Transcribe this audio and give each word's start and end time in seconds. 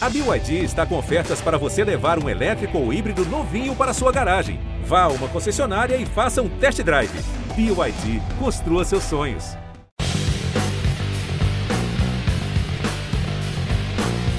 A 0.00 0.08
BYD 0.08 0.62
está 0.62 0.86
com 0.86 0.96
ofertas 0.96 1.40
para 1.40 1.58
você 1.58 1.82
levar 1.82 2.22
um 2.22 2.28
elétrico 2.28 2.78
ou 2.78 2.92
híbrido 2.92 3.24
novinho 3.24 3.74
para 3.74 3.92
sua 3.92 4.12
garagem. 4.12 4.60
Vá 4.84 5.02
a 5.02 5.08
uma 5.08 5.26
concessionária 5.26 5.96
e 5.96 6.06
faça 6.06 6.40
um 6.40 6.48
test 6.48 6.80
drive. 6.84 7.10
BYD, 7.56 8.22
construa 8.38 8.84
seus 8.84 9.02
sonhos. 9.02 9.56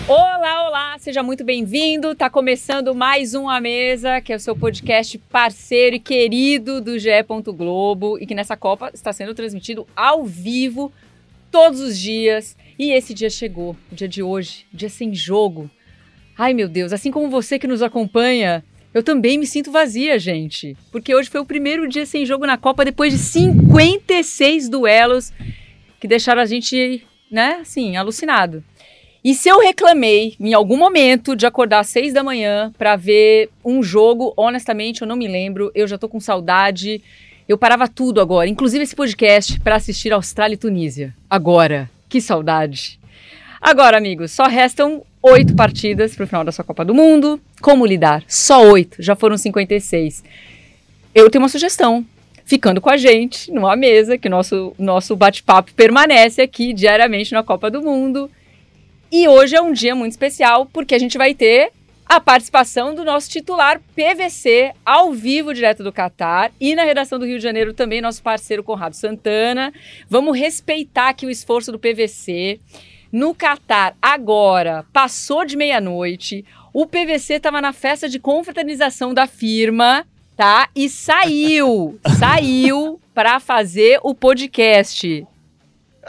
Olá, 0.08 0.66
olá, 0.66 0.98
seja 0.98 1.22
muito 1.22 1.44
bem-vindo. 1.44 2.16
Tá 2.16 2.30
começando 2.30 2.96
mais 2.96 3.34
um 3.34 3.50
A 3.50 3.60
Mesa, 3.60 4.22
que 4.22 4.32
é 4.32 4.38
o 4.38 4.40
seu 4.40 4.56
podcast 4.56 5.18
parceiro 5.18 5.98
e 5.98 6.00
querido 6.00 6.80
do 6.80 6.98
GE. 6.98 7.10
Globo 7.48 8.18
e 8.18 8.26
que 8.26 8.34
nessa 8.34 8.56
Copa 8.56 8.92
está 8.94 9.12
sendo 9.12 9.34
transmitido 9.34 9.86
ao 9.94 10.24
vivo 10.24 10.90
todos 11.52 11.80
os 11.80 11.98
dias. 11.98 12.56
E 12.78 12.92
esse 12.92 13.14
dia 13.14 13.30
chegou, 13.30 13.76
o 13.92 13.96
dia 13.96 14.08
de 14.08 14.24
hoje, 14.24 14.66
dia 14.74 14.90
sem 14.90 15.14
jogo. 15.14 15.70
Ai 16.38 16.54
meu 16.54 16.70
Deus, 16.70 16.94
assim 16.94 17.12
como 17.12 17.30
você 17.30 17.60
que 17.60 17.68
nos 17.68 17.82
acompanha, 17.82 18.64
eu 18.94 19.04
também 19.04 19.38
me 19.38 19.46
sinto 19.46 19.72
vazia, 19.72 20.18
gente. 20.18 20.76
Porque 20.92 21.14
hoje 21.14 21.30
foi 21.30 21.42
o 21.42 21.46
primeiro 21.46 21.88
dia 21.88 22.06
sem 22.06 22.26
jogo 22.26 22.46
na 22.46 22.58
Copa 22.58 22.86
depois 22.86 23.12
de 23.14 23.20
56 23.20 24.70
duelos 24.70 25.34
que 26.00 26.08
deixaram 26.08 26.42
a 26.42 26.46
gente, 26.46 27.04
né, 27.30 27.58
assim, 27.62 27.98
alucinado. 27.98 28.64
E 29.24 29.34
se 29.34 29.50
eu 29.50 29.60
reclamei 29.60 30.36
em 30.40 30.54
algum 30.54 30.78
momento 30.78 31.36
de 31.36 31.46
acordar 31.46 31.80
às 31.80 31.90
seis 31.90 32.14
da 32.14 32.24
manhã 32.24 32.74
para 32.78 32.96
ver 32.96 33.50
um 33.66 33.84
jogo, 33.84 34.34
honestamente 34.38 35.02
eu 35.02 35.08
não 35.08 35.18
me 35.18 35.28
lembro, 35.28 35.72
eu 35.76 35.86
já 35.88 35.98
tô 35.98 36.08
com 36.08 36.22
saudade. 36.22 37.02
Eu 37.50 37.58
parava 37.58 37.88
tudo 37.88 38.22
agora, 38.22 38.48
inclusive 38.48 38.84
esse 38.84 38.96
podcast, 38.96 39.60
para 39.62 39.76
assistir 39.76 40.14
Austrália 40.14 40.54
e 40.54 40.58
Tunísia. 40.58 41.16
Agora, 41.28 41.90
que 42.08 42.22
saudade. 42.22 43.00
Agora, 43.60 43.98
amigos, 43.98 44.32
só 44.32 44.46
restam 44.46 45.04
oito 45.20 45.56
partidas 45.56 46.14
para 46.14 46.26
o 46.26 46.28
final 46.28 46.44
da 46.44 46.52
sua 46.52 46.64
Copa 46.64 46.86
do 46.86 46.94
Mundo. 46.94 47.42
Como 47.60 47.88
lidar? 47.88 48.24
Só 48.28 48.62
oito, 48.70 49.02
já 49.02 49.16
foram 49.16 49.36
56. 49.36 50.24
Eu 51.16 51.28
tenho 51.28 51.42
uma 51.42 51.50
sugestão. 51.50 52.06
Ficando 52.46 52.80
com 52.80 52.90
a 52.92 52.98
gente 52.98 53.52
numa 53.52 53.76
mesa, 53.76 54.16
que 54.16 54.30
nosso, 54.30 54.76
nosso 54.78 55.16
bate-papo 55.16 55.74
permanece 55.74 56.44
aqui 56.44 56.72
diariamente 56.72 57.32
na 57.34 57.42
Copa 57.42 57.72
do 57.72 57.82
Mundo. 57.82 58.30
E 59.12 59.28
hoje 59.28 59.56
é 59.56 59.62
um 59.62 59.74
dia 59.74 59.96
muito 59.96 60.12
especial 60.12 60.68
porque 60.72 60.94
a 60.94 61.00
gente 61.00 61.18
vai 61.18 61.34
ter 61.34 61.72
a 62.10 62.20
participação 62.20 62.96
do 62.96 63.06
nosso 63.06 63.30
titular 63.30 63.80
PVC 63.96 64.74
ao 64.84 65.14
vivo 65.14 65.54
direto 65.54 65.84
do 65.84 65.94
Catar 65.94 66.52
e 66.60 66.74
na 66.74 66.84
redação 66.84 67.20
do 67.20 67.26
Rio 67.26 67.38
de 67.38 67.44
Janeiro 67.44 67.72
também 67.72 68.02
nosso 68.02 68.24
parceiro 68.24 68.64
Conrado 68.64 68.96
Santana. 68.96 69.72
Vamos 70.10 70.36
respeitar 70.36 71.10
aqui 71.10 71.28
o 71.28 71.30
esforço 71.30 71.72
do 71.72 71.78
PVC. 71.78 72.60
No 73.12 73.36
Catar, 73.36 73.96
agora, 74.02 74.86
passou 74.92 75.46
de 75.46 75.56
meia-noite, 75.56 76.44
o 76.74 76.88
PVC 76.88 77.36
estava 77.36 77.62
na 77.62 77.74
festa 77.74 78.10
de 78.10 78.20
confraternização 78.20 79.14
da 79.14 79.28
firma, 79.28 80.04
tá? 80.36 80.68
E 80.76 80.90
saiu, 80.90 82.00
saiu 82.18 83.00
para 83.14 83.40
fazer 83.40 84.00
o 84.02 84.16
podcast. 84.16 85.28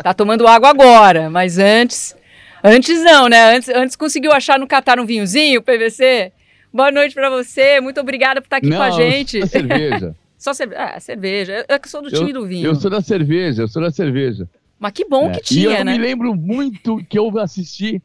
Tá 0.03 0.15
tomando 0.15 0.47
água 0.47 0.71
agora, 0.71 1.29
mas 1.29 1.59
antes 1.59 2.17
Antes 2.63 3.03
não, 3.03 3.29
né? 3.29 3.57
Antes, 3.57 3.69
antes 3.71 3.97
conseguiu 3.97 4.33
achar 4.33 4.59
no 4.59 4.67
Catar 4.67 5.01
um 5.01 5.07
vinhozinho, 5.07 5.63
PVC? 5.63 6.33
Boa 6.73 6.93
noite 6.93 7.15
para 7.15 7.31
você, 7.31 7.81
muito 7.81 8.01
obrigada 8.01 8.41
por 8.41 8.47
estar 8.47 8.59
aqui 8.59 8.69
não, 8.69 8.77
com 8.77 8.83
a 8.83 8.91
gente. 8.91 9.41
Só 9.41 9.47
cerveja. 9.47 10.17
só 10.39 10.55
cerveja. 10.55 10.83
Ah, 10.83 11.01
cerveja. 11.01 11.53
Eu, 11.53 11.77
eu 11.77 11.81
sou 11.87 12.03
do 12.03 12.11
time 12.11 12.31
eu, 12.31 12.35
do 12.35 12.47
vinho. 12.47 12.67
Eu 12.67 12.75
sou 12.75 12.91
da 12.91 13.01
cerveja, 13.01 13.63
eu 13.63 13.69
sou 13.69 13.83
da 13.83 13.91
cerveja. 13.91 14.49
Mas 14.79 14.93
que 14.93 15.05
bom 15.05 15.31
é. 15.31 15.33
que 15.33 15.41
tinha, 15.43 15.71
e 15.71 15.79
eu 15.79 15.85
né? 15.85 15.93
me 15.93 15.99
lembro 15.99 16.35
muito 16.35 17.03
que 17.09 17.19
eu 17.19 17.37
assisti. 17.39 18.01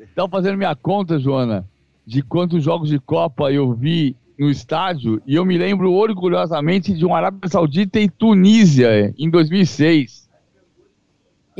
Estava 0.00 0.28
fazendo 0.28 0.56
minha 0.56 0.74
conta, 0.74 1.18
Joana, 1.18 1.64
de 2.06 2.22
quantos 2.22 2.64
jogos 2.64 2.88
de 2.88 2.98
Copa 2.98 3.52
eu 3.52 3.72
vi 3.72 4.16
no 4.38 4.50
estádio, 4.50 5.22
e 5.26 5.34
eu 5.34 5.44
me 5.44 5.58
lembro 5.58 5.92
orgulhosamente 5.92 6.94
de 6.94 7.04
um 7.04 7.14
Arábia 7.14 7.46
Saudita 7.48 8.00
e 8.00 8.08
Tunísia 8.08 9.14
em 9.18 9.28
2006. 9.28 10.19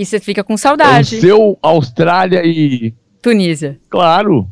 E 0.00 0.06
você 0.06 0.18
fica 0.18 0.42
com 0.42 0.56
saudade. 0.56 1.16
O 1.16 1.20
seu 1.20 1.58
Austrália 1.60 2.40
e. 2.42 2.94
Tunísia. 3.20 3.78
Claro. 3.90 4.48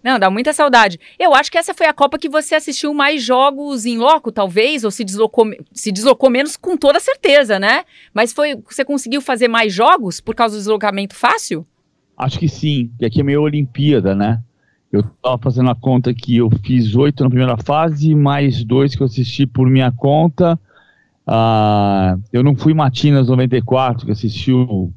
Não, 0.00 0.16
dá 0.16 0.30
muita 0.30 0.52
saudade. 0.52 1.00
Eu 1.18 1.34
acho 1.34 1.50
que 1.50 1.58
essa 1.58 1.74
foi 1.74 1.88
a 1.88 1.92
Copa 1.92 2.16
que 2.20 2.28
você 2.28 2.54
assistiu 2.54 2.94
mais 2.94 3.20
jogos 3.20 3.84
em 3.84 3.98
loco, 3.98 4.30
talvez, 4.30 4.84
ou 4.84 4.92
se 4.92 5.02
deslocou, 5.02 5.50
se 5.72 5.90
deslocou 5.90 6.30
menos, 6.30 6.56
com 6.56 6.76
toda 6.76 7.00
certeza, 7.00 7.58
né? 7.58 7.82
Mas 8.12 8.32
foi, 8.32 8.54
você 8.54 8.84
conseguiu 8.84 9.20
fazer 9.20 9.48
mais 9.48 9.72
jogos 9.72 10.20
por 10.20 10.36
causa 10.36 10.54
do 10.54 10.60
deslocamento 10.60 11.16
fácil? 11.16 11.66
Acho 12.16 12.38
que 12.38 12.48
sim, 12.48 12.92
que 12.96 13.06
aqui 13.06 13.22
é 13.22 13.24
meio 13.24 13.42
Olimpíada, 13.42 14.14
né? 14.14 14.40
Eu 14.92 15.02
tava 15.20 15.36
fazendo 15.38 15.68
a 15.68 15.74
conta 15.74 16.14
que 16.14 16.36
eu 16.36 16.48
fiz 16.64 16.94
oito 16.94 17.24
na 17.24 17.28
primeira 17.28 17.56
fase, 17.56 18.14
mais 18.14 18.62
dois 18.62 18.94
que 18.94 19.02
eu 19.02 19.06
assisti 19.06 19.48
por 19.48 19.68
minha 19.68 19.90
conta. 19.90 20.56
Ah, 21.26 22.16
eu 22.32 22.42
não 22.42 22.54
fui 22.54 22.74
Matinas 22.74 23.28
94, 23.28 24.06
que 24.06 24.12
assistiu 24.12 24.92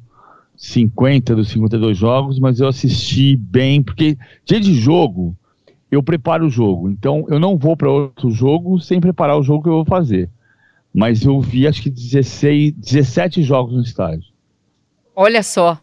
50 0.56 1.34
dos 1.34 1.48
52 1.48 1.96
jogos, 1.96 2.38
mas 2.38 2.60
eu 2.60 2.68
assisti 2.68 3.36
bem, 3.36 3.82
porque 3.82 4.18
dia 4.44 4.60
de 4.60 4.74
jogo, 4.74 5.36
eu 5.90 6.02
preparo 6.02 6.46
o 6.46 6.50
jogo. 6.50 6.90
Então, 6.90 7.24
eu 7.28 7.38
não 7.38 7.56
vou 7.56 7.76
para 7.76 7.90
outro 7.90 8.30
jogo 8.30 8.78
sem 8.80 9.00
preparar 9.00 9.38
o 9.38 9.42
jogo 9.42 9.62
que 9.62 9.68
eu 9.68 9.74
vou 9.74 9.84
fazer. 9.84 10.28
Mas 10.94 11.22
eu 11.22 11.40
vi, 11.40 11.66
acho 11.66 11.82
que 11.82 11.90
16, 11.90 12.72
17 12.72 13.42
jogos 13.42 13.74
no 13.74 13.82
estádio. 13.82 14.26
Olha 15.14 15.42
só. 15.42 15.80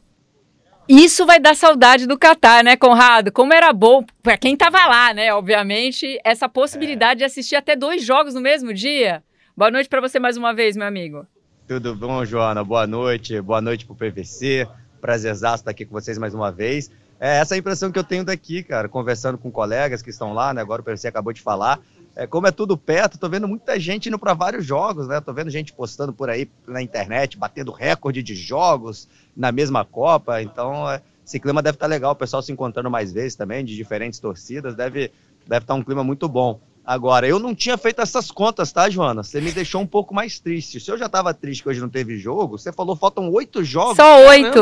Isso 0.88 1.26
vai 1.26 1.40
dar 1.40 1.56
saudade 1.56 2.06
do 2.06 2.18
Catar, 2.18 2.64
né, 2.64 2.76
Conrado? 2.76 3.32
Como 3.32 3.54
era 3.54 3.74
bom, 3.74 4.04
para 4.22 4.38
quem 4.38 4.56
tava 4.56 4.86
lá, 4.86 5.14
né, 5.14 5.34
obviamente, 5.34 6.20
essa 6.24 6.48
possibilidade 6.48 7.14
é. 7.14 7.16
de 7.20 7.24
assistir 7.24 7.56
até 7.56 7.76
dois 7.76 8.06
jogos 8.06 8.36
no 8.36 8.42
mesmo 8.42 8.72
dia. 8.72 9.24
Boa 9.58 9.72
noite 9.72 9.88
para 9.88 10.02
você 10.02 10.20
mais 10.20 10.36
uma 10.36 10.54
vez, 10.54 10.76
meu 10.76 10.86
amigo. 10.86 11.26
Tudo 11.66 11.96
bom, 11.96 12.26
Joana? 12.26 12.62
Boa 12.62 12.86
noite. 12.86 13.40
Boa 13.40 13.62
noite 13.62 13.86
pro 13.86 13.96
PVC. 13.96 14.68
Prazerzaço 15.00 15.62
estar 15.62 15.72
aqui 15.72 15.86
com 15.86 15.94
vocês 15.94 16.18
mais 16.18 16.34
uma 16.34 16.52
vez. 16.52 16.92
É 17.18 17.38
essa 17.38 17.54
é 17.54 17.56
a 17.56 17.60
impressão 17.60 17.90
que 17.90 17.98
eu 17.98 18.04
tenho 18.04 18.26
daqui, 18.26 18.62
cara, 18.62 18.90
conversando 18.90 19.38
com 19.38 19.50
colegas 19.50 20.02
que 20.02 20.10
estão 20.10 20.34
lá, 20.34 20.54
né? 20.54 20.60
Agora 20.60 20.82
o 20.82 20.84
PVC 20.84 21.08
acabou 21.08 21.32
de 21.32 21.42
falar. 21.42 21.80
É, 22.18 22.28
como 22.28 22.48
é 22.48 22.52
tudo 22.52 22.78
perto, 22.78 23.18
tô 23.18 23.30
vendo 23.30 23.48
muita 23.48 23.80
gente 23.80 24.10
indo 24.10 24.20
para 24.20 24.34
vários 24.34 24.66
jogos, 24.66 25.08
né? 25.08 25.22
Tô 25.22 25.32
vendo 25.32 25.50
gente 25.50 25.72
postando 25.72 26.12
por 26.12 26.30
aí 26.30 26.52
na 26.68 26.82
internet, 26.82 27.38
batendo 27.38 27.72
recorde 27.72 28.22
de 28.22 28.36
jogos 28.36 29.08
na 29.34 29.54
mesma 29.54 29.86
Copa. 29.86 30.42
Então, 30.42 30.90
é, 30.92 31.02
esse 31.26 31.40
clima 31.40 31.62
deve 31.62 31.78
estar 31.78 31.86
tá 31.86 31.90
legal, 31.90 32.12
o 32.12 32.16
pessoal 32.16 32.42
se 32.42 32.52
encontrando 32.52 32.92
mais 32.92 33.14
vezes 33.14 33.38
também, 33.38 33.64
de 33.64 33.74
diferentes 33.74 34.20
torcidas, 34.20 34.76
deve 34.76 35.14
deve 35.48 35.64
estar 35.64 35.74
tá 35.74 35.76
um 35.76 35.84
clima 35.84 36.04
muito 36.04 36.28
bom. 36.28 36.60
Agora, 36.86 37.28
eu 37.28 37.40
não 37.40 37.56
tinha 37.56 37.78
feito 37.78 38.02
essas 38.02 38.30
contas, 38.30 38.72
tá, 38.72 38.90
Joana? 38.90 39.24
Você 39.24 39.42
me 39.42 39.52
deixou 39.52 39.82
um 39.82 39.88
pouco 39.88 40.14
mais 40.14 40.40
triste. 40.40 40.80
Se 40.80 40.92
eu 40.92 40.98
já 40.98 41.10
tava 41.10 41.34
triste 41.34 41.64
que 41.64 41.70
hoje 41.70 41.82
não 41.82 41.90
teve 41.90 42.18
jogo, 42.18 42.58
você 42.58 42.72
falou 42.72 42.96
faltam 42.96 43.32
oito 43.32 43.64
jogos. 43.64 43.96
Só 43.96 44.28
oito. 44.28 44.60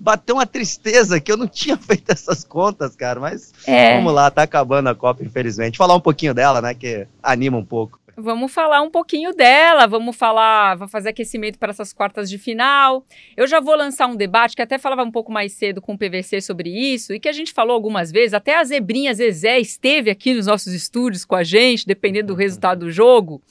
bateu 0.00 0.36
uma 0.36 0.46
tristeza 0.46 1.20
que 1.20 1.30
eu 1.30 1.36
não 1.36 1.46
tinha 1.48 1.76
feito 1.76 2.10
essas 2.10 2.42
contas, 2.42 2.96
cara. 2.96 3.20
Mas 3.20 3.52
é. 3.66 3.96
vamos 3.96 4.14
lá, 4.14 4.30
tá 4.30 4.42
acabando 4.42 4.88
a 4.88 4.94
Copa, 4.94 5.22
infelizmente. 5.22 5.76
Falar 5.76 5.94
um 5.94 6.00
pouquinho 6.00 6.32
dela, 6.32 6.62
né, 6.62 6.72
que 6.72 7.06
anima 7.22 7.58
um 7.58 7.64
pouco. 7.64 7.99
Vamos 8.16 8.52
falar 8.52 8.82
um 8.82 8.90
pouquinho 8.90 9.32
dela, 9.32 9.86
vamos 9.86 10.16
falar, 10.16 10.76
vou 10.76 10.88
fazer 10.88 11.10
aquecimento 11.10 11.58
para 11.58 11.70
essas 11.70 11.92
quartas 11.92 12.28
de 12.28 12.38
final. 12.38 13.04
Eu 13.36 13.46
já 13.46 13.60
vou 13.60 13.76
lançar 13.76 14.06
um 14.06 14.16
debate 14.16 14.56
que 14.56 14.62
até 14.62 14.78
falava 14.78 15.02
um 15.02 15.10
pouco 15.10 15.30
mais 15.32 15.52
cedo 15.52 15.80
com 15.80 15.94
o 15.94 15.98
PVC 15.98 16.40
sobre 16.40 16.70
isso 16.70 17.14
e 17.14 17.20
que 17.20 17.28
a 17.28 17.32
gente 17.32 17.52
falou 17.52 17.74
algumas 17.74 18.10
vezes, 18.10 18.34
até 18.34 18.56
a 18.56 18.64
Zebrinha 18.64 19.14
Zezé 19.14 19.58
esteve 19.58 20.10
aqui 20.10 20.34
nos 20.34 20.46
nossos 20.46 20.72
estúdios 20.72 21.24
com 21.24 21.36
a 21.36 21.44
gente, 21.44 21.86
dependendo 21.86 22.28
do 22.28 22.34
resultado 22.34 22.80
do 22.80 22.90
jogo. 22.90 23.42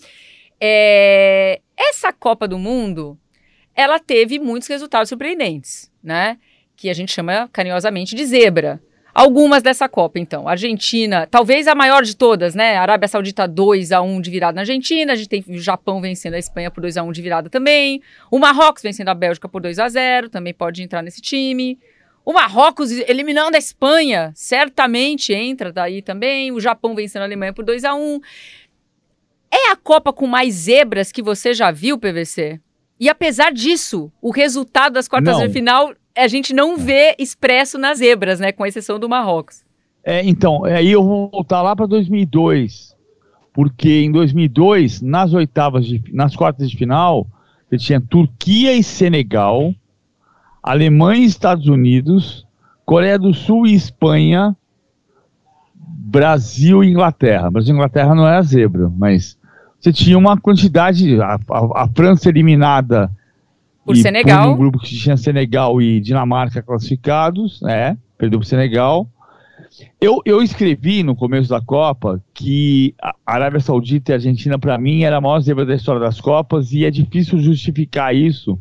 É... 0.59 1.61
Essa 1.77 2.11
Copa 2.11 2.47
do 2.47 2.59
Mundo, 2.59 3.17
ela 3.73 3.99
teve 3.99 4.39
muitos 4.39 4.67
resultados 4.67 5.09
surpreendentes, 5.09 5.91
né? 6.03 6.37
Que 6.75 6.89
a 6.89 6.93
gente 6.93 7.11
chama 7.11 7.49
carinhosamente 7.51 8.15
de 8.15 8.25
zebra. 8.25 8.81
Algumas 9.19 9.62
dessa 9.62 9.89
Copa, 9.89 10.18
então. 10.18 10.48
Argentina, 10.48 11.27
talvez 11.30 11.68
a 11.68 11.75
maior 11.75 12.04
de 12.04 12.16
todas, 12.16 12.56
né? 12.56 12.77
Arábia 12.77 13.06
Saudita 13.06 13.45
2 13.45 13.92
a 13.92 14.01
1 14.01 14.21
de 14.21 14.31
virada 14.31 14.56
na 14.56 14.62
Argentina, 14.62 15.12
a 15.12 15.16
gente 15.18 15.27
tem 15.27 15.44
o 15.45 15.60
Japão 15.60 16.00
vencendo 16.00 16.36
a 16.36 16.39
Espanha 16.39 16.71
por 16.71 16.80
2 16.80 16.95
a 16.95 17.04
1 17.04 17.12
de 17.12 17.21
virada 17.21 17.50
também. 17.50 18.01
O 18.31 18.39
Marrocos 18.39 18.81
vencendo 18.81 19.10
a 19.10 19.13
Bélgica 19.13 19.50
por 19.50 19.62
2 19.62 19.77
a 19.77 19.89
0, 19.89 20.30
também 20.30 20.54
pode 20.54 20.81
entrar 20.81 21.04
nesse 21.04 21.19
time. 21.19 21.77
O 22.24 22.31
Marrocos 22.31 22.92
eliminando 22.92 23.57
a 23.57 23.60
Espanha, 23.60 24.31
certamente 24.33 25.33
entra 25.33 25.74
daí 25.74 26.01
também. 26.01 26.54
O 26.54 26.60
Japão 26.62 26.95
vencendo 26.95 27.24
a 27.24 27.25
Alemanha 27.25 27.51
por 27.51 27.65
2 27.65 27.83
a 27.83 27.94
1. 27.94 28.22
É 29.51 29.72
a 29.72 29.75
Copa 29.75 30.13
com 30.13 30.27
mais 30.27 30.54
zebras 30.54 31.12
que 31.12 31.22
você 31.22 31.54
já 31.54 31.72
viu, 31.72 31.98
PVC? 31.98 32.57
E 32.98 33.10
apesar 33.10 33.51
disso, 33.51 34.10
o 34.22 34.31
resultado 34.31 34.94
das 34.94 35.10
quartas 35.10 35.38
Não. 35.38 35.45
de 35.45 35.51
final 35.51 35.94
a 36.19 36.27
gente 36.27 36.54
não 36.54 36.77
vê 36.77 37.16
expresso 37.18 37.77
nas 37.77 38.00
zebras, 38.00 38.39
né? 38.39 38.51
Com 38.51 38.66
exceção 38.66 39.00
do 39.00 39.10
Marrocos. 39.10 39.63
É, 40.04 40.24
então, 40.25 40.66
aí 40.66 40.92
eu 40.92 41.04
vou 41.04 41.30
voltar 41.30 41.62
lá 41.62 41.75
para 41.75 41.86
2002, 41.86 42.95
porque 43.54 44.01
em 44.01 44.12
2002, 44.12 45.01
nas 45.01 45.33
oitavas, 45.33 45.86
de, 45.86 46.01
nas 46.13 46.36
quartas 46.36 46.69
de 46.69 46.77
final, 46.77 47.27
ele 47.71 47.81
tinha 47.81 48.01
Turquia 48.01 48.74
e 48.74 48.83
Senegal, 48.83 49.74
Alemanha 50.63 51.21
e 51.21 51.25
Estados 51.25 51.68
Unidos, 51.68 52.45
Coreia 52.86 53.19
do 53.19 53.33
Sul 53.33 53.68
e 53.68 53.74
Espanha, 53.74 54.56
Brasil 55.75 56.83
e 56.83 56.89
Inglaterra. 56.89 57.51
Brasil 57.51 57.74
e 57.74 57.77
Inglaterra 57.77 58.15
não 58.15 58.27
era 58.27 58.42
zebra, 58.42 58.92
mas 58.98 59.38
você 59.80 59.94
tinha 59.94 60.18
uma 60.18 60.38
quantidade. 60.38 61.22
A, 61.22 61.36
a, 61.36 61.83
a 61.83 61.88
França 61.95 62.30
eliminada 62.30 63.12
por 63.85 63.95
Senegal. 63.95 64.53
Um 64.53 64.57
grupo 64.57 64.79
que 64.79 64.95
tinha 64.95 65.17
Senegal 65.17 65.81
e 65.81 65.99
Dinamarca 65.99 66.61
classificados, 66.61 67.61
né? 67.61 67.97
Perdeu 68.17 68.39
para 68.39 68.47
Senegal. 68.47 69.09
Eu, 69.99 70.21
eu 70.25 70.41
escrevi 70.41 71.03
no 71.03 71.15
começo 71.15 71.49
da 71.49 71.61
Copa 71.61 72.21
que 72.33 72.93
a 73.01 73.13
Arábia 73.25 73.59
Saudita 73.59 74.11
e 74.11 74.13
a 74.13 74.15
Argentina, 74.15 74.57
para 74.57 74.77
mim, 74.77 75.03
era 75.03 75.17
a 75.17 75.21
maior 75.21 75.39
zebra 75.39 75.65
da 75.65 75.75
história 75.75 76.01
das 76.01 76.19
Copas 76.19 76.71
e 76.71 76.85
é 76.85 76.91
difícil 76.91 77.39
justificar 77.39 78.15
isso, 78.15 78.59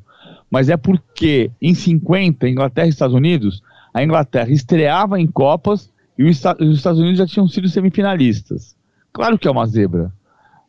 mas 0.50 0.68
é 0.68 0.76
porque 0.76 1.50
em 1.60 1.74
50, 1.74 2.48
Inglaterra 2.48 2.86
e 2.86 2.90
Estados 2.90 3.14
Unidos, 3.14 3.62
a 3.92 4.02
Inglaterra 4.02 4.50
estreava 4.50 5.20
em 5.20 5.26
Copas 5.26 5.90
e 6.16 6.24
os 6.24 6.36
Estados 6.36 7.00
Unidos 7.00 7.18
já 7.18 7.26
tinham 7.26 7.48
sido 7.48 7.68
semifinalistas. 7.68 8.76
Claro 9.12 9.38
que 9.38 9.48
é 9.48 9.50
uma 9.50 9.66
zebra. 9.66 10.12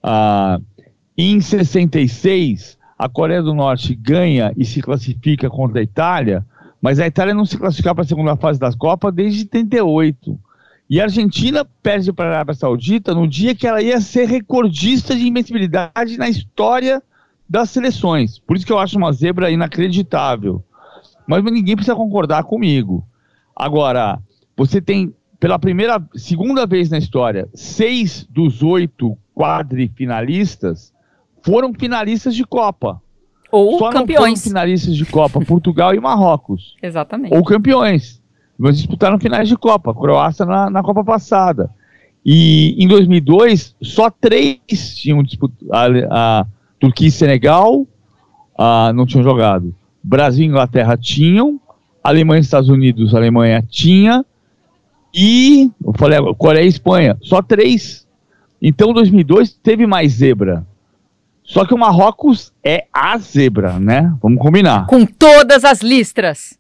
Ah, 0.02 0.60
em 1.18 1.42
66, 1.42 2.79
a 3.00 3.08
Coreia 3.08 3.42
do 3.42 3.54
Norte 3.54 3.96
ganha 3.96 4.52
e 4.58 4.66
se 4.66 4.82
classifica 4.82 5.50
contra 5.50 5.80
a 5.80 5.84
Itália, 5.84 6.46
mas 6.82 7.00
a 7.00 7.08
Itália 7.08 7.34
não 7.34 7.46
se 7.46 7.58
classificava 7.58 7.96
para 7.96 8.04
a 8.04 8.08
segunda 8.08 8.36
fase 8.36 8.60
das 8.60 8.76
Copas 8.76 9.14
desde 9.14 9.46
38. 9.46 10.38
E 10.90 11.00
a 11.00 11.06
Argentina 11.06 11.64
perde 11.82 12.12
para 12.12 12.26
a 12.26 12.34
Arábia 12.34 12.54
Saudita 12.54 13.16
no 13.16 13.26
dia 13.26 13.56
que 13.56 13.66
ela 13.66 13.82
ia 13.82 14.02
ser 14.02 14.28
recordista 14.28 15.16
de 15.16 15.26
invencibilidade 15.26 16.18
na 16.18 16.28
história 16.28 17.02
das 17.48 17.70
seleções. 17.70 18.38
Por 18.38 18.58
isso 18.58 18.66
que 18.66 18.74
eu 18.74 18.80
acho 18.80 18.98
uma 18.98 19.14
zebra 19.14 19.50
inacreditável. 19.50 20.62
Mas 21.26 21.42
ninguém 21.46 21.76
precisa 21.76 21.96
concordar 21.96 22.44
comigo. 22.44 23.08
Agora, 23.56 24.20
você 24.58 24.82
tem, 24.82 25.14
pela 25.40 25.58
primeira, 25.58 26.04
segunda 26.16 26.66
vez 26.66 26.90
na 26.90 26.98
história, 26.98 27.48
seis 27.54 28.28
dos 28.30 28.62
oito 28.62 29.18
quadrifinalistas 29.34 30.92
foram 31.44 31.74
finalistas 31.74 32.36
de 32.36 32.46
Copa. 32.46 33.02
Ou 33.52 33.80
Só 33.80 33.90
campeões. 33.90 34.20
não 34.20 34.24
foram 34.24 34.36
finalistas 34.38 34.96
de 34.96 35.06
Copa 35.06 35.42
Portugal 35.42 35.94
e 35.94 36.00
Marrocos. 36.00 36.76
Exatamente. 36.82 37.36
Ou 37.36 37.44
campeões. 37.44 38.22
Mas 38.58 38.78
disputaram 38.78 39.20
finais 39.20 39.48
de 39.48 39.58
Copa. 39.58 39.94
Croácia 39.94 40.46
na, 40.46 40.70
na 40.70 40.84
Copa 40.84 41.04
passada. 41.04 41.70
E 42.26 42.76
em 42.78 42.88
2002, 42.88 43.76
só 43.82 44.10
três 44.10 44.60
tinham 44.96 45.24
disputado. 45.24 45.72
A, 45.72 46.42
a 46.42 46.46
Turquia 46.80 47.08
e 47.08 47.12
Senegal 47.12 47.88
a, 48.58 48.92
não 48.94 49.06
tinham 49.06 49.24
jogado. 49.24 49.74
Brasil 50.04 50.46
e 50.46 50.48
Inglaterra 50.48 50.98
tinham. 50.98 51.60
Alemanha 52.04 52.40
e 52.40 52.42
Estados 52.42 52.70
Unidos, 52.70 53.14
Alemanha 53.14 53.64
tinha. 53.68 54.26
E, 55.14 55.70
eu 55.84 55.94
falei, 55.94 56.20
Coreia 56.38 56.66
e 56.66 56.70
Espanha. 56.70 57.18
Só 57.22 57.42
três. 57.42 58.08
Então, 58.62 58.94
2002 58.94 59.54
teve 59.54 59.88
mais 59.88 60.14
zebra. 60.14 60.66
Só 61.50 61.66
que 61.66 61.74
o 61.74 61.78
Marrocos 61.78 62.54
é 62.64 62.86
a 62.94 63.18
zebra, 63.18 63.80
né? 63.80 64.16
Vamos 64.22 64.40
combinar. 64.40 64.86
Com 64.86 65.04
todas 65.04 65.66
as 65.66 65.82
listras, 65.82 66.60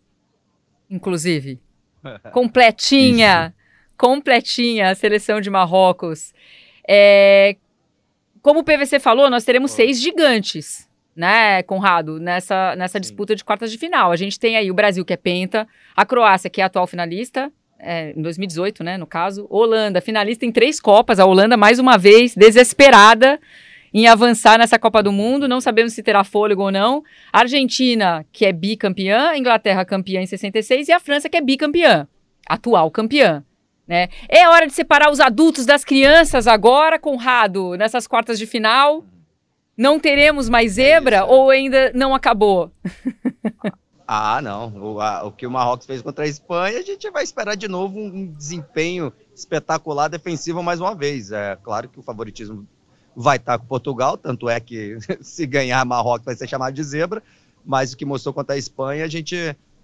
inclusive. 0.89 1.59
Completinha. 2.33 3.53
completinha 3.95 4.89
a 4.89 4.95
seleção 4.95 5.39
de 5.39 5.50
Marrocos. 5.51 6.33
É, 6.88 7.56
como 8.41 8.62
o 8.62 8.63
PVC 8.63 9.00
falou, 9.00 9.30
nós 9.30 9.44
teremos 9.44 9.69
seis 9.69 10.01
gigantes, 10.01 10.89
né, 11.15 11.62
Conrado, 11.63 12.19
nessa, 12.19 12.75
nessa 12.75 13.00
disputa 13.00 13.36
de 13.36 13.44
quartas 13.44 13.71
de 13.71 13.77
final. 13.77 14.12
A 14.12 14.15
gente 14.15 14.39
tem 14.39 14.57
aí 14.57 14.71
o 14.71 14.74
Brasil, 14.74 15.06
que 15.06 15.13
é 15.13 15.18
penta, 15.18 15.68
a 15.95 16.03
Croácia, 16.03 16.50
que 16.50 16.62
é 16.62 16.63
a 16.63 16.68
atual 16.68 16.88
finalista, 16.88 17.51
é, 17.77 18.12
em 18.18 18.21
2018, 18.24 18.83
né, 18.83 18.97
no 18.97 19.06
caso, 19.06 19.45
Holanda, 19.51 20.01
finalista 20.01 20.47
em 20.47 20.51
três 20.51 20.80
Copas, 20.80 21.19
a 21.19 21.25
Holanda, 21.25 21.56
mais 21.56 21.77
uma 21.77 21.95
vez, 21.95 22.33
desesperada 22.33 23.39
em 23.94 24.07
avançar 24.07 24.57
nessa 24.57 24.77
Copa 24.77 25.01
do 25.01 25.12
Mundo, 25.12 25.47
não 25.47 25.62
sabemos 25.62 25.94
se 25.94 26.03
terá 26.03 26.24
fôlego 26.24 26.63
ou 26.63 26.71
não. 26.71 27.03
Argentina, 27.31 28.25
que 28.31 28.45
é 28.45 28.51
bicampeã, 28.51 29.36
Inglaterra 29.36 29.86
campeã 29.86 30.21
em 30.21 30.27
66 30.27 30.88
e 30.88 30.91
a 30.91 31.00
França 31.00 31.30
que 31.30 31.38
é 31.38 31.41
bicampeã, 31.41 32.07
atual 32.47 32.91
campeã. 32.91 33.44
Né? 33.88 34.09
É 34.27 34.47
hora 34.47 34.68
de 34.68 34.74
separar 34.74 35.12
os 35.12 35.19
adultos 35.19 35.65
das 35.65 35.83
crianças 35.83 36.45
agora, 36.45 37.00
Conrado, 37.00 37.75
nessas 37.75 38.06
quartas 38.06 38.38
de 38.38 38.45
final. 38.45 39.03
Não 39.75 40.00
teremos 40.00 40.50
mais 40.50 40.74
zebra 40.74 41.25
ou 41.25 41.50
ainda 41.50 41.91
não 41.95 42.13
acabou? 42.13 42.71
Ah, 44.12 44.41
não. 44.41 44.74
O, 44.75 45.00
a, 45.00 45.24
o, 45.24 45.31
que 45.31 45.45
o 45.45 45.51
Marrocos 45.51 45.86
fez 45.86 46.01
contra 46.01 46.25
a 46.25 46.27
Espanha, 46.27 46.80
a 46.80 46.81
gente 46.81 47.07
vai 47.12 47.24
esperar 47.24 47.56
de 47.56 47.68
novo 47.68 48.00
um, 48.00 48.25
desempenho 48.33 49.13
espetacular 49.36 50.07
defensivo 50.07 50.63
mais 50.63 50.81
uma 50.81 50.95
vez. 50.95 51.31
É 51.31 51.56
claro 51.57 51.88
que 51.88 52.00
o 52.00 52.01
favoritismo 52.01 52.68
vai 53.21 53.36
estar 53.36 53.60
com 53.60 53.66
Portugal, 53.66 54.18
tanto 54.18 54.48
é 54.48 54.62
que 54.62 54.98
se 55.21 55.45
ganhar 55.45 55.83
Marrocos 55.83 56.24
vai 56.24 56.36
ser 56.36 56.48
chamado 56.48 56.74
de 56.74 56.81
zebra, 56.81 57.21
mas 57.66 57.92
o 57.92 57.98
que 57.98 58.06
mostrou 58.06 58.33
contra 58.33 58.56
a 58.56 58.57
Espanha, 58.57 59.04
a 59.04 59.10
gente. 59.10 59.36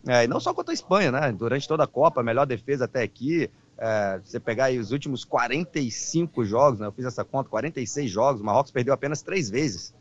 É, 0.08 0.26
não 0.26 0.40
só 0.40 0.54
contra 0.54 0.72
a 0.72 0.74
Espanha, 0.74 1.12
né? 1.12 1.34
Durante 1.34 1.68
toda 1.68 1.84
a 1.84 1.88
Copa, 1.88 2.22
a 2.22 2.24
melhor 2.24 2.46
defesa 2.46 2.86
até 2.86 3.04
aqui. 3.04 3.50
É, 3.78 4.22
você 4.24 4.40
pegar 4.40 4.66
aí 4.66 4.80
os 4.80 4.92
últimos 4.92 5.26
45 5.26 6.46
jogos, 6.46 6.80
né? 6.80 6.88
Eu 6.88 6.94
fiz 6.94 7.04
essa 7.04 7.26
conta, 7.26 7.50
46 7.50 8.10
jogos, 8.10 8.40
o 8.40 8.46
Marrocos 8.46 8.72
perdeu 8.72 8.94
apenas 8.94 9.22
três 9.22 9.50
vezes. 9.50 9.94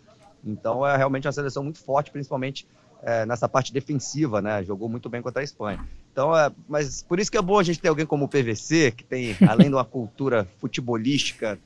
Então 0.45 0.87
é 0.87 0.97
realmente 0.97 1.27
uma 1.27 1.33
seleção 1.33 1.65
muito 1.65 1.81
forte, 1.81 2.13
principalmente 2.13 2.69
é, 3.03 3.27
nessa 3.27 3.49
parte 3.49 3.73
defensiva, 3.73 4.41
né? 4.41 4.63
Jogou 4.63 4.89
muito 4.89 5.09
bem 5.09 5.21
contra 5.21 5.41
a 5.41 5.45
Espanha. 5.45 5.85
Então, 6.13 6.37
é, 6.37 6.53
mas 6.69 7.03
por 7.03 7.19
isso 7.19 7.33
que 7.33 7.39
é 7.39 7.43
bom 7.43 7.59
a 7.59 7.65
gente 7.65 7.81
ter 7.81 7.89
alguém 7.89 8.07
como 8.07 8.27
o 8.27 8.29
PVC, 8.29 8.93
que 8.93 9.03
tem, 9.03 9.37
além 9.49 9.71
de 9.71 9.75
uma 9.75 9.85
cultura 9.85 10.47
futebolística 10.61 11.59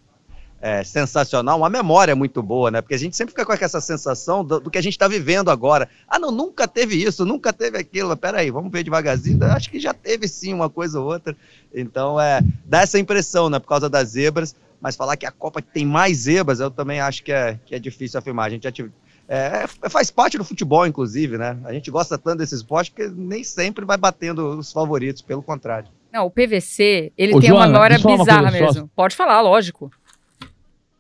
é, 0.61 0.83
sensacional, 0.83 1.59
uma 1.59 1.71
memória 1.71 2.17
muito 2.17 2.43
boa, 2.43 2.71
né? 2.71 2.81
Porque 2.81 2.95
a 2.95 2.99
gente 2.99 3.17
sempre 3.17 3.33
fica 3.33 3.45
com 3.45 3.65
essa 3.65 3.81
sensação 3.81 4.45
do, 4.45 4.61
do 4.61 4.71
que 4.71 4.79
a 4.79 4.83
gente 4.83 4.95
está 4.95 5.07
vivendo 5.07 5.51
agora. 5.51 5.89
Ah, 6.09 6.19
não, 6.19 6.31
nunca 6.31 6.67
teve 6.67 6.97
isso, 6.97 7.25
nunca 7.25 7.53
teve 7.53 7.79
aquilo. 7.79 8.09
Mas 8.09 8.19
peraí, 8.19 8.51
vamos 8.51 8.73
ver 8.73 8.83
devagarzinho. 8.83 9.43
Acho 9.45 9.71
que 9.71 9.79
já 9.79 9.95
teve 9.95 10.27
sim 10.27 10.53
uma 10.53 10.69
coisa 10.69 11.01
ou 11.01 11.07
outra. 11.07 11.37
Então, 11.73 12.21
é, 12.21 12.41
dá 12.65 12.83
essa 12.83 12.99
impressão, 12.99 13.49
né? 13.49 13.59
Por 13.59 13.69
causa 13.69 13.89
das 13.89 14.11
zebras. 14.11 14.55
Mas 14.81 14.97
falar 14.97 15.17
que 15.17 15.27
a 15.27 15.33
Copa 15.33 15.61
tem 15.61 15.85
mais 15.85 16.19
zebras, 16.19 16.61
eu 16.61 16.71
também 16.71 17.01
acho 17.01 17.23
que 17.25 17.33
é, 17.33 17.59
que 17.67 17.75
é 17.75 17.79
difícil 17.79 18.19
afirmar. 18.19 18.47
A 18.47 18.51
gente 18.51 18.63
já 18.63 18.71
tive, 18.71 18.93
é, 19.29 19.67
faz 19.91 20.11
parte 20.11 20.39
do 20.39 20.45
futebol, 20.45 20.87
inclusive, 20.87 21.37
né? 21.37 21.57
A 21.65 21.73
gente 21.73 21.91
gosta 21.91 22.17
tanto 22.17 22.39
desse 22.39 22.55
esporte 22.55 22.93
que 22.93 23.09
nem 23.09 23.43
sempre 23.43 23.85
vai 23.85 23.97
batendo 23.97 24.57
os 24.57 24.73
favoritos, 24.73 25.21
pelo 25.21 25.43
contrário. 25.43 25.89
Não, 26.13 26.27
o 26.27 26.31
PVC, 26.31 27.13
ele 27.19 27.35
Ô, 27.35 27.41
tem 27.41 27.51
Joana, 27.51 27.67
uma 27.67 27.73
memória 27.73 27.99
bizarra 27.99 28.51
mesmo. 28.51 28.73
Só... 28.73 28.89
Pode 28.95 29.17
falar, 29.17 29.41
lógico. 29.41 29.91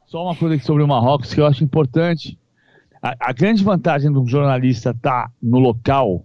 Só 0.09 0.25
uma 0.25 0.35
coisa 0.35 0.59
sobre 0.65 0.83
o 0.83 0.89
Marrocos 0.89 1.35
que 1.35 1.41
eu 1.41 1.47
acho 1.47 1.63
importante. 1.63 2.39
A, 3.03 3.15
a 3.21 3.33
grande 3.35 3.63
vantagem 3.63 4.11
do 4.11 4.27
jornalista 4.27 4.91
estar 4.91 5.27
tá 5.27 5.33
no 5.41 5.59
local 5.59 6.25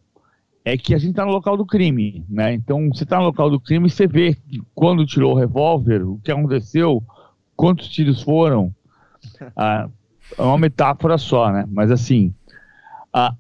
é 0.63 0.78
que 0.78 0.96
a 0.96 0.98
gente 0.98 1.10
está 1.10 1.25
no 1.25 1.34
local 1.34 1.58
do 1.58 1.66
crime, 1.66 2.25
né? 2.30 2.54
Então, 2.54 2.88
você 2.88 3.04
está 3.04 3.18
no 3.18 3.25
local 3.25 3.50
do 3.50 3.60
crime, 3.60 3.90
você 3.90 4.08
vê 4.08 4.38
quando 4.74 5.06
tirou 5.06 5.34
o 5.34 5.38
revólver, 5.38 6.02
o 6.02 6.18
que 6.24 6.32
aconteceu, 6.32 7.04
quantos 7.58 7.90
tiros 7.90 8.22
foram. 8.22 8.74
Ah, 9.54 9.90
é 10.38 10.42
uma 10.42 10.58
metáfora 10.58 11.18
só, 11.18 11.52
né? 11.52 11.66
Mas 11.68 11.92
assim, 11.92 12.34
a, 13.12 13.36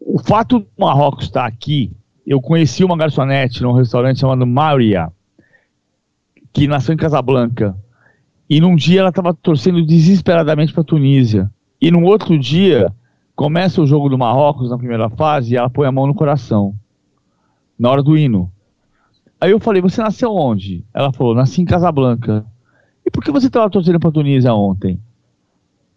o 0.00 0.18
fato 0.18 0.60
do 0.60 0.66
Marrocos 0.78 1.24
estar 1.26 1.44
aqui, 1.44 1.94
eu 2.26 2.40
conheci 2.40 2.82
uma 2.84 2.96
garçonete 2.96 3.62
num 3.62 3.72
restaurante 3.72 4.20
chamado 4.20 4.46
Maria, 4.46 5.12
que 6.54 6.66
nasceu 6.66 6.94
em 6.94 6.96
Casablanca. 6.96 7.76
E 8.48 8.60
num 8.60 8.76
dia 8.76 9.00
ela 9.00 9.08
estava 9.08 9.32
torcendo 9.32 9.84
desesperadamente 9.84 10.72
para 10.72 10.82
a 10.82 10.84
Tunísia. 10.84 11.50
E 11.80 11.90
no 11.90 12.02
outro 12.04 12.38
dia, 12.38 12.92
começa 13.34 13.80
o 13.80 13.86
jogo 13.86 14.08
do 14.08 14.18
Marrocos 14.18 14.70
na 14.70 14.78
primeira 14.78 15.08
fase 15.10 15.54
e 15.54 15.56
ela 15.56 15.70
põe 15.70 15.86
a 15.86 15.92
mão 15.92 16.06
no 16.06 16.14
coração. 16.14 16.74
Na 17.78 17.90
hora 17.90 18.02
do 18.02 18.16
hino. 18.16 18.52
Aí 19.40 19.50
eu 19.50 19.58
falei, 19.58 19.82
você 19.82 20.00
nasceu 20.00 20.34
onde? 20.34 20.84
Ela 20.94 21.12
falou, 21.12 21.34
nasci 21.34 21.62
em 21.62 21.64
Casablanca. 21.64 22.44
E 23.04 23.10
por 23.10 23.24
que 23.24 23.32
você 23.32 23.48
estava 23.48 23.70
torcendo 23.70 23.98
para 23.98 24.10
a 24.10 24.12
Tunísia 24.12 24.54
ontem? 24.54 25.00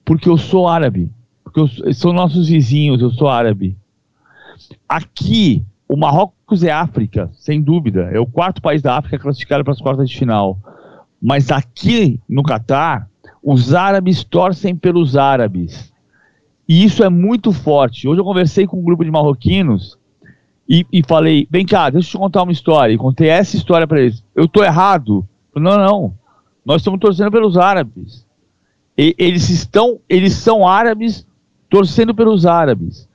porque 0.05 0.29
eu 0.29 0.37
sou 0.37 0.67
árabe. 0.67 1.11
Porque 1.43 1.59
eu, 1.59 1.93
são 1.93 2.13
nossos 2.13 2.47
vizinhos, 2.47 3.01
eu 3.01 3.09
sou 3.09 3.27
árabe. 3.27 3.75
Aqui, 4.87 5.65
o 5.89 5.97
Marrocos 5.97 6.63
é 6.63 6.71
África, 6.71 7.29
sem 7.33 7.61
dúvida. 7.61 8.09
É 8.13 8.19
o 8.19 8.27
quarto 8.27 8.61
país 8.61 8.81
da 8.81 8.97
África 8.97 9.19
classificado 9.19 9.63
para 9.63 9.73
as 9.73 9.81
quartas 9.81 10.07
de 10.07 10.17
final. 10.17 10.59
Mas 11.21 11.51
aqui 11.51 12.19
no 12.27 12.43
Catar, 12.43 13.09
os 13.43 13.73
árabes 13.73 14.23
torcem 14.23 14.75
pelos 14.75 15.15
árabes. 15.15 15.93
E 16.67 16.83
isso 16.83 17.03
é 17.03 17.09
muito 17.09 17.51
forte. 17.51 18.07
Hoje 18.07 18.19
eu 18.19 18.25
conversei 18.25 18.65
com 18.65 18.79
um 18.79 18.83
grupo 18.83 19.03
de 19.03 19.11
marroquinos 19.11 19.97
e, 20.67 20.85
e 20.91 21.03
falei: 21.07 21.47
vem 21.49 21.65
cá, 21.65 21.89
deixa 21.89 22.07
eu 22.07 22.11
te 22.11 22.17
contar 22.17 22.43
uma 22.43 22.51
história. 22.51 22.93
E 22.93 22.97
contei 22.97 23.29
essa 23.29 23.55
história 23.55 23.87
para 23.87 24.01
eles. 24.01 24.23
Eu 24.35 24.45
estou 24.45 24.63
errado? 24.63 25.27
Não, 25.55 25.77
não. 25.77 26.13
Nós 26.65 26.81
estamos 26.81 26.99
torcendo 26.99 27.31
pelos 27.31 27.57
árabes. 27.57 28.25
E, 28.97 29.15
eles 29.17 29.49
estão, 29.49 29.99
eles 30.09 30.33
são 30.33 30.67
árabes 30.67 31.25
torcendo 31.69 32.15
pelos 32.15 32.45
árabes. 32.45 33.07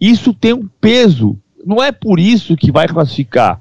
Isso 0.00 0.32
tem 0.32 0.52
um 0.52 0.68
peso. 0.80 1.38
Não 1.64 1.82
é 1.82 1.90
por 1.90 2.20
isso 2.20 2.56
que 2.56 2.72
vai 2.72 2.86
classificar. 2.86 3.60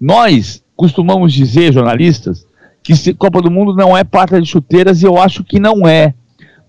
Nós 0.00 0.62
costumamos 0.76 1.32
dizer, 1.32 1.72
jornalistas, 1.72 2.46
que 2.84 3.14
Copa 3.14 3.40
do 3.40 3.50
Mundo 3.50 3.74
não 3.74 3.96
é 3.96 4.04
pata 4.04 4.40
de 4.40 4.46
chuteiras 4.46 5.02
e 5.02 5.06
eu 5.06 5.16
acho 5.16 5.42
que 5.42 5.58
não 5.58 5.88
é. 5.88 6.12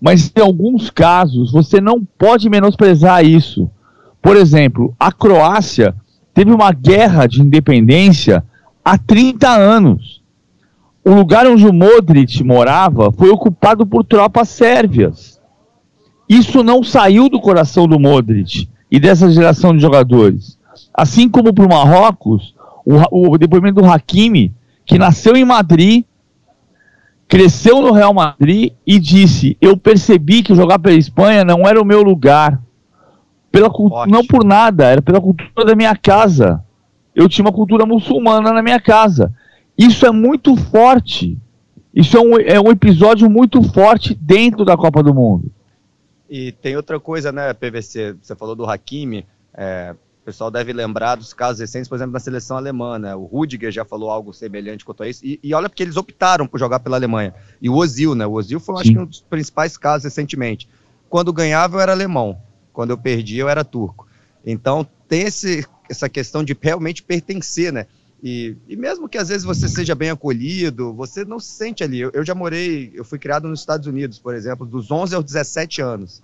Mas 0.00 0.32
em 0.34 0.40
alguns 0.40 0.88
casos 0.88 1.52
você 1.52 1.78
não 1.78 2.02
pode 2.02 2.48
menosprezar 2.48 3.22
isso. 3.24 3.70
Por 4.22 4.34
exemplo, 4.34 4.94
a 4.98 5.12
Croácia 5.12 5.94
teve 6.32 6.50
uma 6.50 6.72
guerra 6.72 7.26
de 7.26 7.42
independência 7.42 8.42
há 8.82 8.96
30 8.96 9.48
anos. 9.48 10.22
O 11.04 11.12
lugar 11.12 11.46
onde 11.46 11.66
o 11.66 11.72
Modric 11.72 12.42
morava 12.42 13.12
foi 13.12 13.28
ocupado 13.28 13.86
por 13.86 14.02
tropas 14.02 14.48
sérvias. 14.48 15.38
Isso 16.26 16.64
não 16.64 16.82
saiu 16.82 17.28
do 17.28 17.40
coração 17.40 17.86
do 17.86 18.00
Modric 18.00 18.68
e 18.90 18.98
dessa 18.98 19.30
geração 19.30 19.74
de 19.76 19.82
jogadores. 19.82 20.58
Assim 20.92 21.28
como 21.28 21.52
para 21.52 21.66
o 21.66 21.68
Marrocos, 21.68 22.54
o 23.10 23.36
depoimento 23.36 23.82
do 23.82 23.86
Hakimi, 23.86 24.54
que 24.86 24.98
nasceu 24.98 25.36
em 25.36 25.44
Madrid, 25.44 26.04
cresceu 27.28 27.82
no 27.82 27.92
Real 27.92 28.14
Madrid 28.14 28.72
e 28.86 28.98
disse: 28.98 29.56
Eu 29.60 29.76
percebi 29.76 30.42
que 30.42 30.54
jogar 30.54 30.78
pela 30.78 30.94
Espanha 30.94 31.44
não 31.44 31.66
era 31.66 31.80
o 31.80 31.84
meu 31.84 32.02
lugar. 32.02 32.62
Pela 33.50 33.70
não 34.06 34.24
por 34.26 34.44
nada, 34.44 34.84
era 34.84 35.02
pela 35.02 35.20
cultura 35.20 35.64
da 35.64 35.74
minha 35.74 35.96
casa. 35.96 36.62
Eu 37.14 37.28
tinha 37.28 37.44
uma 37.44 37.52
cultura 37.52 37.86
muçulmana 37.86 38.52
na 38.52 38.62
minha 38.62 38.80
casa. 38.80 39.32
Isso 39.76 40.06
é 40.06 40.10
muito 40.10 40.54
forte. 40.56 41.38
Isso 41.94 42.16
é 42.16 42.20
um, 42.20 42.38
é 42.38 42.60
um 42.60 42.70
episódio 42.70 43.28
muito 43.30 43.62
forte 43.62 44.14
dentro 44.14 44.64
da 44.64 44.76
Copa 44.76 45.02
do 45.02 45.14
Mundo. 45.14 45.50
E 46.28 46.52
tem 46.52 46.76
outra 46.76 47.00
coisa, 47.00 47.32
né, 47.32 47.54
PVC? 47.54 48.16
Você 48.20 48.34
falou 48.36 48.54
do 48.54 48.68
Hakimi. 48.68 49.24
É, 49.54 49.94
pessoal 50.26 50.50
deve 50.50 50.72
lembrar 50.72 51.14
dos 51.14 51.32
casos 51.32 51.60
recentes, 51.60 51.88
por 51.88 51.94
exemplo, 51.94 52.12
na 52.12 52.18
seleção 52.18 52.56
alemã, 52.56 52.98
né? 52.98 53.14
O 53.14 53.26
Rudiger 53.26 53.70
já 53.70 53.84
falou 53.84 54.10
algo 54.10 54.32
semelhante 54.32 54.84
quanto 54.84 55.04
a 55.04 55.08
isso. 55.08 55.24
E, 55.24 55.38
e 55.40 55.54
olha 55.54 55.68
porque 55.68 55.84
eles 55.84 55.96
optaram 55.96 56.48
por 56.48 56.58
jogar 56.58 56.80
pela 56.80 56.96
Alemanha. 56.96 57.32
E 57.62 57.70
o 57.70 57.74
Ozil, 57.74 58.16
né? 58.16 58.26
O 58.26 58.32
Ozil 58.32 58.58
foi, 58.58 58.80
acho 58.80 58.90
que, 58.90 58.98
um 58.98 59.06
dos 59.06 59.20
principais 59.20 59.76
casos 59.76 60.02
recentemente. 60.02 60.68
Quando 61.08 61.32
ganhava, 61.32 61.76
eu 61.76 61.80
era 61.80 61.92
alemão. 61.92 62.36
Quando 62.72 62.90
eu 62.90 62.98
perdia, 62.98 63.42
eu 63.42 63.48
era 63.48 63.64
turco. 63.64 64.08
Então, 64.44 64.84
tem 65.08 65.22
esse, 65.22 65.64
essa 65.88 66.08
questão 66.08 66.42
de 66.42 66.58
realmente 66.60 67.04
pertencer, 67.04 67.72
né? 67.72 67.86
E, 68.20 68.56
e, 68.68 68.74
mesmo 68.74 69.08
que 69.08 69.18
às 69.18 69.28
vezes 69.28 69.44
você 69.44 69.68
seja 69.68 69.94
bem 69.94 70.10
acolhido, 70.10 70.92
você 70.92 71.24
não 71.24 71.38
se 71.38 71.52
sente 71.52 71.84
ali. 71.84 72.00
Eu, 72.00 72.10
eu, 72.12 72.24
já 72.24 72.34
morei, 72.34 72.90
eu 72.94 73.04
fui 73.04 73.20
criado 73.20 73.46
nos 73.46 73.60
Estados 73.60 73.86
Unidos, 73.86 74.18
por 74.18 74.34
exemplo, 74.34 74.66
dos 74.66 74.90
11 74.90 75.14
aos 75.14 75.24
17 75.24 75.80
anos 75.80 76.20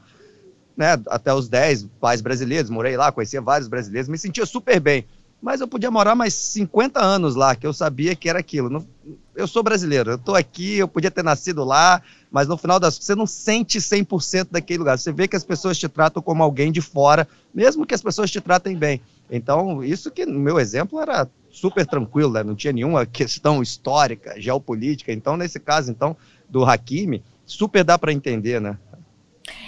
né, 0.77 1.01
até 1.07 1.33
os 1.33 1.49
10 1.49 1.89
pais 2.01 2.21
brasileiros, 2.21 2.71
morei 2.71 2.97
lá, 2.97 3.13
conhecia 3.13 3.41
vários 3.41 3.69
brasileiros, 3.69 4.09
me 4.09 4.19
sentia 4.19 4.47
super 4.47 4.81
bem. 4.81 5.05
Mas 5.43 5.61
eu 5.61 5.67
podia 5.67 5.91
morar 5.91 6.15
mais 6.15 6.35
50 6.35 7.01
anos 7.01 7.35
lá, 7.35 7.57
que 7.57 7.67
eu 7.67 7.73
sabia 7.73 8.15
que 8.15 8.29
era 8.29 8.39
aquilo. 8.39 8.71
Não, 8.71 8.87
eu 9.35 9.49
sou 9.49 9.61
brasileiro, 9.61 10.13
eu 10.13 10.15
estou 10.15 10.37
aqui, 10.37 10.79
eu 10.79 10.87
podia 10.87 11.11
ter 11.11 11.25
nascido 11.25 11.65
lá, 11.65 12.01
mas 12.31 12.47
no 12.47 12.57
final 12.57 12.79
das 12.79 12.97
você 12.97 13.17
não 13.17 13.27
sente 13.27 13.79
100% 13.79 14.49
daquele 14.53 14.79
lugar. 14.79 14.97
Você 14.97 15.11
vê 15.11 15.27
que 15.27 15.35
as 15.35 15.43
pessoas 15.43 15.77
te 15.77 15.89
tratam 15.89 16.23
como 16.23 16.45
alguém 16.45 16.71
de 16.71 16.81
fora, 16.81 17.27
mesmo 17.53 17.85
que 17.85 17.95
as 17.95 18.01
pessoas 18.01 18.31
te 18.31 18.41
tratem 18.41 18.77
bem. 18.77 19.01
Então, 19.29 19.83
isso 19.83 20.13
que 20.13 20.25
no 20.25 20.39
meu 20.39 20.61
exemplo 20.61 21.01
era 21.01 21.29
super 21.51 21.87
tranquilo, 21.87 22.33
né? 22.33 22.45
não 22.45 22.55
tinha 22.55 22.73
nenhuma 22.73 23.05
questão 23.05 23.63
histórica, 23.63 24.41
geopolítica. 24.41 25.13
Então, 25.13 25.37
nesse 25.37 25.59
caso, 25.59 25.91
então, 25.91 26.17
do 26.49 26.65
Hakimi, 26.65 27.23
super 27.45 27.83
dá 27.83 27.99
para 27.99 28.13
entender, 28.13 28.61
né? 28.61 28.79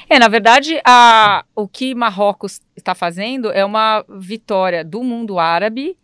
É, 0.08 0.18
na 0.18 0.28
verdade, 0.28 0.80
a, 0.84 1.44
o 1.54 1.66
que 1.66 1.94
Marrocos 1.94 2.60
está 2.76 2.94
fazendo 2.94 3.50
é 3.50 3.64
uma 3.64 4.04
vitória 4.08 4.84
do 4.84 5.02
mundo 5.02 5.38
árabe, 5.38 5.96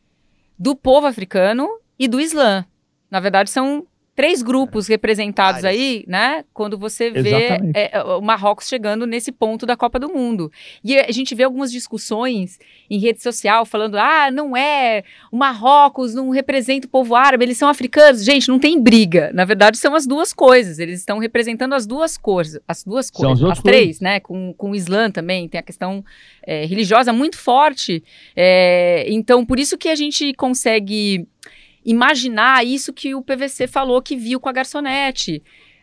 do 0.58 0.74
povo 0.74 1.06
africano 1.06 1.68
e 1.98 2.08
do 2.08 2.20
Islã. 2.20 2.64
Na 3.10 3.20
verdade, 3.20 3.50
são 3.50 3.86
três 4.20 4.42
grupos 4.42 4.86
representados 4.86 5.64
aí, 5.64 6.04
né? 6.06 6.44
Quando 6.52 6.76
você 6.76 7.10
vê 7.10 7.30
é, 7.74 7.90
é, 7.94 8.02
o 8.02 8.20
Marrocos 8.20 8.68
chegando 8.68 9.06
nesse 9.06 9.32
ponto 9.32 9.64
da 9.64 9.78
Copa 9.78 9.98
do 9.98 10.12
Mundo. 10.12 10.52
E 10.84 10.98
a 10.98 11.10
gente 11.10 11.34
vê 11.34 11.44
algumas 11.44 11.72
discussões 11.72 12.58
em 12.90 12.98
rede 12.98 13.22
social 13.22 13.64
falando: 13.64 13.96
ah, 13.96 14.30
não 14.30 14.54
é, 14.54 15.04
o 15.32 15.38
Marrocos 15.38 16.14
não 16.14 16.28
representa 16.28 16.86
o 16.86 16.90
povo 16.90 17.14
árabe, 17.14 17.46
eles 17.46 17.56
são 17.56 17.66
africanos. 17.66 18.22
Gente, 18.22 18.46
não 18.50 18.58
tem 18.58 18.78
briga. 18.78 19.30
Na 19.32 19.46
verdade, 19.46 19.78
são 19.78 19.94
as 19.94 20.06
duas 20.06 20.34
coisas. 20.34 20.78
Eles 20.78 21.00
estão 21.00 21.18
representando 21.18 21.72
as 21.72 21.86
duas 21.86 22.18
cores, 22.18 22.60
as 22.68 22.84
duas 22.84 23.10
cores, 23.10 23.42
as, 23.42 23.52
as 23.52 23.62
três, 23.62 24.00
né? 24.00 24.20
Com, 24.20 24.52
com 24.52 24.72
o 24.72 24.74
Islã 24.74 25.10
também, 25.10 25.48
tem 25.48 25.58
a 25.58 25.62
questão 25.62 26.04
é, 26.42 26.66
religiosa 26.66 27.10
muito 27.10 27.38
forte. 27.38 28.04
É, 28.36 29.06
então, 29.08 29.46
por 29.46 29.58
isso 29.58 29.78
que 29.78 29.88
a 29.88 29.94
gente 29.94 30.34
consegue 30.34 31.26
imaginar 31.84 32.64
isso 32.64 32.92
que 32.92 33.14
o 33.14 33.22
PVC 33.22 33.66
falou 33.66 34.02
que 34.02 34.16
viu 34.16 34.40
com 34.40 34.48
a 34.48 34.52
garçonete. 34.52 35.42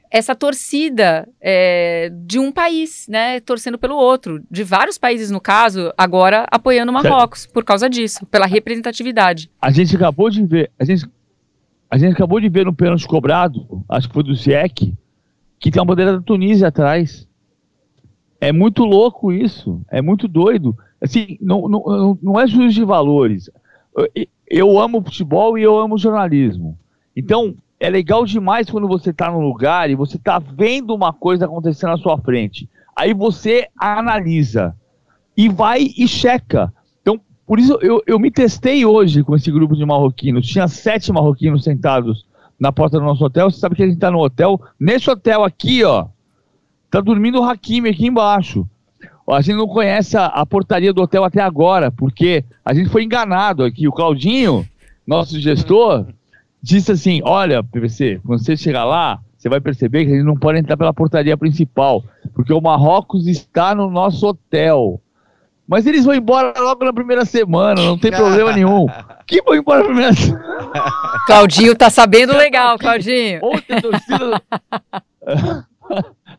Essa 0.09 0.33
torcida 0.33 1.27
é, 1.41 2.09
de 2.25 2.39
um 2.39 2.51
país, 2.51 3.07
né, 3.09 3.41
torcendo 3.41 3.77
pelo 3.77 3.95
outro, 3.95 4.41
de 4.49 4.63
vários 4.63 4.97
países 4.97 5.29
no 5.29 5.41
caso, 5.41 5.91
agora 5.97 6.45
apoiando 6.49 6.93
Marrocos 6.93 7.45
por 7.45 7.65
causa 7.65 7.89
disso, 7.89 8.25
pela 8.27 8.45
representatividade. 8.45 9.49
A 9.61 9.69
gente 9.69 9.95
acabou 9.95 10.29
de 10.29 10.45
ver, 10.45 10.71
a 10.79 10.85
gente, 10.85 11.05
a 11.91 11.97
gente 11.97 12.13
acabou 12.13 12.39
de 12.39 12.47
ver 12.47 12.65
no 12.65 12.73
pênalti 12.73 13.05
cobrado, 13.05 13.83
acho 13.89 14.07
que 14.07 14.13
foi 14.13 14.23
do 14.23 14.33
Zieck, 14.33 14.93
que 15.59 15.71
tem 15.71 15.81
uma 15.81 15.87
bandeira 15.87 16.13
da 16.13 16.21
Tunísia 16.21 16.69
atrás. 16.69 17.27
É 18.39 18.53
muito 18.53 18.85
louco 18.85 19.33
isso, 19.33 19.81
é 19.91 20.01
muito 20.01 20.25
doido. 20.27 20.77
Assim, 21.01 21.37
não, 21.41 21.67
não, 21.67 22.17
não 22.21 22.39
é 22.39 22.47
juízo 22.47 22.75
de 22.75 22.85
valores 22.85 23.49
eu 24.49 24.79
amo 24.79 25.01
futebol 25.01 25.57
e 25.57 25.63
eu 25.63 25.77
amo 25.77 25.97
jornalismo. 25.97 26.77
Então, 27.15 27.55
é 27.79 27.89
legal 27.89 28.25
demais 28.25 28.69
quando 28.69 28.87
você 28.87 29.11
está 29.11 29.31
num 29.31 29.41
lugar 29.41 29.89
e 29.89 29.95
você 29.95 30.17
está 30.17 30.39
vendo 30.39 30.95
uma 30.95 31.13
coisa 31.13 31.45
acontecendo 31.45 31.91
na 31.91 31.97
sua 31.97 32.17
frente. 32.17 32.69
Aí 32.95 33.13
você 33.13 33.67
analisa 33.77 34.75
e 35.35 35.47
vai 35.47 35.91
e 35.97 36.07
checa. 36.07 36.73
Então, 37.01 37.19
por 37.45 37.59
isso 37.59 37.77
eu, 37.81 38.01
eu 38.07 38.19
me 38.19 38.31
testei 38.31 38.85
hoje 38.85 39.23
com 39.23 39.35
esse 39.35 39.51
grupo 39.51 39.75
de 39.75 39.85
marroquinos. 39.85 40.47
Tinha 40.47 40.67
sete 40.67 41.11
marroquinos 41.11 41.63
sentados 41.63 42.25
na 42.59 42.71
porta 42.71 42.97
do 42.97 43.05
nosso 43.05 43.23
hotel. 43.23 43.51
Você 43.51 43.59
sabe 43.59 43.75
que 43.75 43.83
a 43.83 43.85
gente 43.85 43.95
está 43.95 44.09
no 44.09 44.19
hotel. 44.19 44.59
Nesse 44.79 45.09
hotel 45.09 45.43
aqui, 45.43 45.83
ó, 45.83 46.07
tá 46.89 46.99
dormindo 46.99 47.39
o 47.39 47.43
Hakimi 47.43 47.89
aqui 47.89 48.07
embaixo. 48.07 48.67
A 49.29 49.41
gente 49.41 49.57
não 49.57 49.67
conhece 49.67 50.15
a, 50.15 50.27
a, 50.27 50.45
portaria 50.45 50.93
do 50.93 51.01
hotel 51.01 51.23
até 51.23 51.41
agora, 51.41 51.91
porque 51.91 52.45
a 52.63 52.73
gente 52.73 52.89
foi 52.89 53.03
enganado 53.03 53.63
aqui. 53.63 53.87
O 53.87 53.91
Claudinho, 53.91 54.65
nosso 55.05 55.37
gestor, 55.39 56.05
disse 56.61 56.93
assim: 56.93 57.21
Olha, 57.23 57.61
PVC, 57.61 58.21
quando 58.25 58.43
você 58.43 58.55
chegar 58.55 58.85
lá, 58.85 59.19
você 59.37 59.49
vai 59.49 59.59
perceber 59.59 60.05
que 60.05 60.11
a 60.11 60.15
gente 60.15 60.25
não 60.25 60.37
pode 60.37 60.59
entrar 60.59 60.77
pela 60.77 60.93
portaria 60.93 61.37
principal, 61.37 62.03
porque 62.33 62.53
o 62.53 62.61
Marrocos 62.61 63.27
está 63.27 63.75
no 63.75 63.89
nosso 63.89 64.25
hotel. 64.25 65.01
Mas 65.67 65.85
eles 65.85 66.05
vão 66.05 66.15
embora 66.15 66.53
logo 66.57 66.85
na 66.85 66.93
primeira 66.93 67.25
semana, 67.25 67.81
não 67.81 67.97
tem 67.97 68.09
problema 68.09 68.53
nenhum. 68.53 68.85
Que 69.25 69.41
vão 69.41 69.53
embora 69.53 69.79
na 69.79 69.85
primeira 69.85 70.13
semana? 70.13 70.45
Claudinho 71.27 71.75
tá 71.75 71.89
sabendo 71.89 72.31
legal, 72.31 72.79
Claudinho. 72.79 73.41
Ontem 73.43 73.75
a 73.75 73.81
torcida. 73.81 74.41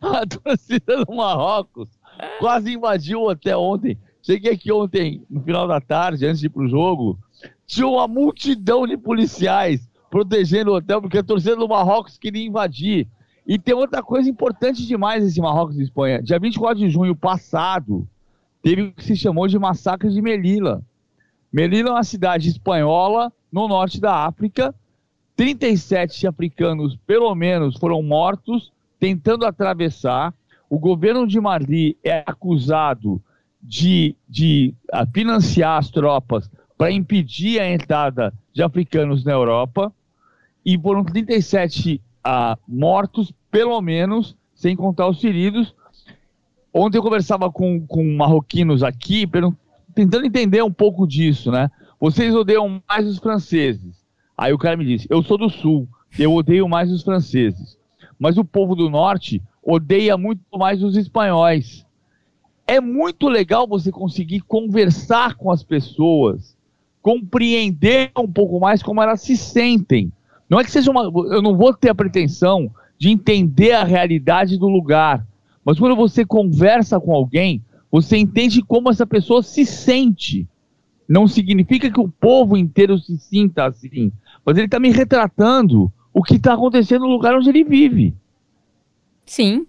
a 0.00 0.26
torcida 0.26 1.04
do 1.04 1.14
Marrocos 1.14 1.97
Quase 2.38 2.72
invadiu 2.72 3.22
hotel 3.22 3.60
ontem. 3.60 3.98
Cheguei 4.22 4.52
aqui 4.52 4.72
ontem, 4.72 5.22
no 5.30 5.40
final 5.40 5.66
da 5.66 5.80
tarde, 5.80 6.26
antes 6.26 6.40
de 6.40 6.46
ir 6.46 6.50
pro 6.50 6.68
jogo. 6.68 7.18
Tinha 7.66 7.86
uma 7.86 8.08
multidão 8.08 8.86
de 8.86 8.96
policiais 8.96 9.88
protegendo 10.10 10.70
o 10.70 10.76
hotel, 10.76 11.00
porque 11.00 11.18
a 11.18 11.22
torcida 11.22 11.56
do 11.56 11.68
Marrocos 11.68 12.18
queria 12.18 12.46
invadir. 12.46 13.06
E 13.46 13.58
tem 13.58 13.74
outra 13.74 14.02
coisa 14.02 14.28
importante 14.28 14.86
demais 14.86 15.24
nesse 15.24 15.40
Marrocos 15.40 15.78
e 15.78 15.82
Espanha. 15.82 16.22
Dia 16.22 16.38
24 16.38 16.78
de 16.78 16.90
junho 16.90 17.16
passado, 17.16 18.06
teve 18.62 18.82
o 18.82 18.92
que 18.92 19.04
se 19.04 19.16
chamou 19.16 19.46
de 19.46 19.58
massacre 19.58 20.10
de 20.10 20.20
Melilla. 20.20 20.82
Melilla 21.52 21.90
é 21.90 21.92
uma 21.92 22.04
cidade 22.04 22.48
espanhola 22.48 23.32
no 23.50 23.66
norte 23.68 24.00
da 24.00 24.26
África. 24.26 24.74
37 25.36 26.26
africanos, 26.26 26.96
pelo 27.06 27.34
menos, 27.34 27.78
foram 27.78 28.02
mortos 28.02 28.72
tentando 28.98 29.46
atravessar 29.46 30.34
o 30.68 30.78
governo 30.78 31.26
de 31.26 31.40
Mali 31.40 31.96
é 32.04 32.22
acusado 32.26 33.22
de, 33.62 34.14
de 34.28 34.74
uh, 34.92 35.06
financiar 35.12 35.78
as 35.78 35.90
tropas 35.90 36.50
para 36.76 36.92
impedir 36.92 37.60
a 37.60 37.68
entrada 37.68 38.32
de 38.52 38.62
africanos 38.62 39.24
na 39.24 39.32
Europa, 39.32 39.92
e 40.64 40.78
foram 40.78 41.02
37 41.02 41.94
uh, 41.94 42.00
ah, 42.22 42.58
mortos, 42.68 43.32
pelo 43.50 43.80
menos, 43.80 44.36
sem 44.54 44.76
contar 44.76 45.08
os 45.08 45.20
feridos. 45.20 45.74
Ontem 46.72 46.98
eu 46.98 47.02
conversava 47.02 47.50
com, 47.50 47.84
com 47.86 48.04
marroquinos 48.14 48.82
aqui, 48.82 49.28
tentando 49.94 50.26
entender 50.26 50.62
um 50.62 50.72
pouco 50.72 51.06
disso, 51.06 51.50
né? 51.50 51.70
Vocês 51.98 52.34
odeiam 52.34 52.80
mais 52.86 53.06
os 53.06 53.18
franceses. 53.18 54.04
Aí 54.36 54.52
o 54.52 54.58
cara 54.58 54.76
me 54.76 54.84
disse: 54.84 55.06
Eu 55.10 55.22
sou 55.22 55.38
do 55.38 55.48
sul, 55.48 55.88
eu 56.18 56.34
odeio 56.34 56.68
mais 56.68 56.92
os 56.92 57.02
franceses. 57.02 57.76
Mas 58.18 58.36
o 58.36 58.44
povo 58.44 58.74
do 58.74 58.90
norte 58.90 59.42
odeia 59.68 60.16
muito 60.16 60.40
mais 60.56 60.82
os 60.82 60.96
espanhóis. 60.96 61.84
É 62.66 62.80
muito 62.80 63.28
legal 63.28 63.66
você 63.66 63.92
conseguir 63.92 64.40
conversar 64.40 65.34
com 65.34 65.50
as 65.50 65.62
pessoas, 65.62 66.56
compreender 67.02 68.10
um 68.16 68.30
pouco 68.30 68.58
mais 68.58 68.82
como 68.82 69.02
elas 69.02 69.20
se 69.20 69.36
sentem. 69.36 70.10
Não 70.48 70.58
é 70.58 70.64
que 70.64 70.70
seja 70.70 70.90
uma. 70.90 71.02
Eu 71.02 71.42
não 71.42 71.54
vou 71.54 71.74
ter 71.74 71.90
a 71.90 71.94
pretensão 71.94 72.70
de 72.98 73.10
entender 73.10 73.72
a 73.72 73.84
realidade 73.84 74.58
do 74.58 74.68
lugar. 74.68 75.26
Mas 75.62 75.78
quando 75.78 75.94
você 75.94 76.24
conversa 76.24 76.98
com 76.98 77.14
alguém, 77.14 77.62
você 77.90 78.16
entende 78.16 78.62
como 78.62 78.90
essa 78.90 79.06
pessoa 79.06 79.42
se 79.42 79.66
sente. 79.66 80.48
Não 81.06 81.28
significa 81.28 81.90
que 81.90 82.00
o 82.00 82.08
povo 82.08 82.56
inteiro 82.56 82.98
se 82.98 83.18
sinta 83.18 83.66
assim. 83.66 84.12
Mas 84.44 84.56
ele 84.56 84.66
está 84.66 84.80
me 84.80 84.90
retratando 84.90 85.92
o 86.12 86.22
que 86.22 86.36
está 86.36 86.54
acontecendo 86.54 87.02
no 87.02 87.12
lugar 87.12 87.34
onde 87.34 87.50
ele 87.50 87.64
vive. 87.64 88.14
Sim. 89.28 89.66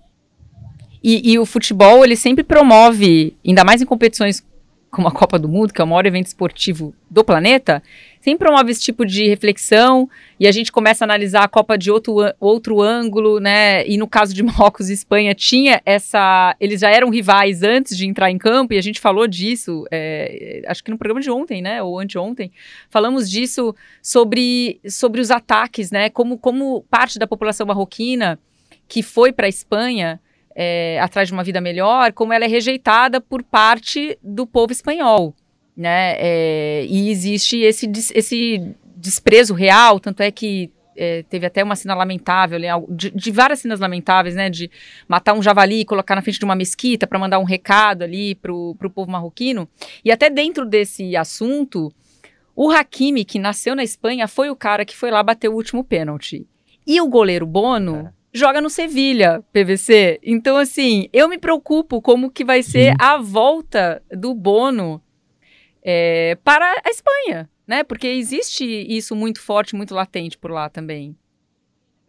E, 1.03 1.33
e, 1.33 1.39
o 1.39 1.45
futebol, 1.45 2.03
ele 2.03 2.15
sempre 2.15 2.43
promove, 2.43 3.35
ainda 3.45 3.63
mais 3.63 3.81
em 3.81 3.85
competições 3.85 4.43
como 4.89 5.07
a 5.07 5.11
Copa 5.11 5.37
do 5.37 5.47
Mundo, 5.47 5.71
que 5.71 5.79
é 5.79 5.83
o 5.83 5.87
maior 5.87 6.05
evento 6.05 6.27
esportivo 6.27 6.95
do 7.09 7.23
planeta, 7.23 7.83
sempre 8.19 8.47
promove 8.47 8.71
esse 8.71 8.81
tipo 8.81 9.05
de 9.05 9.27
reflexão 9.27 10.09
e 10.39 10.47
a 10.47 10.51
gente 10.51 10.71
começa 10.71 11.03
a 11.03 11.05
analisar 11.05 11.43
a 11.43 11.47
Copa 11.47 11.77
de 11.77 11.91
outro, 11.91 12.15
outro 12.39 12.81
ângulo, 12.81 13.39
né? 13.39 13.87
E 13.87 13.97
no 13.97 14.07
caso 14.07 14.33
de 14.33 14.41
Marrocos 14.43 14.89
e 14.89 14.93
Espanha, 14.93 15.35
tinha 15.35 15.79
essa. 15.85 16.55
Eles 16.59 16.81
já 16.81 16.89
eram 16.89 17.09
rivais 17.09 17.61
antes 17.61 17.95
de 17.95 18.07
entrar 18.07 18.31
em 18.31 18.37
campo 18.37 18.73
e 18.73 18.77
a 18.77 18.81
gente 18.81 18.99
falou 18.99 19.27
disso, 19.27 19.85
é, 19.91 20.63
acho 20.67 20.83
que 20.83 20.89
no 20.89 20.97
programa 20.97 21.21
de 21.21 21.29
ontem, 21.29 21.61
né? 21.61 21.83
Ou 21.83 21.99
anteontem, 21.99 22.51
falamos 22.89 23.29
disso 23.29 23.75
sobre, 24.01 24.79
sobre 24.87 25.21
os 25.21 25.29
ataques, 25.29 25.91
né? 25.91 26.09
Como, 26.09 26.37
como 26.37 26.81
parte 26.89 27.19
da 27.19 27.27
população 27.27 27.67
marroquina 27.67 28.39
que 28.89 29.03
foi 29.03 29.31
para 29.31 29.45
a 29.45 29.49
Espanha 29.49 30.19
é, 30.55 30.99
atrás 30.99 31.27
de 31.29 31.33
uma 31.33 31.43
vida 31.43 31.61
melhor, 31.61 32.11
como 32.11 32.33
ela 32.33 32.43
é 32.43 32.47
rejeitada 32.47 33.21
por 33.21 33.43
parte 33.43 34.17
do 34.21 34.45
povo 34.45 34.73
espanhol, 34.73 35.33
né? 35.77 36.15
É, 36.17 36.85
e 36.89 37.09
existe 37.09 37.59
esse, 37.59 37.89
esse 38.13 38.75
desprezo 38.97 39.53
real, 39.53 39.99
tanto 39.99 40.21
é 40.21 40.31
que 40.31 40.71
é, 40.97 41.23
teve 41.23 41.45
até 41.45 41.63
uma 41.63 41.77
cena 41.77 41.95
lamentável, 41.95 42.59
de, 42.89 43.11
de, 43.11 43.31
várias 43.31 43.59
cenas 43.59 43.79
lamentáveis, 43.79 44.35
né? 44.35 44.49
De 44.49 44.69
matar 45.07 45.33
um 45.33 45.41
javali 45.41 45.81
e 45.81 45.85
colocar 45.85 46.15
na 46.15 46.21
frente 46.21 46.39
de 46.39 46.45
uma 46.45 46.55
mesquita 46.55 47.07
para 47.07 47.19
mandar 47.19 47.39
um 47.39 47.45
recado 47.45 48.03
ali 48.03 48.35
pro, 48.35 48.75
pro 48.77 48.89
povo 48.89 49.09
marroquino. 49.09 49.69
E 50.03 50.11
até 50.11 50.29
dentro 50.29 50.65
desse 50.65 51.15
assunto, 51.15 51.93
o 52.53 52.69
Hakimi, 52.69 53.23
que 53.23 53.39
nasceu 53.39 53.75
na 53.75 53.83
Espanha, 53.83 54.27
foi 54.27 54.49
o 54.49 54.55
cara 54.55 54.83
que 54.83 54.97
foi 54.97 55.09
lá 55.09 55.23
bater 55.23 55.47
o 55.47 55.53
último 55.53 55.85
pênalti. 55.85 56.45
E 56.85 56.99
o 56.99 57.07
goleiro 57.07 57.45
Bono 57.45 58.07
é 58.07 58.18
joga 58.33 58.61
no 58.61 58.69
Sevilha, 58.69 59.43
PVC. 59.51 60.19
Então, 60.23 60.57
assim, 60.57 61.07
eu 61.11 61.27
me 61.27 61.37
preocupo 61.37 62.01
como 62.01 62.31
que 62.31 62.45
vai 62.45 62.63
ser 62.63 62.91
Sim. 62.91 62.97
a 62.99 63.17
volta 63.17 64.01
do 64.11 64.33
Bono 64.33 65.01
é, 65.83 66.37
para 66.43 66.65
a 66.83 66.89
Espanha, 66.89 67.49
né? 67.67 67.83
Porque 67.83 68.07
existe 68.07 68.65
isso 68.65 69.15
muito 69.15 69.41
forte, 69.41 69.75
muito 69.75 69.93
latente 69.93 70.37
por 70.37 70.51
lá 70.51 70.69
também. 70.69 71.15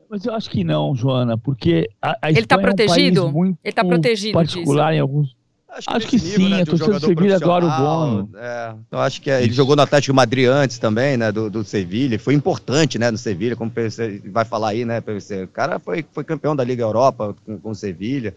Mas 0.09 0.25
eu 0.25 0.35
acho 0.35 0.51
que 0.51 0.65
não, 0.65 0.95
Joana, 0.95 1.39
porque 1.39 1.89
a, 2.03 2.19
a 2.21 2.31
ele 2.31 2.41
está 2.41 2.59
protegido. 2.59 3.21
É 3.21 3.25
um 3.25 3.45
ele 3.45 3.57
está 3.65 3.85
protegido 3.85 4.33
particular 4.35 4.91
disso. 4.91 4.97
em 4.97 5.01
alguns 5.01 5.37
Acho 5.73 5.89
que, 5.89 5.97
acho 5.97 6.07
que 6.09 6.19
sim, 6.19 6.49
né, 6.49 6.63
a 6.63 6.67
torcida 6.67 6.99
do 6.99 7.07
Sevilha 7.07 7.37
adora 7.37 7.65
o 7.65 7.71
Bono. 7.71 8.31
É, 8.37 8.75
eu 8.91 8.99
acho 8.99 9.23
que 9.23 9.31
é, 9.31 9.43
ele 9.43 9.53
jogou 9.53 9.77
no 9.77 9.83
Atlético 9.83 10.15
Madrid 10.15 10.49
antes 10.49 10.79
também, 10.79 11.17
né, 11.17 11.31
do, 11.31 11.49
do 11.49 11.65
Sevilha, 11.65 12.19
foi 12.19 12.35
importante, 12.35 12.99
né, 12.99 13.11
no 13.11 13.17
Sevilha, 13.19 13.55
como 13.55 13.71
você 13.75 14.21
vai 14.27 14.45
falar 14.45 14.71
aí, 14.71 14.85
né, 14.85 15.01
PVC. 15.01 15.45
O 15.45 15.49
cara 15.49 15.79
foi, 15.79 16.05
foi 16.13 16.25
campeão 16.25 16.57
da 16.57 16.65
Liga 16.65 16.83
Europa 16.83 17.37
com, 17.47 17.59
com 17.59 17.71
o 17.71 17.75
Sevilha, 17.75 18.35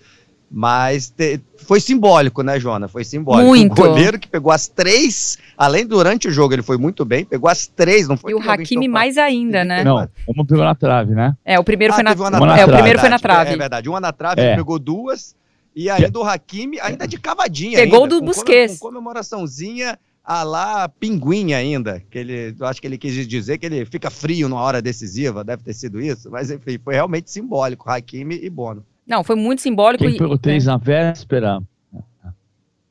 mas 0.56 1.10
te, 1.10 1.40
foi 1.58 1.80
simbólico, 1.80 2.44
né, 2.44 2.60
Joana? 2.60 2.88
Foi 2.88 3.04
simbólico. 3.04 3.48
Muito. 3.48 3.72
O 3.72 3.76
goleiro 3.76 4.20
que 4.20 4.28
pegou 4.28 4.52
as 4.52 4.68
três, 4.68 5.40
além 5.58 5.88
durante 5.88 6.28
o 6.28 6.32
jogo 6.32 6.54
ele 6.54 6.62
foi 6.62 6.78
muito 6.78 7.04
bem, 7.04 7.26
pegou 7.26 7.50
as 7.50 7.66
três, 7.66 8.08
não 8.08 8.16
foi? 8.16 8.34
E 8.34 8.36
o 8.36 8.40
Hakimi 8.40 8.88
mais 8.88 9.18
ainda, 9.18 9.64
né? 9.66 9.84
Não, 9.84 10.08
uma 10.28 10.46
pegou 10.46 10.64
na 10.64 10.76
trave, 10.76 11.16
né? 11.16 11.36
É, 11.44 11.60
o 11.60 11.64
primeiro 11.64 11.94
ah, 11.94 11.96
foi 11.96 12.04
na, 12.04 12.14
na, 12.14 12.60
é, 12.60 12.66
o 12.66 12.70
primeiro 12.70 13.00
foi 13.00 13.10
na 13.10 13.18
trave. 13.18 13.54
É 13.54 13.58
verdade, 13.58 13.90
uma 13.90 14.00
na 14.00 14.14
trave, 14.14 14.42
é. 14.42 14.50
ele 14.50 14.56
pegou 14.58 14.78
duas 14.78 15.36
e 15.76 15.90
aí 15.90 16.10
do 16.10 16.24
Hakimi, 16.24 16.80
ainda 16.80 17.08
de 17.08 17.20
cavadinha. 17.20 17.78
Pegou 17.78 18.04
ainda, 18.04 18.16
do 18.16 18.26
Busquets. 18.26 18.80
Com 18.80 18.88
comemoraçãozinha 18.88 19.98
a 20.24 20.44
lá 20.44 20.88
pinguim 20.88 21.54
ainda. 21.54 22.02
Que 22.10 22.20
ele, 22.20 22.56
eu 22.58 22.66
acho 22.66 22.80
que 22.80 22.88
ele 22.88 22.98
quis 22.98 23.28
dizer 23.28 23.58
que 23.58 23.66
ele 23.66 23.86
fica 23.86 24.10
frio 24.10 24.48
numa 24.48 24.62
hora 24.62 24.82
decisiva, 24.82 25.44
deve 25.44 25.64
ter 25.64 25.74
sido 25.74 26.00
isso. 26.00 26.32
Mas 26.32 26.50
enfim, 26.50 26.78
foi 26.78 26.94
realmente 26.94 27.30
simbólico, 27.30 27.90
Hakimi 27.90 28.40
e 28.42 28.50
Bono. 28.50 28.86
Não, 29.06 29.24
foi 29.24 29.36
muito 29.36 29.62
simbólico. 29.62 30.04
Quem 30.04 30.18
pegou 30.18 30.38
três 30.38 30.66
é. 30.66 30.72
na 30.72 30.78
véspera. 30.78 31.62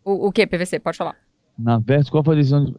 O, 0.04 0.28
o 0.28 0.32
que, 0.32 0.46
PVC? 0.46 0.78
Pode 0.78 0.98
falar. 0.98 1.16
Na 1.58 1.78
véspera, 1.78 2.10
qual 2.10 2.24
foi 2.24 2.34
a 2.34 2.38
decisão? 2.38 2.74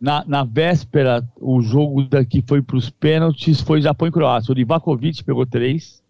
Na, 0.00 0.24
na 0.26 0.44
véspera, 0.44 1.26
o 1.40 1.60
jogo 1.60 2.02
daqui 2.04 2.42
foi 2.46 2.62
para 2.62 2.76
os 2.76 2.88
pênaltis, 2.90 3.60
foi 3.60 3.82
Japão 3.82 4.08
e 4.08 4.12
Croácia. 4.12 4.52
O 4.52 4.54
Livakovic 4.54 5.22
pegou 5.22 5.44
três. 5.44 6.01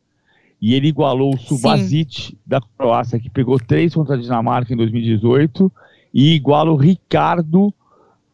E 0.62 0.74
ele 0.74 0.86
igualou 0.86 1.34
o 1.34 1.38
Subasic 1.38 2.38
da 2.46 2.60
Croácia, 2.60 3.18
que 3.18 3.28
pegou 3.28 3.58
três 3.58 3.92
contra 3.92 4.14
a 4.14 4.18
Dinamarca 4.18 4.72
em 4.72 4.76
2018, 4.76 5.70
e 6.14 6.34
iguala 6.34 6.70
o 6.70 6.76
Ricardo 6.76 7.74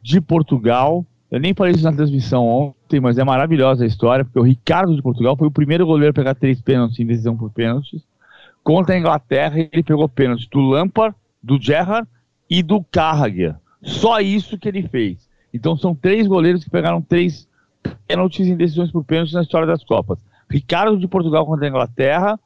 de 0.03 0.21
Portugal. 0.21 1.07
Eu 1.31 1.41
nem 1.41 1.55
falei 1.55 1.73
isso 1.73 1.85
na 1.85 1.93
transmissão 1.93 2.47
ontem, 2.47 3.01
mas 3.01 3.17
é 3.17 3.25
maravilhosa 3.25 3.83
a 3.85 3.87
história, 3.87 4.27
porque 4.27 4.38
o 4.38 4.43
Ricardo 4.43 4.95
de 4.95 5.01
Portugal 5.01 5.38
foi 5.38 5.49
o 5.49 5.51
primeiro 5.51 5.87
goleiro 5.87 6.11
a 6.11 6.14
pegar 6.14 6.35
três 6.35 6.61
pênaltis 6.61 7.01
em 7.01 7.07
decisão 7.07 7.35
por 7.35 7.51
pênaltis. 7.51 8.03
Contra 8.62 8.95
a 8.95 8.99
Inglaterra, 8.99 9.59
ele 9.59 9.83
pegou 9.83 10.07
pênaltis 10.07 10.47
do 10.49 10.61
Lampard, 10.61 11.17
do 11.43 11.59
Gerrard 11.59 12.07
e 12.51 12.62
do 12.62 12.85
Carragher. 12.85 13.55
Só 13.83 14.21
isso 14.21 14.59
que 14.59 14.69
ele 14.69 14.83
fez. 14.83 15.27
Então 15.53 15.79
são 15.79 15.95
três 15.95 16.27
goleiros 16.27 16.62
que 16.62 16.69
pegaram 16.69 17.01
três 17.01 17.49
pênaltis 18.07 18.47
em 18.47 18.57
decisões 18.57 18.91
por 18.91 19.03
pênaltis 19.03 19.33
na 19.33 19.41
história 19.41 19.67
das 19.67 19.83
Copas. 19.83 20.19
Ricardo 20.50 20.98
de 20.98 21.06
Portugal 21.06 21.44
contra 21.46 21.66
a 21.66 21.68
Inglaterra, 21.68 22.40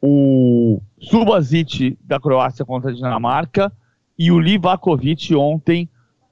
o 0.00 0.80
Subasic 1.00 1.96
da 2.02 2.18
Croácia 2.18 2.64
contra 2.64 2.90
a 2.90 2.94
Dinamarca 2.94 3.72
e 4.18 4.30
o 4.30 4.38
Livakovic 4.38 5.34
ontem 5.34 5.88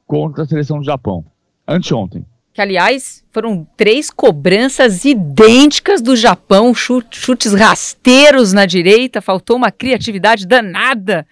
contra 0.07 0.43
a 0.43 0.47
seleção 0.47 0.79
do 0.79 0.85
Japão. 0.85 1.25
Anteontem. 1.67 2.27
Que, 2.53 2.61
aliás, 2.61 3.25
foram 3.31 3.67
três 3.77 4.11
cobranças 4.11 5.05
idênticas 5.05 6.03
do 6.03 6.17
Japão, 6.17 6.75
chutes 6.75 7.55
rasteiros 7.55 8.53
na 8.53 8.67
direita, 8.67 9.21
faltou 9.21 9.57
uma 9.57 9.71
criatividade 9.71 10.47
danada 10.47 11.25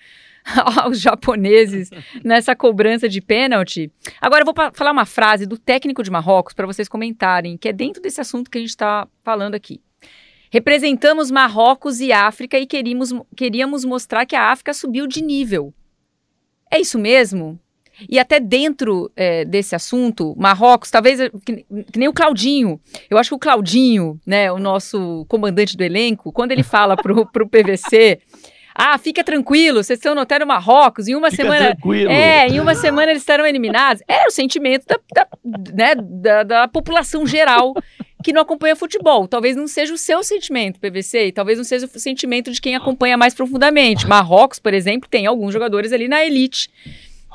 aos 0.82 1.00
japoneses 1.00 1.90
nessa 2.24 2.54
cobrança 2.54 3.08
de 3.08 3.20
pênalti. 3.20 3.90
Agora 4.20 4.42
eu 4.42 4.46
vou 4.46 4.54
falar 4.72 4.92
uma 4.92 5.06
frase 5.06 5.46
do 5.46 5.58
técnico 5.58 6.02
de 6.02 6.10
Marrocos 6.10 6.54
para 6.54 6.66
vocês 6.66 6.88
comentarem, 6.88 7.56
que 7.56 7.68
é 7.68 7.72
dentro 7.72 8.02
desse 8.02 8.20
assunto 8.20 8.50
que 8.50 8.58
a 8.58 8.60
gente 8.60 8.70
está 8.70 9.06
falando 9.22 9.54
aqui. 9.54 9.80
Representamos 10.50 11.30
Marrocos 11.30 12.00
e 12.00 12.10
África 12.10 12.58
e 12.58 12.66
queríamos, 12.66 13.12
queríamos 13.36 13.84
mostrar 13.84 14.24
que 14.24 14.34
a 14.34 14.50
África 14.50 14.72
subiu 14.72 15.06
de 15.06 15.22
nível. 15.22 15.74
É 16.70 16.80
isso 16.80 16.98
mesmo? 16.98 17.58
E 18.08 18.18
até 18.18 18.38
dentro 18.38 19.10
é, 19.16 19.44
desse 19.44 19.74
assunto, 19.74 20.34
Marrocos, 20.38 20.90
talvez 20.90 21.18
que, 21.44 21.64
que, 21.92 21.98
nem 21.98 22.08
o 22.08 22.12
Claudinho. 22.12 22.80
Eu 23.10 23.18
acho 23.18 23.30
que 23.30 23.34
o 23.34 23.38
Claudinho, 23.38 24.20
né, 24.24 24.52
o 24.52 24.58
nosso 24.58 25.24
comandante 25.28 25.76
do 25.76 25.82
elenco, 25.82 26.30
quando 26.30 26.52
ele 26.52 26.62
fala 26.62 26.96
pro, 26.96 27.26
pro 27.26 27.48
PVC 27.48 28.20
ah, 28.80 28.96
fica 28.96 29.24
tranquilo, 29.24 29.82
vocês 29.82 29.98
estão 29.98 30.14
no 30.14 30.20
Hotel 30.20 30.46
Marrocos, 30.46 31.08
em 31.08 31.16
uma 31.16 31.32
fica 31.32 31.42
semana. 31.42 31.66
Tranquilo. 31.74 32.12
É, 32.12 32.46
em 32.46 32.60
uma 32.60 32.76
semana 32.76 33.10
eles 33.10 33.22
estarão 33.22 33.44
eliminados. 33.44 34.00
É 34.06 34.24
o 34.28 34.30
sentimento 34.30 34.86
da, 34.86 35.00
da, 35.12 35.28
né, 35.74 35.94
da, 35.96 36.42
da 36.44 36.68
população 36.68 37.26
geral 37.26 37.74
que 38.22 38.32
não 38.32 38.42
acompanha 38.42 38.76
futebol. 38.76 39.26
Talvez 39.26 39.56
não 39.56 39.66
seja 39.66 39.92
o 39.92 39.98
seu 39.98 40.22
sentimento, 40.22 40.78
PVC, 40.78 41.26
e 41.26 41.32
talvez 41.32 41.58
não 41.58 41.64
seja 41.64 41.86
o 41.86 41.98
sentimento 41.98 42.52
de 42.52 42.60
quem 42.60 42.76
acompanha 42.76 43.16
mais 43.16 43.34
profundamente. 43.34 44.06
Marrocos, 44.06 44.60
por 44.60 44.72
exemplo, 44.72 45.08
tem 45.08 45.26
alguns 45.26 45.52
jogadores 45.52 45.92
ali 45.92 46.06
na 46.06 46.24
elite 46.24 46.70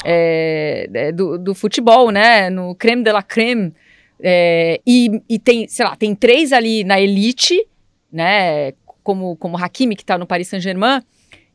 é, 0.05 0.89
é 0.93 1.11
do, 1.11 1.37
do, 1.37 1.53
futebol, 1.53 2.09
né? 2.09 2.49
No 2.49 2.73
creme 2.73 3.03
de 3.03 3.11
la 3.11 3.21
creme. 3.21 3.73
É, 4.21 4.79
e, 4.87 5.21
e 5.29 5.37
tem, 5.37 5.67
sei 5.67 5.85
lá, 5.85 5.95
tem 5.97 6.15
três 6.15 6.53
ali 6.53 6.85
na 6.85 7.01
elite, 7.01 7.67
né? 8.11 8.71
Como, 9.03 9.35
como 9.35 9.57
Hakimi, 9.57 9.97
que 9.97 10.03
está 10.03 10.17
no 10.17 10.25
Paris 10.25 10.47
Saint-Germain, 10.47 11.01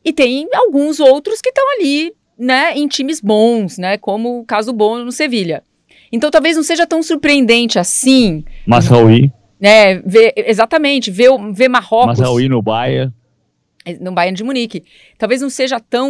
e 0.03 0.13
tem 0.13 0.47
alguns 0.53 0.99
outros 0.99 1.41
que 1.41 1.49
estão 1.49 1.65
ali, 1.75 2.13
né, 2.37 2.73
em 2.75 2.87
times 2.87 3.19
bons, 3.19 3.77
né, 3.77 3.97
como 3.97 4.39
o 4.39 4.45
caso 4.45 4.71
Bono 4.71 5.05
no 5.05 5.11
Sevilha. 5.11 5.63
Então 6.11 6.31
talvez 6.31 6.55
não 6.55 6.63
seja 6.63 6.87
tão 6.87 7.03
surpreendente 7.03 7.77
assim. 7.77 8.43
Masraoui. 8.65 9.31
Né, 9.59 9.99
ver, 9.99 10.33
exatamente, 10.37 11.11
ver, 11.11 11.31
ver 11.53 11.67
Marrocos. 11.67 12.17
Masraoui 12.17 12.47
no 12.47 12.61
Bayern. 12.61 13.13
É, 13.85 13.93
no 13.95 14.11
Bayern 14.11 14.35
de 14.35 14.43
Munique. 14.43 14.83
Talvez 15.17 15.41
não 15.41 15.49
seja 15.49 15.79
tão, 15.79 16.09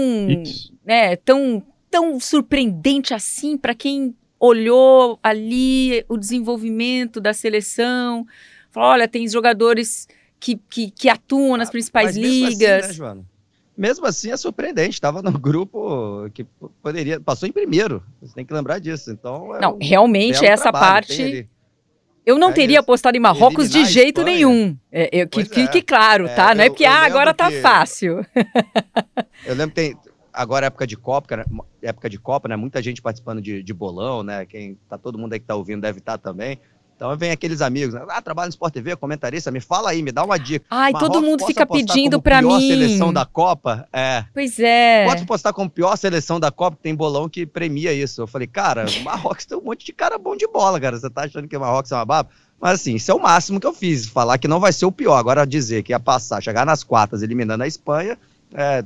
né, 0.85 1.15
tão, 1.17 1.63
tão 1.89 2.19
surpreendente 2.19 3.13
assim 3.13 3.57
para 3.57 3.73
quem 3.73 4.15
olhou 4.39 5.19
ali 5.21 6.05
o 6.07 6.15
desenvolvimento 6.15 7.19
da 7.19 7.33
seleção. 7.33 8.25
Falou, 8.71 8.89
olha, 8.91 9.07
tem 9.07 9.27
jogadores 9.27 10.07
que, 10.39 10.57
que, 10.69 10.91
que 10.91 11.09
atuam 11.09 11.57
nas 11.57 11.69
principais 11.69 12.15
ligas. 12.15 12.85
Assim, 12.85 12.87
né, 12.87 12.93
Joana? 12.93 13.25
Mesmo 13.79 14.05
assim 14.05 14.29
é 14.29 14.35
surpreendente. 14.35 14.95
Estava 14.95 15.21
no 15.21 15.31
grupo 15.39 16.29
que 16.33 16.43
poderia. 16.83 17.19
Passou 17.19 17.47
em 17.47 17.51
primeiro. 17.51 18.03
Você 18.21 18.35
tem 18.35 18.45
que 18.45 18.53
lembrar 18.53 18.79
disso. 18.79 19.09
Então. 19.09 19.55
É 19.55 19.61
não, 19.61 19.75
um, 19.75 19.79
realmente 19.81 20.45
essa 20.45 20.71
parte. 20.71 21.47
Eu 22.25 22.37
não 22.37 22.49
é 22.49 22.53
teria 22.53 22.75
isso. 22.75 22.81
apostado 22.81 23.15
em 23.15 23.19
Marrocos 23.21 23.69
de 23.69 23.85
jeito 23.85 24.21
nenhum. 24.21 24.77
É, 24.91 25.25
que 25.25 25.45
fique 25.45 25.77
é. 25.77 25.81
claro, 25.81 26.27
é, 26.27 26.35
tá? 26.35 26.53
não 26.53 26.63
é 26.63 26.69
porque 26.69 26.85
ah, 26.85 27.05
agora 27.05 27.33
tá 27.33 27.49
fácil. 27.49 28.23
eu 29.45 29.55
lembro 29.55 29.69
que 29.69 29.75
tem. 29.75 29.97
Agora 30.31 30.67
época 30.67 30.85
de 30.85 30.95
Copa, 30.95 31.43
época 31.81 32.09
de 32.09 32.19
Copa, 32.19 32.47
né? 32.47 32.55
Muita 32.55 32.81
gente 32.83 33.01
participando 33.01 33.41
de, 33.41 33.63
de 33.63 33.73
bolão, 33.73 34.21
né? 34.21 34.45
Quem 34.45 34.77
tá 34.87 34.97
todo 34.97 35.17
mundo 35.17 35.33
aí 35.33 35.39
que 35.39 35.45
tá 35.45 35.55
ouvindo 35.55 35.81
deve 35.81 35.99
estar 35.99 36.17
tá 36.17 36.29
também. 36.29 36.59
Então 36.99 37.15
vem 37.15 37.31
aqueles 37.31 37.61
amigos, 37.61 37.95
né? 37.95 38.03
ah, 38.09 38.21
trabalho 38.21 38.47
no 38.47 38.49
Sport 38.49 38.73
TV, 38.73 38.93
comentarista, 38.97 39.49
me 39.49 39.61
fala 39.61 39.91
aí, 39.91 40.03
me 40.03 40.11
dá 40.11 40.21
uma 40.21 40.37
dica. 40.37 40.65
Ai, 40.69 40.91
Marrocos, 40.91 41.15
todo 41.15 41.25
mundo 41.25 41.45
fica 41.45 41.65
pedindo 41.65 42.21
para 42.21 42.41
mim. 42.41 42.59
seleção 42.59 43.13
da 43.13 43.25
Copa? 43.25 43.87
É. 43.93 44.25
Pois 44.33 44.59
é. 44.59 45.05
Pode 45.05 45.25
postar 45.25 45.53
como 45.53 45.69
pior 45.69 45.95
seleção 45.95 46.41
da 46.41 46.51
Copa, 46.51 46.77
tem 46.83 46.93
bolão 46.93 47.29
que 47.29 47.45
premia 47.45 47.93
isso. 47.93 48.21
Eu 48.21 48.27
falei, 48.27 48.47
cara, 48.47 48.83
Marrocos 49.01 49.45
tem 49.45 49.57
um 49.57 49.61
monte 49.61 49.85
de 49.85 49.93
cara 49.93 50.17
bom 50.17 50.35
de 50.35 50.45
bola, 50.45 50.77
cara. 50.77 50.99
Você 50.99 51.09
tá 51.09 51.23
achando 51.23 51.47
que 51.47 51.57
Marrocos 51.57 51.89
é 51.89 51.95
uma 51.95 52.03
baba? 52.03 52.29
Mas 52.59 52.81
assim, 52.81 52.95
isso 52.95 53.09
é 53.09 53.13
o 53.13 53.21
máximo 53.21 53.61
que 53.61 53.67
eu 53.67 53.73
fiz. 53.73 54.05
Falar 54.05 54.37
que 54.37 54.49
não 54.49 54.59
vai 54.59 54.73
ser 54.73 54.85
o 54.85 54.91
pior. 54.91 55.15
Agora 55.15 55.47
dizer 55.47 55.83
que 55.83 55.93
ia 55.93 56.01
passar, 56.01 56.43
chegar 56.43 56.65
nas 56.65 56.83
quartas 56.83 57.21
eliminando 57.21 57.63
a 57.63 57.67
Espanha, 57.67 58.17
é, 58.53 58.83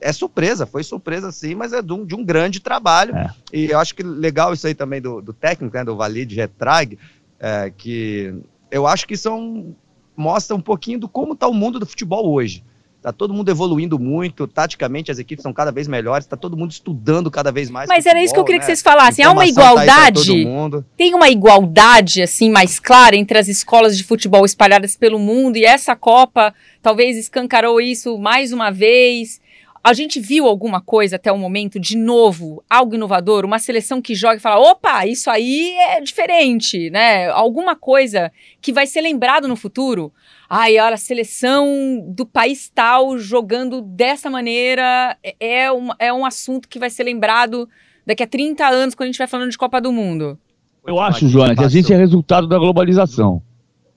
é 0.00 0.12
surpresa, 0.12 0.66
foi 0.66 0.84
surpresa 0.84 1.32
sim, 1.32 1.54
mas 1.54 1.72
é 1.72 1.82
de 1.82 1.92
um, 1.92 2.04
de 2.04 2.14
um 2.14 2.24
grande 2.24 2.60
trabalho. 2.60 3.16
É. 3.16 3.30
E 3.52 3.70
eu 3.70 3.78
acho 3.78 3.94
que 3.94 4.02
legal 4.02 4.52
isso 4.52 4.66
aí 4.66 4.74
também 4.74 5.00
do, 5.00 5.20
do 5.20 5.32
técnico, 5.32 5.76
né, 5.76 5.84
do 5.84 5.96
Valide 5.96 6.36
Retrag, 6.36 6.96
é, 7.40 7.70
que 7.76 8.34
eu 8.70 8.86
acho 8.86 9.06
que 9.06 9.16
são 9.16 9.74
mostra 10.16 10.56
um 10.56 10.60
pouquinho 10.60 10.98
do 10.98 11.08
como 11.08 11.34
está 11.34 11.46
o 11.46 11.54
mundo 11.54 11.78
do 11.78 11.86
futebol 11.86 12.32
hoje. 12.32 12.64
Está 12.96 13.12
todo 13.12 13.32
mundo 13.32 13.48
evoluindo 13.48 13.96
muito, 13.96 14.44
taticamente 14.48 15.08
as 15.08 15.20
equipes 15.20 15.44
são 15.44 15.52
cada 15.52 15.70
vez 15.70 15.86
melhores, 15.86 16.24
está 16.26 16.36
todo 16.36 16.56
mundo 16.56 16.72
estudando 16.72 17.30
cada 17.30 17.52
vez 17.52 17.70
mais. 17.70 17.86
Mas 17.86 17.98
futebol, 17.98 18.10
era 18.10 18.24
isso 18.24 18.34
que 18.34 18.40
eu 18.40 18.44
queria 18.44 18.58
né? 18.58 18.60
que 18.60 18.66
vocês 18.66 18.82
falassem. 18.82 19.24
Há 19.24 19.30
uma 19.30 19.42
tá 19.42 19.46
igualdade. 19.46 20.44
Tá 20.44 20.82
tem 20.96 21.14
uma 21.14 21.28
igualdade 21.28 22.22
assim 22.22 22.50
mais 22.50 22.80
clara 22.80 23.14
entre 23.14 23.38
as 23.38 23.46
escolas 23.46 23.96
de 23.96 24.02
futebol 24.02 24.44
espalhadas 24.44 24.96
pelo 24.96 25.16
mundo 25.16 25.56
e 25.56 25.64
essa 25.64 25.94
Copa 25.94 26.52
talvez 26.82 27.16
escancarou 27.16 27.80
isso 27.80 28.18
mais 28.18 28.52
uma 28.52 28.72
vez. 28.72 29.40
A 29.88 29.94
gente 29.94 30.20
viu 30.20 30.46
alguma 30.46 30.82
coisa 30.82 31.16
até 31.16 31.32
o 31.32 31.38
momento, 31.38 31.80
de 31.80 31.96
novo, 31.96 32.62
algo 32.68 32.94
inovador, 32.94 33.46
uma 33.46 33.58
seleção 33.58 34.02
que 34.02 34.14
joga 34.14 34.36
e 34.36 34.38
fala: 34.38 34.60
opa, 34.60 35.06
isso 35.06 35.30
aí 35.30 35.74
é 35.78 35.98
diferente, 36.02 36.90
né? 36.90 37.30
Alguma 37.30 37.74
coisa 37.74 38.30
que 38.60 38.70
vai 38.70 38.86
ser 38.86 39.00
lembrado 39.00 39.48
no 39.48 39.56
futuro. 39.56 40.12
Ai, 40.46 40.78
olha, 40.78 40.92
a 40.92 40.98
seleção 40.98 42.04
do 42.06 42.26
país 42.26 42.68
tal 42.68 43.18
jogando 43.18 43.80
dessa 43.80 44.28
maneira 44.28 45.16
é, 45.24 45.36
é, 45.40 45.72
um, 45.72 45.88
é 45.98 46.12
um 46.12 46.26
assunto 46.26 46.68
que 46.68 46.78
vai 46.78 46.90
ser 46.90 47.04
lembrado 47.04 47.66
daqui 48.06 48.22
a 48.22 48.26
30 48.26 48.68
anos 48.68 48.94
quando 48.94 49.04
a 49.04 49.10
gente 49.12 49.18
vai 49.18 49.26
falando 49.26 49.50
de 49.50 49.56
Copa 49.56 49.80
do 49.80 49.90
Mundo. 49.90 50.38
Eu 50.86 51.00
acho, 51.00 51.26
Joana, 51.28 51.56
que 51.56 51.64
a 51.64 51.68
gente 51.68 51.90
é 51.90 51.96
resultado 51.96 52.46
da 52.46 52.58
globalização. 52.58 53.42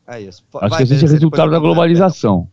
É 0.08 0.22
isso. 0.22 0.42
Acho 0.56 0.78
que 0.78 0.84
a 0.84 0.86
gente 0.86 1.04
é 1.04 1.10
resultado 1.10 1.52
da 1.52 1.60
globalização. 1.60 2.48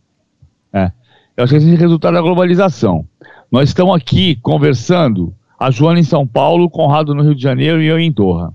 É. 0.73 0.91
Eu 1.37 1.45
acho 1.45 1.51
que 1.51 1.57
a 1.57 1.61
gente 1.61 1.77
é 1.77 1.79
resultado 1.79 2.15
da 2.15 2.21
globalização. 2.21 3.07
Nós 3.51 3.69
estamos 3.69 3.95
aqui 3.95 4.35
conversando, 4.35 5.33
a 5.59 5.71
Joana 5.71 5.99
em 5.99 6.03
São 6.03 6.25
Paulo, 6.27 6.69
Conrado 6.69 7.15
no 7.15 7.23
Rio 7.23 7.33
de 7.33 7.41
Janeiro 7.41 7.81
e 7.81 7.87
eu 7.87 7.97
em 7.97 8.13
Torra. 8.13 8.53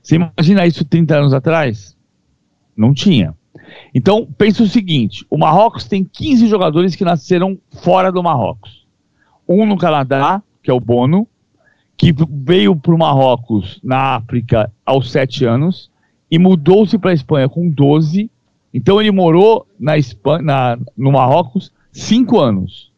Você 0.00 0.14
imagina 0.14 0.64
isso 0.64 0.84
30 0.84 1.16
anos 1.16 1.34
atrás? 1.34 1.96
Não 2.76 2.94
tinha. 2.94 3.34
Então, 3.92 4.24
pensa 4.38 4.62
o 4.62 4.68
seguinte: 4.68 5.26
o 5.28 5.36
Marrocos 5.36 5.88
tem 5.88 6.04
15 6.04 6.46
jogadores 6.46 6.94
que 6.94 7.04
nasceram 7.04 7.58
fora 7.82 8.12
do 8.12 8.22
Marrocos. 8.22 8.86
Um 9.48 9.66
no 9.66 9.76
Canadá, 9.76 10.40
que 10.62 10.70
é 10.70 10.74
o 10.74 10.78
Bono, 10.78 11.26
que 11.96 12.14
veio 12.30 12.76
para 12.76 12.94
o 12.94 12.98
Marrocos 12.98 13.80
na 13.82 14.14
África 14.14 14.70
aos 14.86 15.10
7 15.10 15.44
anos 15.44 15.90
e 16.30 16.38
mudou-se 16.38 16.96
para 16.98 17.10
a 17.10 17.14
Espanha 17.14 17.48
com 17.48 17.68
12. 17.68 18.30
Então, 18.72 19.00
ele 19.00 19.10
morou 19.10 19.66
na 19.76 19.98
Espanha, 19.98 20.42
na, 20.42 20.78
no 20.96 21.10
Marrocos 21.10 21.72
5 21.90 22.38
anos 22.38 22.93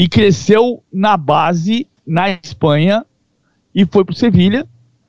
e 0.00 0.08
cresceu 0.08 0.82
na 0.90 1.14
base 1.14 1.86
na 2.06 2.30
Espanha 2.30 3.04
e 3.74 3.84
foi 3.84 4.02
para 4.02 4.14
o 4.14 4.16
Sevilha, 4.16 4.66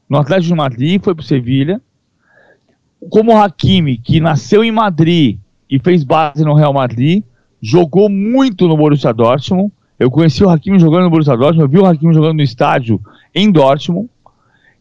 no 0.10 0.18
Atlético 0.18 0.50
de 0.50 0.56
Madrid, 0.56 1.02
foi 1.02 1.16
para 1.16 1.22
o 1.24 1.26
Sevilha. 1.26 1.82
Como 3.10 3.32
o 3.32 3.38
Hakimi, 3.38 3.98
que 3.98 4.20
nasceu 4.20 4.66
em 4.66 4.72
Madrid 4.72 5.40
e 5.70 5.80
fez 5.80 6.04
base 6.04 6.44
no 6.44 6.54
Real 6.54 6.74
Madrid, 6.74 7.24
jogou 7.62 8.10
muito 8.10 8.68
no 8.68 8.76
Borussia 8.76 9.14
Dortmund. 9.14 9.72
Eu 9.98 10.12
conheci 10.12 10.44
o 10.44 10.50
Hakimi 10.50 10.78
jogando 10.78 11.04
no 11.04 11.10
Borussia 11.10 11.38
Dortmund, 11.38 11.62
eu 11.62 11.70
vi 11.70 11.78
o 11.78 11.86
Hakimi 11.86 12.14
jogando 12.14 12.36
no 12.36 12.44
estádio 12.44 13.00
em 13.34 13.50
Dortmund. 13.50 14.10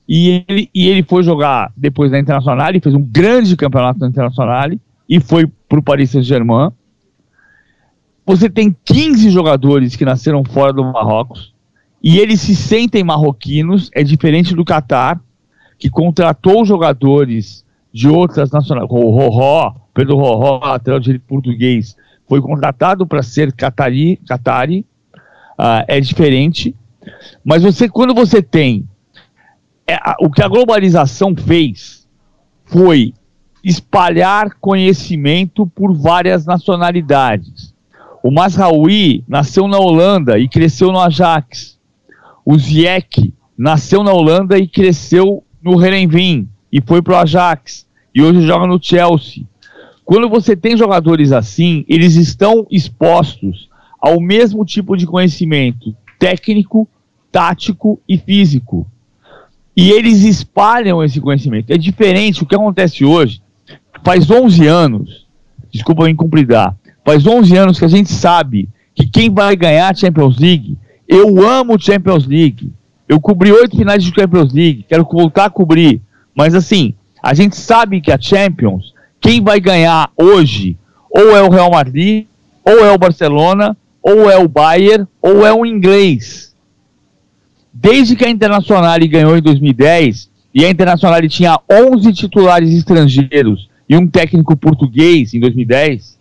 E 0.08 0.44
ele, 0.48 0.68
e 0.74 0.88
ele 0.88 1.04
foi 1.04 1.22
jogar 1.22 1.72
depois 1.76 2.10
da 2.10 2.18
Internacional, 2.18 2.68
ele 2.68 2.80
fez 2.80 2.96
um 2.96 3.00
grande 3.02 3.56
campeonato 3.56 4.00
na 4.00 4.08
Internacional 4.08 4.70
e 5.08 5.20
foi 5.20 5.46
para 5.68 5.78
o 5.78 5.82
Paris 5.84 6.10
Saint-Germain. 6.10 6.72
Você 8.30 8.48
tem 8.48 8.76
15 8.84 9.28
jogadores 9.28 9.96
que 9.96 10.04
nasceram 10.04 10.44
fora 10.44 10.72
do 10.72 10.84
Marrocos 10.84 11.52
e 12.00 12.20
eles 12.20 12.40
se 12.40 12.54
sentem 12.54 13.02
marroquinos, 13.02 13.90
é 13.92 14.04
diferente 14.04 14.54
do 14.54 14.64
Catar, 14.64 15.20
que 15.76 15.90
contratou 15.90 16.64
jogadores 16.64 17.64
de 17.92 18.08
outras 18.08 18.52
nacionalidades. 18.52 19.04
O 19.04 19.10
Roró, 19.10 19.74
Pedro 19.92 20.14
Roró, 20.14 20.60
lateral 20.64 21.00
direito 21.00 21.24
português, 21.26 21.96
foi 22.28 22.40
contratado 22.40 23.04
para 23.04 23.20
ser 23.20 23.52
catari, 23.52 24.16
catari 24.24 24.86
uh, 25.58 25.82
é 25.88 26.00
diferente. 26.00 26.72
Mas 27.44 27.64
você, 27.64 27.88
quando 27.88 28.14
você 28.14 28.40
tem 28.40 28.88
é, 29.88 29.94
a, 29.94 30.14
o 30.20 30.30
que 30.30 30.40
a 30.40 30.46
globalização 30.46 31.34
fez 31.34 32.06
foi 32.64 33.12
espalhar 33.64 34.54
conhecimento 34.60 35.66
por 35.66 35.92
várias 35.92 36.46
nacionalidades. 36.46 37.74
O 38.22 38.30
Masraoui 38.30 39.24
nasceu 39.26 39.66
na 39.66 39.78
Holanda 39.78 40.38
e 40.38 40.48
cresceu 40.48 40.92
no 40.92 41.00
Ajax. 41.00 41.78
O 42.44 42.58
Ziyech 42.58 43.32
nasceu 43.56 44.02
na 44.02 44.12
Holanda 44.12 44.58
e 44.58 44.66
cresceu 44.66 45.42
no 45.62 45.82
Herenveen 45.82 46.48
e 46.72 46.80
foi 46.80 47.00
pro 47.00 47.16
Ajax. 47.16 47.86
E 48.14 48.22
hoje 48.22 48.46
joga 48.46 48.66
no 48.66 48.82
Chelsea. 48.82 49.44
Quando 50.04 50.28
você 50.28 50.56
tem 50.56 50.76
jogadores 50.76 51.32
assim, 51.32 51.84
eles 51.88 52.16
estão 52.16 52.66
expostos 52.70 53.68
ao 54.00 54.20
mesmo 54.20 54.64
tipo 54.64 54.96
de 54.96 55.06
conhecimento 55.06 55.94
técnico, 56.18 56.88
tático 57.30 58.00
e 58.08 58.18
físico. 58.18 58.86
E 59.76 59.90
eles 59.90 60.24
espalham 60.24 61.02
esse 61.02 61.20
conhecimento. 61.20 61.70
É 61.70 61.78
diferente 61.78 62.42
o 62.42 62.46
que 62.46 62.54
acontece 62.54 63.04
hoje. 63.04 63.40
Faz 64.04 64.30
11 64.30 64.66
anos, 64.66 65.26
desculpa 65.72 66.04
me 66.04 66.10
incumpridar, 66.10 66.76
Faz 67.04 67.26
11 67.26 67.56
anos 67.56 67.78
que 67.78 67.84
a 67.84 67.88
gente 67.88 68.12
sabe 68.12 68.68
que 68.94 69.06
quem 69.06 69.30
vai 69.30 69.56
ganhar 69.56 69.90
a 69.90 69.94
Champions 69.94 70.38
League, 70.38 70.76
eu 71.08 71.46
amo 71.46 71.80
Champions 71.80 72.26
League. 72.26 72.72
Eu 73.08 73.20
cobri 73.20 73.50
oito 73.50 73.76
finais 73.76 74.04
de 74.04 74.14
Champions 74.14 74.52
League, 74.52 74.84
quero 74.88 75.04
voltar 75.04 75.46
a 75.46 75.50
cobrir. 75.50 76.00
Mas 76.34 76.54
assim, 76.54 76.94
a 77.22 77.34
gente 77.34 77.56
sabe 77.56 78.00
que 78.00 78.12
a 78.12 78.20
Champions, 78.20 78.94
quem 79.20 79.42
vai 79.42 79.58
ganhar 79.60 80.10
hoje, 80.16 80.76
ou 81.10 81.36
é 81.36 81.42
o 81.42 81.50
Real 81.50 81.70
Madrid, 81.70 82.26
ou 82.64 82.84
é 82.84 82.92
o 82.92 82.98
Barcelona, 82.98 83.76
ou 84.02 84.30
é 84.30 84.38
o 84.38 84.48
Bayern, 84.48 85.06
ou 85.20 85.44
é 85.46 85.52
o 85.52 85.66
inglês. 85.66 86.54
Desde 87.72 88.14
que 88.14 88.24
a 88.24 88.30
Internacional 88.30 88.98
ganhou 89.08 89.36
em 89.36 89.42
2010, 89.42 90.30
e 90.54 90.64
a 90.64 90.70
Internacional 90.70 91.20
tinha 91.28 91.58
11 91.70 92.12
titulares 92.12 92.70
estrangeiros 92.70 93.68
e 93.88 93.96
um 93.96 94.06
técnico 94.06 94.56
português 94.56 95.34
em 95.34 95.40
2010, 95.40 96.19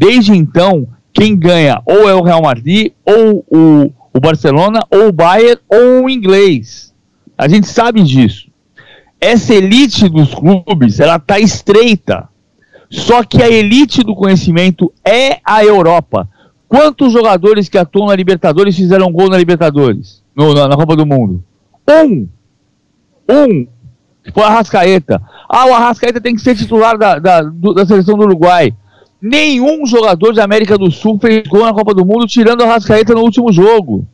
Desde 0.00 0.32
então, 0.34 0.88
quem 1.12 1.36
ganha 1.36 1.82
ou 1.84 2.08
é 2.08 2.14
o 2.14 2.22
Real 2.22 2.40
Madrid, 2.40 2.90
ou 3.04 3.44
o, 3.50 3.92
o 4.14 4.18
Barcelona, 4.18 4.80
ou 4.90 5.08
o 5.08 5.12
Bayern, 5.12 5.60
ou 5.68 6.04
o 6.04 6.08
inglês. 6.08 6.94
A 7.36 7.46
gente 7.46 7.66
sabe 7.66 8.02
disso. 8.02 8.48
Essa 9.20 9.54
elite 9.54 10.08
dos 10.08 10.34
clubes, 10.34 11.00
ela 11.00 11.16
está 11.16 11.38
estreita. 11.38 12.30
Só 12.88 13.22
que 13.22 13.42
a 13.42 13.50
elite 13.50 14.02
do 14.02 14.16
conhecimento 14.16 14.90
é 15.04 15.38
a 15.44 15.62
Europa. 15.62 16.26
Quantos 16.66 17.12
jogadores 17.12 17.68
que 17.68 17.76
atuam 17.76 18.06
na 18.06 18.16
Libertadores 18.16 18.74
fizeram 18.74 19.12
gol 19.12 19.28
na 19.28 19.36
Libertadores? 19.36 20.22
No, 20.34 20.54
na, 20.54 20.66
na 20.66 20.76
Copa 20.76 20.96
do 20.96 21.04
Mundo? 21.04 21.44
Um. 21.86 22.26
Um. 23.28 23.66
Foi 24.32 24.44
a 24.44 24.46
Arrascaeta. 24.46 25.20
Ah, 25.46 25.66
o 25.66 25.74
Arrascaeta 25.74 26.22
tem 26.22 26.34
que 26.34 26.40
ser 26.40 26.56
titular 26.56 26.96
da, 26.96 27.18
da, 27.18 27.42
da 27.42 27.84
seleção 27.84 28.16
do 28.16 28.24
Uruguai. 28.24 28.74
Nenhum 29.20 29.84
jogador 29.84 30.32
de 30.32 30.40
América 30.40 30.78
do 30.78 30.90
Sul 30.90 31.18
fez 31.18 31.46
gol 31.46 31.64
na 31.64 31.74
Copa 31.74 31.92
do 31.92 32.06
Mundo, 32.06 32.26
tirando 32.26 32.62
a 32.62 32.66
Rascaeta 32.66 33.14
no 33.14 33.20
último 33.20 33.52
jogo. 33.52 34.06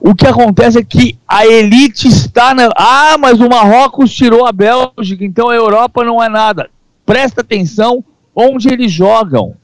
O 0.00 0.14
que 0.14 0.26
acontece 0.26 0.78
é 0.78 0.84
que 0.84 1.18
a 1.26 1.46
elite 1.46 2.08
está 2.08 2.54
na. 2.54 2.68
Ah, 2.76 3.16
mas 3.18 3.40
o 3.40 3.48
Marrocos 3.48 4.12
tirou 4.12 4.46
a 4.46 4.52
Bélgica, 4.52 5.24
então 5.24 5.48
a 5.48 5.54
Europa 5.54 6.04
não 6.04 6.22
é 6.22 6.28
nada. 6.28 6.70
Presta 7.06 7.40
atenção 7.40 8.04
onde 8.34 8.68
eles 8.68 8.92
jogam. 8.92 9.54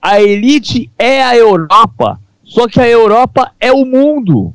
A 0.00 0.20
elite 0.20 0.90
é 0.98 1.22
a 1.22 1.36
Europa. 1.36 2.20
Só 2.44 2.66
que 2.66 2.80
a 2.80 2.88
Europa 2.88 3.52
é 3.60 3.70
o 3.72 3.84
mundo. 3.84 4.54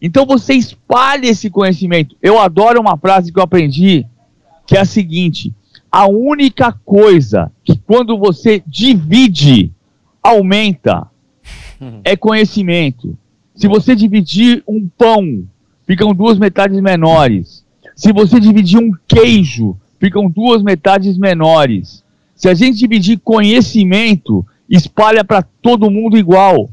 Então 0.00 0.24
você 0.24 0.54
espalha 0.54 1.26
esse 1.26 1.50
conhecimento. 1.50 2.16
Eu 2.22 2.38
adoro 2.38 2.80
uma 2.80 2.96
frase 2.96 3.32
que 3.32 3.38
eu 3.38 3.42
aprendi, 3.42 4.06
que 4.66 4.76
é 4.76 4.80
a 4.80 4.84
seguinte: 4.84 5.52
a 5.90 6.06
única 6.06 6.72
coisa 6.84 7.50
que 7.64 7.76
quando 7.76 8.18
você 8.18 8.62
divide, 8.66 9.72
aumenta, 10.22 11.08
é 12.04 12.16
conhecimento. 12.16 13.16
Se 13.54 13.66
você 13.66 13.94
dividir 13.94 14.62
um 14.66 14.88
pão, 14.88 15.44
ficam 15.86 16.14
duas 16.14 16.38
metades 16.38 16.80
menores. 16.80 17.64
Se 17.96 18.12
você 18.12 18.38
dividir 18.38 18.78
um 18.78 18.92
queijo, 19.06 19.76
ficam 19.98 20.30
duas 20.30 20.62
metades 20.62 21.16
menores. 21.16 22.04
Se 22.34 22.48
a 22.48 22.54
gente 22.54 22.78
dividir 22.78 23.18
conhecimento, 23.18 24.46
espalha 24.68 25.24
para 25.24 25.42
todo 25.42 25.90
mundo 25.90 26.16
igual. 26.16 26.70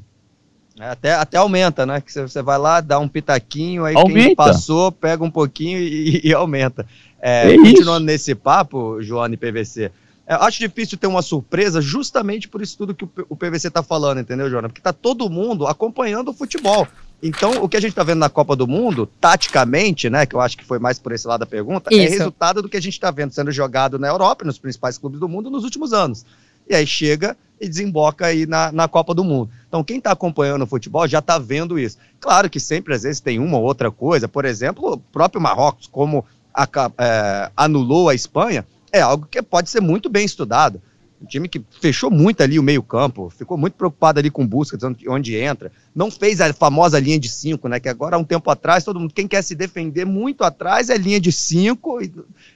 É, 0.80 0.90
até, 0.90 1.14
até 1.14 1.38
aumenta, 1.38 1.86
né? 1.86 2.02
Que 2.02 2.12
você 2.12 2.42
vai 2.42 2.58
lá, 2.58 2.82
dá 2.82 3.00
um 3.00 3.08
pitaquinho, 3.08 3.86
aí 3.86 3.96
aumenta. 3.96 4.28
quem 4.28 4.36
passou 4.36 4.92
pega 4.92 5.24
um 5.24 5.32
pouquinho 5.32 5.80
e, 5.80 6.22
e 6.24 6.34
aumenta. 6.34 6.86
É, 7.28 7.56
é 7.56 7.58
continuando 7.58 8.02
isso. 8.02 8.06
nesse 8.06 8.36
papo, 8.36 9.02
Joana 9.02 9.34
e 9.34 9.38
PVC, 9.38 9.92
é, 10.28 10.36
acho 10.36 10.60
difícil 10.60 10.96
ter 10.96 11.08
uma 11.08 11.24
surpresa 11.24 11.82
justamente 11.82 12.48
por 12.48 12.62
isso 12.62 12.78
tudo 12.78 12.94
que 12.94 13.04
o 13.28 13.36
PVC 13.36 13.68
está 13.68 13.82
falando, 13.82 14.20
entendeu, 14.20 14.48
Joana? 14.48 14.70
Porque 14.70 14.80
está 14.80 14.94
todo 14.94 15.28
mundo 15.28 15.66
acompanhando 15.66 16.30
o 16.30 16.34
futebol. 16.34 16.88
Então, 17.24 17.64
o 17.64 17.68
que 17.68 17.78
a 17.78 17.80
gente 17.80 17.92
está 17.92 18.04
vendo 18.04 18.20
na 18.20 18.30
Copa 18.30 18.56
do 18.56 18.68
Mundo, 18.68 19.10
taticamente, 19.20 20.08
né, 20.08 20.28
que 20.28 20.36
eu 20.36 20.42
acho 20.42 20.56
que 20.56 20.64
foi 20.64 20.78
mais 20.78 21.00
por 21.00 21.14
esse 21.14 21.26
lado 21.28 21.40
da 21.40 21.46
pergunta, 21.48 21.90
é 21.92 21.96
isso. 21.96 22.14
é 22.14 22.18
resultado 22.18 22.62
do 22.62 22.70
que 22.70 22.78
a 22.78 22.82
gente 22.82 22.94
está 22.94 23.10
vendo 23.10 23.34
sendo 23.34 23.52
jogado 23.52 23.98
na 23.98 24.08
Europa, 24.08 24.46
nos 24.46 24.60
principais 24.60 25.00
clubes 25.00 25.20
do 25.20 25.28
mundo, 25.28 25.50
nos 25.50 25.64
últimos 25.64 25.94
anos. 25.94 26.24
E 26.70 26.76
aí 26.76 26.86
chega 26.86 27.36
e 27.60 27.68
desemboca 27.68 28.28
aí 28.28 28.46
na, 28.46 28.72
na 28.72 28.88
Copa 28.88 29.16
do 29.16 29.24
Mundo. 29.24 29.50
Então, 29.68 29.84
quem 29.84 29.98
está 29.98 30.12
acompanhando 30.12 30.64
o 30.64 30.68
futebol 30.68 31.08
já 31.08 31.20
está 31.20 31.40
vendo 31.40 31.80
isso. 31.80 31.98
Claro 32.20 32.50
que 32.50 32.60
sempre, 32.60 32.94
às 32.94 33.04
vezes, 33.04 33.20
tem 33.20 33.40
uma 33.40 33.58
ou 33.58 33.64
outra 33.64 33.90
coisa. 33.90 34.28
Por 34.28 34.46
exemplo, 34.46 34.94
o 34.94 34.98
próprio 34.98 35.42
Marrocos, 35.42 35.88
como 35.88 36.26
a, 36.56 36.68
é, 36.98 37.52
anulou 37.56 38.10
a 38.10 38.16
Espanha, 38.16 38.66
é 38.92 39.02
algo 39.02 39.28
que 39.30 39.42
pode 39.42 39.70
ser 39.70 39.82
muito 39.82 40.10
bem 40.10 40.26
estudado. 40.26 40.82
Um 41.22 41.26
time 41.26 41.48
que 41.48 41.64
fechou 41.82 42.12
muito 42.12 42.44
ali 42.44 42.60
o 42.60 42.64
meio-campo, 42.64 43.30
ficou 43.30 43.58
muito 43.58 43.74
preocupado 43.74 44.20
ali 44.20 44.30
com 44.30 44.46
busca, 44.46 44.78
onde, 44.86 45.10
onde 45.10 45.36
entra. 45.36 45.72
Não 45.94 46.12
fez 46.12 46.42
a 46.42 46.54
famosa 46.54 47.00
linha 47.00 47.18
de 47.18 47.30
cinco, 47.30 47.68
né? 47.68 47.80
Que 47.80 47.90
agora, 47.90 48.16
há 48.16 48.20
um 48.20 48.24
tempo 48.24 48.50
atrás, 48.52 48.84
todo 48.84 49.00
mundo, 49.00 49.14
quem 49.14 49.28
quer 49.28 49.42
se 49.42 49.56
defender 49.56 50.06
muito 50.06 50.44
atrás 50.44 50.90
é 50.90 50.98
linha 50.98 51.20
de 51.20 51.32
cinco. 51.32 52.00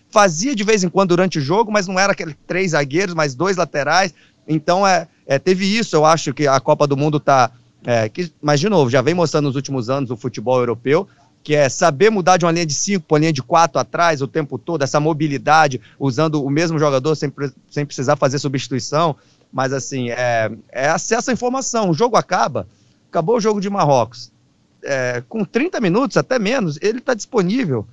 Fazia 0.09 0.55
de 0.55 0.63
vez 0.63 0.83
em 0.83 0.89
quando 0.89 1.09
durante 1.09 1.39
o 1.39 1.41
jogo, 1.41 1.71
mas 1.71 1.87
não 1.87 1.97
era 1.97 2.11
aqueles 2.11 2.35
três 2.45 2.71
zagueiros, 2.71 3.15
mas 3.15 3.33
dois 3.33 3.57
laterais. 3.57 4.13
Então, 4.47 4.85
é, 4.85 5.07
é, 5.25 5.39
teve 5.39 5.65
isso, 5.65 5.95
eu 5.95 6.05
acho 6.05 6.33
que 6.33 6.47
a 6.47 6.59
Copa 6.59 6.85
do 6.85 6.97
Mundo 6.97 7.19
tá. 7.19 7.51
É, 7.85 8.09
que, 8.09 8.31
mas, 8.41 8.59
de 8.59 8.67
novo, 8.67 8.89
já 8.89 9.01
vem 9.01 9.13
mostrando 9.13 9.45
nos 9.45 9.55
últimos 9.55 9.89
anos 9.89 10.11
o 10.11 10.17
futebol 10.17 10.59
europeu, 10.59 11.07
que 11.43 11.55
é 11.55 11.69
saber 11.69 12.09
mudar 12.09 12.37
de 12.37 12.45
uma 12.45 12.51
linha 12.51 12.65
de 12.65 12.73
5 12.73 13.05
para 13.05 13.15
uma 13.15 13.19
linha 13.19 13.33
de 13.33 13.41
4 13.41 13.79
atrás 13.79 14.21
o 14.21 14.27
tempo 14.27 14.57
todo, 14.57 14.83
essa 14.83 14.99
mobilidade, 14.99 15.81
usando 15.99 16.43
o 16.43 16.49
mesmo 16.49 16.77
jogador 16.77 17.15
sem, 17.15 17.31
sem 17.69 17.85
precisar 17.85 18.15
fazer 18.15 18.39
substituição. 18.39 19.15
Mas, 19.51 19.73
assim, 19.73 20.09
é, 20.09 20.51
é 20.71 20.89
acesso 20.89 21.31
à 21.31 21.33
informação. 21.33 21.89
O 21.89 21.93
jogo 21.93 22.15
acaba, 22.17 22.67
acabou 23.09 23.37
o 23.37 23.41
jogo 23.41 23.59
de 23.59 23.69
Marrocos. 23.69 24.31
É, 24.83 25.23
com 25.27 25.43
30 25.43 25.81
minutos, 25.81 26.17
até 26.17 26.37
menos, 26.37 26.77
ele 26.81 26.99
está 26.99 27.13
disponível 27.13 27.85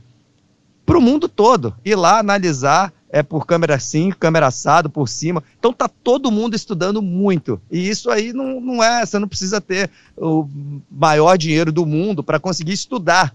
para 0.84 0.98
o 0.98 1.00
mundo 1.00 1.28
todo. 1.28 1.74
Ir 1.84 1.96
lá 1.96 2.18
analisar 2.18 2.92
é 3.10 3.22
por 3.22 3.46
câmera 3.46 3.74
assim, 3.74 4.10
câmera 4.10 4.48
assado, 4.48 4.90
por 4.90 5.08
cima. 5.08 5.42
Então 5.58 5.72
tá 5.72 5.88
todo 5.88 6.30
mundo 6.30 6.54
estudando 6.54 7.00
muito. 7.00 7.60
E 7.70 7.88
isso 7.88 8.10
aí 8.10 8.32
não, 8.32 8.60
não 8.60 8.82
é, 8.82 9.04
você 9.04 9.18
não 9.18 9.28
precisa 9.28 9.60
ter 9.60 9.90
o 10.16 10.48
maior 10.90 11.36
dinheiro 11.36 11.72
do 11.72 11.86
mundo 11.86 12.22
para 12.22 12.40
conseguir 12.40 12.72
estudar 12.72 13.34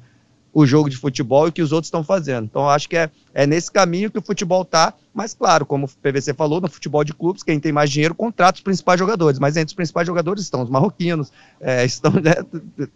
o 0.54 0.66
jogo 0.66 0.90
de 0.90 0.98
futebol 0.98 1.46
e 1.46 1.50
o 1.50 1.52
que 1.52 1.62
os 1.62 1.72
outros 1.72 1.88
estão 1.88 2.04
fazendo. 2.04 2.46
Então 2.46 2.70
acho 2.70 2.90
que 2.90 2.98
é, 2.98 3.10
é 3.34 3.48
nesse 3.48 3.72
caminho 3.72 4.12
que 4.12 4.18
o 4.18 4.22
futebol 4.22 4.66
tá, 4.66 4.94
mas 5.14 5.34
claro, 5.34 5.66
como 5.66 5.86
o 5.86 5.90
PVC 5.90 6.34
falou, 6.34 6.60
no 6.60 6.70
futebol 6.70 7.04
de 7.04 7.14
clubes, 7.14 7.44
quem 7.44 7.60
tem 7.60 7.72
mais 7.72 7.90
dinheiro 7.90 8.14
contrata 8.14 8.58
os 8.58 8.64
principais 8.64 9.00
jogadores, 9.00 9.40
mas 9.40 9.56
entre 9.56 9.68
os 9.68 9.74
principais 9.74 10.06
jogadores 10.06 10.44
estão 10.44 10.62
os 10.62 10.70
marroquinos, 10.70 11.32
é, 11.60 11.84
estão 11.86 12.12
né, 12.12 12.36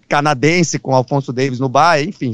canadense 0.08 0.78
com 0.80 0.94
Alfonso 0.94 1.32
Davis 1.32 1.60
no 1.60 1.70
Bahia, 1.70 2.04
enfim, 2.04 2.34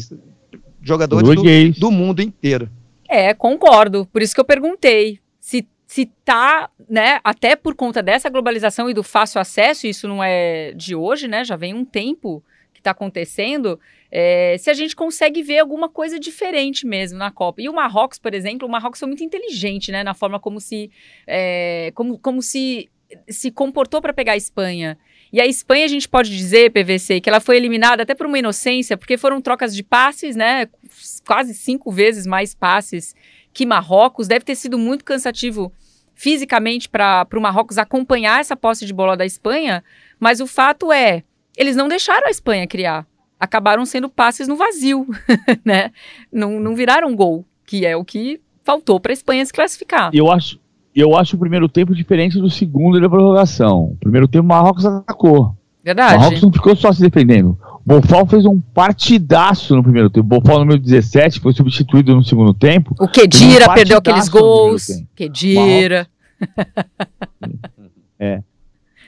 jogadores 0.82 1.28
do, 1.28 1.80
do 1.80 1.92
mundo 1.92 2.22
inteiro. 2.22 2.70
É, 3.12 3.34
concordo. 3.34 4.06
Por 4.06 4.22
isso 4.22 4.34
que 4.34 4.40
eu 4.40 4.46
perguntei 4.46 5.20
se 5.38 5.68
se 5.86 6.06
tá, 6.24 6.70
né, 6.90 7.20
até 7.22 7.54
por 7.54 7.76
conta 7.76 8.02
dessa 8.02 8.30
globalização 8.30 8.90
e 8.90 8.94
do 8.94 9.04
fácil 9.04 9.42
acesso, 9.42 9.86
isso 9.86 10.08
não 10.08 10.24
é 10.24 10.72
de 10.72 10.96
hoje, 10.96 11.28
né, 11.28 11.44
já 11.44 11.58
vem 11.58 11.74
um 11.74 11.84
tempo 11.84 12.42
que 12.74 12.80
está 12.80 12.92
acontecendo, 12.92 13.78
é, 14.10 14.56
se 14.58 14.70
a 14.70 14.74
gente 14.74 14.96
consegue 14.96 15.44
ver 15.44 15.60
alguma 15.60 15.90
coisa 15.90 16.18
diferente 16.18 16.88
mesmo 16.88 17.20
na 17.20 17.30
Copa. 17.30 17.62
E 17.62 17.68
o 17.68 17.74
Marrocos, 17.74 18.18
por 18.18 18.34
exemplo, 18.34 18.66
o 18.66 18.72
Marrocos 18.72 19.02
foi 19.02 19.08
muito 19.10 19.22
inteligente, 19.22 19.92
né, 19.92 20.02
na 20.02 20.14
forma 20.14 20.40
como 20.40 20.62
se, 20.62 20.90
é, 21.28 21.92
como, 21.94 22.18
como 22.18 22.42
se 22.42 22.90
se 23.28 23.52
comportou 23.52 24.02
para 24.02 24.14
pegar 24.14 24.34
a 24.34 24.38
Espanha. 24.38 24.98
E 25.32 25.40
a 25.40 25.48
Espanha, 25.48 25.86
a 25.86 25.88
gente 25.88 26.10
pode 26.10 26.30
dizer, 26.30 26.72
PVC, 26.72 27.22
que 27.22 27.30
ela 27.30 27.40
foi 27.40 27.56
eliminada 27.56 28.04
até 28.04 28.14
por 28.14 28.26
uma 28.26 28.38
inocência, 28.38 28.98
porque 28.98 29.18
foram 29.18 29.42
trocas 29.42 29.74
de 29.74 29.82
passes, 29.82 30.36
né? 30.36 30.68
quase 31.26 31.54
cinco 31.54 31.92
vezes 31.92 32.26
mais 32.26 32.54
passes 32.54 33.16
que 33.54 33.66
Marrocos. 33.66 34.28
Deve 34.28 34.46
ter 34.46 34.56
sido 34.56 34.78
muito 34.78 35.06
cansativo 35.06 35.72
fisicamente 36.14 36.90
para 36.90 37.28
o 37.34 37.42
Marrocos 37.42 37.78
acompanhar 37.78 38.40
essa 38.40 38.56
posse 38.56 38.86
de 38.86 38.94
bola 38.94 39.18
da 39.18 39.26
Espanha, 39.26 39.84
mas 40.20 40.40
o 40.40 40.48
fato 40.48 40.92
é, 40.92 41.24
eles 41.58 41.76
não 41.76 41.88
deixaram 41.88 42.28
a 42.28 42.32
Espanha 42.32 42.68
criar. 42.68 43.08
Acabaram 43.40 43.86
sendo 43.86 44.08
passes 44.08 44.48
no 44.48 44.56
vazio, 44.56 45.08
né? 45.66 45.92
Não, 46.32 46.60
não 46.60 46.76
viraram 46.76 47.16
gol, 47.16 47.44
que 47.66 47.86
é 47.86 47.96
o 47.96 48.06
que 48.06 48.40
faltou 48.64 49.00
para 49.00 49.12
a 49.12 49.14
Espanha 49.14 49.46
se 49.46 49.52
classificar. 49.52 50.12
Eu 50.14 50.30
acho, 50.32 50.60
eu 50.96 51.16
acho 51.16 51.36
o 51.36 51.40
primeiro 51.40 51.70
tempo 51.70 51.96
diferente 51.96 52.40
do 52.40 52.50
segundo 52.50 53.00
da 53.00 53.10
prorrogação. 53.10 53.92
O 53.94 53.98
primeiro 54.00 54.28
tempo 54.28 54.44
o 54.44 54.48
Marrocos 54.48 54.86
atacou. 54.86 55.56
Verdade. 55.84 56.16
O 56.16 56.20
Marrocos 56.20 56.42
não 56.42 56.52
ficou 56.52 56.76
só 56.76 56.92
se 56.92 57.02
defendendo. 57.02 57.58
Bofal 57.86 58.28
fez 58.28 58.46
um 58.46 58.60
partidaço 58.60 59.76
no 59.76 59.84
primeiro 59.84 60.10
tempo. 60.10 60.28
Bofal 60.28 60.60
número 60.60 60.80
17 60.80 61.40
foi 61.40 61.54
substituído 61.54 62.16
no 62.16 62.24
segundo 62.24 62.54
tempo. 62.54 62.96
O 63.00 63.08
Kedira 63.08 63.70
um 63.70 63.74
perdeu 63.74 63.98
aqueles 63.98 64.30
gols. 64.30 64.88
Kedira. 65.16 66.08
é. 68.20 68.42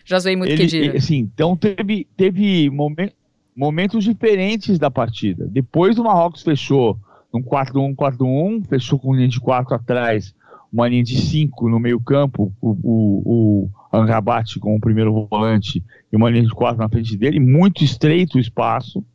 Já 0.06 0.20
zoei 0.20 0.36
muito 0.36 0.52
Ele, 0.52 0.64
Kedira. 0.64 0.98
Assim, 0.98 1.18
então 1.18 1.56
teve, 1.56 2.08
teve 2.18 2.70
momen 2.70 3.12
momentos 3.56 4.04
diferentes 4.04 4.80
da 4.80 4.90
partida. 4.90 5.46
Depois 5.48 5.98
o 6.00 6.04
Marrocos 6.04 6.42
fechou 6.42 6.98
um 7.32 7.42
4-1, 7.42 7.96
4-1, 7.96 8.66
fechou 8.68 8.98
com 8.98 9.14
linha 9.14 9.28
de 9.28 9.40
4 9.40 9.76
atrás, 9.76 10.34
uma 10.74 10.88
linha 10.88 11.04
de 11.04 11.22
5 11.22 11.70
no 11.70 11.80
meio 11.80 12.00
campo, 12.00 12.52
o, 12.60 12.72
o, 12.72 13.22
o 13.24 13.70
Anrabat 13.96 14.60
com 14.60 14.76
o 14.76 14.80
primeiro 14.80 15.28
volante 15.30 15.84
e 16.12 16.16
uma 16.16 16.32
linha 16.32 16.44
de 16.44 16.50
quatro 16.50 16.82
na 16.82 16.90
frente 16.90 17.16
dele, 17.16 17.40
muito 17.40 17.84
estreito 17.84 18.38
o 18.38 18.42
espaço. 18.42 19.06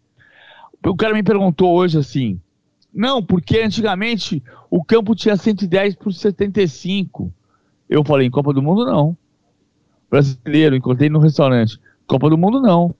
O 0.86 0.94
cara 0.94 1.12
me 1.12 1.22
perguntou 1.24 1.74
hoje 1.74 1.98
assim: 1.98 2.40
não, 2.94 3.20
porque 3.20 3.58
antigamente 3.58 4.40
o 4.70 4.84
campo 4.84 5.16
tinha 5.16 5.36
110 5.36 5.96
por 5.96 6.12
75. 6.12 7.32
Eu 7.90 8.04
falei: 8.04 8.28
em 8.28 8.30
Copa 8.30 8.52
do 8.52 8.62
Mundo 8.62 8.86
não. 8.86 9.16
Brasileiro, 10.08 10.76
encontrei 10.76 11.10
no 11.10 11.18
restaurante. 11.18 11.80
Copa 12.06 12.30
do 12.30 12.38
Mundo 12.38 12.60
não. 12.60 12.94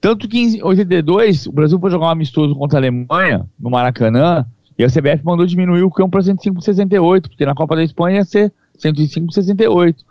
Tanto 0.00 0.28
que 0.28 0.38
em 0.38 0.62
82 0.62 1.46
o 1.46 1.52
Brasil 1.52 1.78
foi 1.78 1.88
jogar 1.88 2.06
um 2.06 2.10
amistoso 2.10 2.56
contra 2.56 2.78
a 2.78 2.80
Alemanha 2.80 3.48
no 3.58 3.70
Maracanã 3.70 4.44
e 4.78 4.84
a 4.84 4.88
CBF 4.88 5.24
mandou 5.24 5.46
diminuir 5.46 5.82
o 5.82 5.90
campo 5.90 6.12
para 6.12 6.22
105 6.22 6.54
por 6.54 6.62
68, 6.62 7.28
porque 7.28 7.44
na 7.44 7.54
Copa 7.54 7.76
da 7.76 7.84
Espanha 7.84 8.18
ia 8.18 8.24
ser 8.24 8.52
105 8.78 9.26
por 9.26 9.32
68. 9.32 10.04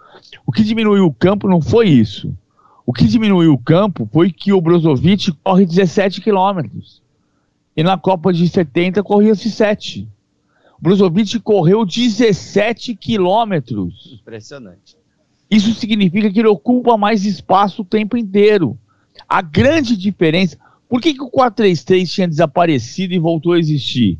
O 0.45 0.52
que 0.52 0.63
diminuiu 0.63 1.06
o 1.06 1.13
campo 1.13 1.47
não 1.47 1.62
foi 1.62 1.89
isso. 1.89 2.34
O 2.86 2.93
que 2.93 3.06
diminuiu 3.06 3.54
o 3.54 3.58
campo 3.58 4.08
foi 4.12 4.32
que 4.32 4.52
o 4.52 4.62
Brozovic 4.62 5.32
corre 5.43 5.65
17 5.65 6.21
quilômetros. 6.21 7.02
E 7.76 7.84
na 7.84 7.97
Copa 7.97 8.34
de 8.34 8.47
70 8.47 9.02
corria-se 9.04 9.50
7. 9.50 10.08
O 10.78 10.82
Brozovic 10.82 11.39
correu 11.39 11.86
17 11.86 12.95
quilômetros. 12.95 14.19
Impressionante. 14.21 14.97
Isso 15.50 15.74
significa 15.74 16.32
que 16.32 16.39
ele 16.39 16.47
ocupa 16.47 16.97
mais 16.97 17.26
espaço 17.26 17.82
o 17.82 17.86
tempo 17.86 18.17
inteiro. 18.17 18.78
A 19.28 19.41
grande 19.41 19.95
diferença. 19.95 20.58
Por 20.89 21.02
que, 21.02 21.13
que 21.13 21.21
o 21.21 21.32
4-3-3 21.32 22.10
tinha 22.10 22.28
desaparecido 22.28 23.13
e 23.13 23.19
voltou 23.19 23.54
a 23.54 23.60
existir? 23.60 24.17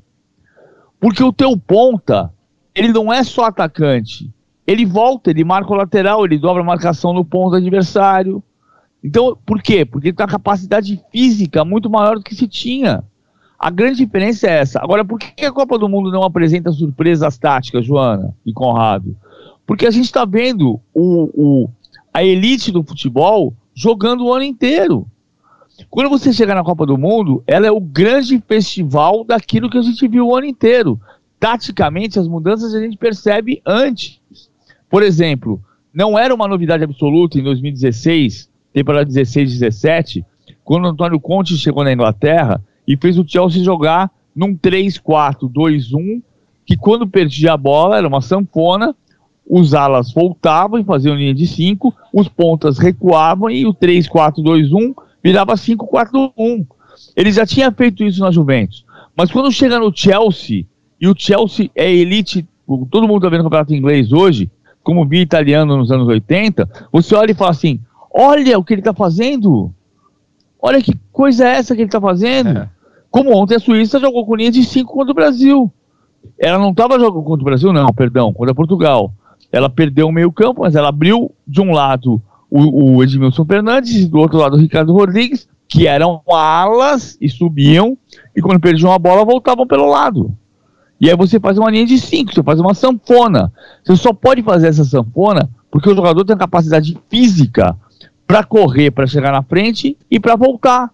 Porque 1.02 1.22
o 1.22 1.34
teu 1.34 1.58
ponta, 1.58 2.32
ele 2.74 2.94
não 2.94 3.12
é 3.12 3.22
só 3.26 3.44
atacante 3.44 4.32
ele 4.66 4.86
volta, 4.86 5.30
ele 5.30 5.44
marca 5.44 5.72
o 5.72 5.76
lateral, 5.76 6.24
ele 6.24 6.38
dobra 6.38 6.62
a 6.62 6.66
marcação 6.66 7.14
no 7.14 7.26
ponto 7.26 7.56
adversário. 7.56 8.44
Então, 9.04 9.38
por 9.46 9.62
quê? 9.62 9.84
Porque 9.84 10.08
ele 10.08 10.16
tem 10.16 10.24
uma 10.24 10.32
capacidade 10.32 11.02
física 11.12 11.66
muito 11.66 11.90
maior 11.90 12.16
do 12.16 12.24
que 12.24 12.36
se 12.36 12.48
tinha. 12.48 13.04
A 13.58 13.70
grande 13.70 13.98
diferença 13.98 14.48
é 14.48 14.60
essa. 14.60 14.80
Agora, 14.82 15.04
por 15.04 15.20
que 15.20 15.46
a 15.46 15.52
Copa 15.52 15.78
do 15.78 15.90
Mundo 15.90 16.12
não 16.12 16.24
apresenta 16.24 16.72
surpresas 16.72 17.38
táticas, 17.38 17.86
Joana 17.86 18.34
e 18.46 18.54
Conrado? 18.54 19.16
Porque 19.66 19.86
a 19.86 19.92
gente 19.92 20.06
está 20.06 20.26
vendo 20.26 20.80
o, 20.94 21.30
o, 21.34 21.70
a 22.14 22.24
elite 22.24 22.72
do 22.72 22.84
futebol 22.84 23.54
jogando 23.74 24.26
o 24.26 24.34
ano 24.34 24.44
inteiro. 24.44 25.08
Quando 25.90 26.10
você 26.10 26.32
chega 26.32 26.56
na 26.56 26.64
Copa 26.64 26.86
do 26.86 26.98
Mundo, 26.98 27.44
ela 27.46 27.68
é 27.68 27.72
o 27.72 27.80
grande 27.80 28.42
festival 28.48 29.24
daquilo 29.24 29.70
que 29.70 29.78
a 29.78 29.82
gente 29.82 30.08
viu 30.08 30.28
o 30.28 30.36
ano 30.36 30.48
inteiro. 30.48 31.00
Taticamente, 31.40 32.20
as 32.20 32.28
mudanças 32.28 32.74
a 32.74 32.80
gente 32.80 32.98
percebe 32.98 33.62
antes. 33.66 34.20
Por 34.90 35.04
exemplo, 35.04 35.62
não 35.94 36.18
era 36.18 36.34
uma 36.34 36.48
novidade 36.48 36.84
absoluta 36.84 37.40
em 37.40 37.44
2016, 37.44 38.50
temporada 38.74 39.06
16, 39.06 39.60
17, 39.60 40.26
quando 40.64 40.88
Antônio 40.88 41.20
Conte 41.20 41.58
chegou 41.58 41.84
na 41.84 41.94
Inglaterra 41.94 42.64
e 42.88 42.96
fez 42.96 43.18
o 43.18 43.28
Chelsea 43.28 43.64
jogar 43.64 44.12
num 44.36 44.56
3-4-2-1, 44.56 46.22
que 46.66 46.78
quando 46.78 47.08
perdia 47.08 47.54
a 47.54 47.58
bola 47.58 47.98
era 47.98 48.08
uma 48.08 48.22
sanfona, 48.22 48.96
os 49.46 49.74
alas 49.74 50.14
voltavam 50.14 50.80
e 50.80 50.84
faziam 50.84 51.16
linha 51.16 51.34
de 51.34 51.46
5, 51.46 51.94
os 52.14 52.30
pontas 52.30 52.78
recuavam 52.78 53.50
e 53.50 53.66
o 53.66 53.74
3-4-2-1 53.74 54.94
virava 55.24 55.54
5-4-1. 55.54 56.66
Ele 57.16 57.32
já 57.32 57.46
tinha 57.46 57.72
feito 57.72 58.04
isso 58.04 58.22
na 58.22 58.32
Juventus. 58.32 58.86
Mas 59.16 59.32
quando 59.32 59.52
chega 59.52 59.80
no 59.80 59.96
Chelsea, 59.96 60.66
e 61.00 61.08
o 61.08 61.16
Chelsea 61.18 61.70
é 61.76 61.92
elite, 61.92 62.48
todo 62.90 63.08
mundo 63.08 63.18
está 63.18 63.30
vendo 63.30 63.42
o 63.42 63.44
campeonato 63.44 63.74
inglês 63.74 64.12
hoje, 64.12 64.50
como 64.84 65.06
via 65.06 65.22
italiano 65.22 65.78
nos 65.78 65.92
anos 65.92 66.08
80, 66.08 66.70
você 66.92 67.16
olha 67.16 67.32
e 67.32 67.36
fala 67.36 67.52
assim: 67.52 67.80
olha 68.14 68.58
o 68.58 68.64
que 68.64 68.74
ele 68.74 68.82
está 68.82 68.94
fazendo. 68.94 69.74
Olha 70.62 70.82
que 70.82 70.94
coisa 71.12 71.48
é 71.48 71.54
essa 71.54 71.76
que 71.76 71.82
ele 71.82 71.88
está 71.88 72.00
fazendo. 72.00 72.60
É. 72.60 72.70
Como 73.10 73.36
ontem 73.36 73.56
a 73.56 73.60
Suíça 73.60 74.00
jogou 74.00 74.26
com 74.26 74.36
linha 74.36 74.52
de 74.52 74.64
5 74.64 74.92
contra 74.92 75.12
o 75.12 75.16
Brasil. 75.16 75.72
Ela 76.38 76.60
não 76.60 76.70
estava 76.70 77.00
jogando 77.00 77.24
contra 77.24 77.42
o 77.42 77.46
Brasil, 77.46 77.74
não, 77.74 77.88
perdão, 77.88 78.32
contra 78.32 78.54
Portugal. 78.54 79.12
Ela 79.52 79.70
perdeu 79.70 80.08
o 80.08 80.12
meio-campo, 80.12 80.62
mas 80.62 80.76
ela 80.76 80.90
abriu 80.90 81.32
de 81.48 81.62
um 81.62 81.72
lado 81.72 82.22
o, 82.52 82.98
o 82.98 83.04
Edmilson 83.04 83.46
Fernandes 83.46 84.08
do 84.10 84.20
outro 84.20 84.38
lado 84.38 84.58
o 84.58 84.60
Ricardo 84.60 84.94
Rodrigues, 84.94 85.48
que 85.68 85.88
eram 85.88 86.22
alas 86.28 87.18
e 87.22 87.30
subiam, 87.30 87.98
e 88.36 88.42
quando 88.42 88.60
perdiam 88.60 88.92
a 88.92 89.00
bola 89.00 89.24
voltavam 89.24 89.66
pelo 89.66 89.90
lado. 89.90 90.36
E 91.00 91.10
aí 91.10 91.16
você 91.16 91.40
faz 91.40 91.58
uma 91.58 91.72
linha 91.72 91.86
de 91.86 91.98
5, 91.98 92.34
você 92.34 92.44
faz 92.44 92.60
uma 92.60 92.74
sanfona. 92.74 93.52
Você 93.84 93.96
só 93.96 94.14
pode 94.14 94.44
fazer 94.44 94.68
essa 94.68 94.84
sanfona 94.84 95.50
porque 95.72 95.90
o 95.90 95.96
jogador 95.96 96.26
tem 96.26 96.36
a 96.36 96.40
capacidade 96.40 96.96
física 97.10 97.76
para 98.28 98.44
correr, 98.44 98.92
para 98.92 99.08
chegar 99.08 99.32
na 99.32 99.42
frente 99.42 99.98
e 100.12 100.20
para 100.20 100.36
voltar. 100.36 100.92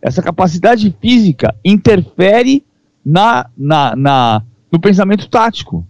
Essa 0.00 0.22
capacidade 0.22 0.96
física 1.00 1.54
interfere 1.64 2.64
na, 3.04 3.50
na, 3.58 3.94
na, 3.96 4.42
no 4.70 4.80
pensamento 4.80 5.28
tático. 5.28 5.86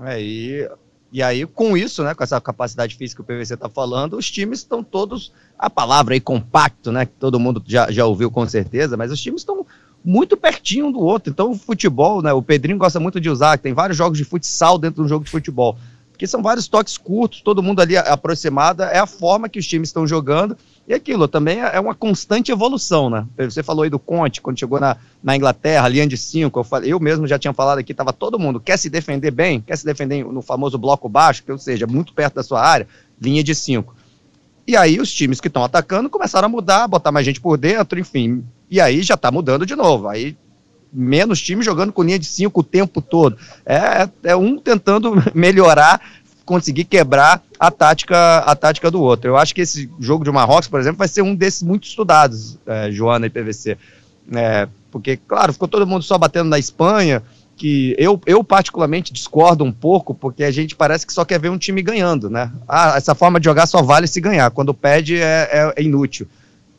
É, 0.00 0.70
e, 1.12 1.22
aí, 1.22 1.46
com 1.46 1.76
isso, 1.76 2.04
né, 2.04 2.14
com 2.14 2.22
essa 2.22 2.40
capacidade 2.40 2.94
física 2.94 3.22
que 3.22 3.32
o 3.32 3.36
PVC 3.36 3.54
está 3.54 3.68
falando, 3.68 4.16
os 4.16 4.30
times 4.30 4.60
estão 4.60 4.82
todos, 4.82 5.32
a 5.58 5.70
palavra 5.70 6.14
aí 6.14 6.20
compacto, 6.20 6.92
né, 6.92 7.06
que 7.06 7.12
todo 7.12 7.40
mundo 7.40 7.62
já, 7.66 7.90
já 7.90 8.04
ouviu 8.04 8.30
com 8.30 8.46
certeza, 8.46 8.96
mas 8.96 9.10
os 9.10 9.20
times 9.20 9.40
estão 9.40 9.66
muito 10.04 10.36
pertinho 10.36 10.86
um 10.86 10.92
do 10.92 11.00
outro. 11.00 11.32
Então, 11.32 11.50
o 11.50 11.54
futebol, 11.54 12.22
né, 12.22 12.32
o 12.32 12.42
Pedrinho 12.42 12.78
gosta 12.78 13.00
muito 13.00 13.20
de 13.20 13.30
usar, 13.30 13.58
tem 13.58 13.72
vários 13.72 13.96
jogos 13.96 14.18
de 14.18 14.24
futsal 14.24 14.78
dentro 14.78 15.02
do 15.02 15.08
jogo 15.08 15.24
de 15.24 15.30
futebol 15.30 15.76
porque 16.18 16.26
são 16.26 16.42
vários 16.42 16.66
toques 16.66 16.98
curtos, 16.98 17.42
todo 17.42 17.62
mundo 17.62 17.80
ali 17.80 17.96
aproximada, 17.96 18.86
é 18.86 18.98
a 18.98 19.06
forma 19.06 19.48
que 19.48 19.56
os 19.56 19.66
times 19.68 19.90
estão 19.90 20.04
jogando, 20.04 20.56
e 20.88 20.94
aquilo 20.94 21.28
também 21.28 21.62
é, 21.62 21.76
é 21.76 21.80
uma 21.80 21.94
constante 21.94 22.50
evolução, 22.50 23.10
né? 23.10 23.26
Você 23.36 23.62
falou 23.62 23.82
aí 23.82 23.90
do 23.90 23.98
Conte, 23.98 24.40
quando 24.40 24.58
chegou 24.58 24.80
na, 24.80 24.96
na 25.22 25.36
Inglaterra, 25.36 25.86
linha 25.86 26.06
de 26.06 26.16
cinco, 26.16 26.66
eu, 26.72 26.82
eu 26.82 26.98
mesmo 26.98 27.26
já 27.26 27.38
tinha 27.38 27.52
falado 27.52 27.76
aqui, 27.76 27.92
estava 27.92 28.10
todo 28.10 28.38
mundo, 28.38 28.58
quer 28.58 28.78
se 28.78 28.88
defender 28.88 29.30
bem, 29.30 29.60
quer 29.60 29.76
se 29.76 29.84
defender 29.84 30.24
no 30.24 30.40
famoso 30.40 30.78
bloco 30.78 31.06
baixo, 31.06 31.44
que 31.44 31.52
ou 31.52 31.58
seja, 31.58 31.86
muito 31.86 32.14
perto 32.14 32.36
da 32.36 32.42
sua 32.42 32.62
área, 32.62 32.88
linha 33.20 33.44
de 33.44 33.54
cinco. 33.54 33.94
E 34.66 34.74
aí 34.74 34.98
os 34.98 35.12
times 35.12 35.42
que 35.42 35.48
estão 35.48 35.62
atacando 35.62 36.08
começaram 36.08 36.46
a 36.46 36.48
mudar, 36.48 36.88
botar 36.88 37.12
mais 37.12 37.26
gente 37.26 37.38
por 37.38 37.58
dentro, 37.58 38.00
enfim, 38.00 38.42
e 38.70 38.80
aí 38.80 39.02
já 39.02 39.12
está 39.12 39.30
mudando 39.30 39.66
de 39.66 39.76
novo, 39.76 40.08
aí 40.08 40.38
menos 40.92 41.40
times 41.40 41.64
jogando 41.64 41.92
com 41.92 42.02
linha 42.02 42.18
de 42.18 42.24
cinco 42.24 42.60
o 42.60 42.64
tempo 42.64 43.00
todo. 43.00 43.36
É, 43.64 44.08
é 44.22 44.36
um 44.36 44.58
tentando 44.58 45.12
melhorar, 45.34 46.00
conseguir 46.48 46.84
quebrar 46.84 47.42
a 47.60 47.70
tática, 47.70 48.38
a 48.38 48.56
tática 48.56 48.90
do 48.90 49.02
outro. 49.02 49.28
Eu 49.28 49.36
acho 49.36 49.54
que 49.54 49.60
esse 49.60 49.90
jogo 50.00 50.24
de 50.24 50.30
Marrocos, 50.30 50.66
por 50.66 50.80
exemplo, 50.80 50.98
vai 50.98 51.08
ser 51.08 51.20
um 51.20 51.34
desses 51.34 51.62
muito 51.62 51.86
estudados, 51.86 52.58
é, 52.66 52.90
Joana 52.90 53.26
e 53.26 53.30
PVC. 53.30 53.76
É, 54.32 54.66
porque, 54.90 55.18
claro, 55.18 55.52
ficou 55.52 55.68
todo 55.68 55.86
mundo 55.86 56.02
só 56.02 56.16
batendo 56.16 56.48
na 56.48 56.58
Espanha, 56.58 57.22
que 57.54 57.94
eu, 57.98 58.18
eu 58.24 58.42
particularmente 58.42 59.12
discordo 59.12 59.62
um 59.62 59.72
pouco, 59.72 60.14
porque 60.14 60.42
a 60.42 60.50
gente 60.50 60.74
parece 60.74 61.06
que 61.06 61.12
só 61.12 61.24
quer 61.24 61.38
ver 61.38 61.50
um 61.50 61.58
time 61.58 61.82
ganhando, 61.82 62.30
né? 62.30 62.50
Ah, 62.66 62.94
essa 62.96 63.14
forma 63.14 63.38
de 63.38 63.44
jogar 63.44 63.66
só 63.66 63.82
vale 63.82 64.06
se 64.06 64.20
ganhar. 64.20 64.50
Quando 64.50 64.72
perde 64.72 65.16
é, 65.16 65.48
é, 65.52 65.72
é 65.76 65.82
inútil 65.82 66.26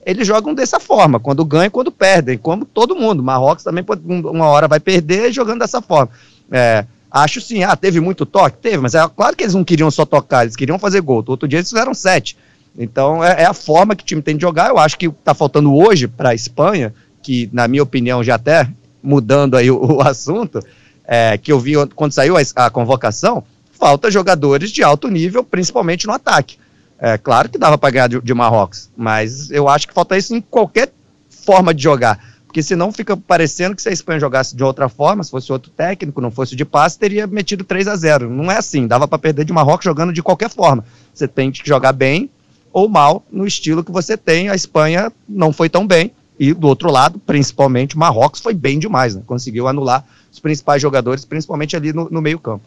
eles 0.06 0.26
jogam 0.26 0.56
dessa 0.56 0.80
forma, 0.80 1.20
quando 1.20 1.46
ganham 1.46 1.68
e 1.68 1.70
quando 1.70 1.92
perdem, 1.92 2.38
como 2.38 2.66
todo 2.66 2.96
mundo. 2.96 3.22
Marrocos 3.22 3.64
também 3.64 3.84
pode, 3.84 4.02
uma 4.06 4.48
hora 4.48 4.68
vai 4.68 4.80
perder 4.80 5.32
jogando 5.32 5.60
dessa 5.60 5.82
forma. 5.82 6.10
É, 6.52 6.86
acho 7.12 7.42
sim, 7.42 7.64
ah, 7.64 7.76
teve 7.76 8.00
muito 8.00 8.26
toque? 8.26 8.58
Teve, 8.58 8.78
mas 8.78 8.96
é 8.96 9.08
claro 9.10 9.36
que 9.36 9.44
eles 9.44 9.56
não 9.56 9.64
queriam 9.64 9.90
só 9.90 10.06
tocar, 10.06 10.44
eles 10.44 10.56
queriam 10.56 10.80
fazer 10.80 11.02
gol. 11.02 11.24
Outro 11.28 11.48
dia 11.48 11.60
eles 11.60 11.70
fizeram 11.70 11.94
sete. 11.94 12.38
Então 12.78 13.24
é, 13.24 13.44
é 13.44 13.46
a 13.46 13.54
forma 13.54 13.96
que 13.96 14.04
o 14.04 14.06
time 14.06 14.22
tem 14.22 14.36
de 14.36 14.42
jogar. 14.42 14.70
Eu 14.70 14.78
acho 14.78 14.98
que 14.98 15.08
está 15.08 15.34
faltando 15.34 15.76
hoje 15.76 16.08
para 16.08 16.30
a 16.30 16.36
Espanha, 16.36 16.94
que 17.22 17.50
na 17.52 17.68
minha 17.68 17.84
opinião 17.84 18.24
já 18.24 18.36
até 18.36 18.68
mudando 19.02 19.58
aí 19.58 19.72
o, 19.72 19.98
o 19.98 20.02
assunto, 20.02 20.60
é, 21.06 21.38
que 21.38 21.52
eu 21.52 21.60
vi 21.60 21.74
quando 21.96 22.12
saiu 22.12 22.38
a, 22.38 22.42
a 22.56 22.70
convocação, 22.70 23.44
falta 23.72 24.12
jogadores 24.12 24.72
de 24.72 24.84
alto 24.84 25.08
nível, 25.08 25.44
principalmente 25.44 26.06
no 26.06 26.14
ataque. 26.14 26.58
É 27.00 27.18
claro 27.18 27.50
que 27.50 27.58
dava 27.58 27.78
para 27.78 27.92
ganhar 27.92 28.08
de, 28.08 28.22
de, 28.22 28.34
Marrocos, 28.34 28.90
mas 28.96 29.50
eu 29.50 29.70
acho 29.70 29.88
que 29.88 29.94
falta 29.94 30.18
isso 30.18 30.36
em 30.36 30.42
qualquer 30.42 30.92
forma 31.30 31.74
de 31.74 31.82
jogar. 31.82 32.20
Porque 32.50 32.64
senão 32.64 32.92
fica 32.92 33.16
parecendo 33.16 33.76
que 33.76 33.82
se 33.84 33.90
a 33.90 33.92
Espanha 33.92 34.20
jogasse 34.20 34.56
de 34.56 34.64
outra 34.64 34.90
forma, 34.90 35.24
se 35.24 35.30
fosse 35.30 35.52
outro 35.52 35.70
técnico, 35.70 36.20
não 36.20 36.32
fosse 36.32 36.56
de 36.56 36.66
passe, 36.66 36.98
teria 36.98 37.28
metido 37.28 37.64
3 37.64 37.88
a 37.88 37.96
0 37.96 38.28
Não 38.28 38.52
é 38.52 38.58
assim, 38.58 38.88
dava 38.88 39.08
para 39.08 39.20
perder 39.20 39.46
de 39.46 39.54
Marrocos 39.54 39.86
jogando 39.86 40.12
de 40.12 40.24
qualquer 40.24 40.50
forma. 40.50 40.84
Você 41.14 41.28
tem 41.28 41.52
que 41.52 41.62
jogar 41.64 41.94
bem 41.94 42.28
ou 42.74 42.90
mal 42.90 43.24
no 43.32 43.46
estilo 43.46 43.84
que 43.84 43.92
você 43.92 44.18
tem. 44.18 44.50
A 44.50 44.56
Espanha 44.56 45.14
não 45.28 45.54
foi 45.54 45.70
tão 45.70 45.86
bem. 45.86 46.12
E 46.40 46.52
do 46.52 46.68
outro 46.68 46.90
lado, 46.90 47.20
principalmente, 47.20 47.96
Marrocos 47.96 48.42
foi 48.42 48.56
bem 48.56 48.80
demais, 48.80 49.14
né? 49.14 49.22
Conseguiu 49.28 49.68
anular 49.68 50.04
os 50.32 50.40
principais 50.40 50.82
jogadores, 50.82 51.24
principalmente 51.26 51.76
ali 51.76 51.94
no, 51.94 52.10
no 52.10 52.20
meio-campo. 52.20 52.66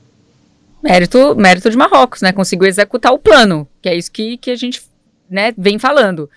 Mérito, 0.80 1.34
mérito 1.34 1.68
de 1.68 1.76
Marrocos, 1.76 2.22
né? 2.22 2.30
Conseguiu 2.30 2.68
executar 2.68 3.12
o 3.12 3.18
plano, 3.18 3.66
que 3.80 3.88
é 3.88 3.96
isso 3.96 4.12
que, 4.12 4.36
que 4.36 4.52
a 4.52 4.56
gente 4.56 4.80
né, 5.28 5.52
vem 5.58 5.76
falando. 5.76 6.30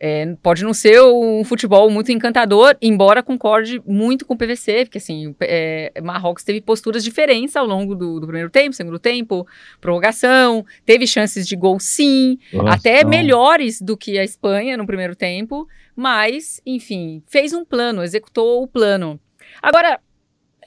É, 0.00 0.34
pode 0.42 0.64
não 0.64 0.74
ser 0.74 1.00
um 1.02 1.44
futebol 1.44 1.88
muito 1.88 2.10
encantador, 2.10 2.76
embora 2.82 3.22
concorde 3.22 3.80
muito 3.86 4.26
com 4.26 4.34
o 4.34 4.36
PVC, 4.36 4.84
porque 4.84 4.98
assim, 4.98 5.34
é, 5.40 5.92
Marrocos 6.02 6.42
teve 6.42 6.60
posturas 6.60 7.02
diferentes 7.04 7.54
ao 7.56 7.64
longo 7.64 7.94
do, 7.94 8.20
do, 8.20 8.26
primeiro 8.26 8.50
tempo, 8.50 8.74
segundo 8.74 8.98
tempo, 8.98 9.46
prorrogação, 9.80 10.64
teve 10.84 11.06
chances 11.06 11.46
de 11.46 11.56
gol 11.56 11.78
sim, 11.78 12.38
Nossa, 12.52 12.74
até 12.74 13.04
melhores 13.04 13.80
do 13.80 13.96
que 13.96 14.18
a 14.18 14.24
Espanha 14.24 14.76
no 14.76 14.86
primeiro 14.86 15.14
tempo, 15.14 15.66
mas, 15.96 16.60
enfim, 16.66 17.22
fez 17.26 17.52
um 17.52 17.64
plano, 17.64 18.02
executou 18.02 18.62
o 18.62 18.68
plano. 18.68 19.18
Agora, 19.62 20.00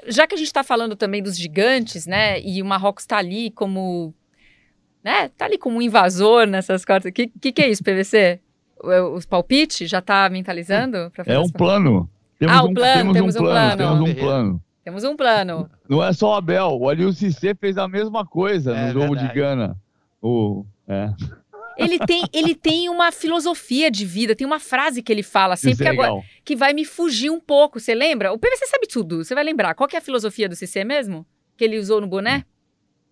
já 0.08 0.28
que 0.28 0.36
a 0.36 0.38
gente 0.38 0.48
está 0.48 0.64
falando 0.64 0.96
também 0.96 1.22
dos 1.22 1.38
gigantes, 1.38 2.06
né? 2.06 2.40
E 2.42 2.62
o 2.62 2.66
Marrocos 2.66 3.04
está 3.04 3.18
ali 3.18 3.52
como. 3.52 4.14
Né? 5.04 5.30
Tá 5.30 5.46
ali 5.46 5.58
como 5.58 5.78
um 5.78 5.82
invasor 5.82 6.46
nessas 6.46 6.84
quartas. 6.84 7.10
O 7.10 7.14
que, 7.14 7.28
que, 7.28 7.52
que, 7.52 7.62
é 7.62 7.70
isso, 7.70 7.84
PVC? 7.84 8.40
Os 9.14 9.26
palpites? 9.26 9.90
Já 9.90 10.00
está 10.00 10.30
mentalizando? 10.30 11.12
é 11.26 11.40
um 11.40 11.50
plano. 11.50 12.10
Temos 12.40 12.56
ah, 12.56 12.64
o 12.64 12.68
um, 12.68 12.74
plano, 12.74 13.14
temos, 13.14 13.36
um, 13.36 13.40
plano, 13.40 13.78
Temos 13.78 14.00
um 14.00 14.14
plano. 14.14 14.62
Temos 14.84 15.04
um 15.04 15.16
plano. 15.16 15.70
Não 15.90 16.04
é 16.04 16.14
só 16.14 16.32
o 16.32 16.36
Abel. 16.36 16.78
O 16.80 16.88
Alil 16.88 17.12
Cissé 17.12 17.56
fez 17.56 17.78
a 17.78 17.88
mesma 17.88 18.26
coisa 18.26 18.76
é, 18.76 18.88
no 18.88 18.94
jogo 18.94 19.14
verdade. 19.16 19.28
de 19.28 19.34
Gana. 19.34 19.78
O, 20.22 20.66
é. 20.88 21.10
Ele 21.78 22.00
tem, 22.00 22.24
ele 22.34 22.56
tem 22.56 22.90
uma 22.90 23.12
filosofia 23.12 23.92
de 23.92 24.06
vida, 24.06 24.36
tem 24.36 24.48
uma 24.48 24.60
frase 24.60 25.04
que 25.04 25.12
ele 25.12 25.22
fala 25.22 25.56
sempre 25.56 25.84
que, 25.84 25.88
agora, 25.88 26.22
que 26.44 26.56
vai 26.56 26.74
me 26.74 26.84
fugir 26.84 27.30
um 27.30 27.40
pouco. 27.40 27.80
Você 27.80 27.94
lembra? 27.94 28.34
O 28.34 28.40
PVC 28.40 28.66
sabe 28.66 28.88
tudo, 28.88 29.24
você 29.24 29.36
vai 29.36 29.44
lembrar. 29.44 29.76
Qual 29.76 29.88
que 29.88 29.96
é 29.96 30.00
a 30.00 30.02
filosofia 30.02 30.50
do 30.50 30.56
CC 30.56 30.84
mesmo? 30.84 31.26
Que 31.56 31.64
ele 31.64 31.78
usou 31.78 32.02
no 32.02 32.08
boné? 32.08 32.46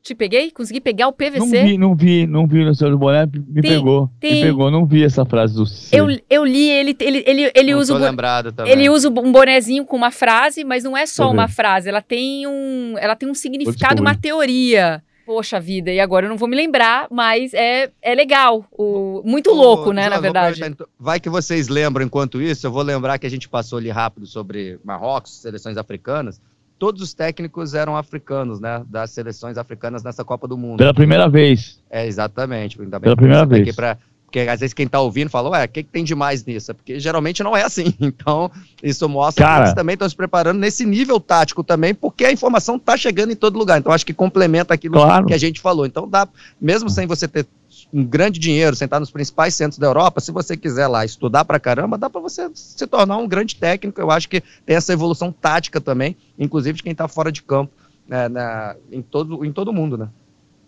Te 0.06 0.14
peguei? 0.14 0.52
Consegui 0.52 0.80
pegar 0.80 1.08
o 1.08 1.12
PVC? 1.12 1.40
Não 1.40 1.50
vi, 1.50 1.78
não 1.80 1.96
vi, 1.96 2.28
não 2.28 2.48
vi 2.48 2.64
no 2.64 2.76
seu 2.76 2.96
boné, 2.96 3.26
me 3.26 3.60
tem, 3.60 3.72
pegou. 3.72 4.08
Tem. 4.20 4.36
Me 4.36 4.42
pegou, 4.44 4.70
não 4.70 4.86
vi 4.86 5.04
essa 5.04 5.26
frase 5.26 5.56
do 5.56 5.66
CC. 5.66 6.00
Eu, 6.00 6.08
eu 6.30 6.46
li, 6.46 6.70
ele, 6.70 6.96
ele, 7.00 7.24
ele, 7.26 7.52
ele 7.56 7.72
não 7.72 7.80
usa. 7.80 7.94
Tô 7.94 8.00
lembrado 8.00 8.52
também. 8.52 8.72
Ele 8.72 8.88
usa 8.88 9.10
um 9.10 9.32
bonezinho 9.32 9.84
com 9.84 9.98
uma 9.98 10.12
frase, 10.12 10.64
mas 10.64 10.84
não 10.84 10.96
é 10.96 11.08
só 11.08 11.32
uma 11.32 11.48
frase, 11.48 11.90
ela 11.90 12.04
tem 12.04 12.46
um, 12.46 12.96
ela 13.00 13.16
tem 13.16 13.28
um 13.28 13.34
significado, 13.34 14.00
uma 14.00 14.14
teoria. 14.14 15.02
Poxa 15.26 15.60
vida, 15.60 15.92
e 15.92 16.00
agora 16.00 16.28
eu 16.28 16.30
não 16.30 16.38
vou 16.38 16.48
me 16.48 16.56
lembrar, 16.56 17.08
mas 17.10 17.52
é, 17.56 17.90
é 18.00 18.14
legal. 18.14 18.64
O, 18.72 19.24
muito 19.26 19.50
Ô, 19.50 19.56
louco, 19.56 19.92
né, 19.92 20.08
na 20.08 20.20
verdade. 20.20 20.62
Vai 21.00 21.20
que 21.20 21.32
vocês 21.32 21.68
lembram 21.68 22.06
enquanto 22.06 22.40
isso, 22.40 22.68
eu 22.68 22.72
vou 22.72 22.84
lembrar 22.84 23.18
que 23.18 23.26
a 23.26 23.30
gente 23.30 23.50
passou 23.50 23.80
ali 23.80 23.90
rápido 23.90 24.28
sobre 24.28 24.80
Marrocos, 24.84 25.42
seleções 25.42 25.78
africanas. 25.78 26.40
Todos 26.78 27.02
os 27.02 27.14
técnicos 27.14 27.74
eram 27.74 27.96
africanos, 27.96 28.60
né? 28.60 28.84
Das 28.88 29.12
seleções 29.12 29.58
africanas 29.58 30.04
nessa 30.04 30.24
Copa 30.24 30.48
do 30.48 30.58
Mundo. 30.58 30.78
Pela 30.78 30.94
primeira 30.94 31.30
vez. 31.30 31.80
É, 31.90 32.06
exatamente. 32.06 32.82
Ainda 32.82 33.00
bem 33.00 33.04
Pela 33.04 33.16
primeira 33.16 33.42
tá 33.42 33.46
vez. 33.46 33.70
Aqui 33.70 33.98
Porque 34.26 34.40
às 34.42 34.60
vezes 34.60 34.74
quem 34.74 34.86
está 34.86 35.00
ouvindo 35.00 35.30
fala, 35.30 35.50
ué, 35.52 35.64
o 35.64 35.70
que, 35.70 35.84
que, 35.84 35.90
tem 35.90 36.04
de 36.04 36.14
mais 36.14 36.44
nisso? 36.44 36.72
É 36.72 36.74
porque 36.74 37.00
geralmente 37.00 37.42
não 37.42 37.56
é 37.56 37.64
assim. 37.64 37.94
Então, 38.02 38.52
isso 38.84 39.08
mostra 39.08 39.46
Cara, 39.46 39.56
que 39.56 39.62
eles 39.70 39.74
também 39.74 39.94
estão 39.94 40.10
se 40.10 40.16
preparando 40.16 40.60
nesse 40.60 40.86
nível 40.86 41.20
tático 41.20 41.64
também, 41.64 41.94
porque 41.96 42.26
a 42.26 42.32
informação 42.32 42.76
está 42.76 42.98
chegando 42.98 43.32
em 43.32 43.36
todo 43.36 43.58
lugar. 43.58 43.80
Então, 43.80 43.94
acho 43.94 44.06
que 44.06 44.14
complementa 44.14 44.74
aquilo 44.74 44.96
claro. 44.96 45.26
que 45.26 45.34
a 45.34 45.38
gente 45.38 45.62
falou. 45.62 45.86
Então, 45.86 46.08
dá, 46.10 46.28
mesmo 46.60 46.90
sem 46.90 47.08
você 47.08 47.28
ter 47.28 47.46
um 47.94 48.04
grande 48.04 48.40
dinheiro, 48.40 48.76
sentar 48.76 49.00
nos 49.00 49.12
principais 49.12 49.56
centros 49.56 49.80
da 49.80 49.88
Europa, 49.88 50.20
se 50.20 50.32
você 50.32 50.58
quiser 50.58 50.88
lá 50.88 51.06
estudar 51.06 51.46
pra 51.46 51.60
caramba, 51.60 51.98
dá 51.98 52.10
para 52.10 52.22
você 52.22 52.50
se 52.54 52.86
tornar 52.88 53.18
um 53.18 53.28
grande 53.28 53.56
técnico. 53.56 54.00
Eu 54.02 54.12
acho 54.12 54.28
que 54.28 54.42
tem 54.66 54.76
essa 54.76 54.94
evolução 54.94 55.32
tática 55.32 55.80
também, 55.80 56.16
inclusive 56.38 56.78
de 56.78 56.84
quem 56.84 56.92
está 56.92 57.08
fora 57.08 57.32
de 57.32 57.42
campo, 57.42 57.72
né, 58.08 58.28
na, 58.28 58.76
em, 58.92 59.02
todo, 59.02 59.46
em 59.46 59.52
todo 59.52 59.72
mundo, 59.72 59.98
né? 59.98 60.10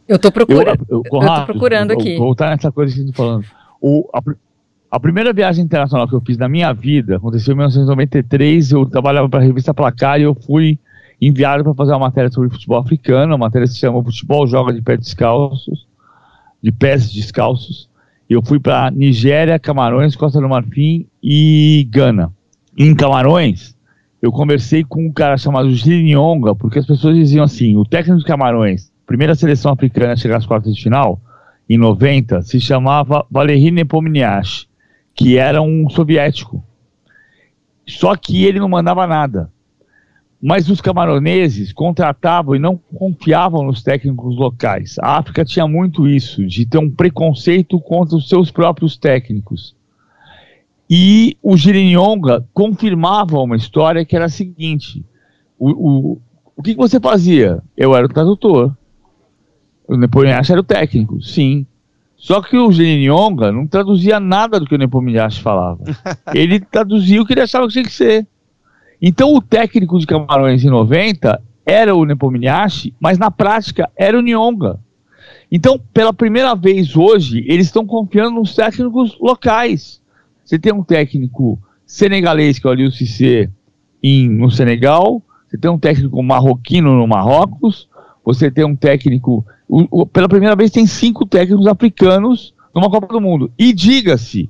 Eu 0.08 0.18
tô 0.18 0.32
procurando. 0.32 0.86
Eu, 0.90 1.04
eu, 1.12 1.22
eu 1.22 1.28
tô 1.36 1.46
procurando 1.46 1.92
aqui. 1.92 2.16
Vou 2.16 2.28
voltar 2.28 2.50
nessa 2.50 2.72
coisa 2.72 2.94
que 2.94 3.02
você 3.02 3.08
tá 3.08 3.14
falando. 3.14 3.46
O, 3.82 4.10
a, 4.14 4.22
a, 4.92 5.00
primeira 5.00 5.34
viagem 5.34 5.66
internacional 5.66 6.08
que 6.08 6.16
eu 6.16 6.22
fiz 6.22 6.38
na 6.38 6.48
minha 6.48 6.72
vida 6.72 7.18
aconteceu 7.18 7.54
em 7.54 7.58
1993. 7.58 8.72
Eu 8.72 8.86
trabalhava 8.86 9.28
para 9.28 9.40
a 9.40 9.44
revista 9.44 9.74
Placar 9.74 10.20
e 10.20 10.24
eu 10.24 10.34
fui 10.34 10.80
enviado 11.22 11.64
para 11.64 11.74
fazer 11.74 11.92
uma 11.92 12.00
matéria 12.00 12.32
sobre 12.32 12.50
futebol 12.50 12.80
africano. 12.80 13.34
A 13.34 13.38
matéria 13.38 13.68
se 13.68 13.78
chama 13.78 14.04
Futebol 14.04 14.48
Joga 14.48 14.72
de 14.72 14.82
Pés 14.82 15.00
Descalços, 15.00 15.87
de 16.68 16.72
pés 16.74 17.10
descalços. 17.10 17.90
Eu 18.30 18.42
fui 18.44 18.60
para 18.60 18.92
Nigéria, 18.92 19.58
Camarões, 19.58 20.18
Costa 20.18 20.42
do 20.42 20.50
Marfim 20.50 21.08
e 21.24 21.88
Gana. 21.90 22.34
Em 22.78 22.94
Camarões, 22.94 23.74
eu 24.22 24.34
conversei 24.34 24.84
com 24.84 25.08
um 25.08 25.12
cara 25.14 25.38
chamado 25.38 25.74
Girinhonga, 25.74 26.54
porque 26.54 26.80
as 26.80 26.86
pessoas 26.86 27.16
diziam 27.16 27.46
assim: 27.46 27.78
o 27.78 27.86
técnico 27.86 28.20
de 28.20 28.26
Camarões 28.26 28.92
primeira 29.08 29.34
seleção 29.34 29.72
africana 29.72 30.14
a 30.14 30.18
chegar 30.18 30.38
às 30.38 30.46
quartas 30.46 30.76
de 30.76 30.84
final, 30.84 31.20
em 31.68 31.78
90, 31.78 32.42
se 32.42 32.60
chamava 32.60 33.26
Valery 33.32 33.72
Nepomniachtchi, 33.72 34.68
que 35.16 35.38
era 35.38 35.62
um 35.62 35.90
soviético. 35.90 36.62
Só 37.88 38.16
que 38.18 38.44
ele 38.44 38.60
não 38.60 38.68
mandava 38.68 39.08
nada. 39.08 39.50
Mas 40.42 40.70
os 40.70 40.80
camaroneses 40.80 41.74
contratavam 41.74 42.56
e 42.56 42.60
não 42.60 42.78
confiavam 42.78 43.64
nos 43.64 43.82
técnicos 43.82 44.38
locais. 44.38 44.96
A 45.00 45.18
África 45.18 45.44
tinha 45.44 45.68
muito 45.68 46.08
isso, 46.08 46.46
de 46.46 46.66
ter 46.66 46.78
um 46.78 46.92
preconceito 46.92 47.80
contra 47.80 48.16
os 48.16 48.30
seus 48.30 48.52
próprios 48.52 48.98
técnicos. 48.98 49.76
E 50.90 51.36
o 51.42 51.58
Girinhonga 51.58 52.46
confirmava 52.54 53.40
uma 53.40 53.56
história 53.56 54.06
que 54.06 54.16
era 54.16 54.26
a 54.26 54.30
seguinte: 54.30 55.04
o, 55.58 55.70
o, 55.72 56.22
o 56.56 56.64
que, 56.64 56.74
que 56.74 56.80
você 56.80 57.00
fazia? 57.00 57.62
Eu 57.76 57.96
era 57.96 58.06
o 58.06 58.10
tradutor. 58.10 58.76
O 59.88 59.98
Nepomniachtchi 59.98 60.52
era 60.52 60.62
o 60.62 60.64
técnico, 60.64 61.22
sim. 61.22 61.66
Só 62.16 62.42
que 62.42 62.58
o 62.58 62.72
Geninhonga 62.72 63.52
não 63.52 63.68
traduzia 63.68 64.20
nada 64.20 64.60
do 64.60 64.66
que 64.66 64.76
o 64.76 64.78
Nepomniachtchi 64.78 65.42
falava. 65.42 65.84
ele 66.34 66.60
traduzia 66.60 67.22
o 67.22 67.26
que 67.26 67.34
ele 67.34 67.42
achava 67.42 67.68
que 67.68 67.74
tinha 67.74 67.86
que 67.86 67.94
ser. 67.94 68.28
Então 69.02 69.34
o 69.34 69.42
técnico 69.42 70.00
de 70.00 70.08
Camarões 70.08 70.64
em 70.64 70.70
90 70.70 71.42
era 71.66 71.96
o 71.96 72.06
Nepomniachtchi, 72.06 72.94
mas 73.00 73.18
na 73.18 73.30
prática 73.30 73.90
era 73.96 74.18
o 74.18 74.22
Nyonga. 74.22 74.80
Então, 75.52 75.80
pela 75.94 76.14
primeira 76.14 76.56
vez 76.56 76.96
hoje, 76.96 77.46
eles 77.48 77.68
estão 77.68 77.86
confiando 77.86 78.32
nos 78.32 78.54
técnicos 78.54 79.18
locais. 79.20 80.02
Você 80.44 80.60
tem 80.60 80.74
um 80.74 80.84
técnico 80.84 81.60
senegalês, 81.86 82.60
que 82.60 82.68
é 82.68 82.70
o 82.70 82.74
Aliou 82.74 82.92
Cissé, 82.92 83.50
no 84.04 84.50
Senegal, 84.50 85.22
você 85.48 85.58
tem 85.58 85.70
um 85.70 85.80
técnico 85.80 86.22
marroquino 86.24 86.94
no 86.94 87.08
Marrocos, 87.08 87.90
você 88.24 88.50
tem 88.50 88.66
um 88.66 88.76
técnico 88.76 89.46
o, 89.68 90.02
o, 90.02 90.06
pela 90.06 90.30
primeira 90.30 90.56
vez 90.56 90.72
tem 90.72 90.88
cinco 90.88 91.26
técnicos 91.26 91.68
africanos 91.68 92.54
numa 92.74 92.90
Copa 92.90 93.08
do 93.08 93.20
Mundo. 93.20 93.52
E 93.58 93.74
diga-se, 93.74 94.50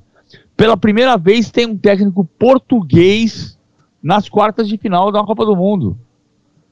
pela 0.56 0.76
primeira 0.76 1.16
vez 1.16 1.50
tem 1.50 1.66
um 1.66 1.76
técnico 1.76 2.24
português 2.38 3.57
nas 4.02 4.28
quartas 4.28 4.68
de 4.68 4.78
final 4.78 5.10
da 5.10 5.22
Copa 5.24 5.44
do 5.44 5.56
Mundo. 5.56 5.98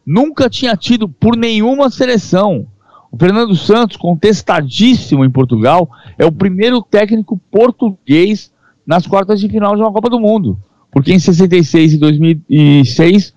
Nunca 0.05 0.49
tinha 0.49 0.77
tido 0.77 1.09
por 1.09 1.37
nenhuma 1.37 1.91
seleção. 1.91 2.67
O 3.11 3.17
Fernando 3.17 3.55
Santos, 3.57 3.97
contestadíssimo 3.97 5.25
em 5.25 5.31
Portugal, 5.31 5.91
é 6.19 6.25
o 6.25 6.33
primeiro 6.33 6.83
técnico 6.83 7.41
português 7.51 8.53
nas 8.87 9.07
quartas 9.07 9.41
de 9.41 9.49
final 9.49 9.75
de 9.75 9.83
uma 9.83 9.93
Copa 9.93 10.09
do 10.09 10.21
Mundo. 10.21 10.59
Porque 10.91 11.13
em 11.13 11.19
66 11.19 11.95
e 11.95 11.99
2006, 11.99 13.35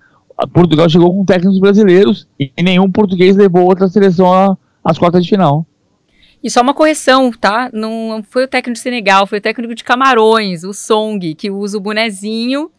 Portugal 0.52 0.88
chegou 0.88 1.12
com 1.12 1.24
técnicos 1.24 1.58
brasileiros 1.58 2.26
e 2.38 2.50
nenhum 2.62 2.90
português 2.90 3.36
levou 3.36 3.64
outra 3.64 3.88
seleção 3.88 4.56
as 4.84 4.98
quartas 4.98 5.24
de 5.24 5.30
final. 5.30 5.66
E 6.42 6.48
só 6.48 6.62
uma 6.62 6.72
correção, 6.72 7.30
tá? 7.30 7.68
Não 7.72 8.24
foi 8.28 8.44
o 8.44 8.48
técnico 8.48 8.76
de 8.76 8.80
Senegal, 8.80 9.26
foi 9.26 9.38
o 9.38 9.42
técnico 9.42 9.74
de 9.74 9.84
Camarões, 9.84 10.64
o 10.64 10.72
Song, 10.72 11.34
que 11.34 11.50
usa 11.50 11.76
o 11.76 11.80
bonezinho. 11.80 12.70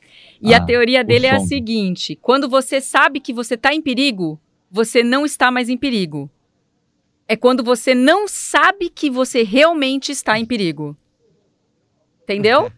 E 0.42 0.54
ah, 0.54 0.58
a 0.58 0.66
teoria 0.66 1.04
dele 1.04 1.28
é 1.28 1.32
a 1.32 1.40
seguinte: 1.40 2.18
quando 2.22 2.50
você 2.50 2.82
sabe 2.82 3.20
que 3.20 3.32
você 3.32 3.54
está 3.54 3.74
em 3.74 3.82
perigo, 3.82 4.40
você 4.70 5.04
não 5.04 5.26
está 5.26 5.52
mais 5.52 5.70
em 5.70 5.78
perigo. 5.78 6.30
É 7.28 7.36
quando 7.36 7.64
você 7.64 7.94
não 7.94 8.28
sabe 8.28 8.90
que 8.90 9.10
você 9.10 9.44
realmente 9.44 10.12
está 10.12 10.38
em 10.38 10.46
perigo. 10.46 10.98
Entendeu? 12.24 12.72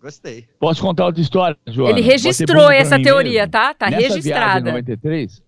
Gostei. 0.00 0.48
Posso 0.58 0.80
contar 0.80 1.04
outra 1.06 1.20
história, 1.20 1.58
Joana? 1.66 1.90
Ele 1.90 2.00
registrou 2.00 2.70
essa 2.70 3.00
teoria, 3.00 3.40
mesmo. 3.40 3.52
tá? 3.52 3.74
Tá 3.74 3.90
Nessa 3.90 4.14
registrada. 4.14 4.70
Em 4.70 4.72
93? 4.72 5.42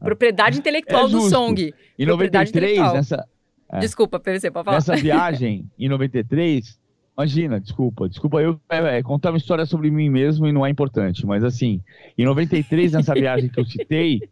Propriedade 0.00 0.58
intelectual 0.58 1.06
é 1.06 1.08
do 1.08 1.20
Song. 1.28 1.72
Em 1.96 2.06
93, 2.06 2.78
nessa. 2.94 3.24
É, 3.70 3.78
desculpa, 3.78 4.18
PVC, 4.18 4.50
pode 4.50 4.64
falar. 4.64 4.78
Nessa 4.78 4.96
viagem, 4.96 5.70
em 5.78 5.88
93, 5.88 6.80
imagina, 7.18 7.58
desculpa, 7.58 8.08
desculpa 8.08 8.40
eu 8.40 8.60
é, 8.70 8.98
é, 8.98 9.02
contar 9.02 9.30
uma 9.30 9.38
história 9.38 9.66
sobre 9.66 9.90
mim 9.90 10.08
mesmo 10.08 10.46
e 10.46 10.52
não 10.52 10.64
é 10.64 10.70
importante, 10.70 11.26
mas 11.26 11.42
assim, 11.42 11.80
em 12.16 12.24
93, 12.24 12.92
nessa 12.92 13.12
viagem 13.14 13.50
que 13.50 13.58
eu 13.58 13.66
citei, 13.66 14.22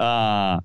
uh, 0.00 0.62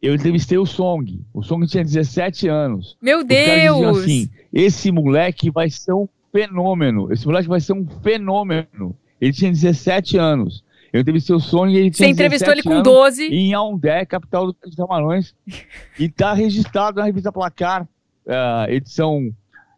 eu 0.00 0.14
entrevistei 0.14 0.56
o 0.56 0.64
Song. 0.64 1.22
O 1.34 1.42
Song 1.42 1.66
tinha 1.66 1.84
17 1.84 2.48
anos. 2.48 2.96
Meu 3.02 3.22
Deus! 3.22 3.98
assim, 3.98 4.30
esse 4.50 4.90
moleque 4.90 5.50
vai 5.50 5.68
ser 5.68 5.92
um 5.92 6.08
fenômeno. 6.32 7.12
Esse 7.12 7.26
moleque 7.26 7.48
vai 7.48 7.60
ser 7.60 7.74
um 7.74 7.86
fenômeno. 8.02 8.96
Ele 9.20 9.32
tinha 9.32 9.50
17 9.50 10.16
anos. 10.16 10.64
Eu 10.90 11.02
entrevistei 11.02 11.36
o 11.36 11.40
Sony 11.40 11.74
e 11.74 11.76
ele 11.76 11.90
tinha 11.90 12.08
Você 12.08 12.12
entrevistou 12.12 12.50
ele 12.50 12.62
com 12.62 12.82
12. 12.82 13.26
Em 13.26 13.50
Yaoundé, 13.52 14.06
capital 14.06 14.46
do 14.46 14.56
Camarões. 14.74 15.34
e 15.98 16.06
está 16.06 16.32
registrado 16.32 16.98
na 16.98 17.04
revista 17.04 17.30
Placar, 17.30 17.82
uh, 17.82 18.70
edição 18.70 19.30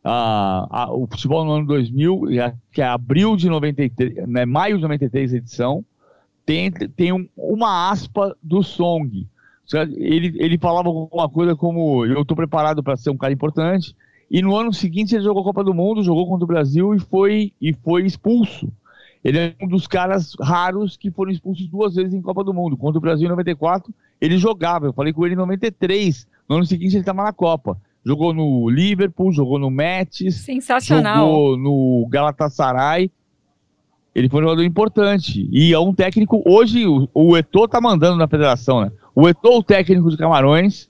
uh, 0.05 0.93
uh, 0.93 1.03
o 1.03 1.07
futebol 1.07 1.45
no 1.45 1.53
ano 1.53 1.67
2000, 1.67 2.23
que 2.73 2.83
é 2.83 2.87
abril 2.87 3.37
de 3.37 3.49
93, 3.49 4.29
né, 4.29 4.45
maio 4.45 4.77
de 4.77 4.83
93 4.83 5.35
edição, 5.35 5.85
tem, 6.45 6.71
tem 6.71 7.13
um, 7.13 7.29
uma 7.37 7.91
aspa 7.91 8.37
do 8.43 8.63
Song. 8.63 9.27
Ele, 9.97 10.35
ele 10.39 10.59
falava 10.59 10.89
alguma 10.89 11.29
coisa 11.29 11.57
como: 11.57 12.05
Eu 12.05 12.23
estou 12.23 12.37
preparado 12.37 12.83
para 12.83 12.97
ser 12.97 13.11
um 13.11 13.17
cara 13.17 13.33
importante, 13.33 13.97
e 14.31 14.43
no 14.43 14.57
ano 14.57 14.73
seguinte 14.73 15.15
ele 15.15 15.25
jogou 15.25 15.43
a 15.43 15.45
Copa 15.45 15.65
do 15.65 15.73
Mundo, 15.73 16.03
jogou 16.03 16.27
contra 16.27 16.45
o 16.45 16.49
Brasil 16.49 16.95
e 16.95 17.01
foi, 17.01 17.53
e 17.61 17.73
foi 17.73 18.05
expulso. 18.05 18.71
Ele 19.25 19.39
é 19.39 19.55
um 19.63 19.69
dos 19.69 19.87
caras 19.87 20.35
raros 20.41 20.97
que 20.97 21.11
foram 21.11 21.31
expulsos 21.31 21.69
duas 21.69 21.95
vezes 21.95 22.13
em 22.13 22.21
Copa 22.21 22.43
do 22.43 22.53
Mundo. 22.53 22.77
Contra 22.77 22.99
o 22.99 23.01
Brasil 23.01 23.27
em 23.27 23.31
94, 23.31 23.95
ele 24.21 24.37
jogava. 24.37 24.87
Eu 24.87 24.93
falei 24.93 25.13
com 25.13 25.25
ele 25.25 25.35
em 25.35 25.39
93. 25.39 26.27
No 26.49 26.57
ano 26.57 26.67
seguinte 26.67 26.95
ele 26.95 27.03
estava 27.03 27.23
na 27.23 27.33
Copa. 27.33 27.81
Jogou 28.05 28.35
no 28.35 28.69
Liverpool, 28.69 29.33
jogou 29.33 29.59
no 29.59 29.71
Metz. 29.71 30.35
Sensacional. 30.37 31.27
Jogou 31.27 31.57
no 31.57 32.07
Galatasaray. 32.11 33.11
Ele 34.15 34.29
foi 34.29 34.41
um 34.41 34.45
jogador 34.45 34.65
importante. 34.65 35.49
E 35.51 35.73
é 35.73 35.79
um 35.79 35.95
técnico. 35.95 36.43
Hoje 36.45 36.87
o, 36.87 37.09
o 37.15 37.37
Eto'o 37.37 37.69
tá 37.69 37.81
mandando 37.81 38.17
na 38.17 38.29
federação, 38.29 38.83
né? 38.83 38.93
O 39.15 39.29
Eto'o, 39.29 39.59
o 39.59 39.63
técnico 39.63 40.11
de 40.11 40.17
Camarões, 40.17 40.89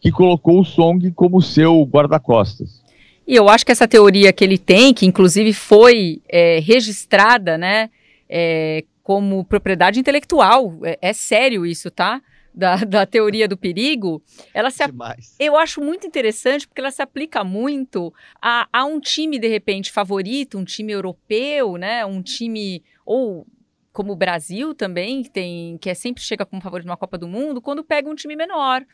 que 0.00 0.10
colocou 0.10 0.60
o 0.60 0.64
Song 0.64 1.10
como 1.12 1.42
seu 1.42 1.82
guarda-costas. 1.84 2.82
E 3.26 3.34
eu 3.34 3.48
acho 3.48 3.64
que 3.64 3.72
essa 3.72 3.88
teoria 3.88 4.32
que 4.32 4.44
ele 4.44 4.58
tem, 4.58 4.92
que 4.92 5.06
inclusive 5.06 5.52
foi 5.52 6.20
é, 6.28 6.60
registrada, 6.60 7.56
né, 7.56 7.88
é, 8.28 8.84
como 9.02 9.44
propriedade 9.44 9.98
intelectual, 9.98 10.74
é, 10.82 10.98
é, 11.00 11.12
sério 11.12 11.64
isso, 11.64 11.90
tá? 11.90 12.20
Da, 12.54 12.76
da 12.76 13.04
teoria 13.04 13.48
do 13.48 13.56
perigo, 13.56 14.22
ela 14.52 14.70
se 14.70 14.80
eu 15.40 15.56
acho 15.56 15.80
muito 15.80 16.06
interessante 16.06 16.68
porque 16.68 16.80
ela 16.80 16.92
se 16.92 17.02
aplica 17.02 17.42
muito 17.42 18.14
a, 18.40 18.68
a 18.72 18.84
um 18.84 19.00
time 19.00 19.40
de 19.40 19.48
repente 19.48 19.90
favorito, 19.90 20.56
um 20.56 20.64
time 20.64 20.92
europeu, 20.92 21.76
né, 21.76 22.06
um 22.06 22.22
time 22.22 22.84
ou 23.04 23.44
como 23.92 24.12
o 24.12 24.16
Brasil 24.16 24.72
também 24.72 25.24
que 25.24 25.30
tem 25.30 25.76
que 25.78 25.90
é 25.90 25.94
sempre 25.94 26.22
chega 26.22 26.46
como 26.46 26.62
favorito 26.62 26.86
numa 26.86 26.96
Copa 26.96 27.18
do 27.18 27.26
Mundo, 27.26 27.60
quando 27.60 27.82
pega 27.82 28.08
um 28.08 28.14
time 28.14 28.36
menor 28.36 28.86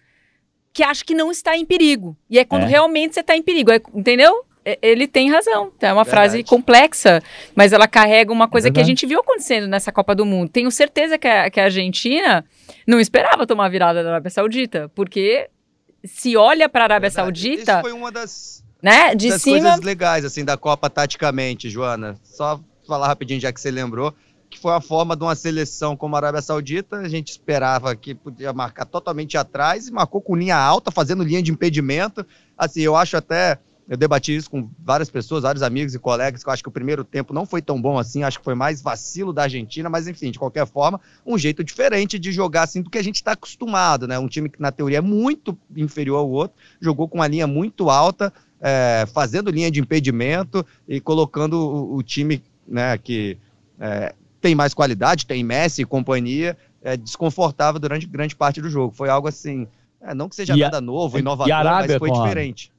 que 0.73 0.83
acha 0.83 1.05
que 1.05 1.15
não 1.15 1.31
está 1.31 1.57
em 1.57 1.67
perigo. 1.67 2.17
E 2.29 2.39
é 2.39 2.45
quando 2.45 2.63
é. 2.63 2.67
realmente 2.67 3.15
você 3.15 3.21
está 3.21 3.37
em 3.37 3.43
perigo. 3.43 3.71
É, 3.73 3.81
entendeu? 3.95 4.45
É, 4.73 4.79
ele 4.83 5.07
tem 5.07 5.31
razão. 5.31 5.73
É 5.81 5.93
uma 5.93 6.05
Verdade. 6.05 6.11
frase 6.11 6.45
complexa, 6.45 7.23
mas 7.55 7.73
ela 7.73 7.89
carrega 7.89 8.33
uma 8.33 8.49
coisa 8.49 8.69
é 8.69 8.71
que 8.71 8.81
a 8.81 8.85
gente 8.85 9.07
viu 9.07 9.21
acontecendo 9.21 9.67
nessa 9.67 9.91
Copa 9.91 10.15
do 10.15 10.25
Mundo. 10.25 10.51
Tenho 10.51 10.71
certeza 10.71 11.19
que 11.19 11.29
a, 11.29 11.51
que 11.51 11.61
a 11.61 11.65
Argentina 11.65 12.45
não 12.87 13.01
esperava 13.01 13.47
tomar 13.47 13.67
a 13.67 13.69
virada 13.69 14.03
da 14.03 14.11
Arábia 14.11 14.31
Saudita, 14.31 14.91
porque 14.95 15.49
se 16.05 16.37
olha 16.37 16.69
para 16.69 16.83
a 16.83 16.85
Arábia 16.85 17.11
Verdade. 17.11 17.25
Saudita. 17.25 17.73
Isso 17.73 17.81
foi 17.81 17.93
uma 17.93 18.11
das 18.11 18.61
né? 18.83 19.15
De 19.15 19.29
das 19.29 19.43
cima. 19.43 19.61
coisas 19.61 19.81
legais, 19.81 20.25
assim, 20.25 20.45
da 20.45 20.57
Copa 20.57 20.89
taticamente, 20.89 21.69
Joana. 21.69 22.17
Só 22.25 22.61
falar 22.87 23.09
rapidinho, 23.09 23.41
já 23.41 23.53
que 23.53 23.61
você 23.61 23.71
lembrou, 23.71 24.15
que 24.49 24.59
foi 24.59 24.73
a 24.73 24.81
forma 24.81 25.17
de 25.17 25.23
uma 25.23 25.35
seleção 25.35 25.97
como 25.97 26.17
a 26.17 26.19
Arábia 26.19 26.43
Saudita. 26.43 26.97
A 26.97 27.09
gente 27.09 27.29
esperava 27.29 27.95
que 27.95 28.15
podia 28.15 28.53
marcar 28.53 28.85
totalmente 28.85 29.37
atrás 29.37 29.89
e 29.89 29.93
marcou 29.93 30.21
com 30.21 30.35
linha 30.35 30.57
alta, 30.57 30.91
fazendo 30.91 31.23
linha 31.23 31.43
de 31.43 31.53
impedimento. 31.53 32.27
Assim, 32.57 32.81
eu 32.81 32.97
acho 32.97 33.17
até. 33.17 33.59
Eu 33.91 33.97
debati 33.97 34.37
isso 34.37 34.49
com 34.49 34.71
várias 34.79 35.11
pessoas, 35.11 35.43
vários 35.43 35.65
amigos 35.65 35.93
e 35.97 35.99
colegas, 35.99 36.45
que 36.45 36.49
eu 36.49 36.53
acho 36.53 36.63
que 36.63 36.69
o 36.69 36.73
primeiro 36.73 37.03
tempo 37.03 37.35
não 37.35 37.45
foi 37.45 37.61
tão 37.61 37.83
bom 37.83 37.99
assim, 37.99 38.23
acho 38.23 38.39
que 38.39 38.45
foi 38.45 38.55
mais 38.55 38.81
vacilo 38.81 39.33
da 39.33 39.43
Argentina, 39.43 39.91
mas 39.91 40.07
enfim, 40.07 40.31
de 40.31 40.39
qualquer 40.39 40.65
forma, 40.65 41.01
um 41.27 41.37
jeito 41.37 41.65
diferente 41.65 42.17
de 42.17 42.31
jogar 42.31 42.63
assim 42.63 42.83
do 42.83 42.89
que 42.89 42.99
a 42.99 43.03
gente 43.03 43.17
está 43.17 43.33
acostumado, 43.33 44.07
né? 44.07 44.17
Um 44.17 44.29
time 44.29 44.49
que 44.49 44.63
na 44.63 44.71
teoria 44.71 44.99
é 44.99 45.01
muito 45.01 45.59
inferior 45.77 46.19
ao 46.19 46.31
outro, 46.31 46.57
jogou 46.81 47.09
com 47.09 47.19
uma 47.19 47.27
linha 47.27 47.49
muito 47.49 47.91
alta, 47.91 48.33
é, 48.61 49.07
fazendo 49.13 49.51
linha 49.51 49.73
de 49.73 49.81
impedimento 49.81 50.65
e 50.87 51.01
colocando 51.01 51.55
o, 51.55 51.97
o 51.97 52.03
time 52.05 52.41
né, 52.69 52.97
que 52.97 53.37
é, 53.81 54.15
tem 54.41 54.55
mais 54.55 54.73
qualidade, 54.73 55.27
tem 55.27 55.43
Messi 55.43 55.83
e 55.83 55.85
companhia, 55.85 56.57
é, 56.81 56.97
desconfortável 56.97 57.81
durante 57.81 58.07
grande 58.07 58.37
parte 58.37 58.61
do 58.61 58.71
jogo. 58.71 58.95
Foi 58.95 59.09
algo 59.09 59.27
assim, 59.27 59.67
é, 60.01 60.15
não 60.15 60.29
que 60.29 60.37
seja 60.37 60.57
E 60.57 60.63
a- 60.63 60.67
nada 60.67 60.81
novo, 60.81 61.19
e 61.19 61.21
inovador, 61.21 61.53
a 61.53 61.65
mas 61.65 61.97
foi 61.97 62.09
diferente. 62.13 62.71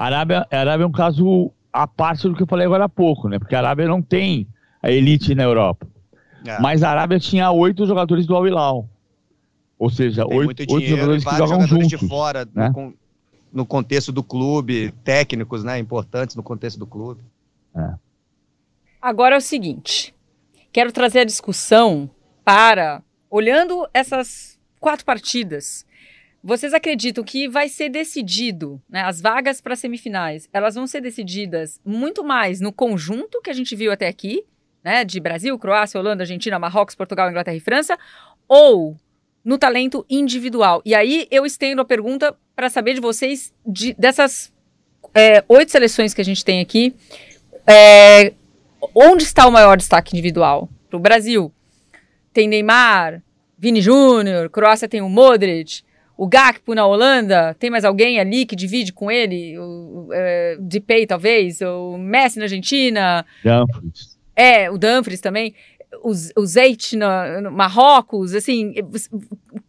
A 0.00 0.06
Arábia, 0.06 0.46
a 0.50 0.58
Arábia 0.58 0.84
é 0.84 0.86
um 0.86 0.92
caso 0.92 1.52
à 1.70 1.86
parte 1.86 2.26
do 2.26 2.34
que 2.34 2.42
eu 2.42 2.46
falei 2.46 2.64
agora 2.64 2.84
há 2.84 2.88
pouco, 2.88 3.28
né? 3.28 3.38
Porque 3.38 3.54
a 3.54 3.58
Arábia 3.58 3.86
não 3.86 4.00
tem 4.00 4.48
a 4.82 4.90
elite 4.90 5.34
na 5.34 5.42
Europa. 5.42 5.86
É, 6.46 6.58
Mas 6.58 6.82
a 6.82 6.88
Arábia 6.88 7.20
tinha 7.20 7.50
oito 7.50 7.86
jogadores 7.86 8.24
do 8.24 8.34
Al 8.34 8.46
Hilal. 8.46 8.88
Ou 9.78 9.90
seja, 9.90 10.26
tem 10.26 10.38
oito, 10.38 10.60
oito 10.72 10.80
e 10.80 10.88
jogadores 10.88 11.22
que 11.22 11.30
vários 11.30 11.50
jogam 11.50 11.66
jogadores 11.66 11.90
juntos. 11.90 12.00
de 12.00 12.08
fora, 12.08 12.48
né? 12.54 12.72
no, 12.74 12.94
no 13.52 13.66
contexto 13.66 14.10
do 14.10 14.22
clube, 14.22 14.90
técnicos, 15.04 15.62
né, 15.62 15.78
importantes 15.78 16.34
no 16.34 16.42
contexto 16.42 16.78
do 16.78 16.86
clube. 16.86 17.20
Agora 19.02 19.34
é 19.34 19.38
o 19.38 19.42
seguinte: 19.42 20.14
quero 20.72 20.92
trazer 20.92 21.20
a 21.20 21.24
discussão 21.24 22.08
para, 22.42 23.02
olhando 23.28 23.86
essas 23.92 24.58
quatro 24.78 25.04
partidas, 25.04 25.84
vocês 26.42 26.72
acreditam 26.72 27.22
que 27.22 27.48
vai 27.48 27.68
ser 27.68 27.88
decidido, 27.90 28.80
né, 28.88 29.02
as 29.02 29.20
vagas 29.20 29.60
para 29.60 29.76
semifinais, 29.76 30.48
elas 30.52 30.74
vão 30.74 30.86
ser 30.86 31.00
decididas 31.00 31.80
muito 31.84 32.24
mais 32.24 32.60
no 32.60 32.72
conjunto 32.72 33.40
que 33.42 33.50
a 33.50 33.52
gente 33.54 33.76
viu 33.76 33.92
até 33.92 34.08
aqui, 34.08 34.44
né, 34.82 35.04
de 35.04 35.20
Brasil, 35.20 35.58
Croácia, 35.58 36.00
Holanda, 36.00 36.22
Argentina, 36.22 36.58
Marrocos, 36.58 36.94
Portugal, 36.94 37.28
Inglaterra 37.28 37.56
e 37.56 37.60
França, 37.60 37.98
ou 38.48 38.96
no 39.44 39.58
talento 39.58 40.04
individual? 40.08 40.80
E 40.84 40.94
aí 40.94 41.26
eu 41.30 41.44
estendo 41.44 41.82
a 41.82 41.84
pergunta 41.84 42.34
para 42.56 42.70
saber 42.70 42.94
de 42.94 43.00
vocês, 43.00 43.52
de- 43.66 43.94
dessas 43.94 44.52
é, 45.14 45.44
oito 45.48 45.70
seleções 45.72 46.14
que 46.14 46.20
a 46.20 46.24
gente 46.24 46.44
tem 46.44 46.60
aqui, 46.60 46.94
é, 47.66 48.32
onde 48.94 49.24
está 49.24 49.46
o 49.46 49.52
maior 49.52 49.76
destaque 49.76 50.14
individual? 50.16 50.68
Para 50.88 50.96
o 50.96 51.00
Brasil, 51.00 51.52
tem 52.32 52.48
Neymar, 52.48 53.22
Vini 53.58 53.82
Júnior, 53.82 54.48
Croácia 54.48 54.88
tem 54.88 55.02
o 55.02 55.08
Modric, 55.08 55.82
o 56.22 56.28
Gakpo 56.28 56.74
na 56.74 56.86
Holanda, 56.86 57.54
tem 57.58 57.70
mais 57.70 57.82
alguém 57.82 58.20
ali 58.20 58.44
que 58.44 58.54
divide 58.54 58.92
com 58.92 59.10
ele? 59.10 59.58
O, 59.58 60.10
é, 60.12 60.58
Depay, 60.60 61.06
talvez? 61.06 61.62
O 61.62 61.96
Messi 61.96 62.38
na 62.38 62.44
Argentina? 62.44 63.24
Dumfries. 63.42 64.18
É, 64.36 64.70
o 64.70 64.76
Dumfries 64.76 65.22
também. 65.22 65.54
O, 66.02 66.12
Z- 66.12 66.32
o 66.36 66.44
Zeit 66.44 66.94
na, 66.94 67.40
no 67.40 67.50
Marrocos, 67.50 68.34
assim, 68.34 68.74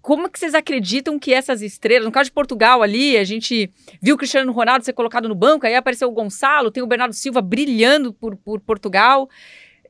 como 0.02 0.30
que 0.30 0.38
vocês 0.38 0.54
acreditam 0.54 1.18
que 1.18 1.34
essas 1.34 1.62
estrelas, 1.62 2.06
no 2.06 2.12
caso 2.12 2.26
de 2.26 2.34
Portugal 2.34 2.84
ali, 2.84 3.18
a 3.18 3.24
gente 3.24 3.72
viu 4.02 4.16
o 4.16 4.18
Cristiano 4.18 4.52
Ronaldo 4.52 4.84
ser 4.84 4.92
colocado 4.92 5.30
no 5.30 5.36
banco, 5.36 5.66
aí 5.66 5.74
apareceu 5.74 6.10
o 6.10 6.12
Gonçalo, 6.12 6.70
tem 6.70 6.84
o 6.84 6.88
Bernardo 6.88 7.14
Silva 7.14 7.42
brilhando 7.42 8.12
por, 8.12 8.36
por 8.36 8.60
Portugal. 8.60 9.30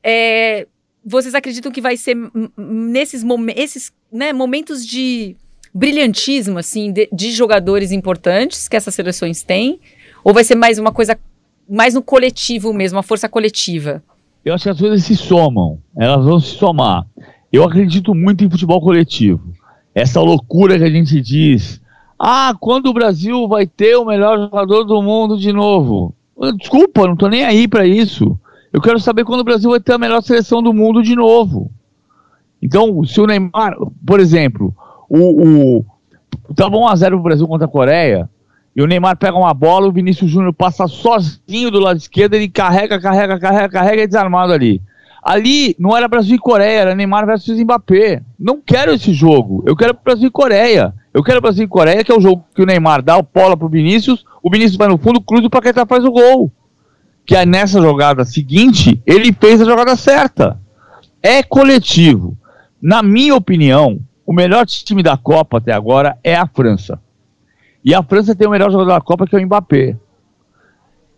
É, 0.00 0.68
vocês 1.04 1.34
acreditam 1.34 1.72
que 1.72 1.80
vai 1.80 1.96
ser 1.96 2.16
nesses 2.56 3.24
momen 3.24 3.54
esses, 3.58 3.92
né, 4.12 4.32
momentos 4.32 4.86
de 4.86 5.36
brilhantismo, 5.74 6.58
assim, 6.58 6.92
de, 6.92 7.08
de 7.12 7.30
jogadores 7.32 7.92
importantes 7.92 8.68
que 8.68 8.76
essas 8.76 8.94
seleções 8.94 9.42
têm? 9.42 9.80
Ou 10.24 10.32
vai 10.32 10.44
ser 10.44 10.54
mais 10.54 10.78
uma 10.78 10.92
coisa, 10.92 11.18
mais 11.68 11.94
no 11.94 12.02
coletivo 12.02 12.72
mesmo, 12.72 12.96
uma 12.96 13.02
força 13.02 13.28
coletiva? 13.28 14.02
Eu 14.44 14.54
acho 14.54 14.64
que 14.64 14.70
as 14.70 14.78
coisas 14.78 15.04
se 15.04 15.16
somam, 15.16 15.78
elas 15.96 16.24
vão 16.24 16.40
se 16.40 16.56
somar. 16.56 17.06
Eu 17.52 17.64
acredito 17.64 18.14
muito 18.14 18.44
em 18.44 18.50
futebol 18.50 18.80
coletivo. 18.80 19.52
Essa 19.94 20.20
loucura 20.20 20.78
que 20.78 20.84
a 20.84 20.90
gente 20.90 21.20
diz, 21.20 21.80
ah, 22.18 22.54
quando 22.58 22.86
o 22.86 22.92
Brasil 22.92 23.46
vai 23.46 23.66
ter 23.66 23.96
o 23.96 24.04
melhor 24.04 24.38
jogador 24.38 24.84
do 24.84 25.02
mundo 25.02 25.38
de 25.38 25.52
novo? 25.52 26.14
Desculpa, 26.56 27.06
não 27.06 27.16
tô 27.16 27.28
nem 27.28 27.44
aí 27.44 27.68
para 27.68 27.86
isso. 27.86 28.38
Eu 28.72 28.80
quero 28.80 28.98
saber 28.98 29.24
quando 29.24 29.40
o 29.40 29.44
Brasil 29.44 29.70
vai 29.70 29.80
ter 29.80 29.92
a 29.92 29.98
melhor 29.98 30.22
seleção 30.22 30.62
do 30.62 30.72
mundo 30.72 31.02
de 31.02 31.14
novo. 31.14 31.70
Então, 32.60 33.04
se 33.04 33.20
o 33.20 33.26
Neymar, 33.26 33.76
por 34.06 34.18
exemplo, 34.18 34.74
o, 35.18 35.78
o 35.78 36.54
tava 36.54 36.76
1x0 36.76 37.08
pro 37.10 37.20
Brasil 37.20 37.46
contra 37.46 37.66
a 37.66 37.70
Coreia, 37.70 38.28
e 38.74 38.82
o 38.82 38.86
Neymar 38.86 39.16
pega 39.18 39.36
uma 39.36 39.52
bola, 39.52 39.86
o 39.86 39.92
Vinícius 39.92 40.30
Júnior 40.30 40.54
passa 40.54 40.88
sozinho 40.88 41.70
do 41.70 41.78
lado 41.78 41.98
esquerdo, 41.98 42.34
ele 42.34 42.48
carrega, 42.48 42.98
carrega, 42.98 43.38
carrega, 43.38 43.68
carrega 43.68 44.00
e 44.00 44.04
é 44.04 44.06
desarmado 44.06 44.52
ali. 44.52 44.80
Ali 45.22 45.76
não 45.78 45.96
era 45.96 46.08
Brasil 46.08 46.36
e 46.36 46.38
Coreia, 46.38 46.80
era 46.80 46.94
Neymar 46.94 47.26
versus 47.26 47.56
Mbappé. 47.60 48.22
Não 48.38 48.60
quero 48.60 48.92
esse 48.92 49.12
jogo. 49.12 49.62
Eu 49.66 49.76
quero 49.76 49.96
Brasil 50.02 50.28
e 50.28 50.30
Coreia. 50.30 50.92
Eu 51.14 51.22
quero 51.22 51.40
Brasil 51.40 51.64
e 51.64 51.68
Coreia, 51.68 52.02
que 52.02 52.10
é 52.10 52.16
o 52.16 52.20
jogo 52.20 52.44
que 52.54 52.62
o 52.62 52.66
Neymar 52.66 53.02
dá 53.02 53.18
o 53.18 53.22
bola 53.22 53.56
pro 53.56 53.68
Vinícius, 53.68 54.24
o 54.42 54.50
Vinícius 54.50 54.76
vai 54.76 54.88
no 54.88 54.98
fundo, 54.98 55.20
cruza 55.20 55.46
o 55.46 55.50
Paquetá 55.50 55.86
faz 55.86 56.04
o 56.04 56.10
gol. 56.10 56.50
Que 57.24 57.36
é 57.36 57.46
nessa 57.46 57.80
jogada 57.80 58.24
seguinte, 58.24 59.00
ele 59.06 59.32
fez 59.32 59.60
a 59.60 59.64
jogada 59.64 59.94
certa. 59.94 60.58
É 61.22 61.42
coletivo. 61.42 62.36
Na 62.80 63.00
minha 63.00 63.36
opinião, 63.36 64.00
o 64.26 64.32
melhor 64.32 64.66
time 64.66 65.02
da 65.02 65.16
Copa 65.16 65.58
até 65.58 65.72
agora 65.72 66.16
é 66.22 66.34
a 66.34 66.46
França. 66.46 67.00
E 67.84 67.94
a 67.94 68.02
França 68.02 68.34
tem 68.34 68.46
o 68.46 68.50
melhor 68.50 68.70
jogador 68.70 68.92
da 68.92 69.00
Copa, 69.00 69.26
que 69.26 69.34
é 69.34 69.38
o 69.38 69.46
Mbappé. 69.46 69.96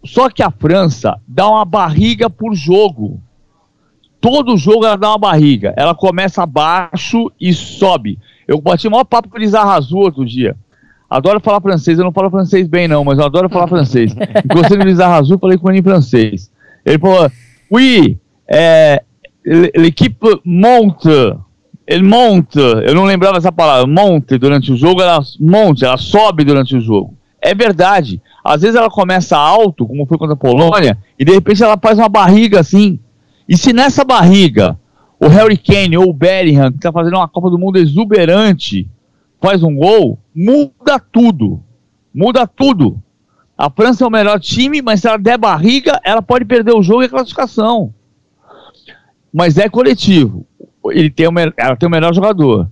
Só 0.05 0.29
que 0.29 0.43
a 0.43 0.51
França 0.51 1.19
dá 1.27 1.49
uma 1.49 1.65
barriga 1.65 2.29
por 2.29 2.55
jogo. 2.55 3.21
Todo 4.21 4.57
jogo 4.57 4.85
ela 4.85 4.97
dá 4.97 5.11
uma 5.11 5.19
barriga. 5.19 5.75
Ela 5.77 5.95
começa 5.95 6.43
abaixo 6.43 7.31
e 7.41 7.53
sobe. 7.53 8.19
Eu 8.49 8.61
bati 8.61 8.89
o 8.89 8.91
maior 8.91 9.05
papo 9.05 9.29
com 9.29 9.37
o 9.37 9.41
Lizarrazu 9.41 9.97
outro 9.97 10.25
dia. 10.25 10.57
Adoro 11.09 11.41
falar 11.41 11.61
francês. 11.61 11.99
Eu 11.99 12.05
não 12.05 12.13
falo 12.13 12.31
francês 12.31 12.67
bem, 12.67 12.89
não, 12.89 13.05
mas 13.05 13.19
eu 13.19 13.25
adoro 13.25 13.49
falar 13.49 13.69
francês. 13.69 14.15
Encostei 14.45 14.79
no 14.79 14.85
Lizarrazu, 14.85 15.39
falei 15.39 15.59
com 15.59 15.71
ele 15.71 15.81
em 15.81 15.83
francês. 15.83 16.51
Ele 16.85 16.99
falou: 16.99 17.31
Oui, 17.71 18.19
é, 18.49 19.03
l'équipe 19.45 20.41
monte. 20.45 21.09
Ele 21.87 22.03
monte, 22.03 22.59
eu 22.59 22.95
não 22.95 23.05
lembrava 23.05 23.37
essa 23.37 23.53
palavra, 23.53 23.87
monte 23.87 24.39
durante 24.39 24.73
o 24.73 24.77
jogo, 24.77 25.03
ela 25.03 25.21
monte, 25.39 25.85
ela 25.85 25.99
sobe 25.99 26.43
durante 26.43 26.75
o 26.75 26.81
jogo. 26.81 27.15
É 27.41 27.55
verdade. 27.55 28.23
Às 28.43 28.63
vezes 28.63 28.75
ela 28.75 28.89
começa 28.89 29.37
alto, 29.37 29.87
como 29.87 30.07
foi 30.07 30.17
contra 30.17 30.33
a 30.33 30.37
Polônia, 30.37 30.97
e 31.19 31.25
de 31.25 31.33
repente 31.33 31.63
ela 31.63 31.79
faz 31.81 31.99
uma 31.99 32.09
barriga 32.09 32.61
assim. 32.61 32.99
E 33.47 33.55
se 33.57 33.75
nessa 33.75 34.03
barriga 34.03 34.79
o 35.21 35.29
Harry 35.29 35.59
Kane 35.59 35.99
ou 35.99 36.09
o 36.09 36.15
Bellingham, 36.15 36.71
que 36.71 36.79
está 36.79 36.91
fazendo 36.91 37.17
uma 37.17 37.29
Copa 37.29 37.51
do 37.51 37.59
Mundo 37.59 37.77
exuberante, 37.77 38.89
faz 39.41 39.63
um 39.63 39.77
gol, 39.77 40.19
muda 40.35 40.99
tudo. 40.99 41.63
Muda 42.15 42.47
tudo. 42.47 42.99
A 43.59 43.69
França 43.69 44.05
é 44.05 44.07
o 44.07 44.11
melhor 44.11 44.41
time, 44.41 44.81
mas 44.81 45.01
se 45.01 45.09
ela 45.09 45.19
der 45.19 45.37
barriga, 45.37 46.01
ela 46.03 46.23
pode 46.23 46.47
perder 46.47 46.73
o 46.73 46.83
jogo 46.83 47.03
e 47.03 47.07
a 47.07 47.11
classificação. 47.11 47.93
Mas 49.33 49.59
é 49.59 49.69
coletivo 49.69 50.47
ele 50.91 51.11
tem 51.11 51.27
o, 51.27 51.33
ela 51.57 51.77
tem 51.77 51.87
o 51.87 51.91
melhor 51.91 52.15
jogador. 52.15 52.69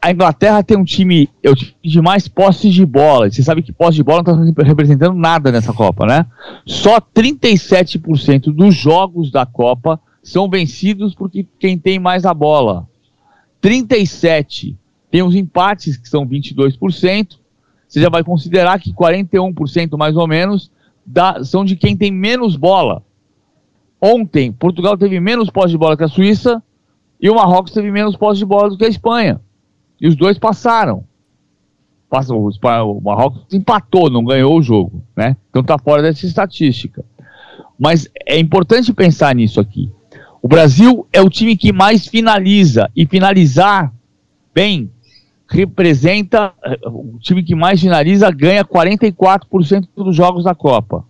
A 0.00 0.12
Inglaterra 0.12 0.62
tem 0.62 0.76
um 0.76 0.84
time, 0.84 1.28
é 1.42 1.50
de 1.82 2.00
mais 2.00 2.28
posses 2.28 2.72
de 2.72 2.86
bola. 2.86 3.30
Você 3.30 3.42
sabe 3.42 3.62
que 3.62 3.72
posse 3.72 3.96
de 3.96 4.04
bola 4.04 4.22
não 4.22 4.48
está 4.48 4.62
representando 4.62 5.14
nada 5.14 5.50
nessa 5.50 5.72
Copa, 5.72 6.06
né? 6.06 6.26
Só 6.64 7.00
37% 7.00 8.52
dos 8.52 8.74
jogos 8.74 9.30
da 9.30 9.44
Copa 9.44 10.00
são 10.22 10.48
vencidos 10.48 11.14
por 11.14 11.30
quem 11.58 11.78
tem 11.78 11.98
mais 11.98 12.24
a 12.24 12.32
bola. 12.32 12.86
37. 13.60 14.76
Tem 15.10 15.22
os 15.22 15.34
empates 15.34 15.96
que 15.96 16.08
são 16.08 16.26
22%. 16.26 17.38
Você 17.88 18.00
já 18.00 18.08
vai 18.08 18.22
considerar 18.22 18.78
que 18.78 18.92
41% 18.92 19.96
mais 19.96 20.16
ou 20.16 20.26
menos 20.26 20.70
da, 21.04 21.42
são 21.44 21.64
de 21.64 21.76
quem 21.76 21.96
tem 21.96 22.10
menos 22.10 22.56
bola. 22.56 23.02
Ontem, 24.00 24.52
Portugal 24.52 24.96
teve 24.96 25.18
menos 25.20 25.48
posse 25.48 25.70
de 25.70 25.78
bola 25.78 25.96
que 25.96 26.04
a 26.04 26.08
Suíça, 26.08 26.62
e 27.20 27.30
o 27.30 27.34
Marrocos 27.34 27.72
teve 27.72 27.90
menos 27.90 28.16
posse 28.16 28.38
de 28.38 28.44
bola 28.44 28.68
do 28.68 28.76
que 28.76 28.84
a 28.84 28.88
Espanha. 28.88 29.40
E 30.00 30.06
os 30.06 30.16
dois 30.16 30.38
passaram. 30.38 31.04
Passou, 32.08 32.48
o 32.48 33.00
Marrocos 33.00 33.52
empatou, 33.52 34.10
não 34.10 34.24
ganhou 34.24 34.56
o 34.56 34.62
jogo. 34.62 35.02
Né? 35.16 35.36
Então 35.50 35.62
está 35.62 35.78
fora 35.78 36.02
dessa 36.02 36.26
estatística. 36.26 37.04
Mas 37.78 38.08
é 38.26 38.38
importante 38.38 38.92
pensar 38.92 39.34
nisso 39.34 39.60
aqui. 39.60 39.90
O 40.40 40.48
Brasil 40.48 41.06
é 41.12 41.20
o 41.20 41.30
time 41.30 41.56
que 41.56 41.72
mais 41.72 42.06
finaliza. 42.06 42.90
E 42.94 43.06
finalizar 43.06 43.92
bem 44.54 44.90
representa 45.48 46.52
o 46.84 47.18
time 47.20 47.42
que 47.42 47.54
mais 47.54 47.80
finaliza 47.80 48.30
ganha 48.30 48.64
44% 48.64 49.88
dos 49.96 50.14
jogos 50.14 50.44
da 50.44 50.54
Copa. 50.54 51.04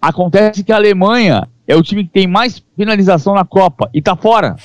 Acontece 0.00 0.62
que 0.62 0.72
a 0.72 0.76
Alemanha 0.76 1.48
é 1.66 1.76
o 1.76 1.82
time 1.82 2.04
que 2.04 2.10
tem 2.10 2.26
mais 2.26 2.62
finalização 2.76 3.34
na 3.34 3.44
Copa 3.44 3.90
e 3.92 4.02
tá 4.02 4.16
fora. 4.16 4.56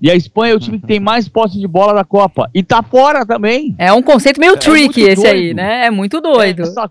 E 0.00 0.10
a 0.10 0.14
Espanha 0.14 0.52
é 0.52 0.56
o 0.56 0.60
time 0.60 0.78
que 0.78 0.86
tem 0.86 1.00
mais 1.00 1.28
posse 1.28 1.58
de 1.58 1.66
bola 1.66 1.94
da 1.94 2.04
Copa 2.04 2.50
e 2.52 2.62
tá 2.62 2.82
fora 2.82 3.24
também. 3.24 3.74
É 3.78 3.92
um 3.92 4.02
conceito 4.02 4.38
meio 4.38 4.54
é 4.54 4.56
tricky 4.56 5.02
esse 5.02 5.22
doido. 5.22 5.34
aí, 5.34 5.54
né? 5.54 5.86
É 5.86 5.90
muito 5.90 6.20
doido. 6.20 6.62
Essa, 6.62 6.90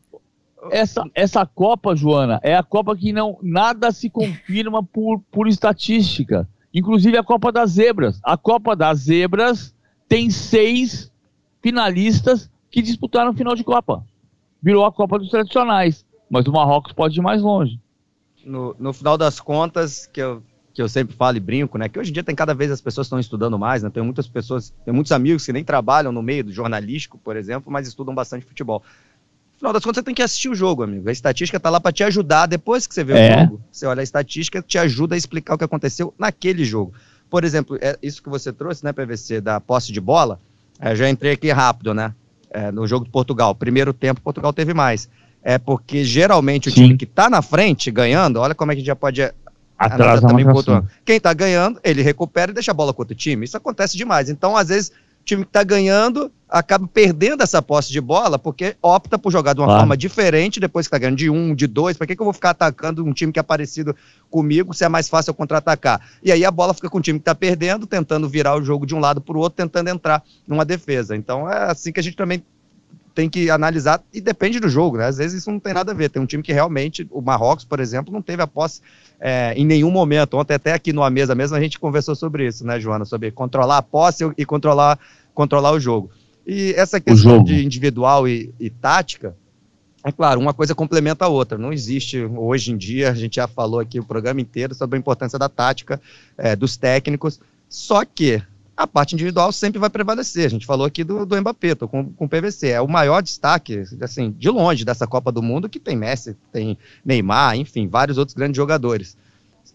essa, 0.72 1.04
essa 1.14 1.45
Copa, 1.45 1.95
Joana, 1.95 2.39
é 2.41 2.56
a 2.56 2.64
Copa 2.64 2.95
que 2.95 3.14
não 3.14 3.38
nada 3.41 3.91
se 3.91 4.10
confirma 4.10 4.82
por, 4.82 5.22
por 5.32 5.47
estatística. 5.47 6.47
Inclusive 6.74 7.18
a 7.18 7.24
Copa 7.24 7.51
das 7.51 7.72
Zebras. 7.72 8.20
A 8.24 8.36
Copa 8.36 8.76
das 8.76 9.01
Zebras 9.01 9.76
tem 10.08 10.30
seis 10.32 11.12
finalistas 11.62 12.49
que 12.72 12.82
disputaram 12.82 13.32
o 13.32 13.36
final 13.36 13.54
de 13.54 13.64
Copa. 13.64 14.04
Virou 14.62 14.86
a 14.86 14.91
Copa 14.91 15.20
dos 15.20 15.30
tradicionais. 15.30 16.04
Mas 16.30 16.47
o 16.47 16.51
Marrocos 16.51 16.93
pode 16.93 17.20
ir 17.20 17.22
mais 17.22 17.43
longe. 17.43 17.80
No, 18.44 18.76
no 18.78 18.94
final 18.94 19.18
das 19.18 19.39
contas, 19.39 20.08
que 20.12 20.22
eu, 20.22 20.44
que 20.74 20.82
eu 20.82 20.89
sempre 20.89 21.16
falo 21.16 21.38
e 21.38 21.39
brinco, 21.39 21.78
né? 21.78 21.88
Que 21.88 21.98
hoje 21.98 22.10
em 22.10 22.14
dia 22.14 22.24
tem 22.24 22.36
cada 22.36 22.54
vez 22.54 22.72
as 22.72 22.82
pessoas 22.82 23.08
estão 23.08 23.20
estudando 23.20 23.58
mais, 23.58 23.84
né? 23.84 23.89
Tem 23.89 24.04
muitas 24.04 24.28
pessoas, 24.28 24.74
tem 24.84 24.94
muitos 24.94 25.12
amigos 25.12 25.46
que 25.46 25.54
nem 25.54 25.64
trabalham 25.64 26.12
no 26.12 26.22
meio 26.22 26.44
do 26.44 26.52
jornalístico, 26.52 27.18
por 27.18 27.38
exemplo, 27.38 27.72
mas 27.72 27.88
estudam 27.88 28.14
bastante 28.14 28.46
futebol 28.46 28.84
final 29.64 29.72
das 29.72 29.84
contas, 29.84 30.00
você 30.00 30.04
tem 30.04 30.14
que 30.14 30.22
assistir 30.22 30.50
o 30.50 30.56
jogo, 30.56 30.84
amigo. 30.84 31.08
A 31.08 31.12
estatística 31.12 31.58
tá 31.58 31.70
lá 31.70 31.80
para 31.80 31.94
te 31.94 32.04
ajudar. 32.04 32.48
Depois 32.48 32.86
que 32.86 32.94
você 32.94 33.04
vê 33.04 33.14
é. 33.14 33.38
o 33.38 33.39
jogo, 33.39 33.62
você 33.72 33.86
olha 33.86 34.02
a 34.02 34.04
estatística, 34.04 34.62
te 34.62 34.78
ajuda 34.78 35.16
a 35.16 35.18
explicar 35.18 35.56
o 35.56 35.58
que 35.58 35.64
aconteceu 35.64 36.14
naquele 36.20 36.66
jogo. 36.66 36.94
Por 37.30 37.46
exemplo, 37.46 37.78
é 37.80 37.98
isso 38.04 38.22
que 38.22 38.30
você 38.30 38.52
trouxe, 38.52 38.84
né, 38.84 38.91
PVC, 38.91 39.39
da 39.39 39.62
posse 39.62 39.94
de 39.94 40.02
bola. 40.02 40.38
É, 40.80 40.94
já 40.96 41.10
entrei 41.10 41.32
aqui 41.32 41.50
rápido, 41.50 41.94
né? 41.94 42.14
É, 42.50 42.72
no 42.72 42.86
jogo 42.86 43.06
de 43.06 43.12
Portugal. 43.12 43.56
Primeiro 43.56 43.94
tempo, 43.94 44.22
Portugal 44.22 44.52
teve 44.52 44.74
mais. 44.74 45.10
É 45.44 45.58
porque 45.58 46.06
geralmente 46.06 46.70
o 46.70 46.72
Sim. 46.72 46.84
time 46.84 46.98
que 46.98 47.06
tá 47.06 47.30
na 47.30 47.41
frente 47.41 47.91
ganhando, 47.91 48.39
olha 48.39 48.56
como 48.56 48.72
é 48.72 48.76
que 48.76 48.80
a 48.80 48.82
gente 48.82 48.88
já 48.88 48.96
pode 48.96 49.22
Atrasa 49.78 50.28
também 50.28 50.46
Quem 51.04 51.20
tá 51.20 51.34
ganhando, 51.34 51.80
ele 51.84 52.02
recupera 52.02 52.52
e 52.52 52.54
deixa 52.54 52.72
a 52.72 52.74
bola 52.74 52.94
com 52.94 53.02
outro 53.02 53.16
time. 53.16 53.46
Isso 53.46 53.58
acontece 53.58 53.98
demais. 53.98 54.30
Então, 54.30 54.56
às 54.56 54.70
vezes, 54.70 54.91
time 55.26 55.44
que 55.44 55.50
está 55.50 55.64
ganhando 55.64 56.32
acaba 56.50 56.88
perdendo 56.88 57.41
essa 57.41 57.64
posse 57.64 57.91
de 57.91 58.00
bola 58.00 58.38
porque 58.38 58.76
opta 58.80 59.18
por 59.18 59.32
jogar 59.32 59.54
de 59.54 59.60
uma 59.60 59.80
forma 59.80 59.98
diferente 59.98 60.60
depois 60.60 60.86
que 60.86 60.89
está 60.89 61.00
ganhando 61.00 61.18
de 61.18 61.30
um, 61.30 61.56
de 61.56 61.66
dois. 61.66 61.98
Para 61.98 62.06
que, 62.06 62.16
que 62.16 62.22
eu 62.22 62.26
vou 62.26 62.34
ficar 62.34 62.52
atacando 62.52 63.04
um 63.04 63.12
time 63.12 63.32
que 63.32 63.39
é 63.39 63.44
parecido 63.44 63.96
comigo 64.30 64.74
se 64.74 64.86
é 64.86 64.89
mais 64.89 65.10
fácil 65.10 65.32
eu 65.32 65.36
contra-atacar? 65.36 66.00
E 66.22 66.32
aí 66.32 66.46
a 66.46 66.52
bola 66.52 66.74
fica 66.74 66.89
com 66.89 67.00
o 67.00 67.02
time 67.02 67.18
que 67.18 67.24
está 67.24 67.34
perdendo, 67.34 67.88
tentando 67.88 68.30
virar 68.30 68.56
o 68.56 68.64
jogo 68.64 68.86
de 68.86 68.94
um 68.94 69.00
lado 69.00 69.20
para 69.20 69.36
o 69.36 69.39
outro, 69.39 69.58
tentando 69.58 69.89
entrar 69.89 70.24
numa 70.48 70.64
defesa. 70.64 71.16
Então 71.16 71.50
é 71.50 71.72
assim 71.72 71.91
que 71.91 72.00
a 72.00 72.04
gente 72.04 72.16
também 72.16 72.44
tem 73.14 73.30
que 73.30 73.49
analisar, 73.49 74.01
e 74.14 74.20
depende 74.20 74.59
do 74.59 74.68
jogo, 74.68 74.97
né? 74.97 75.05
Às 75.05 75.18
vezes 75.18 75.41
isso 75.41 75.51
não 75.51 75.59
tem 75.59 75.74
nada 75.74 75.91
a 75.91 75.95
ver. 75.95 76.09
Tem 76.09 76.22
um 76.22 76.26
time 76.26 76.41
que 76.41 76.51
realmente, 76.51 77.07
o 77.11 77.22
Marrocos, 77.22 77.64
por 77.64 77.80
exemplo, 77.80 78.11
não 78.11 78.22
teve 78.22 78.41
a 78.41 78.47
posse 78.47 78.82
é, 79.20 79.53
em 79.55 79.66
nenhum 79.66 79.91
momento. 79.91 80.36
Ontem, 80.38 80.53
até 80.53 80.74
aqui 80.74 80.91
numa 80.91 81.09
mesa 81.09 81.36
mesmo, 81.36 81.55
a 81.55 81.61
gente 81.61 81.80
conversou 81.80 82.16
sobre 82.16 82.47
isso, 82.47 82.66
né, 82.66 82.80
Joana? 82.80 83.05
Sobre 83.05 83.32
controlar 83.32 83.78
a 83.78 83.82
posse 83.82 84.24
e 84.38 84.45
controlar, 84.45 84.97
controlar 85.34 85.72
o 85.72 85.80
jogo. 85.80 86.09
E 86.45 86.74
essa 86.76 86.99
questão 86.99 87.43
de 87.43 87.64
individual 87.64 88.28
e, 88.28 88.53
e 88.59 88.70
tática, 88.70 89.36
é 90.03 90.11
claro, 90.11 90.39
uma 90.39 90.53
coisa 90.53 90.76
complementa 90.76 91.26
a 91.26 91.30
outra. 91.30 91.57
Não 91.57 91.72
existe 91.72 92.22
hoje 92.22 92.72
em 92.72 92.78
dia, 92.78 93.11
a 93.11 93.14
gente 93.14 93.36
já 93.36 93.47
falou 93.47 93.80
aqui 93.80 93.99
o 93.99 94.03
programa 94.03 94.41
inteiro 94.41 94.76
sobre 94.76 94.97
a 94.97 94.99
importância 94.99 95.39
da 95.39 95.47
tática, 95.47 96.01
é, 96.38 96.55
dos 96.55 96.76
técnicos. 96.76 97.39
Só 97.70 98.03
que 98.03 98.41
a 98.76 98.88
parte 98.88 99.14
individual 99.14 99.52
sempre 99.52 99.80
vai 99.80 99.90
prevalecer. 99.90 100.46
A 100.46 100.50
gente 100.50 100.66
falou 100.66 100.86
aqui 100.86 101.04
do, 101.04 101.26
do 101.26 101.40
Mbappé, 101.40 101.76
tô 101.76 101.88
com, 101.88 102.06
com 102.06 102.26
o 102.26 102.30
PVC. 102.30 102.70
É 102.70 102.82
o 102.82 102.88
maior 102.88 103.22
destaque, 103.22 103.84
assim, 104.02 104.32
de 104.32 104.50
longe 104.50 104.84
dessa 104.84 105.06
Copa 105.06 105.32
do 105.32 105.42
Mundo, 105.42 105.70
que 105.70 105.80
tem 105.80 105.96
Messi, 105.96 106.36
tem 106.52 106.78
Neymar, 107.06 107.56
enfim, 107.56 107.88
vários 107.88 108.18
outros 108.18 108.36
grandes 108.36 108.58
jogadores. 108.58 109.16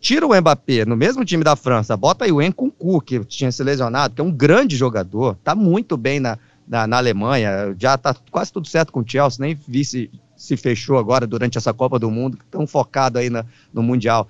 Tira 0.01 0.27
o 0.27 0.41
Mbappé 0.41 0.85
no 0.85 0.97
mesmo 0.97 1.25
time 1.25 1.43
da 1.43 1.57
França, 1.57 1.97
bota 1.97 2.25
aí 2.25 2.33
o 2.33 2.41
Nkunku, 2.41 3.01
que 3.01 3.25
tinha 3.25 3.51
se 3.51 3.63
lesionado, 3.63 4.15
que 4.15 4.21
é 4.21 4.25
um 4.25 4.31
grande 4.31 4.77
jogador, 4.77 5.37
tá 5.43 5.57
muito 5.57 5.97
bem 5.97 6.21
na, 6.21 6.39
na, 6.67 6.87
na 6.87 6.99
Alemanha, 6.99 7.75
já 7.77 7.99
tá 7.99 8.15
quase 8.31 8.53
tudo 8.53 8.69
certo 8.69 8.93
com 8.93 9.01
o 9.01 9.05
Chelsea, 9.05 9.45
nem 9.45 9.59
vi 9.67 9.85
se, 9.85 10.11
se 10.37 10.57
fechou 10.57 10.99
agora 10.99 11.27
durante 11.27 11.59
essa 11.59 11.75
Copa 11.75 11.99
do 11.99 12.11
Mundo, 12.11 12.39
tão 12.49 12.65
focado 12.65 13.19
aí 13.19 13.29
na, 13.29 13.45
no 13.73 13.83
Mundial 13.83 14.29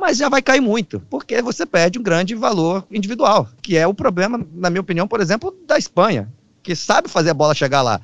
mas 0.00 0.16
já 0.16 0.30
vai 0.30 0.40
cair 0.40 0.62
muito, 0.62 0.98
porque 1.10 1.42
você 1.42 1.66
perde 1.66 1.98
um 1.98 2.02
grande 2.02 2.34
valor 2.34 2.84
individual, 2.90 3.48
que 3.60 3.76
é 3.76 3.86
o 3.86 3.92
problema, 3.92 4.44
na 4.54 4.70
minha 4.70 4.80
opinião, 4.80 5.06
por 5.06 5.20
exemplo, 5.20 5.54
da 5.66 5.76
Espanha, 5.76 6.32
que 6.62 6.74
sabe 6.74 7.08
fazer 7.08 7.30
a 7.30 7.34
bola 7.34 7.54
chegar 7.54 7.82
lá. 7.82 8.00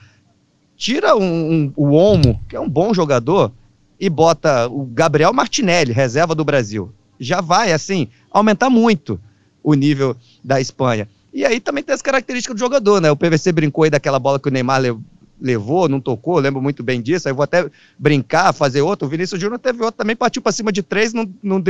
Tira 0.77 1.17
um, 1.17 1.23
um, 1.25 1.73
o 1.75 1.93
Olmo, 1.93 2.41
que 2.49 2.55
é 2.55 2.61
um 2.61 2.69
bom 2.69 2.93
jogador, 2.93 3.51
e 3.99 4.11
bota 4.11 4.69
o 4.69 4.85
Gabriel 4.85 5.33
Martinelli, 5.33 5.91
reserva 5.91 6.35
do 6.35 6.45
Brasil. 6.45 6.93
Já 7.19 7.41
vai, 7.41 7.73
assim, 7.73 8.09
aumentar 8.31 8.69
muito 8.69 9.19
o 9.63 9.73
nível 9.73 10.15
da 10.45 10.61
Espanha. 10.61 11.09
E 11.33 11.47
aí 11.47 11.61
também 11.61 11.83
tem 11.83 11.95
as 11.95 12.03
características 12.03 12.57
do 12.57 12.61
jogador, 12.61 13.01
né? 13.01 13.11
O 13.11 13.17
PVC 13.17 13.53
brincou 13.53 13.85
aí 13.85 13.91
daquela 13.91 14.19
bola 14.19 14.39
que 14.39 14.49
o 14.49 14.53
Neymar 14.53 14.83
levou, 15.41 15.89
não 15.89 16.01
tocou, 16.01 16.39
lembro 16.39 16.62
muito 16.62 16.82
bem 16.82 17.01
disso. 17.01 17.28
Aí 17.28 17.34
vou 17.34 17.43
até 17.43 17.68
brincar, 17.99 18.53
fazer 18.53 18.80
outro. 18.82 19.07
O 19.07 19.11
Vinícius 19.11 19.41
Júnior 19.41 19.59
teve 19.59 19.82
outro 19.82 19.99
também, 19.99 20.16
partiu 20.16 20.43
para 20.43 20.53
cima 20.53 20.72
de 20.72 20.82
três, 20.82 21.12
não, 21.12 21.28
não, 21.43 21.62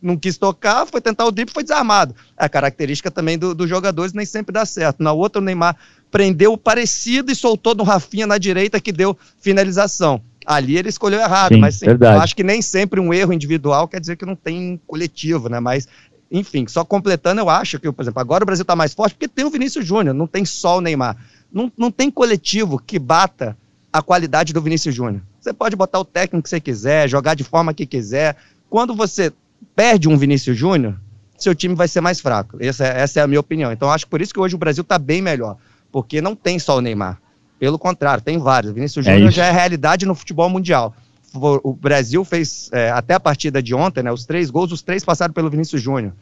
não, 0.00 0.16
quis 0.16 0.36
tocar, 0.36 0.86
foi 0.86 1.00
tentar 1.00 1.24
o 1.24 1.32
drible, 1.32 1.52
foi 1.52 1.62
desarmado. 1.62 2.14
É 2.38 2.44
a 2.44 2.48
característica 2.48 3.10
também 3.10 3.38
dos 3.38 3.54
do 3.54 3.66
jogadores, 3.66 4.12
nem 4.12 4.26
sempre 4.26 4.52
dá 4.52 4.64
certo. 4.66 5.02
Na 5.02 5.12
outra, 5.12 5.40
o 5.40 5.44
Neymar 5.44 5.76
prendeu 6.10 6.56
parecido 6.56 7.32
e 7.32 7.34
soltou 7.34 7.74
no 7.74 7.82
Rafinha 7.82 8.26
na 8.26 8.38
direita, 8.38 8.80
que 8.80 8.92
deu 8.92 9.16
finalização. 9.40 10.20
Ali 10.46 10.76
ele 10.76 10.90
escolheu 10.90 11.20
errado, 11.20 11.54
Sim, 11.54 11.60
mas 11.60 11.76
sim, 11.76 11.86
eu 11.86 12.20
acho 12.20 12.36
que 12.36 12.44
nem 12.44 12.60
sempre 12.60 13.00
um 13.00 13.14
erro 13.14 13.32
individual 13.32 13.88
quer 13.88 13.98
dizer 13.98 14.16
que 14.16 14.26
não 14.26 14.36
tem 14.36 14.78
coletivo, 14.86 15.48
né? 15.48 15.58
Mas 15.58 15.88
enfim, 16.30 16.66
só 16.66 16.84
completando, 16.84 17.40
eu 17.40 17.48
acho 17.48 17.78
que, 17.78 17.90
por 17.92 18.02
exemplo, 18.02 18.20
agora 18.20 18.42
o 18.42 18.46
Brasil 18.46 18.62
está 18.62 18.74
mais 18.74 18.92
forte 18.92 19.14
porque 19.14 19.28
tem 19.28 19.44
o 19.44 19.50
Vinícius 19.50 19.86
Júnior, 19.86 20.14
não 20.14 20.26
tem 20.26 20.44
só 20.44 20.78
o 20.78 20.80
Neymar. 20.80 21.16
Não, 21.54 21.70
não 21.78 21.90
tem 21.90 22.10
coletivo 22.10 22.80
que 22.80 22.98
bata 22.98 23.56
a 23.92 24.02
qualidade 24.02 24.52
do 24.52 24.60
Vinícius 24.60 24.92
Júnior. 24.92 25.22
Você 25.40 25.52
pode 25.52 25.76
botar 25.76 26.00
o 26.00 26.04
técnico 26.04 26.42
que 26.42 26.48
você 26.48 26.58
quiser, 26.58 27.08
jogar 27.08 27.34
de 27.34 27.44
forma 27.44 27.72
que 27.72 27.86
quiser. 27.86 28.36
Quando 28.68 28.92
você 28.92 29.32
perde 29.76 30.08
um 30.08 30.16
Vinícius 30.18 30.58
Júnior, 30.58 30.98
seu 31.38 31.54
time 31.54 31.76
vai 31.76 31.86
ser 31.86 32.00
mais 32.00 32.20
fraco. 32.20 32.56
Essa, 32.60 32.84
é, 32.84 33.02
essa 33.02 33.20
é 33.20 33.22
a 33.22 33.26
minha 33.28 33.38
opinião. 33.38 33.70
Então, 33.70 33.88
acho 33.88 34.04
que 34.04 34.10
por 34.10 34.20
isso 34.20 34.34
que 34.34 34.40
hoje 34.40 34.56
o 34.56 34.58
Brasil 34.58 34.82
está 34.82 34.98
bem 34.98 35.22
melhor. 35.22 35.56
Porque 35.92 36.20
não 36.20 36.34
tem 36.34 36.58
só 36.58 36.78
o 36.78 36.80
Neymar. 36.80 37.20
Pelo 37.56 37.78
contrário, 37.78 38.24
tem 38.24 38.36
vários. 38.36 38.72
O 38.72 38.74
Vinícius 38.74 39.06
é 39.06 39.14
Júnior 39.14 39.30
já 39.30 39.46
é 39.46 39.52
realidade 39.52 40.04
no 40.06 40.14
futebol 40.16 40.50
mundial. 40.50 40.92
O 41.32 41.72
Brasil 41.72 42.24
fez, 42.24 42.68
é, 42.72 42.90
até 42.90 43.14
a 43.14 43.20
partida 43.20 43.62
de 43.62 43.74
ontem, 43.74 44.02
né, 44.02 44.12
os 44.12 44.24
três 44.24 44.50
gols, 44.50 44.72
os 44.72 44.82
três 44.82 45.04
passaram 45.04 45.32
pelo 45.32 45.50
Vinícius 45.50 45.80
Júnior. 45.80 46.12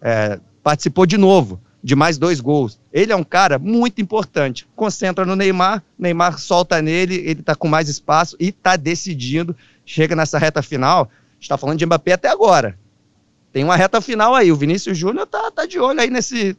É, 0.00 0.38
participou 0.62 1.06
de 1.06 1.16
novo 1.16 1.58
de 1.88 1.96
mais 1.96 2.18
dois 2.18 2.38
gols. 2.38 2.78
Ele 2.92 3.12
é 3.12 3.16
um 3.16 3.24
cara 3.24 3.58
muito 3.58 3.98
importante. 4.02 4.68
Concentra 4.76 5.24
no 5.24 5.34
Neymar, 5.34 5.82
Neymar 5.98 6.38
solta 6.38 6.82
nele, 6.82 7.14
ele 7.14 7.42
tá 7.42 7.54
com 7.54 7.66
mais 7.66 7.88
espaço 7.88 8.36
e 8.38 8.52
tá 8.52 8.76
decidindo. 8.76 9.56
Chega 9.86 10.14
nessa 10.14 10.38
reta 10.38 10.60
final, 10.60 11.10
está 11.40 11.56
falando 11.56 11.78
de 11.78 11.86
Mbappé 11.86 12.12
até 12.12 12.28
agora. 12.28 12.78
Tem 13.54 13.64
uma 13.64 13.74
reta 13.74 14.02
final 14.02 14.34
aí. 14.34 14.52
O 14.52 14.56
Vinícius 14.56 14.98
Júnior 14.98 15.26
tá, 15.26 15.50
tá 15.50 15.64
de 15.64 15.78
olho 15.78 15.98
aí 15.98 16.10
nesse, 16.10 16.54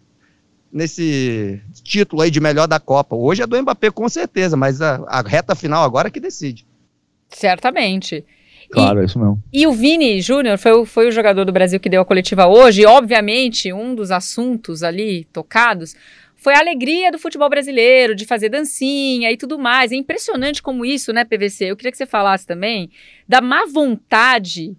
nesse 0.73 1.61
título 1.84 2.23
aí 2.23 2.32
de 2.32 2.39
melhor 2.39 2.67
da 2.67 2.80
Copa. 2.80 3.15
Hoje 3.15 3.43
é 3.43 3.45
do 3.45 3.61
Mbappé 3.61 3.91
com 3.91 4.09
certeza, 4.09 4.57
mas 4.57 4.82
a, 4.82 4.95
a 5.07 5.21
reta 5.21 5.53
final 5.53 5.84
agora 5.84 6.07
é 6.07 6.11
que 6.11 6.19
decide. 6.19 6.65
Certamente. 7.30 8.25
Claro, 8.72 8.99
e, 8.99 9.01
é 9.01 9.05
isso 9.05 9.20
mesmo. 9.20 9.41
E 9.51 9.67
o 9.67 9.72
Vini 9.72 10.22
Júnior 10.22 10.57
foi, 10.57 10.86
foi 10.86 11.07
o 11.07 11.11
jogador 11.11 11.45
do 11.45 11.51
Brasil 11.51 11.80
que 11.80 11.89
deu 11.89 12.01
a 12.01 12.05
coletiva 12.05 12.47
hoje. 12.47 12.82
E, 12.82 12.86
obviamente, 12.86 13.74
um 13.74 13.95
dos 13.95 14.11
assuntos 14.11 14.84
ali 14.84 15.26
tocados 15.34 15.95
foi 16.36 16.53
a 16.53 16.59
alegria 16.59 17.11
do 17.11 17.20
futebol 17.20 17.49
brasileiro, 17.49 18.15
de 18.15 18.26
fazer 18.26 18.49
dancinha 18.49 19.30
e 19.32 19.36
tudo 19.36 19.59
mais. 19.59 19.91
É 19.91 19.95
impressionante 19.95 20.63
como 20.63 20.86
isso, 20.86 21.11
né, 21.11 21.26
PVC? 21.26 21.65
Eu 21.65 21.76
queria 21.76 21.91
que 21.91 21.97
você 21.97 22.05
falasse 22.05 22.47
também 22.47 22.89
da 23.28 23.41
má 23.41 23.65
vontade 23.65 24.76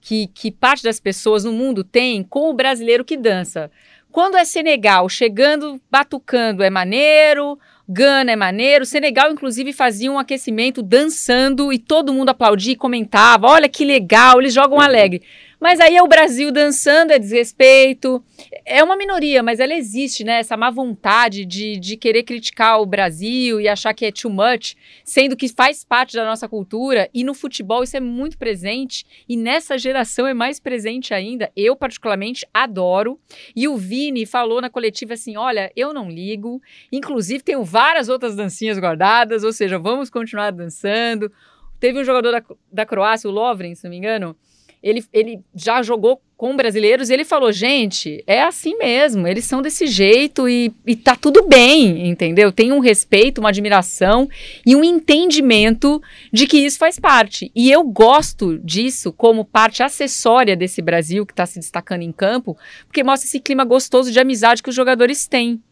que, 0.00 0.26
que 0.28 0.50
parte 0.50 0.82
das 0.82 0.98
pessoas 0.98 1.44
no 1.44 1.52
mundo 1.52 1.84
tem 1.84 2.22
com 2.22 2.50
o 2.50 2.54
brasileiro 2.54 3.04
que 3.04 3.16
dança. 3.16 3.70
Quando 4.10 4.36
é 4.36 4.44
Senegal 4.44 5.08
chegando, 5.08 5.80
batucando, 5.90 6.62
é 6.62 6.70
maneiro. 6.70 7.58
Gana 7.88 8.32
é 8.32 8.36
maneiro. 8.36 8.86
Senegal, 8.86 9.30
inclusive, 9.30 9.72
fazia 9.72 10.10
um 10.10 10.18
aquecimento 10.18 10.82
dançando 10.82 11.72
e 11.72 11.78
todo 11.78 12.12
mundo 12.12 12.30
aplaudia 12.30 12.72
e 12.72 12.76
comentava: 12.76 13.46
olha 13.46 13.68
que 13.68 13.84
legal, 13.84 14.40
eles 14.40 14.54
jogam 14.54 14.80
alegre. 14.80 15.22
Mas 15.64 15.80
aí 15.80 15.96
é 15.96 16.02
o 16.02 16.06
Brasil 16.06 16.52
dançando, 16.52 17.10
é 17.10 17.18
desrespeito. 17.18 18.22
É 18.66 18.84
uma 18.84 18.98
minoria, 18.98 19.42
mas 19.42 19.60
ela 19.60 19.72
existe, 19.72 20.22
né? 20.22 20.40
Essa 20.40 20.58
má 20.58 20.70
vontade 20.70 21.46
de, 21.46 21.78
de 21.78 21.96
querer 21.96 22.22
criticar 22.22 22.82
o 22.82 22.84
Brasil 22.84 23.58
e 23.58 23.66
achar 23.66 23.94
que 23.94 24.04
é 24.04 24.12
too 24.12 24.30
much, 24.30 24.74
sendo 25.02 25.34
que 25.34 25.48
faz 25.48 25.82
parte 25.82 26.16
da 26.16 26.24
nossa 26.26 26.46
cultura. 26.46 27.08
E 27.14 27.24
no 27.24 27.32
futebol 27.32 27.82
isso 27.82 27.96
é 27.96 28.00
muito 28.00 28.36
presente. 28.36 29.06
E 29.26 29.38
nessa 29.38 29.78
geração 29.78 30.26
é 30.26 30.34
mais 30.34 30.60
presente 30.60 31.14
ainda. 31.14 31.50
Eu, 31.56 31.74
particularmente, 31.74 32.46
adoro. 32.52 33.18
E 33.56 33.66
o 33.66 33.74
Vini 33.74 34.26
falou 34.26 34.60
na 34.60 34.68
coletiva 34.68 35.14
assim: 35.14 35.38
olha, 35.38 35.72
eu 35.74 35.94
não 35.94 36.10
ligo. 36.10 36.60
Inclusive, 36.92 37.42
tenho 37.42 37.64
várias 37.64 38.10
outras 38.10 38.36
dancinhas 38.36 38.78
guardadas, 38.78 39.42
ou 39.42 39.50
seja, 39.50 39.78
vamos 39.78 40.10
continuar 40.10 40.50
dançando. 40.50 41.32
Teve 41.80 41.98
um 41.98 42.04
jogador 42.04 42.32
da, 42.32 42.42
da 42.70 42.84
Croácia, 42.84 43.30
o 43.30 43.32
Lovren, 43.32 43.74
se 43.74 43.84
não 43.84 43.90
me 43.90 43.96
engano 43.96 44.36
ele, 44.84 45.02
ele 45.14 45.40
já 45.54 45.82
jogou 45.82 46.20
com 46.36 46.54
brasileiros 46.54 47.08
e 47.08 47.14
ele 47.14 47.24
falou: 47.24 47.50
gente, 47.50 48.22
é 48.26 48.42
assim 48.42 48.76
mesmo, 48.76 49.26
eles 49.26 49.46
são 49.46 49.62
desse 49.62 49.86
jeito 49.86 50.46
e, 50.46 50.70
e 50.86 50.94
tá 50.94 51.16
tudo 51.16 51.48
bem, 51.48 52.06
entendeu? 52.06 52.52
Tem 52.52 52.70
um 52.70 52.80
respeito, 52.80 53.38
uma 53.38 53.48
admiração 53.48 54.28
e 54.66 54.76
um 54.76 54.84
entendimento 54.84 56.02
de 56.30 56.46
que 56.46 56.58
isso 56.58 56.76
faz 56.78 57.00
parte. 57.00 57.50
E 57.54 57.72
eu 57.72 57.82
gosto 57.82 58.58
disso 58.58 59.10
como 59.10 59.44
parte 59.44 59.82
acessória 59.82 60.54
desse 60.54 60.82
Brasil 60.82 61.24
que 61.24 61.32
está 61.32 61.46
se 61.46 61.58
destacando 61.58 62.02
em 62.02 62.12
campo, 62.12 62.54
porque 62.86 63.02
mostra 63.02 63.26
esse 63.26 63.40
clima 63.40 63.64
gostoso 63.64 64.12
de 64.12 64.20
amizade 64.20 64.62
que 64.62 64.68
os 64.68 64.76
jogadores 64.76 65.26
têm. 65.26 65.62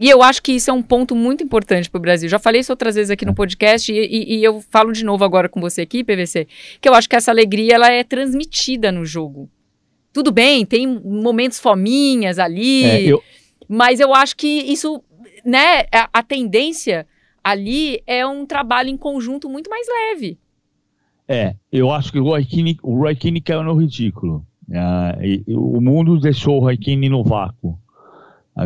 E 0.00 0.08
eu 0.08 0.22
acho 0.22 0.42
que 0.42 0.52
isso 0.52 0.70
é 0.70 0.72
um 0.72 0.82
ponto 0.82 1.14
muito 1.14 1.44
importante 1.44 1.90
para 1.90 1.98
o 1.98 2.00
Brasil. 2.00 2.26
Já 2.26 2.38
falei 2.38 2.62
isso 2.62 2.72
outras 2.72 2.94
vezes 2.94 3.10
aqui 3.10 3.26
no 3.26 3.34
podcast 3.34 3.92
e, 3.92 3.98
e, 3.98 4.38
e, 4.38 4.42
eu 4.42 4.62
falo 4.70 4.92
de 4.92 5.04
novo 5.04 5.22
agora 5.24 5.46
com 5.46 5.60
você 5.60 5.82
aqui, 5.82 6.02
PVC, 6.02 6.48
que 6.80 6.88
eu 6.88 6.94
acho 6.94 7.06
que 7.06 7.14
essa 7.14 7.30
alegria 7.30 7.74
ela 7.74 7.92
é 7.92 8.02
transmitida 8.02 8.90
no 8.90 9.04
jogo. 9.04 9.50
Tudo 10.10 10.32
bem, 10.32 10.64
tem 10.64 10.86
momentos 10.86 11.60
fominhas 11.60 12.38
ali, 12.38 12.84
é, 12.84 13.02
eu... 13.02 13.22
mas 13.68 14.00
eu 14.00 14.14
acho 14.14 14.34
que 14.36 14.48
isso, 14.48 15.04
né, 15.44 15.82
a, 15.92 16.08
a, 16.14 16.22
tendência 16.22 17.06
ali 17.44 18.02
é 18.06 18.26
um 18.26 18.46
trabalho 18.46 18.88
em 18.88 18.96
conjunto 18.96 19.50
muito 19.50 19.68
mais 19.68 19.86
leve. 19.86 20.38
É, 21.28 21.54
eu 21.70 21.92
acho 21.92 22.10
que 22.10 22.18
o 22.18 22.32
Keane, 22.46 22.78
o 22.82 23.04
Keane 23.14 23.40
caiu 23.42 23.62
no 23.62 23.74
ridículo. 23.74 24.46
Uh, 24.66 25.76
o 25.76 25.80
mundo 25.80 26.18
deixou 26.18 26.66
o 26.66 26.78
Keane 26.78 27.08
no 27.10 27.22
vácuo. 27.22 27.78
A, 28.56 28.64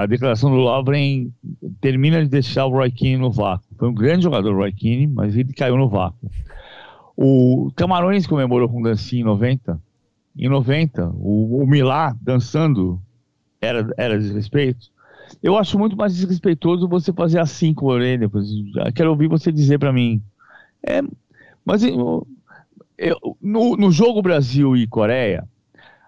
a, 0.00 0.06
declaração 0.06 0.50
do 0.50 0.56
Lovren 0.56 1.32
termina 1.80 2.22
de 2.22 2.28
deixar 2.28 2.66
o 2.66 2.70
Roy 2.70 2.90
Keane 2.90 3.18
no 3.18 3.30
vácuo. 3.30 3.66
Foi 3.76 3.88
um 3.88 3.94
grande 3.94 4.24
jogador, 4.24 4.52
o 4.52 4.58
Roy 4.58 4.72
Keane, 4.72 5.06
mas 5.06 5.36
ele 5.36 5.52
caiu 5.52 5.76
no 5.76 5.88
vácuo. 5.88 6.30
O 7.16 7.70
Camarões 7.76 8.26
comemorou 8.26 8.68
com 8.68 8.82
dancinha 8.82 9.22
em 9.22 9.24
90. 9.24 9.80
Em 10.36 10.48
90, 10.48 11.10
o, 11.14 11.62
o 11.62 11.66
Milá 11.66 12.16
dançando 12.20 13.00
era, 13.60 13.88
era 13.96 14.18
desrespeito. 14.18 14.92
Eu 15.42 15.56
acho 15.56 15.78
muito 15.78 15.96
mais 15.96 16.14
desrespeitoso 16.14 16.88
você 16.88 17.12
fazer 17.12 17.38
assim 17.38 17.72
com 17.72 17.90
a 17.90 17.94
orelha. 17.94 18.30
Quero 18.94 19.10
ouvir 19.10 19.28
você 19.28 19.52
dizer 19.52 19.78
para 19.78 19.92
mim. 19.92 20.20
É, 20.82 21.02
mas 21.64 21.82
eu, 21.82 22.26
eu, 22.98 23.36
no, 23.40 23.76
no 23.76 23.90
jogo 23.90 24.20
Brasil 24.20 24.76
e 24.76 24.86
Coreia, 24.86 25.48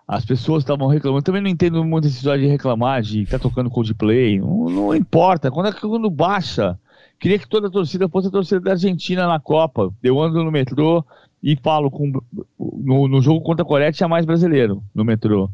as 0.06 0.24
pessoas 0.24 0.62
estavam 0.62 0.86
reclamando. 0.86 1.24
Também 1.24 1.42
não 1.42 1.50
entendo 1.50 1.84
muito 1.84 2.06
essa 2.06 2.16
história 2.16 2.42
de 2.42 2.48
reclamar, 2.48 3.02
de 3.02 3.22
estar 3.22 3.38
tá 3.38 3.42
tocando 3.42 3.70
Coldplay. 3.70 4.38
Não, 4.38 4.68
não 4.68 4.94
importa. 4.94 5.50
Quando, 5.50 5.68
é 5.68 5.72
quando 5.72 6.08
baixa, 6.08 6.78
queria 7.18 7.38
que 7.38 7.48
toda 7.48 7.66
a 7.66 7.70
torcida 7.70 8.08
fosse 8.08 8.28
a 8.28 8.30
torcida 8.30 8.60
da 8.60 8.72
Argentina 8.72 9.26
na 9.26 9.40
Copa. 9.40 9.92
Eu 10.02 10.20
ando 10.20 10.44
no 10.44 10.52
metrô 10.52 11.04
e 11.42 11.56
falo 11.56 11.90
com. 11.90 12.12
No, 12.58 13.08
no 13.08 13.20
jogo 13.20 13.40
contra 13.40 13.64
a 13.64 13.66
Coreia 13.66 13.92
tinha 13.92 14.08
mais 14.08 14.24
brasileiro 14.24 14.82
no 14.94 15.04
metrô. 15.04 15.50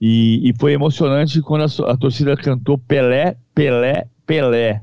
E, 0.00 0.48
e 0.48 0.54
foi 0.58 0.72
emocionante 0.72 1.40
quando 1.40 1.62
a, 1.62 1.92
a, 1.92 1.96
torcida 1.96 2.36
cantou 2.36 2.76
Pelé, 2.76 3.36
Pelé, 3.54 4.06
Pelé. 4.26 4.82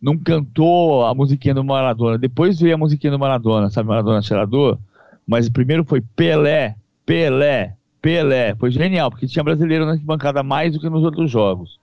Não 0.00 0.18
cantou 0.18 1.04
a 1.04 1.14
musiquinha 1.14 1.54
do 1.54 1.64
Maradona. 1.64 2.18
Depois 2.18 2.60
veio 2.60 2.74
a 2.74 2.78
musiquinha 2.78 3.10
do 3.10 3.18
Maradona, 3.18 3.70
sabe, 3.70 3.88
Maradona 3.88 4.22
cheirador? 4.22 4.78
Mas 5.26 5.48
primeiro 5.48 5.84
foi 5.84 6.00
Pelé, 6.00 6.76
Pelé, 7.04 7.75
Pelé, 8.00 8.54
foi 8.54 8.70
genial, 8.70 9.10
porque 9.10 9.26
tinha 9.26 9.42
brasileiro 9.42 9.84
na 9.84 9.92
arquibancada 9.92 10.42
mais 10.42 10.72
do 10.72 10.80
que 10.80 10.88
nos 10.88 11.02
outros 11.02 11.30
jogos. 11.30 11.78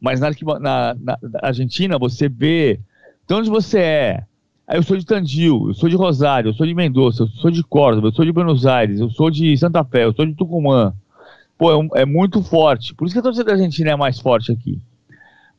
Mas 0.00 0.20
na, 0.20 0.30
na, 0.60 0.96
na 1.00 1.18
Argentina, 1.42 1.98
você 1.98 2.28
vê 2.28 2.80
de 3.26 3.34
onde 3.34 3.48
você 3.48 3.78
é. 3.78 4.24
Aí 4.66 4.78
eu 4.78 4.82
sou 4.82 4.96
de 4.96 5.04
Tandil, 5.04 5.68
eu 5.68 5.74
sou 5.74 5.88
de 5.88 5.96
Rosário, 5.96 6.50
eu 6.50 6.54
sou 6.54 6.66
de 6.66 6.74
Mendoza, 6.74 7.24
eu 7.24 7.28
sou 7.28 7.50
de 7.50 7.62
Córdoba, 7.62 8.08
eu 8.08 8.12
sou 8.12 8.24
de 8.24 8.32
Buenos 8.32 8.66
Aires, 8.66 9.00
eu 9.00 9.10
sou 9.10 9.30
de 9.30 9.56
Santa 9.56 9.84
Fé, 9.84 10.04
eu 10.04 10.12
sou 10.14 10.26
de 10.26 10.34
Tucumã. 10.34 10.94
Pô, 11.56 11.70
é, 11.70 11.76
um, 11.76 11.88
é 11.94 12.04
muito 12.04 12.42
forte. 12.42 12.94
Por 12.94 13.06
isso 13.06 13.14
que 13.14 13.18
a 13.18 13.22
torcida 13.22 13.44
da 13.44 13.52
Argentina 13.52 13.90
é 13.90 13.96
mais 13.96 14.18
forte 14.18 14.52
aqui. 14.52 14.80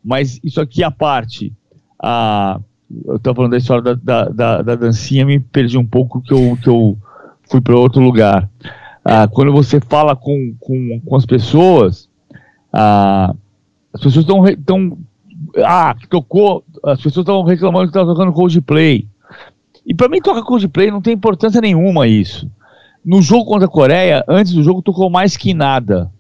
Mas 0.04 0.39
isso 0.43 0.60
aqui 0.60 0.84
à 0.84 0.91
parte, 0.91 1.54
a, 2.00 2.60
eu 3.06 3.16
estava 3.16 3.36
falando 3.36 3.52
da 3.52 3.58
história 3.58 3.82
da, 3.82 3.93
da, 3.96 4.30
da, 4.30 4.62
da, 4.62 4.76
dancinha, 4.76 5.26
me 5.26 5.39
perdi 5.39 5.78
um 5.78 5.86
pouco 5.86 6.22
que 6.22 6.34
eu, 6.34 6.58
que 6.62 6.70
eu 6.70 6.98
fui 7.50 7.62
para 7.62 7.76
outro 7.76 8.02
lugar 8.02 8.50
ah, 9.06 9.28
quando 9.28 9.51
você 9.51 9.80
fala 9.80 10.16
com, 10.16 10.56
com, 10.60 10.99
com 11.06 11.16
as 11.16 11.28
pessoas, 11.28 12.10
ah, 12.74 13.36
as 13.93 14.01
pessoas 14.01 14.26
estão. 14.26 14.43
Tão, 14.66 14.97
ah, 15.64 15.95
tocou. 16.10 16.64
As 16.84 16.97
pessoas 16.97 17.24
estão 17.24 17.43
reclamando 17.43 17.86
que 17.86 17.89
estava 17.91 18.12
tocando 18.12 18.34
Coldplay. 18.34 19.08
E 19.86 19.93
para 19.93 20.10
mim, 20.10 20.20
tocar 20.20 20.41
Coldplay 20.41 20.89
não 20.89 21.03
tem 21.03 21.14
importância 21.14 21.62
nenhuma 21.62 22.08
isso. 22.08 22.49
No 23.06 23.22
jogo 23.22 23.45
contra 23.45 23.68
a 23.68 23.70
Coreia, 23.70 24.26
antes 24.28 24.53
do 24.53 24.64
jogo, 24.64 24.82
tocou 24.82 25.08
mais 25.08 25.38
que 25.38 25.53
nada. 25.53 26.12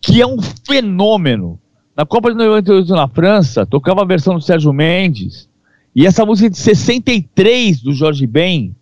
Que 0.00 0.20
é 0.20 0.26
um 0.26 0.38
fenômeno. 0.42 1.60
Na 1.96 2.04
Copa 2.04 2.30
de 2.30 2.36
98 2.36 2.92
na 2.92 3.06
França, 3.06 3.64
tocava 3.64 4.02
a 4.02 4.06
versão 4.06 4.34
do 4.34 4.40
Sérgio 4.40 4.72
Mendes. 4.72 5.48
E 5.94 6.04
essa 6.04 6.26
música 6.26 6.50
de 6.50 6.58
63 6.58 7.80
do 7.80 7.92
Jorge 7.92 8.26
Ben 8.26 8.74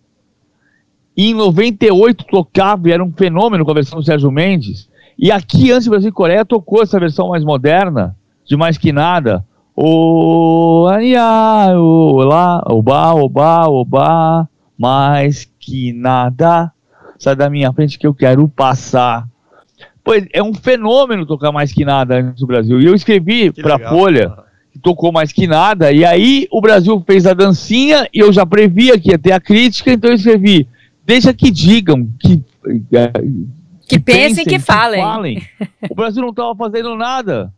e 1.15 1.29
em 1.29 1.33
98 1.33 2.25
tocava 2.25 2.87
e 2.87 2.91
era 2.91 3.03
um 3.03 3.11
fenômeno 3.11 3.65
com 3.65 3.71
a 3.71 3.75
versão 3.75 3.99
do 3.99 4.05
Sérgio 4.05 4.31
Mendes. 4.31 4.89
E 5.17 5.31
aqui, 5.31 5.71
antes 5.71 5.85
do 5.85 5.91
Brasil 5.91 6.09
e 6.09 6.13
Coreia, 6.13 6.45
tocou 6.45 6.81
essa 6.81 6.99
versão 6.99 7.29
mais 7.29 7.43
moderna, 7.43 8.15
de 8.45 8.55
mais 8.55 8.77
que 8.77 8.91
nada. 8.91 9.45
O 9.75 10.87
Ania, 10.89 11.77
olá, 11.77 12.63
oba, 12.67 13.13
oba, 13.13 13.69
oba, 13.69 14.49
mais 14.77 15.49
que 15.59 15.93
nada. 15.93 16.71
Sai 17.19 17.35
da 17.35 17.49
minha 17.49 17.71
frente 17.71 17.99
que 17.99 18.07
eu 18.07 18.13
quero 18.13 18.47
passar. 18.47 19.27
Pois 20.03 20.25
é 20.33 20.41
um 20.41 20.53
fenômeno 20.53 21.25
tocar 21.25 21.51
mais 21.51 21.71
que 21.71 21.85
nada 21.85 22.15
antes 22.15 22.41
do 22.41 22.47
Brasil. 22.47 22.81
E 22.81 22.85
eu 22.85 22.95
escrevi 22.95 23.51
para 23.51 23.75
a 23.75 23.79
Folha 23.79 24.33
que 24.71 24.79
tocou 24.79 25.11
mais 25.11 25.31
que 25.31 25.45
nada. 25.45 25.91
E 25.91 26.03
aí 26.03 26.47
o 26.49 26.61
Brasil 26.61 27.03
fez 27.05 27.27
a 27.27 27.33
dancinha 27.33 28.07
e 28.13 28.19
eu 28.19 28.33
já 28.33 28.45
previa 28.45 28.99
que 28.99 29.11
ia 29.11 29.19
ter 29.19 29.33
a 29.33 29.39
crítica, 29.39 29.91
então 29.91 30.09
eu 30.09 30.15
escrevi 30.15 30.67
Deixa 31.11 31.33
que 31.33 31.51
digam, 31.51 32.09
que, 32.17 32.41
é, 32.93 33.11
que, 33.11 33.97
que 33.97 33.99
pensem, 33.99 34.45
que, 34.45 34.57
falem. 34.57 35.01
que 35.01 35.05
falem. 35.05 35.43
O 35.89 35.93
Brasil 35.93 36.21
não 36.21 36.29
estava 36.29 36.55
fazendo 36.55 36.95
nada. 36.95 37.53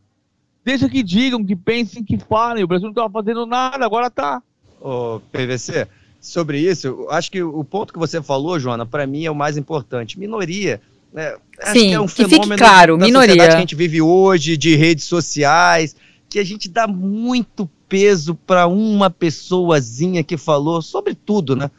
Deixa 0.66 0.90
que 0.90 1.04
digam, 1.04 1.46
que 1.46 1.56
pensem, 1.56 2.04
que 2.04 2.18
falem. 2.18 2.64
O 2.64 2.68
Brasil 2.68 2.86
não 2.86 2.94
estava 2.94 3.12
fazendo 3.12 3.46
nada, 3.46 3.86
agora 3.86 4.08
está. 4.08 4.42
Ô, 4.82 5.20
PVC, 5.32 5.88
sobre 6.20 6.62
isso, 6.62 7.06
acho 7.12 7.32
que 7.32 7.44
o 7.44 7.64
ponto 7.64 7.94
que 7.94 8.00
você 8.00 8.24
falou, 8.24 8.60
Joana, 8.60 8.88
para 8.88 9.06
mim 9.06 9.24
é 9.24 9.30
o 9.30 9.36
mais 9.36 9.56
importante. 9.56 10.18
Minoria. 10.18 10.82
Né? 11.14 11.36
Acho 11.62 11.74
Sim, 11.74 11.90
que 11.90 11.94
é 11.94 12.00
um 12.00 12.08
que 12.08 12.28
fenômeno 12.28 12.58
claro, 12.58 12.98
da 12.98 13.06
minoria. 13.06 13.28
sociedade 13.28 13.52
que 13.52 13.56
a 13.58 13.60
gente 13.60 13.76
vive 13.76 14.02
hoje, 14.02 14.58
de 14.58 14.76
redes 14.76 15.06
sociais, 15.06 15.96
que 16.28 16.40
a 16.40 16.44
gente 16.44 16.68
dá 16.68 16.88
muito 16.88 17.70
peso 17.88 18.34
para 18.34 18.66
uma 18.66 19.12
pessoazinha 19.12 20.24
que 20.24 20.38
falou 20.38 20.82
sobre 20.82 21.14
tudo, 21.14 21.56
né? 21.56 21.70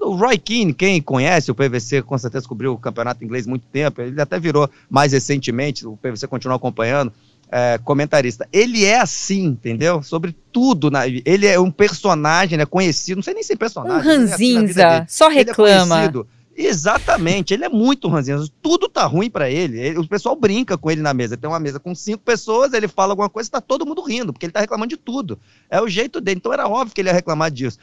O 0.00 0.14
Roy 0.14 0.38
Keane, 0.38 0.72
quem 0.72 1.00
conhece 1.00 1.50
o 1.50 1.54
PVC, 1.54 2.02
com 2.02 2.16
certeza 2.16 2.48
cobriu 2.48 2.72
o 2.72 2.78
campeonato 2.78 3.24
inglês 3.24 3.46
muito 3.46 3.66
tempo, 3.72 4.00
ele 4.00 4.20
até 4.20 4.38
virou 4.38 4.68
mais 4.88 5.12
recentemente, 5.12 5.86
o 5.86 5.96
PVC 5.96 6.26
continua 6.26 6.56
acompanhando, 6.56 7.12
é, 7.50 7.78
comentarista. 7.84 8.48
Ele 8.50 8.84
é 8.84 8.98
assim, 8.98 9.44
entendeu? 9.44 10.02
Sobre 10.02 10.34
tudo. 10.50 10.90
Na, 10.90 11.06
ele 11.06 11.46
é 11.46 11.60
um 11.60 11.70
personagem, 11.70 12.58
é 12.58 12.64
conhecido, 12.64 13.16
não 13.16 13.22
sei 13.22 13.34
nem 13.34 13.42
se 13.42 13.52
é 13.52 13.56
personagem. 13.56 13.98
Um 13.98 14.00
ranzinza, 14.00 14.82
é 14.82 14.96
assim 14.98 15.06
só 15.08 15.28
reclama. 15.28 16.04
É 16.04 16.10
Exatamente, 16.54 17.54
ele 17.54 17.64
é 17.64 17.68
muito 17.68 18.08
ranzinza. 18.08 18.46
Tudo 18.60 18.88
tá 18.88 19.04
ruim 19.06 19.30
para 19.30 19.50
ele. 19.50 19.78
ele. 19.78 19.98
O 19.98 20.06
pessoal 20.06 20.36
brinca 20.36 20.76
com 20.76 20.90
ele 20.90 21.00
na 21.00 21.14
mesa. 21.14 21.36
Tem 21.36 21.48
uma 21.48 21.58
mesa 21.58 21.80
com 21.80 21.94
cinco 21.94 22.22
pessoas, 22.22 22.74
ele 22.74 22.88
fala 22.88 23.12
alguma 23.12 23.28
coisa, 23.28 23.50
tá 23.50 23.60
todo 23.60 23.86
mundo 23.86 24.02
rindo, 24.02 24.32
porque 24.32 24.46
ele 24.46 24.52
tá 24.52 24.60
reclamando 24.60 24.90
de 24.90 24.98
tudo. 24.98 25.38
É 25.70 25.80
o 25.80 25.88
jeito 25.88 26.20
dele. 26.20 26.38
Então 26.38 26.52
era 26.52 26.68
óbvio 26.68 26.94
que 26.94 27.00
ele 27.00 27.08
ia 27.08 27.14
reclamar 27.14 27.50
disso 27.50 27.78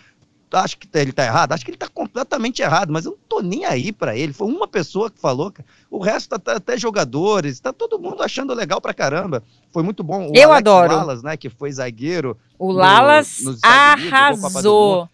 acho 0.54 0.78
que 0.78 0.88
ele 0.94 1.12
tá 1.12 1.26
errado? 1.26 1.52
Acho 1.54 1.64
que 1.64 1.72
ele 1.72 1.78
tá 1.78 1.88
completamente 1.88 2.62
errado, 2.62 2.92
mas 2.92 3.06
eu 3.06 3.12
não 3.12 3.20
tô 3.28 3.42
nem 3.42 3.66
aí 3.66 3.92
para 3.92 4.16
ele. 4.16 4.34
Foi 4.34 4.48
uma 4.48 4.68
pessoa 4.68 5.10
que 5.10 5.20
falou, 5.20 5.54
o 5.90 6.00
resto 6.00 6.30
tá, 6.30 6.40
tá, 6.40 6.54
até 6.54 6.78
jogadores, 6.78 7.60
tá 7.60 7.72
todo 7.72 8.00
mundo 8.00 8.22
achando 8.24 8.54
legal 8.54 8.82
pra 8.82 8.94
caramba. 8.94 9.44
Foi 9.72 9.84
muito 9.84 10.04
bom. 10.04 10.30
O 10.30 10.32
eu 10.36 10.50
Alex 10.52 10.58
adoro. 10.58 10.96
Lalas, 10.96 11.24
né, 11.24 11.38
que 11.38 11.50
foi 11.50 11.72
zagueiro. 11.72 12.38
O 12.58 12.72
Lalas 12.72 13.40
no, 13.42 13.58
arrasou 13.62 15.10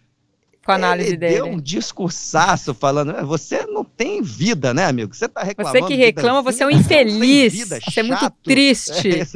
com 0.64 0.72
a 0.72 0.74
análise 0.74 1.10
ele 1.10 1.16
dele. 1.16 1.34
deu 1.34 1.46
um 1.46 1.60
discursaço 1.60 2.74
falando, 2.74 3.12
é, 3.12 3.22
você 3.22 3.64
não 3.66 3.85
tem 3.96 4.22
vida, 4.22 4.74
né, 4.74 4.84
amigo? 4.84 5.14
Você 5.14 5.26
tá 5.26 5.42
reclamando. 5.42 5.78
Você 5.78 5.86
que 5.86 5.94
reclama, 5.94 6.42
você 6.42 6.62
é 6.62 6.66
um 6.66 6.70
infeliz. 6.70 7.52
Vida, 7.52 7.80
você 7.80 7.90
chato. 7.90 7.98
é 7.98 8.02
muito 8.02 8.30
triste. 8.42 9.20
É, 9.20 9.26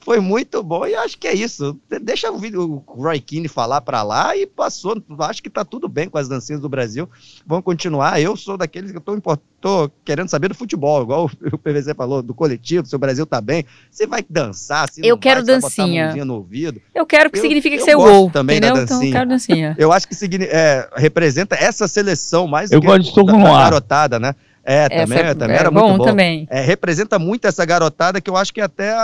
foi 0.00 0.20
muito 0.20 0.62
bom 0.62 0.86
e 0.86 0.94
acho 0.94 1.18
que 1.18 1.26
é 1.26 1.34
isso. 1.34 1.78
Deixa 2.02 2.30
o, 2.30 2.36
o 2.36 3.02
Roy 3.02 3.20
Keane 3.20 3.48
falar 3.48 3.80
para 3.80 4.02
lá 4.02 4.36
e 4.36 4.46
passou. 4.46 5.02
Acho 5.20 5.42
que 5.42 5.48
tá 5.48 5.64
tudo 5.64 5.88
bem 5.88 6.08
com 6.08 6.18
as 6.18 6.28
dancinhas 6.28 6.60
do 6.60 6.68
Brasil. 6.68 7.08
Vamos 7.46 7.64
continuar. 7.64 8.20
Eu 8.20 8.36
sou 8.36 8.56
daqueles 8.58 8.90
que 8.90 8.98
eu 8.98 9.00
tô, 9.00 9.18
tô 9.60 9.90
querendo 10.04 10.28
saber 10.28 10.48
do 10.48 10.54
futebol, 10.54 11.02
igual 11.02 11.30
o 11.52 11.58
PVC 11.58 11.94
falou, 11.94 12.22
do 12.22 12.34
coletivo, 12.34 12.86
se 12.86 12.94
o 12.94 12.98
Brasil 12.98 13.24
tá 13.24 13.40
bem. 13.40 13.64
Você 13.90 14.06
vai 14.06 14.24
dançar, 14.28 14.90
se 14.90 15.00
Eu 15.06 15.16
quero 15.16 15.44
vai, 15.44 15.60
dancinha. 15.60 16.24
no 16.24 16.34
ouvido. 16.34 16.82
Eu 16.94 17.06
quero 17.06 17.30
que 17.30 17.38
significa 17.38 17.76
que 17.76 17.82
você 17.82 17.92
é 17.92 17.94
gol. 17.94 18.30
também 18.30 18.58
entendeu? 18.58 18.74
da 18.74 18.80
dancinha. 18.80 18.98
Então, 18.98 19.08
eu 19.08 19.12
quero 19.12 19.28
dancinha. 19.28 19.76
Eu 19.78 19.92
acho 19.92 20.06
que 20.06 20.14
é, 20.50 20.88
representa 20.96 21.56
essa 21.56 21.88
seleção 21.88 22.46
mais 22.46 22.70
do 22.70 22.74
eu 22.74 22.80
que 22.80 22.86
gosto 22.86 23.24
de 23.24 23.26
da, 23.26 23.32
garotada, 23.32 24.01
né? 24.18 24.34
É, 24.64 24.88
também, 24.88 25.18
é, 25.18 25.34
também 25.34 25.56
era 25.56 25.70
bom, 25.70 25.88
muito 25.88 25.98
bom. 25.98 26.04
Também. 26.04 26.46
É, 26.50 26.60
representa 26.60 27.18
muito 27.18 27.46
essa 27.46 27.64
garotada 27.64 28.20
que 28.20 28.30
eu 28.30 28.36
acho 28.36 28.52
que 28.52 28.60
é 28.60 28.64
até 28.64 28.94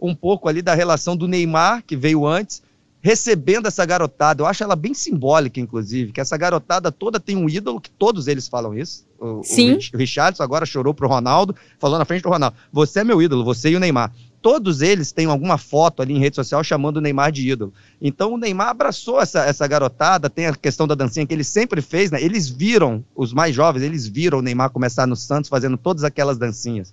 um 0.00 0.14
pouco 0.14 0.48
ali 0.48 0.62
da 0.62 0.74
relação 0.74 1.16
do 1.16 1.28
Neymar, 1.28 1.82
que 1.86 1.96
veio 1.96 2.26
antes, 2.26 2.62
recebendo 3.00 3.66
essa 3.66 3.84
garotada. 3.84 4.42
Eu 4.42 4.46
acho 4.46 4.64
ela 4.64 4.74
bem 4.74 4.94
simbólica, 4.94 5.60
inclusive, 5.60 6.12
que 6.12 6.20
essa 6.20 6.36
garotada 6.36 6.90
toda 6.90 7.20
tem 7.20 7.36
um 7.36 7.48
ídolo, 7.48 7.80
que 7.80 7.90
todos 7.90 8.26
eles 8.26 8.48
falam 8.48 8.76
isso. 8.76 9.04
O, 9.18 9.42
Sim. 9.42 9.78
o 9.92 9.96
Richardson 9.96 10.42
agora 10.42 10.64
chorou 10.64 10.94
pro 10.94 11.08
Ronaldo, 11.08 11.54
falou 11.78 11.98
na 11.98 12.04
frente 12.04 12.22
do 12.22 12.28
Ronaldo: 12.28 12.56
Você 12.72 13.00
é 13.00 13.04
meu 13.04 13.20
ídolo, 13.20 13.44
você 13.44 13.70
e 13.70 13.76
o 13.76 13.80
Neymar 13.80 14.12
todos 14.42 14.82
eles 14.82 15.12
têm 15.12 15.26
alguma 15.26 15.56
foto 15.56 16.02
ali 16.02 16.12
em 16.12 16.18
rede 16.18 16.34
social 16.34 16.62
chamando 16.64 16.96
o 16.96 17.00
Neymar 17.00 17.30
de 17.30 17.48
ídolo. 17.48 17.72
Então 18.00 18.34
o 18.34 18.36
Neymar 18.36 18.68
abraçou 18.68 19.20
essa, 19.20 19.44
essa 19.46 19.66
garotada, 19.66 20.28
tem 20.28 20.46
a 20.46 20.54
questão 20.54 20.86
da 20.86 20.96
dancinha 20.96 21.24
que 21.24 21.32
ele 21.32 21.44
sempre 21.44 21.80
fez, 21.80 22.10
né? 22.10 22.20
Eles 22.20 22.48
viram, 22.48 23.04
os 23.14 23.32
mais 23.32 23.54
jovens, 23.54 23.82
eles 23.82 24.06
viram 24.06 24.40
o 24.40 24.42
Neymar 24.42 24.70
começar 24.70 25.06
no 25.06 25.14
Santos 25.14 25.48
fazendo 25.48 25.76
todas 25.76 26.02
aquelas 26.02 26.36
dancinhas. 26.36 26.92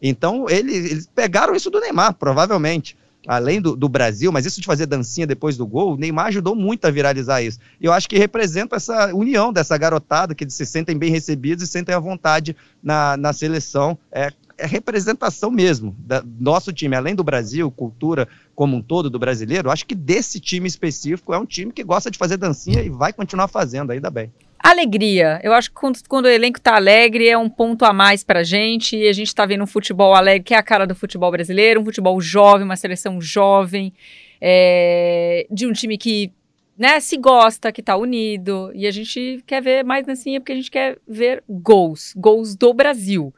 Então 0.00 0.48
eles, 0.48 1.08
pegaram 1.14 1.54
isso 1.54 1.70
do 1.70 1.80
Neymar, 1.80 2.14
provavelmente. 2.14 2.96
Além 3.26 3.60
do, 3.60 3.76
do, 3.76 3.86
Brasil, 3.86 4.32
mas 4.32 4.46
isso 4.46 4.62
de 4.62 4.66
fazer 4.66 4.86
dancinha 4.86 5.26
depois 5.26 5.54
do 5.54 5.66
gol, 5.66 5.92
o 5.92 5.96
Neymar 5.96 6.28
ajudou 6.28 6.56
muito 6.56 6.86
a 6.86 6.90
viralizar 6.90 7.42
isso. 7.42 7.58
E 7.78 7.84
eu 7.84 7.92
acho 7.92 8.08
que 8.08 8.16
representa 8.16 8.76
essa 8.76 9.14
união 9.14 9.52
dessa 9.52 9.76
garotada, 9.76 10.34
que 10.34 10.44
eles 10.44 10.54
se 10.54 10.64
sentem 10.64 10.96
bem 10.96 11.10
recebidos 11.10 11.62
e 11.62 11.66
sentem 11.66 11.94
à 11.94 11.98
vontade 11.98 12.56
na, 12.82 13.18
na 13.18 13.34
seleção. 13.34 13.98
É, 14.10 14.32
é 14.60 14.66
representação 14.66 15.50
mesmo 15.50 15.96
do 15.98 16.22
nosso 16.38 16.72
time, 16.72 16.94
além 16.94 17.14
do 17.14 17.24
Brasil, 17.24 17.70
cultura 17.70 18.28
como 18.54 18.76
um 18.76 18.82
todo 18.82 19.08
do 19.08 19.18
brasileiro, 19.18 19.70
acho 19.70 19.86
que 19.86 19.94
desse 19.94 20.38
time 20.38 20.68
específico 20.68 21.32
é 21.32 21.38
um 21.38 21.46
time 21.46 21.72
que 21.72 21.82
gosta 21.82 22.10
de 22.10 22.18
fazer 22.18 22.36
dancinha 22.36 22.82
e 22.82 22.90
vai 22.90 23.12
continuar 23.12 23.48
fazendo, 23.48 23.90
ainda 23.90 24.10
bem. 24.10 24.30
Alegria. 24.62 25.40
Eu 25.42 25.54
acho 25.54 25.70
que 25.70 25.76
quando, 25.76 25.98
quando 26.06 26.26
o 26.26 26.28
elenco 26.28 26.58
está 26.58 26.76
alegre 26.76 27.26
é 27.26 27.38
um 27.38 27.48
ponto 27.48 27.82
a 27.86 27.94
mais 27.94 28.22
para 28.22 28.40
a 28.40 28.44
gente. 28.44 28.94
E 28.94 29.08
a 29.08 29.12
gente 29.12 29.28
está 29.28 29.46
vendo 29.46 29.64
um 29.64 29.66
futebol 29.66 30.14
alegre, 30.14 30.44
que 30.44 30.54
é 30.54 30.58
a 30.58 30.62
cara 30.62 30.86
do 30.86 30.94
futebol 30.94 31.30
brasileiro, 31.30 31.80
um 31.80 31.84
futebol 31.84 32.20
jovem, 32.20 32.66
uma 32.66 32.76
seleção 32.76 33.18
jovem, 33.22 33.94
é, 34.38 35.46
de 35.50 35.66
um 35.66 35.72
time 35.72 35.96
que 35.96 36.30
né, 36.76 37.00
se 37.00 37.16
gosta, 37.16 37.72
que 37.72 37.80
está 37.80 37.96
unido. 37.96 38.70
E 38.74 38.86
a 38.86 38.90
gente 38.90 39.42
quer 39.46 39.62
ver 39.62 39.82
mais 39.82 40.04
dancinha 40.04 40.40
porque 40.40 40.52
a 40.52 40.56
gente 40.56 40.70
quer 40.70 40.98
ver 41.08 41.42
gols, 41.48 42.12
gols 42.14 42.54
do 42.54 42.74
Brasil. 42.74 43.32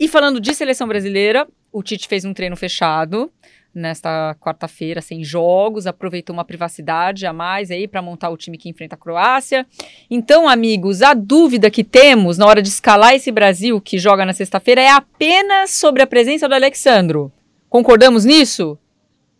E 0.00 0.08
falando 0.08 0.40
de 0.40 0.54
seleção 0.54 0.88
brasileira, 0.88 1.46
o 1.70 1.82
Tite 1.82 2.08
fez 2.08 2.24
um 2.24 2.32
treino 2.32 2.56
fechado 2.56 3.30
nesta 3.72 4.34
quarta-feira, 4.40 5.02
sem 5.02 5.22
jogos, 5.22 5.86
aproveitou 5.86 6.32
uma 6.32 6.44
privacidade 6.44 7.26
a 7.26 7.34
mais 7.34 7.70
aí 7.70 7.86
para 7.86 8.00
montar 8.00 8.30
o 8.30 8.36
time 8.36 8.56
que 8.56 8.68
enfrenta 8.68 8.94
a 8.94 8.98
Croácia. 8.98 9.66
Então, 10.10 10.48
amigos, 10.48 11.02
a 11.02 11.12
dúvida 11.12 11.70
que 11.70 11.84
temos 11.84 12.38
na 12.38 12.46
hora 12.46 12.62
de 12.62 12.68
escalar 12.68 13.14
esse 13.14 13.30
Brasil 13.30 13.78
que 13.78 13.98
joga 13.98 14.24
na 14.24 14.32
sexta-feira 14.32 14.80
é 14.80 14.90
apenas 14.90 15.72
sobre 15.72 16.02
a 16.02 16.06
presença 16.06 16.48
do 16.48 16.54
Alexandro. 16.54 17.30
Concordamos 17.68 18.24
nisso? 18.24 18.78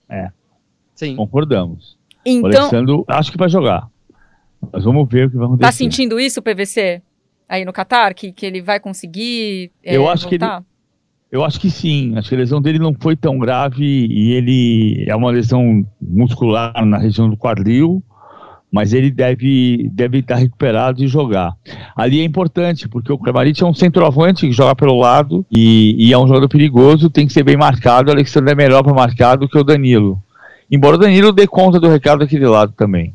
É. 0.08 0.30
Sim. 0.94 1.16
Concordamos. 1.16 1.98
Então, 2.24 2.50
o 2.50 2.54
Alexandro 2.54 3.04
acho 3.08 3.32
que 3.32 3.38
vai 3.38 3.48
jogar. 3.48 3.88
Mas 4.70 4.84
vamos 4.84 5.08
ver 5.08 5.26
o 5.26 5.30
que 5.30 5.36
vai 5.36 5.46
acontecer. 5.46 5.66
Tá 5.66 5.72
sentindo 5.72 6.20
isso, 6.20 6.42
PVC? 6.42 7.02
Aí 7.50 7.64
no 7.64 7.72
Catar, 7.72 8.14
que, 8.14 8.30
que 8.30 8.46
ele 8.46 8.62
vai 8.62 8.78
conseguir 8.78 9.72
é, 9.82 9.96
eu 9.96 10.08
acho 10.08 10.30
voltar? 10.30 10.60
Que 10.60 10.64
ele, 10.64 10.70
eu 11.32 11.44
acho 11.44 11.60
que 11.60 11.68
sim. 11.68 12.16
Acho 12.16 12.28
que 12.28 12.34
a 12.36 12.38
lesão 12.38 12.62
dele 12.62 12.78
não 12.78 12.94
foi 12.94 13.16
tão 13.16 13.38
grave 13.38 13.84
e 13.84 14.32
ele 14.32 15.04
é 15.08 15.16
uma 15.16 15.30
lesão 15.32 15.84
muscular 16.00 16.86
na 16.86 16.96
região 16.96 17.28
do 17.28 17.36
quadril, 17.36 18.02
mas 18.70 18.92
ele 18.92 19.10
deve, 19.10 19.90
deve 19.92 20.18
estar 20.18 20.36
recuperado 20.36 21.02
e 21.02 21.08
jogar. 21.08 21.56
Ali 21.96 22.20
é 22.20 22.24
importante, 22.24 22.88
porque 22.88 23.12
o 23.12 23.18
Kramaric 23.18 23.60
é 23.62 23.66
um 23.66 23.74
centroavante 23.74 24.46
que 24.46 24.52
joga 24.52 24.76
pelo 24.76 24.98
lado 24.98 25.44
e, 25.50 25.96
e, 25.98 26.12
é 26.12 26.18
um 26.18 26.28
jogador 26.28 26.48
perigoso, 26.48 27.10
tem 27.10 27.26
que 27.26 27.32
ser 27.32 27.42
bem 27.42 27.56
marcado. 27.56 28.10
O 28.10 28.12
Alexandre 28.12 28.52
é 28.52 28.56
melhor 28.56 28.84
para 28.84 28.94
marcar 28.94 29.36
do 29.36 29.48
que 29.48 29.58
o 29.58 29.64
Danilo. 29.64 30.22
Embora 30.70 30.94
o 30.94 31.00
Danilo 31.00 31.32
dê 31.32 31.48
conta 31.48 31.80
do 31.80 31.88
recado 31.88 32.20
daquele 32.20 32.46
lado 32.46 32.72
também. 32.76 33.14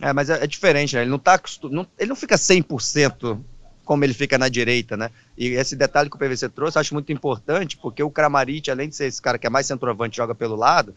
É, 0.00 0.12
mas 0.12 0.30
é, 0.30 0.42
é 0.42 0.46
diferente, 0.46 0.94
né? 0.94 1.02
Ele 1.02 1.10
não, 1.10 1.18
tá, 1.18 1.40
não, 1.70 1.86
ele 1.98 2.08
não 2.08 2.16
fica 2.16 2.36
100% 2.36 3.38
como 3.84 4.04
ele 4.04 4.14
fica 4.14 4.38
na 4.38 4.48
direita, 4.48 4.96
né? 4.96 5.10
E 5.36 5.48
esse 5.48 5.74
detalhe 5.74 6.08
que 6.08 6.16
o 6.16 6.18
PVC 6.18 6.48
trouxe, 6.48 6.78
acho 6.78 6.94
muito 6.94 7.12
importante, 7.12 7.76
porque 7.76 8.02
o 8.02 8.10
Kramaric, 8.10 8.70
além 8.70 8.88
de 8.88 8.96
ser 8.96 9.06
esse 9.06 9.20
cara 9.20 9.38
que 9.38 9.46
é 9.46 9.50
mais 9.50 9.66
centroavante, 9.66 10.16
joga 10.16 10.34
pelo 10.34 10.56
lado, 10.56 10.94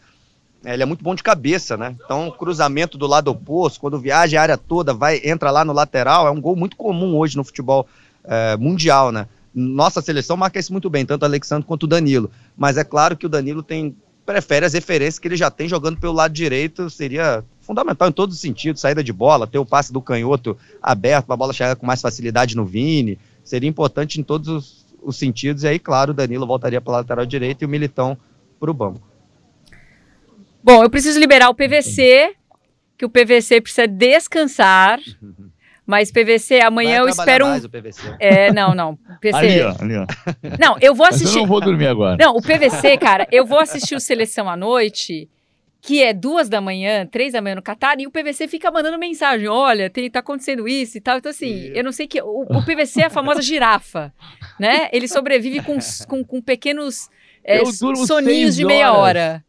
ele 0.64 0.82
é 0.82 0.86
muito 0.86 1.02
bom 1.02 1.14
de 1.14 1.22
cabeça, 1.22 1.76
né? 1.76 1.96
Então, 2.04 2.30
cruzamento 2.30 2.96
do 2.96 3.06
lado 3.06 3.28
oposto, 3.28 3.80
quando 3.80 3.98
viaja 3.98 4.38
a 4.38 4.42
área 4.42 4.56
toda, 4.56 4.94
vai 4.94 5.20
entra 5.24 5.50
lá 5.50 5.64
no 5.64 5.72
lateral, 5.72 6.26
é 6.26 6.30
um 6.30 6.40
gol 6.40 6.56
muito 6.56 6.76
comum 6.76 7.16
hoje 7.16 7.36
no 7.36 7.44
futebol 7.44 7.86
é, 8.24 8.56
mundial, 8.56 9.12
né? 9.12 9.28
Nossa 9.54 10.02
seleção 10.02 10.36
marca 10.36 10.58
isso 10.58 10.72
muito 10.72 10.90
bem, 10.90 11.06
tanto 11.06 11.22
o 11.22 11.24
Alexandre 11.24 11.66
quanto 11.66 11.84
o 11.84 11.86
Danilo. 11.86 12.30
Mas 12.56 12.76
é 12.76 12.84
claro 12.84 13.16
que 13.16 13.26
o 13.26 13.28
Danilo 13.28 13.62
tem 13.62 13.96
prefere 14.26 14.66
as 14.66 14.72
referências 14.72 15.20
que 15.20 15.28
ele 15.28 15.36
já 15.36 15.50
tem 15.50 15.68
jogando 15.68 16.00
pelo 16.00 16.12
lado 16.12 16.32
direito, 16.32 16.90
seria 16.90 17.44
fundamental 17.66 18.08
em 18.08 18.12
todos 18.12 18.36
os 18.36 18.40
sentidos, 18.40 18.80
saída 18.80 19.02
de 19.02 19.12
bola, 19.12 19.46
ter 19.46 19.58
o 19.58 19.66
passe 19.66 19.92
do 19.92 20.00
canhoto 20.00 20.56
aberto 20.80 21.26
para 21.26 21.34
a 21.34 21.36
bola 21.36 21.52
chegar 21.52 21.76
com 21.76 21.86
mais 21.86 22.00
facilidade 22.00 22.56
no 22.56 22.64
Vini, 22.64 23.18
seria 23.42 23.68
importante 23.68 24.20
em 24.20 24.22
todos 24.22 24.48
os, 24.48 24.86
os 25.02 25.16
sentidos, 25.16 25.64
e 25.64 25.68
aí, 25.68 25.78
claro, 25.78 26.12
o 26.12 26.14
Danilo 26.14 26.46
voltaria 26.46 26.80
para 26.80 26.94
a 26.94 26.96
lateral 26.98 27.26
direita 27.26 27.64
e 27.64 27.66
o 27.66 27.68
Militão 27.68 28.16
para 28.58 28.70
o 28.70 28.74
banco. 28.74 29.00
Bom, 30.62 30.82
eu 30.82 30.90
preciso 30.90 31.18
liberar 31.20 31.48
o 31.48 31.54
PVC, 31.54 32.34
que 32.96 33.04
o 33.04 33.10
PVC 33.10 33.60
precisa 33.60 33.86
descansar. 33.86 34.98
Mas 35.86 36.10
PVC, 36.10 36.60
amanhã 36.60 36.98
eu 36.98 37.08
espero 37.08 37.46
um. 37.46 37.60
É, 38.18 38.52
não, 38.52 38.74
não. 38.74 38.98
PC... 39.20 39.38
Ali, 39.38 39.60
ó, 39.60 39.76
ali, 39.78 39.96
ó. 39.96 40.06
Não, 40.58 40.76
eu 40.80 40.92
vou 40.92 41.06
assistir. 41.06 41.26
Mas 41.26 41.36
eu 41.36 41.42
não 41.42 41.46
vou 41.46 41.60
dormir 41.60 41.86
agora. 41.86 42.16
Não, 42.18 42.34
o 42.34 42.42
PVC, 42.42 42.96
cara, 42.98 43.28
eu 43.30 43.46
vou 43.46 43.60
assistir 43.60 43.94
o 43.94 44.00
Seleção 44.00 44.50
à 44.50 44.56
noite, 44.56 45.28
que 45.86 46.02
é 46.02 46.12
duas 46.12 46.48
da 46.48 46.60
manhã, 46.60 47.06
três 47.06 47.32
da 47.32 47.40
manhã 47.40 47.54
no 47.54 47.62
Catar, 47.62 48.00
e 48.00 48.06
o 48.06 48.10
PVC 48.10 48.48
fica 48.48 48.70
mandando 48.70 48.98
mensagem: 48.98 49.46
olha, 49.46 49.88
tem, 49.88 50.10
tá 50.10 50.18
acontecendo 50.18 50.68
isso 50.68 50.98
e 50.98 51.00
tal. 51.00 51.18
Então, 51.18 51.30
assim, 51.30 51.70
eu 51.74 51.84
não 51.84 51.92
sei 51.92 52.06
que. 52.06 52.20
O, 52.20 52.42
o 52.42 52.62
PVC 52.64 53.02
é 53.02 53.06
a 53.06 53.10
famosa 53.10 53.40
girafa, 53.40 54.12
né? 54.58 54.88
Ele 54.92 55.06
sobrevive 55.06 55.62
com, 55.62 55.78
com, 56.08 56.24
com 56.24 56.42
pequenos 56.42 57.08
é, 57.44 57.64
soninhos 57.64 58.56
de 58.56 58.64
meia 58.64 58.92
horas. 58.92 59.22
hora 59.22 59.46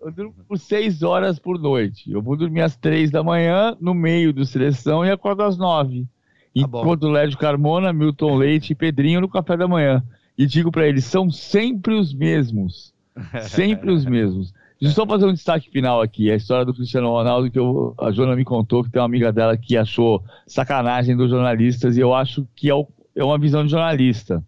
eu 0.00 0.12
durmo 0.12 0.34
por 0.46 0.58
seis 0.58 1.02
horas 1.02 1.38
por 1.38 1.58
noite. 1.58 2.10
Eu 2.10 2.22
vou 2.22 2.36
dormir 2.36 2.60
às 2.60 2.76
três 2.76 3.10
da 3.10 3.22
manhã, 3.22 3.76
no 3.80 3.94
meio 3.94 4.32
do 4.32 4.44
seleção, 4.44 5.04
e 5.04 5.10
acordo 5.10 5.42
às 5.42 5.56
nove. 5.56 6.02
Tá 6.02 6.08
Enquanto 6.54 7.08
Lédio 7.08 7.38
Carmona, 7.38 7.92
Milton 7.92 8.36
Leite 8.36 8.72
e 8.72 8.76
Pedrinho 8.76 9.20
no 9.20 9.28
café 9.28 9.56
da 9.56 9.66
manhã. 9.66 10.02
E 10.36 10.46
digo 10.46 10.70
para 10.70 10.86
eles, 10.86 11.04
são 11.04 11.30
sempre 11.30 11.94
os 11.94 12.14
mesmos. 12.14 12.92
Sempre 13.48 13.90
os 13.90 14.06
mesmos. 14.06 14.54
Deixa 14.80 14.92
eu 14.92 15.04
só 15.04 15.06
fazer 15.06 15.26
um 15.26 15.32
destaque 15.32 15.70
final 15.70 16.00
aqui. 16.00 16.30
A 16.30 16.36
história 16.36 16.64
do 16.64 16.72
Cristiano 16.72 17.08
Ronaldo, 17.08 17.50
que 17.50 17.58
eu, 17.58 17.94
a 17.98 18.10
Jona 18.10 18.34
me 18.34 18.44
contou 18.44 18.82
que 18.82 18.90
tem 18.90 19.00
uma 19.00 19.06
amiga 19.06 19.30
dela 19.30 19.56
que 19.56 19.76
achou 19.76 20.24
sacanagem 20.46 21.16
dos 21.16 21.30
jornalistas, 21.30 21.96
e 21.96 22.00
eu 22.00 22.14
acho 22.14 22.46
que 22.56 22.70
é, 22.70 22.74
é 23.14 23.24
uma 23.24 23.38
visão 23.38 23.64
de 23.64 23.70
jornalista. 23.70 24.42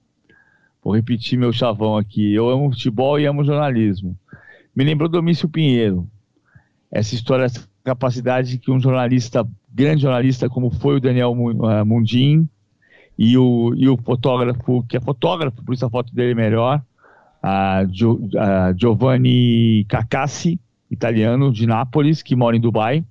Vou 0.83 0.95
repetir 0.95 1.39
meu 1.39 1.53
chavão 1.53 1.97
aqui. 1.97 2.33
Eu 2.33 2.49
amo 2.49 2.72
futebol 2.72 3.20
e 3.20 3.26
amo 3.26 3.45
jornalismo 3.45 4.16
me 4.74 4.85
lembrou 4.85 5.09
Domício 5.09 5.49
Pinheiro. 5.49 6.09
Essa 6.91 7.14
história, 7.14 7.45
essa 7.45 7.66
capacidade 7.85 8.59
que 8.59 8.70
um 8.70 8.80
jornalista, 8.80 9.47
grande 9.70 10.03
jornalista 10.03 10.49
como 10.49 10.70
foi 10.70 10.97
o 10.97 11.01
Daniel 11.01 11.35
eh, 11.70 11.85
Mundim, 11.85 12.49
e 13.18 13.37
o, 13.37 13.74
e 13.76 13.89
o 13.89 13.97
fotógrafo, 13.99 14.83
que 14.89 14.97
é 14.97 15.01
fotógrafo, 15.01 15.62
por 15.62 15.74
isso 15.74 15.85
a 15.85 15.91
foto 15.91 16.14
dele 16.14 16.33
é 16.33 16.35
melhor, 16.35 16.83
a, 17.43 17.84
Gio, 17.90 18.28
a 18.38 18.72
Giovanni 18.72 19.84
Cacassi, 19.88 20.61
italiano 20.90 21.53
de 21.53 21.66
Nápoles, 21.66 22.22
que 22.22 22.36
mora 22.36 22.57
em 22.57 22.61
Dubai, 22.61 23.05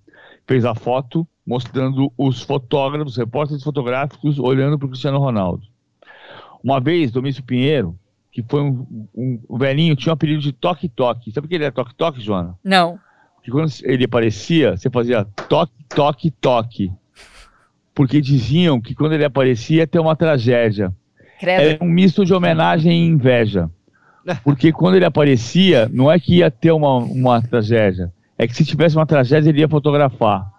fez 0.47 0.63
a 0.63 0.73
foto 0.73 1.27
mostrando 1.45 2.11
os 2.17 2.41
fotógrafos, 2.41 3.17
repórteres 3.17 3.63
fotográficos 3.63 4.39
olhando 4.39 4.77
para 4.77 4.85
o 4.85 4.89
Cristiano 4.89 5.19
Ronaldo. 5.19 5.63
Uma 6.63 6.79
vez, 6.79 7.11
Domício 7.11 7.43
Pinheiro, 7.43 7.97
que 8.31 8.43
foi 8.43 8.61
um, 8.61 9.07
um, 9.13 9.39
um 9.49 9.57
velhinho, 9.57 9.95
tinha 9.95 10.11
um 10.11 10.13
apelido 10.13 10.41
de 10.41 10.53
Toque 10.53 10.87
Toque. 10.87 11.31
Sabe 11.31 11.47
o 11.47 11.49
que 11.49 11.55
ele 11.55 11.65
é 11.65 11.71
Toque 11.71 11.95
Toque, 11.95 12.21
Joana? 12.21 12.55
Não. 12.63 12.99
Que 13.43 13.51
quando 13.51 13.69
ele 13.83 14.05
aparecia, 14.05 14.77
você 14.77 14.89
fazia 14.89 15.25
Toque 15.49 15.73
Toque 15.89 16.31
Toque. 16.31 16.91
Porque 17.93 18.21
diziam 18.21 18.79
que 18.79 18.95
quando 18.95 19.13
ele 19.13 19.25
aparecia 19.25 19.77
ia 19.77 19.87
ter 19.87 19.99
uma 19.99 20.15
tragédia. 20.15 20.93
Credo. 21.39 21.83
É 21.83 21.85
um 21.85 21.89
misto 21.89 22.23
de 22.23 22.33
homenagem 22.33 22.91
e 22.91 23.07
inveja. 23.07 23.69
Porque 24.43 24.71
quando 24.71 24.95
ele 24.95 25.05
aparecia, 25.05 25.89
não 25.91 26.11
é 26.11 26.19
que 26.19 26.37
ia 26.37 26.51
ter 26.51 26.71
uma, 26.71 26.97
uma 26.97 27.41
tragédia, 27.41 28.11
é 28.37 28.47
que 28.47 28.55
se 28.55 28.65
tivesse 28.65 28.95
uma 28.95 29.05
tragédia 29.05 29.49
ele 29.49 29.61
ia 29.61 29.67
fotografar. 29.67 30.49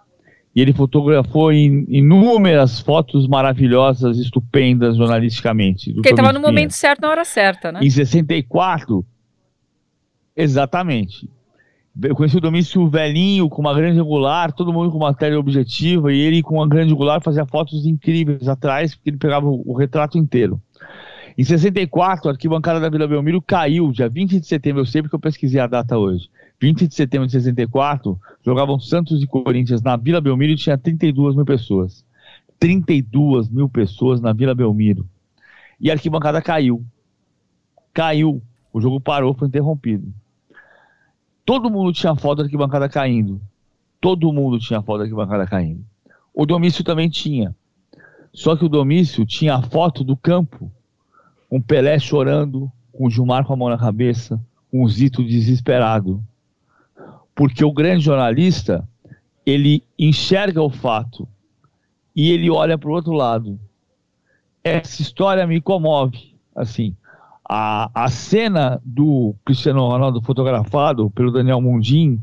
E 0.55 0.61
ele 0.61 0.73
fotografou 0.75 1.51
in, 1.51 1.87
inúmeras 1.89 2.79
fotos 2.81 3.27
maravilhosas, 3.27 4.19
estupendas 4.19 4.97
jornalisticamente. 4.97 5.93
Porque 5.95 6.09
ele 6.09 6.13
estava 6.15 6.33
no 6.33 6.41
momento 6.41 6.73
certo, 6.73 7.01
na 7.01 7.11
hora 7.11 7.25
certa, 7.25 7.73
né? 7.73 7.81
Em 7.83 7.89
64, 7.89 9.05
exatamente. 10.37 11.29
Eu 12.03 12.15
conheci 12.15 12.37
o 12.37 12.41
Domício 12.41 12.87
velhinho, 12.89 13.49
com 13.49 13.63
uma 13.63 13.75
grande 13.75 13.99
angular, 13.99 14.53
todo 14.53 14.73
mundo 14.73 14.91
com 14.91 14.99
uma 14.99 15.15
tela 15.15 15.39
objetiva, 15.39 16.13
e 16.13 16.19
ele 16.19 16.43
com 16.43 16.57
uma 16.57 16.69
grande 16.69 16.93
angular 16.93 17.23
fazia 17.23 17.47
fotos 17.47 17.87
incríveis 17.87 18.47
atrás, 18.47 18.95
porque 18.95 19.11
ele 19.11 19.19
pegava 19.19 19.47
o, 19.47 19.63
o 19.67 19.77
retrato 19.77 20.19
inteiro. 20.19 20.61
Em 21.37 21.45
64, 21.45 22.29
a 22.29 22.33
arquibancada 22.33 22.79
da 22.79 22.89
Vila 22.91 23.09
Belmiro 23.09 23.41
caiu, 23.41 23.91
dia 23.91 24.09
20 24.09 24.41
de 24.41 24.47
setembro, 24.47 24.83
eu 24.83 24.87
sei 24.87 25.03
porque 25.03 25.15
eu 25.15 25.21
pesquisei 25.21 25.61
a 25.61 25.67
data 25.67 25.97
hoje. 25.97 26.29
20 26.61 26.87
de 26.87 26.95
setembro 26.95 27.27
de 27.27 27.33
64, 27.33 28.21
jogavam 28.45 28.79
Santos 28.79 29.23
e 29.23 29.27
Corinthians 29.27 29.83
na 29.83 29.97
Vila 29.97 30.21
Belmiro 30.21 30.53
e 30.53 30.57
tinha 30.57 30.77
32 30.77 31.35
mil 31.35 31.45
pessoas. 31.45 32.05
32 32.59 33.49
mil 33.49 33.69
pessoas 33.69 34.21
na 34.21 34.33
Vila 34.33 34.55
Belmiro. 34.55 35.09
E 35.81 35.91
a 35.91 35.95
arquibancada 35.95 36.41
caiu. 36.41 36.85
Caiu. 37.93 38.41
O 38.73 38.81
jogo 38.81 39.01
parou, 39.01 39.35
foi 39.35 39.49
interrompido. 39.49 40.13
Todo 41.45 41.69
mundo 41.69 41.93
tinha 41.93 42.15
foto 42.15 42.39
da 42.39 42.45
arquibancada 42.45 42.89
caindo. 42.89 43.41
Todo 44.01 44.33
mundo 44.33 44.59
tinha 44.59 44.81
foto 44.81 44.99
da 44.99 45.05
arquibancada 45.05 45.47
caindo. 45.47 45.85
O 46.33 46.47
Domício 46.47 46.85
também 46.85 47.09
tinha. 47.09 47.55
Só 48.33 48.57
que 48.57 48.65
o 48.65 48.69
Domício 48.69 49.27
tinha 49.27 49.57
a 49.57 49.63
foto 49.63 50.05
do 50.05 50.17
campo, 50.17 50.71
com 51.53 51.61
Pelé 51.61 51.99
chorando, 51.99 52.73
com 52.91 53.11
Gilmar 53.11 53.45
com 53.45 53.53
a 53.53 53.57
mão 53.57 53.69
na 53.69 53.77
cabeça, 53.77 54.41
com 54.71 54.89
Zito 54.89 55.23
desesperado 55.23 56.25
porque 57.35 57.65
o 57.65 57.73
grande 57.73 58.05
jornalista 58.05 58.87
ele 59.45 59.83
enxerga 59.99 60.63
o 60.63 60.71
fato 60.71 61.27
e 62.15 62.31
ele 62.31 62.51
olha 62.51 62.79
para 62.79 62.89
o 62.89 62.93
outro 62.93 63.13
lado. 63.13 63.59
Essa 64.63 65.03
história 65.03 65.47
me 65.47 65.61
comove. 65.61 66.35
Assim, 66.55 66.95
a, 67.49 67.91
a 67.95 68.09
cena 68.09 68.81
do 68.85 69.35
Cristiano 69.45 69.89
Ronaldo 69.89 70.21
fotografado 70.21 71.11
pelo 71.11 71.33
Daniel 71.33 71.61
Mundim 71.61 72.23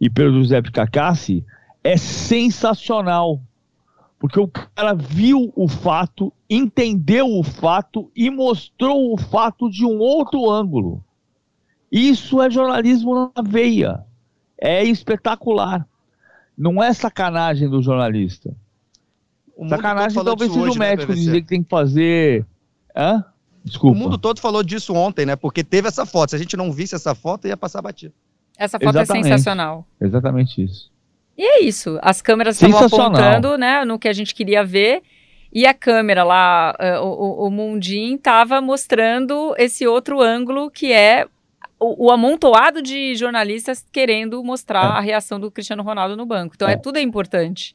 e 0.00 0.10
pelo 0.10 0.34
Giuseppe 0.34 0.70
Cacassi 0.70 1.44
é 1.82 1.96
sensacional. 1.96 3.40
Porque 4.18 4.40
o 4.40 4.48
cara 4.48 4.94
viu 4.94 5.52
o 5.54 5.68
fato, 5.68 6.32
entendeu 6.50 7.26
o 7.28 7.42
fato 7.42 8.10
e 8.16 8.30
mostrou 8.30 9.12
o 9.12 9.16
fato 9.16 9.70
de 9.70 9.84
um 9.84 9.98
outro 9.98 10.50
ângulo. 10.50 11.04
Isso 11.90 12.42
é 12.42 12.50
jornalismo 12.50 13.32
na 13.34 13.42
veia 13.42 14.04
é 14.60 14.82
espetacular. 14.84 15.86
Não 16.56 16.82
é 16.82 16.92
sacanagem 16.92 17.68
do 17.68 17.80
jornalista. 17.80 18.52
Sacanagem 19.68 20.22
talvez 20.24 20.52
seja 20.52 20.70
o 20.70 20.74
né, 20.74 20.90
médico 20.90 21.12
né, 21.12 21.18
dizer 21.18 21.42
que 21.42 21.48
tem 21.48 21.62
que 21.62 21.68
fazer. 21.68 22.44
Hã? 22.94 23.24
Desculpa. 23.64 23.96
O 23.96 24.00
mundo 24.00 24.18
todo 24.18 24.40
falou 24.40 24.62
disso 24.62 24.94
ontem, 24.94 25.24
né? 25.24 25.36
Porque 25.36 25.62
teve 25.62 25.88
essa 25.88 26.04
foto. 26.04 26.30
Se 26.30 26.36
a 26.36 26.38
gente 26.38 26.56
não 26.56 26.72
visse 26.72 26.94
essa 26.94 27.14
foto, 27.14 27.46
ia 27.46 27.56
passar 27.56 27.82
batido. 27.82 28.14
Essa 28.56 28.78
foto 28.78 28.98
é 28.98 29.02
Exatamente. 29.02 29.26
é 29.26 29.30
sensacional. 29.30 29.86
Exatamente 30.00 30.64
isso. 30.64 30.90
E 31.38 31.44
é 31.44 31.62
isso. 31.62 32.00
As 32.02 32.20
câmeras 32.20 32.60
estavam 32.60 32.84
apontando, 32.84 33.56
né, 33.56 33.84
no 33.84 33.96
que 33.96 34.08
a 34.08 34.12
gente 34.12 34.34
queria 34.34 34.64
ver. 34.64 35.02
E 35.52 35.66
a 35.66 35.72
câmera 35.72 36.24
lá, 36.24 36.74
uh, 36.78 37.04
o, 37.06 37.46
o 37.46 37.50
Mundim, 37.50 38.16
estava 38.16 38.60
mostrando 38.60 39.54
esse 39.56 39.86
outro 39.86 40.20
ângulo 40.20 40.68
que 40.70 40.92
é 40.92 41.26
o, 41.80 42.06
o, 42.06 42.10
amontoado 42.10 42.82
de 42.82 43.14
jornalistas 43.14 43.86
querendo 43.90 44.42
mostrar 44.42 44.84
é. 44.84 44.98
a 44.98 45.00
reação 45.00 45.38
do 45.38 45.50
Cristiano 45.50 45.82
Ronaldo 45.82 46.16
no 46.16 46.26
banco. 46.26 46.54
Então, 46.54 46.68
é, 46.68 46.72
é 46.72 46.76
tudo 46.76 46.98
é 46.98 47.02
importante, 47.02 47.74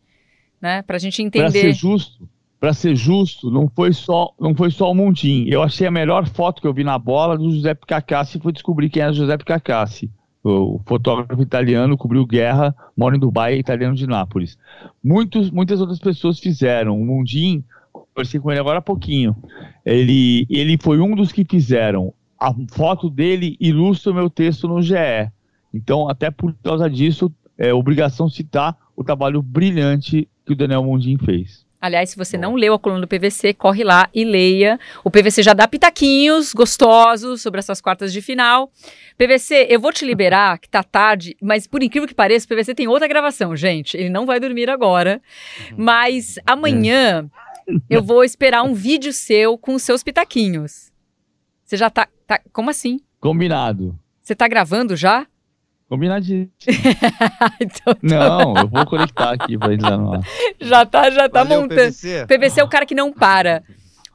né? 0.61 0.81
Para 0.83 0.97
a 0.97 0.99
gente 0.99 1.23
entender. 1.23 1.49
Para 1.49 1.61
ser 1.61 1.73
justo, 1.73 2.29
para 2.59 2.73
ser 2.73 2.95
justo, 2.95 3.49
não 3.49 3.67
foi 3.73 3.91
só, 3.93 4.33
não 4.39 4.53
foi 4.53 4.69
só 4.69 4.91
o 4.91 4.93
Montim. 4.93 5.45
Eu 5.47 5.63
achei 5.63 5.87
a 5.87 5.91
melhor 5.91 6.27
foto 6.27 6.61
que 6.61 6.67
eu 6.67 6.73
vi 6.73 6.83
na 6.83 6.99
bola 6.99 7.37
do 7.37 7.49
Giuseppe 7.49 7.87
Cacassi 7.87 8.39
foi 8.39 8.51
descobrir 8.51 8.89
quem 8.89 9.01
era 9.01 9.11
o 9.11 9.15
Giuseppe 9.15 9.45
Cacassi. 9.45 10.11
O 10.43 10.81
fotógrafo 10.85 11.41
italiano 11.41 11.97
cobriu 11.97 12.25
guerra, 12.25 12.75
mora 12.97 13.15
em 13.15 13.19
Dubai, 13.19 13.53
é 13.53 13.57
italiano 13.57 13.95
de 13.95 14.05
Nápoles. 14.05 14.57
Muitos, 15.01 15.49
muitas 15.49 15.79
outras 15.79 15.99
pessoas 15.99 16.37
fizeram. 16.37 16.99
O 16.99 17.05
Mundim, 17.05 17.63
conversei 17.93 18.39
com 18.39 18.51
ele 18.51 18.59
agora 18.59 18.79
há 18.79 18.81
pouquinho. 18.81 19.35
Ele, 19.85 20.45
ele 20.49 20.77
foi 20.81 20.99
um 20.99 21.15
dos 21.15 21.31
que 21.31 21.45
fizeram 21.45 22.13
a 22.37 22.53
foto 22.73 23.09
dele 23.09 23.55
ilustra 23.57 24.11
o 24.11 24.15
meu 24.15 24.29
texto 24.29 24.67
no 24.67 24.81
GE. 24.81 25.31
Então, 25.73 26.09
até 26.09 26.29
por 26.29 26.53
causa 26.61 26.89
disso, 26.89 27.31
é 27.57 27.73
obrigação 27.73 28.27
citar 28.27 28.77
o 28.97 29.03
trabalho 29.03 29.41
brilhante 29.41 30.27
que 30.45 30.51
o 30.51 30.55
Daniel 30.55 30.83
Mundim 30.83 31.17
fez. 31.17 31.62
Aliás, 31.83 32.11
se 32.11 32.15
você 32.15 32.37
não 32.37 32.55
leu 32.55 32.73
a 32.73 32.79
coluna 32.79 33.01
do 33.01 33.07
PVC, 33.09 33.53
corre 33.53 33.83
lá 33.83 34.07
e 34.13 34.23
leia. 34.23 34.79
O 35.03 35.11
PVC 35.11 35.43
já 35.43 35.51
dá 35.51 35.67
pitaquinhos 35.67 36.53
gostosos 36.53 37.41
sobre 37.41 37.59
essas 37.59 37.81
quartas 37.81 38.13
de 38.13 38.21
final. 38.21 38.71
PVC, 39.17 39.67
eu 39.69 39.81
vou 39.81 39.91
te 39.91 40.05
liberar, 40.05 40.59
que 40.59 40.69
tá 40.69 40.81
tarde, 40.81 41.35
mas 41.41 41.67
por 41.67 41.83
incrível 41.83 42.07
que 42.07 42.15
pareça, 42.15 42.45
o 42.45 42.47
PVC 42.47 42.73
tem 42.73 42.87
outra 42.87 43.05
gravação, 43.05 43.53
gente. 43.53 43.97
Ele 43.97 44.09
não 44.09 44.25
vai 44.25 44.39
dormir 44.39 44.69
agora. 44.69 45.21
Mas 45.75 46.39
amanhã 46.45 47.29
é. 47.67 47.73
eu 47.89 48.01
vou 48.01 48.23
esperar 48.23 48.63
um 48.63 48.73
vídeo 48.73 49.11
seu 49.11 49.57
com 49.57 49.75
os 49.75 49.83
seus 49.83 50.01
pitaquinhos. 50.03 50.89
Você 51.65 51.75
já 51.75 51.89
tá. 51.89 52.07
tá 52.25 52.39
como 52.53 52.69
assim? 52.69 53.01
Combinado. 53.19 53.99
Você 54.21 54.33
tá 54.33 54.47
gravando 54.47 54.95
já? 54.95 55.27
Combinadinho. 55.89 56.49
então, 57.61 57.93
tá. 57.93 57.99
Não, 58.01 58.55
eu 58.57 58.67
vou 58.67 58.85
conectar 58.85 59.31
aqui 59.31 59.57
pra 59.57 59.73
entrar 59.73 59.97
no 59.97 60.13
ar. 60.13 60.21
Já 60.59 60.85
tá, 60.85 61.09
já 61.09 61.29
tá 61.29 61.43
Valeu, 61.43 61.61
montando. 61.61 61.81
PVC. 61.81 62.25
PVC 62.25 62.61
é 62.61 62.63
o 62.63 62.67
cara 62.67 62.85
que 62.85 62.95
não 62.95 63.11
para. 63.13 63.63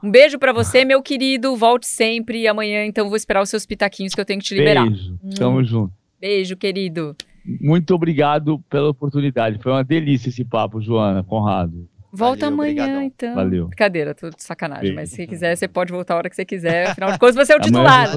Um 0.03 0.09
beijo 0.09 0.39
para 0.39 0.53
você, 0.53 0.83
meu 0.83 1.01
querido. 1.01 1.55
Volte 1.55 1.87
sempre. 1.87 2.41
E 2.41 2.47
amanhã, 2.47 2.85
então, 2.85 3.07
vou 3.07 3.17
esperar 3.17 3.41
os 3.41 3.49
seus 3.49 3.65
pitaquinhos 3.65 4.13
que 4.13 4.21
eu 4.21 4.25
tenho 4.25 4.39
que 4.39 4.45
te 4.45 4.55
liberar. 4.55 4.85
Beijo. 4.85 5.17
Hum. 5.23 5.29
Tamo 5.37 5.63
junto. 5.63 5.93
Beijo, 6.19 6.57
querido. 6.57 7.15
Muito 7.61 7.93
obrigado 7.95 8.59
pela 8.69 8.89
oportunidade. 8.89 9.59
Foi 9.61 9.71
uma 9.71 9.83
delícia 9.83 10.29
esse 10.29 10.43
papo, 10.43 10.81
Joana, 10.81 11.23
Conrado. 11.23 11.87
Volta 12.11 12.49
Valeu, 12.49 12.53
amanhã, 12.53 12.83
obrigadão. 12.83 13.01
então. 13.03 13.35
Valeu. 13.35 13.67
Brincadeira, 13.67 14.15
tudo 14.15 14.35
de 14.35 14.43
sacanagem. 14.43 14.83
Beijo. 14.83 14.95
Mas 14.95 15.11
se 15.11 15.27
quiser, 15.27 15.55
você 15.55 15.67
pode 15.67 15.91
voltar 15.91 16.15
a 16.15 16.17
hora 16.17 16.29
que 16.29 16.35
você 16.35 16.43
quiser. 16.43 16.89
Afinal 16.89 17.11
de 17.11 17.19
contas, 17.19 17.35
você 17.35 17.53
é 17.53 17.55
o 17.55 17.59
titular. 17.59 18.09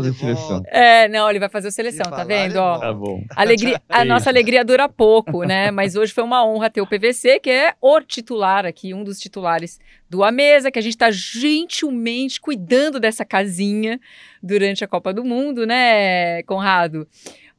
É, 0.66 1.08
não, 1.08 1.28
ele 1.28 1.38
vai 1.38 1.48
fazer 1.48 1.68
a 1.68 1.70
seleção, 1.70 2.10
tá 2.10 2.24
vendo? 2.24 2.56
Ó, 2.56 2.78
tá 2.78 2.92
bom. 2.92 3.22
Alegria, 3.36 3.80
a 3.88 4.04
nossa 4.04 4.30
alegria 4.30 4.64
dura 4.64 4.88
pouco, 4.88 5.44
né? 5.44 5.70
Mas 5.70 5.94
hoje 5.94 6.12
foi 6.12 6.24
uma 6.24 6.44
honra 6.44 6.70
ter 6.70 6.80
o 6.80 6.86
PVC, 6.86 7.38
que 7.40 7.50
é 7.50 7.74
o 7.80 8.00
titular 8.00 8.64
aqui, 8.64 8.94
um 8.94 9.04
dos 9.04 9.18
titulares 9.18 9.78
do 10.08 10.22
A 10.22 10.30
Mesa, 10.30 10.70
que 10.70 10.78
a 10.78 10.82
gente 10.82 10.92
está 10.92 11.10
gentilmente 11.10 12.40
cuidando 12.40 13.00
dessa 13.00 13.24
casinha 13.24 13.98
durante 14.42 14.84
a 14.84 14.88
Copa 14.88 15.12
do 15.12 15.24
Mundo, 15.24 15.66
né, 15.66 16.42
Conrado? 16.42 17.06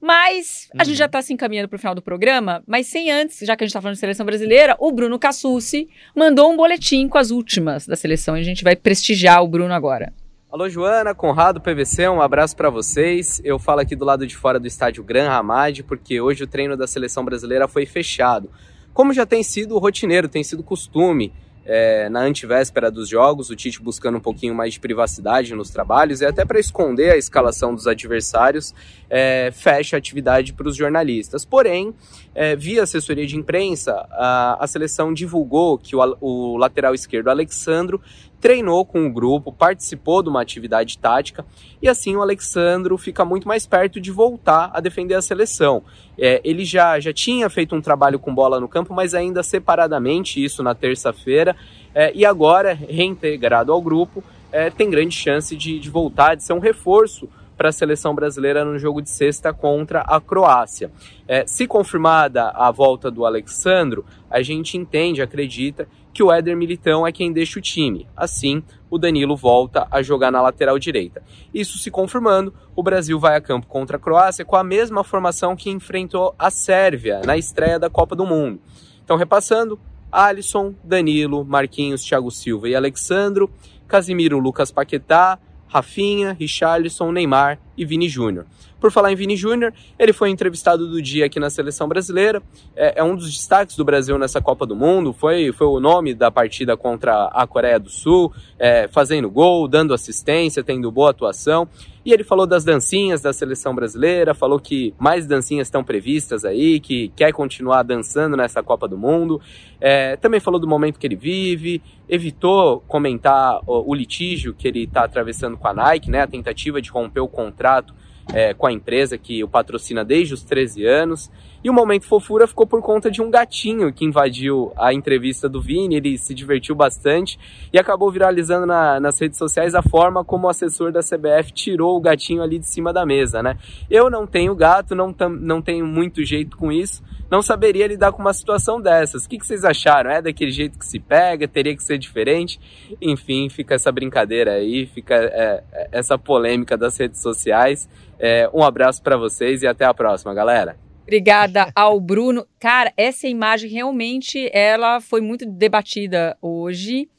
Mas 0.03 0.67
a 0.73 0.79
uhum. 0.79 0.85
gente 0.85 0.97
já 0.97 1.05
está 1.05 1.21
se 1.21 1.31
encaminhando 1.31 1.69
para 1.69 1.77
o 1.77 1.79
final 1.79 1.95
do 1.95 2.01
programa, 2.01 2.61
mas 2.67 2.87
sem 2.87 3.09
antes, 3.09 3.39
já 3.39 3.55
que 3.55 3.63
a 3.63 3.65
gente 3.65 3.69
está 3.71 3.79
falando 3.79 3.93
de 3.93 4.01
seleção 4.01 4.25
brasileira, 4.25 4.75
o 4.77 4.91
Bruno 4.91 5.17
Cassucci 5.17 5.87
mandou 6.13 6.51
um 6.51 6.57
boletim 6.57 7.07
com 7.07 7.17
as 7.17 7.31
últimas 7.31 7.87
da 7.87 7.95
seleção 7.95 8.35
e 8.35 8.41
a 8.41 8.43
gente 8.43 8.65
vai 8.65 8.75
prestigiar 8.75 9.41
o 9.41 9.47
Bruno 9.47 9.73
agora. 9.73 10.11
Alô, 10.51 10.67
Joana, 10.67 11.15
Conrado, 11.15 11.61
PVC, 11.61 12.09
um 12.09 12.21
abraço 12.21 12.53
para 12.53 12.69
vocês. 12.69 13.41
Eu 13.45 13.57
falo 13.57 13.79
aqui 13.79 13.95
do 13.95 14.03
lado 14.03 14.27
de 14.27 14.35
fora 14.35 14.59
do 14.59 14.67
estádio 14.67 15.05
Gran 15.05 15.29
Hamad, 15.29 15.83
porque 15.83 16.19
hoje 16.19 16.43
o 16.43 16.47
treino 16.47 16.75
da 16.75 16.85
seleção 16.85 17.23
brasileira 17.23 17.65
foi 17.65 17.85
fechado. 17.85 18.51
Como 18.93 19.13
já 19.13 19.25
tem 19.25 19.41
sido 19.41 19.79
rotineiro, 19.79 20.27
tem 20.27 20.43
sido 20.43 20.61
costume 20.61 21.31
é, 21.65 22.09
na 22.09 22.21
antivéspera 22.21 22.91
dos 22.91 23.09
jogos, 23.09 23.49
o 23.49 23.55
Tite 23.55 23.81
buscando 23.81 24.17
um 24.17 24.21
pouquinho 24.21 24.53
mais 24.53 24.73
de 24.73 24.79
privacidade 24.79 25.53
nos 25.55 25.69
trabalhos 25.69 26.21
e 26.21 26.25
até 26.25 26.43
para 26.43 26.59
esconder 26.59 27.11
a 27.11 27.17
escalação 27.17 27.73
dos 27.73 27.87
adversários, 27.87 28.73
é, 29.09 29.51
fecha 29.51 29.95
a 29.95 29.99
atividade 29.99 30.53
para 30.53 30.67
os 30.67 30.75
jornalistas. 30.75 31.45
Porém, 31.45 31.93
é, 32.35 32.55
via 32.55 32.83
assessoria 32.83 33.25
de 33.25 33.37
imprensa, 33.37 33.93
a, 34.11 34.57
a 34.59 34.67
seleção 34.67 35.13
divulgou 35.13 35.77
que 35.77 35.95
o, 35.95 36.17
o 36.19 36.57
lateral 36.57 36.93
esquerdo 36.93 37.29
Alexandro 37.29 38.01
treinou 38.43 38.83
com 38.83 39.07
o 39.07 39.09
grupo, 39.09 39.53
participou 39.53 40.21
de 40.21 40.27
uma 40.27 40.41
atividade 40.41 40.97
tática 40.97 41.45
e 41.81 41.87
assim 41.87 42.13
o 42.17 42.21
Alexandro 42.21 42.97
fica 42.97 43.23
muito 43.23 43.47
mais 43.47 43.65
perto 43.65 44.01
de 44.01 44.11
voltar 44.11 44.69
a 44.73 44.81
defender 44.81 45.15
a 45.15 45.21
seleção. 45.21 45.81
É, 46.19 46.41
ele 46.43 46.65
já, 46.65 46.99
já 46.99 47.13
tinha 47.13 47.49
feito 47.49 47.73
um 47.73 47.79
trabalho 47.79 48.19
com 48.19 48.35
bola 48.35 48.59
no 48.59 48.67
campo, 48.67 48.93
mas 48.93 49.13
ainda 49.13 49.41
separadamente, 49.43 50.43
isso 50.43 50.61
na 50.61 50.75
terça-feira, 50.75 51.55
é, 51.95 52.11
e 52.13 52.25
agora, 52.25 52.73
reintegrado 52.73 53.71
ao 53.71 53.81
grupo, 53.81 54.21
é, 54.51 54.69
tem 54.69 54.89
grande 54.89 55.15
chance 55.15 55.55
de, 55.55 55.79
de 55.79 55.89
voltar, 55.89 56.35
de 56.35 56.43
ser 56.43 56.51
um 56.51 56.59
reforço 56.59 57.29
para 57.55 57.69
a 57.69 57.71
seleção 57.71 58.13
brasileira 58.13 58.65
no 58.65 58.77
jogo 58.77 59.01
de 59.01 59.09
sexta 59.09 59.53
contra 59.53 60.01
a 60.01 60.19
Croácia. 60.19 60.91
É, 61.25 61.45
se 61.47 61.65
confirmada 61.65 62.49
a 62.49 62.69
volta 62.71 63.09
do 63.09 63.25
Alexandro, 63.25 64.03
a 64.29 64.41
gente 64.41 64.77
entende, 64.77 65.21
acredita 65.21 65.87
que 66.13 66.21
o 66.21 66.31
Éder 66.31 66.55
Militão 66.55 67.05
é 67.05 67.11
quem 67.11 67.33
deixa 67.33 67.57
o 67.57 67.61
time. 67.61 68.07
Assim, 68.15 68.63
o 68.89 68.97
Danilo 68.97 69.35
volta 69.35 69.87
a 69.89 70.03
jogar 70.03 70.31
na 70.31 70.41
lateral 70.41 70.77
direita. 70.77 71.23
Isso 71.53 71.79
se 71.79 71.89
confirmando, 71.89 72.53
o 72.75 72.83
Brasil 72.83 73.19
vai 73.19 73.35
a 73.35 73.41
campo 73.41 73.65
contra 73.65 73.97
a 73.97 73.99
Croácia 73.99 74.45
com 74.45 74.55
a 74.55 74.63
mesma 74.63 75.03
formação 75.03 75.55
que 75.55 75.69
enfrentou 75.69 76.35
a 76.37 76.51
Sérvia 76.51 77.21
na 77.25 77.35
estreia 77.35 77.79
da 77.79 77.89
Copa 77.89 78.15
do 78.15 78.25
Mundo. 78.25 78.61
Então, 79.03 79.17
repassando, 79.17 79.79
Alisson, 80.11 80.75
Danilo, 80.83 81.43
Marquinhos, 81.43 82.03
Thiago 82.03 82.29
Silva 82.29 82.69
e 82.69 82.75
Alexandro, 82.75 83.49
Casimiro, 83.87 84.37
Lucas 84.37 84.71
Paquetá, 84.71 85.39
Rafinha, 85.67 86.33
Richarlison, 86.33 87.11
Neymar 87.11 87.59
e 87.75 87.83
Vini 87.83 88.07
Júnior. 88.07 88.45
Por 88.83 88.91
falar 88.91 89.13
em 89.13 89.15
Vini 89.15 89.37
Júnior, 89.37 89.73
ele 89.97 90.11
foi 90.11 90.29
entrevistado 90.29 90.89
do 90.89 91.01
dia 91.01 91.27
aqui 91.27 91.39
na 91.39 91.49
seleção 91.49 91.87
brasileira. 91.87 92.43
É, 92.75 92.99
é, 92.99 93.03
um 93.03 93.15
dos 93.15 93.31
destaques 93.31 93.77
do 93.77 93.85
Brasil 93.85 94.17
nessa 94.17 94.41
Copa 94.41 94.65
do 94.65 94.75
Mundo. 94.75 95.13
Foi, 95.13 95.53
foi 95.53 95.67
o 95.67 95.79
nome 95.79 96.13
da 96.13 96.29
partida 96.29 96.75
contra 96.75 97.27
a 97.27 97.47
Coreia 97.47 97.79
do 97.79 97.89
Sul, 97.89 98.33
é, 98.59 98.89
fazendo 98.89 99.31
gol, 99.31 99.69
dando 99.69 99.93
assistência, 99.93 100.61
tendo 100.61 100.91
boa 100.91 101.11
atuação. 101.11 101.65
E 102.05 102.11
ele 102.11 102.25
falou 102.25 102.45
das 102.45 102.65
dancinhas 102.65 103.21
da 103.21 103.31
seleção 103.31 103.73
brasileira, 103.73 104.33
falou 104.33 104.59
que 104.59 104.93
mais 104.99 105.25
dancinhas 105.25 105.67
estão 105.67 105.81
previstas 105.81 106.43
aí, 106.43 106.81
que 106.81 107.07
quer 107.15 107.31
continuar 107.31 107.83
dançando 107.83 108.35
nessa 108.35 108.61
Copa 108.61 108.85
do 108.85 108.97
Mundo. 108.97 109.39
É, 109.79 110.17
também 110.17 110.41
falou 110.41 110.59
do 110.59 110.67
momento 110.67 110.99
que 110.99 111.07
ele 111.07 111.15
vive, 111.15 111.81
evitou 112.09 112.83
comentar 112.85 113.61
o, 113.65 113.91
o 113.91 113.95
litígio 113.95 114.53
que 114.53 114.67
ele 114.67 114.83
está 114.83 115.05
atravessando 115.05 115.55
com 115.55 115.69
a 115.69 115.73
Nike, 115.73 116.11
né, 116.11 116.19
a 116.19 116.27
tentativa 116.27 116.81
de 116.81 116.89
romper 116.89 117.21
o 117.21 117.29
contrato 117.29 117.93
é, 118.31 118.53
com 118.53 118.67
a 118.67 118.71
empresa 118.71 119.17
que 119.17 119.43
o 119.43 119.47
patrocina 119.47 120.05
desde 120.05 120.33
os 120.33 120.43
13 120.43 120.85
anos. 120.85 121.31
E 121.63 121.69
o 121.69 121.73
momento 121.73 122.05
fofura 122.05 122.45
ficou 122.45 122.67
por 122.67 122.81
conta 122.81 123.09
de 123.09 123.21
um 123.21 123.31
gatinho 123.31 123.91
que 123.93 124.03
invadiu 124.03 124.73
a 124.75 124.93
entrevista 124.93 125.47
do 125.47 125.61
Vini, 125.61 125.95
ele 125.95 126.17
se 126.17 126.33
divertiu 126.33 126.75
bastante 126.75 127.39
e 127.71 127.79
acabou 127.79 128.11
viralizando 128.11 128.65
na, 128.65 128.99
nas 128.99 129.17
redes 129.17 129.37
sociais 129.37 129.73
a 129.73 129.81
forma 129.81 130.25
como 130.25 130.45
o 130.45 130.49
assessor 130.49 130.91
da 130.91 130.99
CBF 130.99 131.53
tirou 131.53 131.95
o 131.95 132.01
gatinho 132.01 132.41
ali 132.41 132.59
de 132.59 132.67
cima 132.67 132.91
da 132.91 133.05
mesa, 133.05 133.41
né? 133.41 133.57
Eu 133.89 134.09
não 134.09 134.27
tenho 134.27 134.53
gato, 134.53 134.93
não, 134.93 135.13
tam, 135.13 135.29
não 135.29 135.61
tenho 135.61 135.87
muito 135.87 136.25
jeito 136.25 136.57
com 136.57 136.69
isso, 136.69 137.01
não 137.31 137.41
saberia 137.41 137.87
lidar 137.87 138.11
com 138.11 138.21
uma 138.21 138.33
situação 138.33 138.81
dessas. 138.81 139.23
O 139.23 139.29
que, 139.29 139.39
que 139.39 139.47
vocês 139.47 139.63
acharam? 139.63 140.11
É 140.11 140.21
daquele 140.21 140.51
jeito 140.51 140.77
que 140.77 140.85
se 140.85 140.99
pega? 140.99 141.47
Teria 141.47 141.75
que 141.75 141.81
ser 141.81 141.97
diferente? 141.97 142.59
Enfim, 143.01 143.47
fica 143.49 143.75
essa 143.75 143.91
brincadeira 143.91 144.51
aí, 144.51 144.85
fica 144.85 145.15
é, 145.15 145.63
é 145.71 145.89
essa 145.93 146.17
polêmica 146.17 146.77
das 146.77 146.97
redes 146.97 147.21
sociais. 147.21 147.87
É, 148.25 148.49
um 148.53 148.63
abraço 148.63 149.03
para 149.03 149.17
vocês 149.17 149.63
e 149.63 149.67
até 149.67 149.83
a 149.83 149.93
próxima, 149.93 150.33
galera. 150.33 150.77
Obrigada 151.01 151.69
ao 151.75 151.99
Bruno. 151.99 152.47
Cara, 152.57 152.93
essa 152.95 153.27
imagem 153.27 153.69
realmente 153.69 154.49
ela 154.53 155.01
foi 155.01 155.19
muito 155.19 155.45
debatida 155.45 156.37
hoje. 156.41 157.09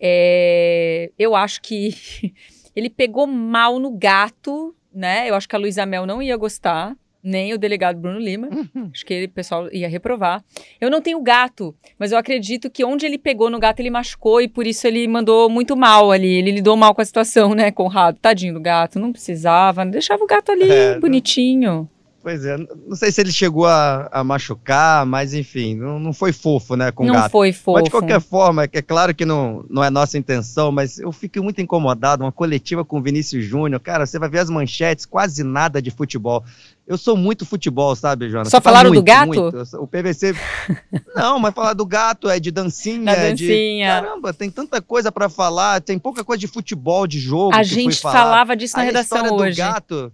É, 0.00 1.12
eu 1.16 1.36
acho 1.36 1.62
que 1.62 1.94
ele 2.74 2.90
pegou 2.90 3.28
mal 3.28 3.78
no 3.78 3.92
gato, 3.92 4.74
né? 4.92 5.30
Eu 5.30 5.36
acho 5.36 5.48
que 5.48 5.54
a 5.54 5.58
Luísa 5.60 5.86
Mel 5.86 6.04
não 6.04 6.20
ia 6.20 6.36
gostar, 6.36 6.96
nem 7.22 7.52
o 7.52 7.58
delegado 7.58 7.98
Bruno 7.98 8.18
Lima. 8.18 8.48
Uhum. 8.48 8.90
Acho 8.92 9.04
que 9.04 9.14
ele, 9.14 9.26
o 9.26 9.30
pessoal 9.30 9.68
ia 9.72 9.88
reprovar. 9.88 10.42
Eu 10.80 10.90
não 10.90 11.00
tenho 11.00 11.20
gato, 11.22 11.74
mas 11.98 12.12
eu 12.12 12.18
acredito 12.18 12.70
que 12.70 12.84
onde 12.84 13.06
ele 13.06 13.18
pegou 13.18 13.50
no 13.50 13.58
gato 13.58 13.80
ele 13.80 13.90
machucou 13.90 14.40
e 14.40 14.48
por 14.48 14.66
isso 14.66 14.86
ele 14.86 15.06
mandou 15.06 15.48
muito 15.48 15.76
mal 15.76 16.10
ali. 16.10 16.34
Ele 16.34 16.52
lidou 16.52 16.76
mal 16.76 16.94
com 16.94 17.02
a 17.02 17.04
situação, 17.04 17.54
né, 17.54 17.70
Conrado? 17.70 18.18
Tadinho 18.20 18.54
do 18.54 18.60
gato, 18.60 18.98
não 18.98 19.12
precisava, 19.12 19.84
deixava 19.84 20.22
o 20.22 20.26
gato 20.26 20.52
ali 20.52 20.70
é, 20.70 20.98
bonitinho. 20.98 21.60
Não... 21.60 22.00
Pois 22.22 22.44
é, 22.44 22.54
não 22.86 22.96
sei 22.96 23.10
se 23.10 23.18
ele 23.18 23.32
chegou 23.32 23.64
a, 23.64 24.06
a 24.12 24.22
machucar, 24.22 25.06
mas 25.06 25.32
enfim, 25.32 25.74
não, 25.74 25.98
não 25.98 26.12
foi 26.12 26.32
fofo, 26.32 26.76
né, 26.76 26.92
com 26.92 27.02
não 27.04 27.14
o 27.14 27.14
gato. 27.14 27.24
Não 27.24 27.30
foi 27.30 27.50
fofo. 27.50 27.78
Mas 27.78 27.84
de 27.84 27.90
qualquer 27.90 28.20
forma, 28.20 28.64
é 28.64 28.82
claro 28.82 29.14
que 29.14 29.24
não, 29.24 29.64
não 29.70 29.82
é 29.82 29.88
nossa 29.88 30.18
intenção, 30.18 30.70
mas 30.70 30.98
eu 30.98 31.10
fico 31.12 31.42
muito 31.42 31.62
incomodado, 31.62 32.22
uma 32.22 32.30
coletiva 32.30 32.84
com 32.84 32.98
o 32.98 33.02
Vinícius 33.02 33.46
Júnior, 33.46 33.80
cara, 33.80 34.04
você 34.04 34.18
vai 34.18 34.28
ver 34.28 34.40
as 34.40 34.50
manchetes, 34.50 35.06
quase 35.06 35.42
nada 35.42 35.80
de 35.80 35.90
futebol. 35.90 36.44
Eu 36.90 36.98
sou 36.98 37.16
muito 37.16 37.46
futebol, 37.46 37.94
sabe, 37.94 38.28
Jonas? 38.28 38.48
Só 38.48 38.60
falaram 38.60 38.90
muito, 38.90 39.00
do 39.00 39.04
gato? 39.04 39.26
Muito. 39.28 39.76
O 39.78 39.86
PVC. 39.86 40.34
não, 41.14 41.38
mas 41.38 41.54
falar 41.54 41.72
do 41.72 41.86
gato 41.86 42.28
é 42.28 42.40
de 42.40 42.50
dancinha, 42.50 43.04
da 43.04 43.12
é 43.12 43.30
dancinha. 43.30 44.00
de. 44.00 44.02
Caramba, 44.02 44.34
tem 44.34 44.50
tanta 44.50 44.82
coisa 44.82 45.12
para 45.12 45.28
falar, 45.28 45.80
tem 45.80 46.00
pouca 46.00 46.24
coisa 46.24 46.40
de 46.40 46.48
futebol, 46.48 47.06
de 47.06 47.20
jogo. 47.20 47.54
A 47.54 47.62
gente 47.62 48.00
falava 48.00 48.56
disso 48.56 48.76
na 48.76 48.82
a 48.82 48.86
redação 48.86 49.36
hoje. 49.36 49.52
Do 49.52 49.56
gato 49.56 50.12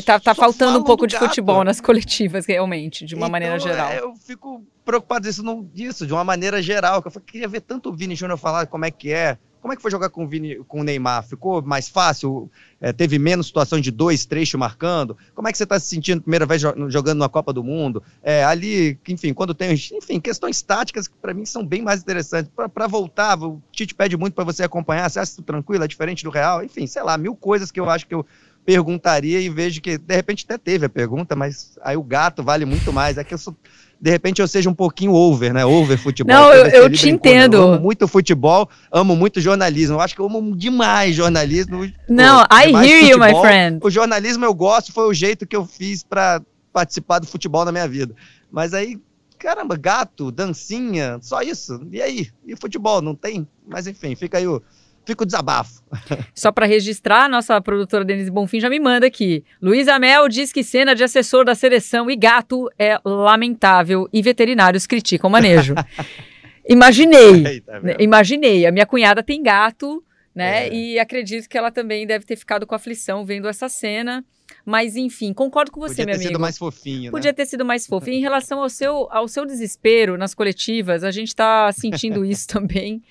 Tá, 0.00 0.18
tá 0.18 0.34
faltando 0.34 0.78
um 0.78 0.82
pouco 0.82 1.06
de 1.06 1.14
gato. 1.14 1.26
futebol 1.26 1.62
nas 1.64 1.80
coletivas, 1.80 2.46
realmente, 2.46 3.04
de 3.04 3.14
uma 3.14 3.26
então, 3.26 3.32
maneira 3.32 3.58
geral. 3.58 3.90
É, 3.90 4.00
eu 4.00 4.14
fico 4.16 4.64
preocupado 4.84 5.26
disso, 5.26 5.42
não, 5.42 5.62
disso, 5.62 6.06
de 6.06 6.12
uma 6.14 6.24
maneira 6.24 6.62
geral. 6.62 7.02
Eu 7.04 7.20
queria 7.20 7.48
ver 7.48 7.60
tanto 7.60 7.90
o 7.90 7.92
Vini 7.92 8.14
Júnior 8.14 8.38
falar 8.38 8.66
como 8.66 8.84
é 8.84 8.90
que 8.90 9.12
é. 9.12 9.36
Como 9.62 9.72
é 9.72 9.76
que 9.76 9.80
foi 9.80 9.92
jogar 9.92 10.10
com 10.10 10.24
o, 10.24 10.28
Vini, 10.28 10.56
com 10.66 10.80
o 10.80 10.82
Neymar? 10.82 11.22
Ficou 11.22 11.62
mais 11.62 11.88
fácil? 11.88 12.50
É, 12.80 12.92
teve 12.92 13.16
menos 13.16 13.46
situação 13.46 13.80
de 13.80 13.92
dois, 13.92 14.26
três 14.26 14.52
marcando? 14.54 15.16
Como 15.36 15.46
é 15.46 15.52
que 15.52 15.56
você 15.56 15.62
está 15.62 15.78
se 15.78 15.86
sentindo 15.86 16.20
primeira 16.20 16.44
vez 16.44 16.60
jogando 16.88 17.20
na 17.20 17.28
Copa 17.28 17.52
do 17.52 17.62
Mundo? 17.62 18.02
É, 18.24 18.42
ali, 18.42 18.98
enfim, 19.06 19.32
quando 19.32 19.54
tem, 19.54 19.72
enfim, 19.72 20.18
questões 20.18 20.60
táticas 20.62 21.06
que 21.06 21.14
para 21.14 21.32
mim 21.32 21.46
são 21.46 21.64
bem 21.64 21.80
mais 21.80 22.02
interessantes. 22.02 22.50
Para 22.74 22.88
voltar, 22.88 23.40
o 23.40 23.62
Tite 23.70 23.94
pede 23.94 24.16
muito 24.16 24.34
para 24.34 24.42
você 24.42 24.64
acompanhar. 24.64 25.08
Você 25.08 25.20
acha 25.20 25.40
tranquilo? 25.42 25.84
É 25.84 25.86
diferente 25.86 26.24
do 26.24 26.30
Real? 26.30 26.64
Enfim, 26.64 26.84
sei 26.88 27.04
lá, 27.04 27.16
mil 27.16 27.36
coisas 27.36 27.70
que 27.70 27.78
eu 27.78 27.88
acho 27.88 28.04
que 28.08 28.14
eu 28.16 28.26
perguntaria 28.64 29.40
e 29.40 29.48
vejo 29.48 29.80
que, 29.80 29.96
de 29.96 30.14
repente, 30.14 30.44
até 30.44 30.58
teve 30.58 30.86
a 30.86 30.88
pergunta, 30.88 31.34
mas 31.34 31.78
aí 31.82 31.96
o 31.96 32.02
gato 32.02 32.42
vale 32.42 32.64
muito 32.64 32.92
mais. 32.92 33.16
É 33.16 33.24
que 33.24 33.34
eu 33.34 33.38
sou, 33.38 33.56
de 34.02 34.10
repente 34.10 34.42
eu 34.42 34.48
seja 34.48 34.68
um 34.68 34.74
pouquinho 34.74 35.12
over, 35.12 35.54
né? 35.54 35.64
Over 35.64 35.96
futebol. 35.96 36.34
Não, 36.34 36.52
eu, 36.52 36.66
eu 36.66 36.90
te 36.90 37.08
entendo. 37.08 37.54
Eu 37.54 37.62
amo 37.74 37.80
muito 37.80 38.08
futebol, 38.08 38.68
amo 38.90 39.14
muito 39.14 39.40
jornalismo. 39.40 39.94
Eu 39.94 40.00
acho 40.00 40.12
que 40.12 40.20
eu 40.20 40.26
amo 40.26 40.56
demais 40.56 41.14
jornalismo. 41.14 41.88
Não, 42.08 42.44
Pô, 42.44 42.52
I 42.52 42.64
hear 42.64 43.04
futebol. 43.04 43.08
you, 43.10 43.18
my 43.20 43.40
friend. 43.40 43.78
O 43.80 43.88
jornalismo 43.88 44.44
eu 44.44 44.52
gosto, 44.52 44.92
foi 44.92 45.04
o 45.04 45.14
jeito 45.14 45.46
que 45.46 45.54
eu 45.54 45.64
fiz 45.64 46.02
para 46.02 46.42
participar 46.72 47.20
do 47.20 47.28
futebol 47.28 47.64
na 47.64 47.70
minha 47.70 47.86
vida. 47.86 48.12
Mas 48.50 48.74
aí, 48.74 48.98
caramba, 49.38 49.76
gato, 49.76 50.32
dancinha, 50.32 51.20
só 51.22 51.40
isso. 51.40 51.86
E 51.92 52.02
aí? 52.02 52.28
E 52.44 52.56
futebol? 52.56 53.00
Não 53.00 53.14
tem? 53.14 53.46
Mas 53.64 53.86
enfim, 53.86 54.16
fica 54.16 54.36
aí 54.36 54.48
o 54.48 54.60
fica 55.04 55.22
o 55.22 55.26
desabafo. 55.26 55.82
Só 56.34 56.50
para 56.52 56.66
registrar, 56.66 57.28
nossa 57.28 57.60
produtora 57.60 58.04
Denise 58.04 58.30
Bonfim 58.30 58.60
já 58.60 58.70
me 58.70 58.78
manda 58.78 59.06
aqui. 59.06 59.44
Luiz 59.60 59.88
Amel 59.88 60.28
diz 60.28 60.52
que 60.52 60.62
cena 60.62 60.94
de 60.94 61.04
assessor 61.04 61.44
da 61.44 61.54
seleção 61.54 62.10
e 62.10 62.16
gato 62.16 62.70
é 62.78 62.98
lamentável 63.04 64.08
e 64.12 64.22
veterinários 64.22 64.86
criticam 64.86 65.28
o 65.28 65.32
manejo. 65.32 65.74
imaginei, 66.68 67.46
Aí, 67.46 67.60
tá 67.60 67.80
imaginei. 67.98 68.66
A 68.66 68.72
minha 68.72 68.86
cunhada 68.86 69.22
tem 69.22 69.42
gato, 69.42 70.02
né? 70.34 70.68
É. 70.68 70.74
E 70.74 70.98
acredito 70.98 71.48
que 71.48 71.58
ela 71.58 71.70
também 71.70 72.06
deve 72.06 72.24
ter 72.24 72.36
ficado 72.36 72.66
com 72.66 72.74
aflição 72.74 73.24
vendo 73.24 73.48
essa 73.48 73.68
cena. 73.68 74.24
Mas, 74.64 74.96
enfim, 74.96 75.32
concordo 75.32 75.72
com 75.72 75.80
você, 75.80 76.04
Podia 76.04 76.06
meu 76.06 76.14
amigo. 76.14 76.20
Podia 76.20 76.28
ter 76.28 76.34
sido 76.34 76.40
mais 76.40 76.58
fofinho, 76.58 77.10
Podia 77.10 77.30
né? 77.30 77.32
ter 77.32 77.46
sido 77.46 77.64
mais 77.64 77.86
fofo. 77.86 78.10
em 78.10 78.20
relação 78.20 78.62
ao 78.62 78.68
seu, 78.68 79.08
ao 79.10 79.26
seu 79.26 79.44
desespero 79.44 80.16
nas 80.16 80.34
coletivas, 80.34 81.02
a 81.02 81.10
gente 81.10 81.28
está 81.28 81.72
sentindo 81.72 82.24
isso 82.24 82.46
também 82.48 83.02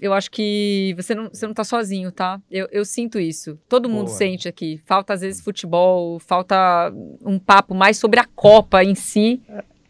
eu 0.00 0.12
acho 0.12 0.30
que 0.30 0.94
você 0.96 1.14
não, 1.14 1.28
você 1.28 1.46
não 1.46 1.54
tá 1.54 1.64
sozinho, 1.64 2.10
tá? 2.10 2.40
Eu, 2.50 2.68
eu 2.70 2.84
sinto 2.84 3.18
isso. 3.18 3.58
Todo 3.68 3.88
mundo 3.88 4.06
Boa. 4.06 4.16
sente 4.16 4.48
aqui. 4.48 4.80
Falta, 4.84 5.14
às 5.14 5.20
vezes, 5.20 5.40
futebol, 5.40 6.18
falta 6.18 6.92
um 7.24 7.38
papo 7.38 7.74
mais 7.74 7.96
sobre 7.96 8.20
a 8.20 8.24
Copa 8.24 8.82
em 8.82 8.94
si, 8.94 9.40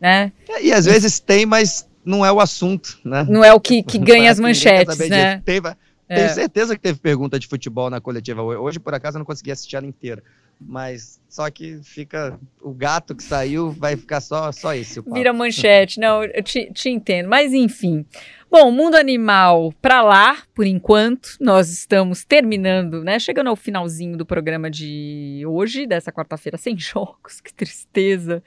né? 0.00 0.32
É, 0.48 0.64
e 0.64 0.72
às 0.72 0.86
e... 0.86 0.90
vezes 0.90 1.18
tem, 1.18 1.46
mas 1.46 1.88
não 2.04 2.24
é 2.24 2.30
o 2.30 2.40
assunto, 2.40 2.98
né? 3.04 3.26
Não 3.28 3.42
é 3.42 3.52
o 3.52 3.60
que, 3.60 3.82
que 3.82 3.98
ganha 3.98 4.30
as 4.30 4.38
manchetes, 4.38 4.98
né? 5.08 5.40
Teve, 5.44 5.74
é. 6.08 6.16
Tenho 6.16 6.34
certeza 6.34 6.76
que 6.76 6.82
teve 6.82 6.98
pergunta 6.98 7.38
de 7.38 7.46
futebol 7.46 7.88
na 7.88 8.00
coletiva. 8.00 8.42
Hoje, 8.42 8.78
por 8.78 8.94
acaso, 8.94 9.16
eu 9.16 9.20
não 9.20 9.26
consegui 9.26 9.50
assistir 9.50 9.76
ela 9.76 9.86
inteira. 9.86 10.22
Mas 10.60 11.20
só 11.28 11.50
que 11.50 11.80
fica. 11.82 12.38
O 12.60 12.72
gato 12.72 13.14
que 13.14 13.22
saiu 13.22 13.70
vai 13.72 13.96
ficar 13.96 14.20
só, 14.20 14.52
só 14.52 14.74
esse. 14.74 15.00
Vira 15.00 15.32
manchete. 15.32 15.98
Não, 15.98 16.22
eu 16.22 16.42
te, 16.42 16.70
te 16.72 16.88
entendo. 16.88 17.28
Mas 17.28 17.52
enfim. 17.52 18.06
Bom, 18.50 18.70
mundo 18.70 18.94
animal 18.94 19.74
para 19.82 20.00
lá, 20.02 20.42
por 20.54 20.64
enquanto. 20.64 21.36
Nós 21.40 21.70
estamos 21.70 22.24
terminando, 22.24 23.02
né? 23.02 23.18
Chegando 23.18 23.48
ao 23.48 23.56
finalzinho 23.56 24.16
do 24.16 24.24
programa 24.24 24.70
de 24.70 25.42
hoje, 25.46 25.86
dessa 25.86 26.12
quarta-feira, 26.12 26.56
sem 26.56 26.76
jogos. 26.78 27.40
Que 27.40 27.52
tristeza. 27.52 28.42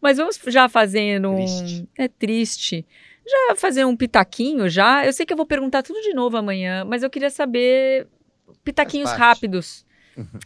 Mas 0.00 0.18
vamos 0.18 0.38
já 0.48 0.68
fazendo 0.68 1.34
triste. 1.36 1.82
um. 1.82 1.86
É 1.96 2.08
triste. 2.08 2.86
Já 3.26 3.56
fazer 3.56 3.84
um 3.84 3.96
pitaquinho 3.96 4.68
já. 4.68 5.04
Eu 5.04 5.12
sei 5.12 5.24
que 5.24 5.32
eu 5.32 5.36
vou 5.36 5.46
perguntar 5.46 5.82
tudo 5.82 6.00
de 6.00 6.12
novo 6.12 6.36
amanhã, 6.36 6.84
mas 6.84 7.02
eu 7.02 7.10
queria 7.10 7.30
saber 7.30 8.06
pitaquinhos 8.62 9.10
rápidos 9.12 9.84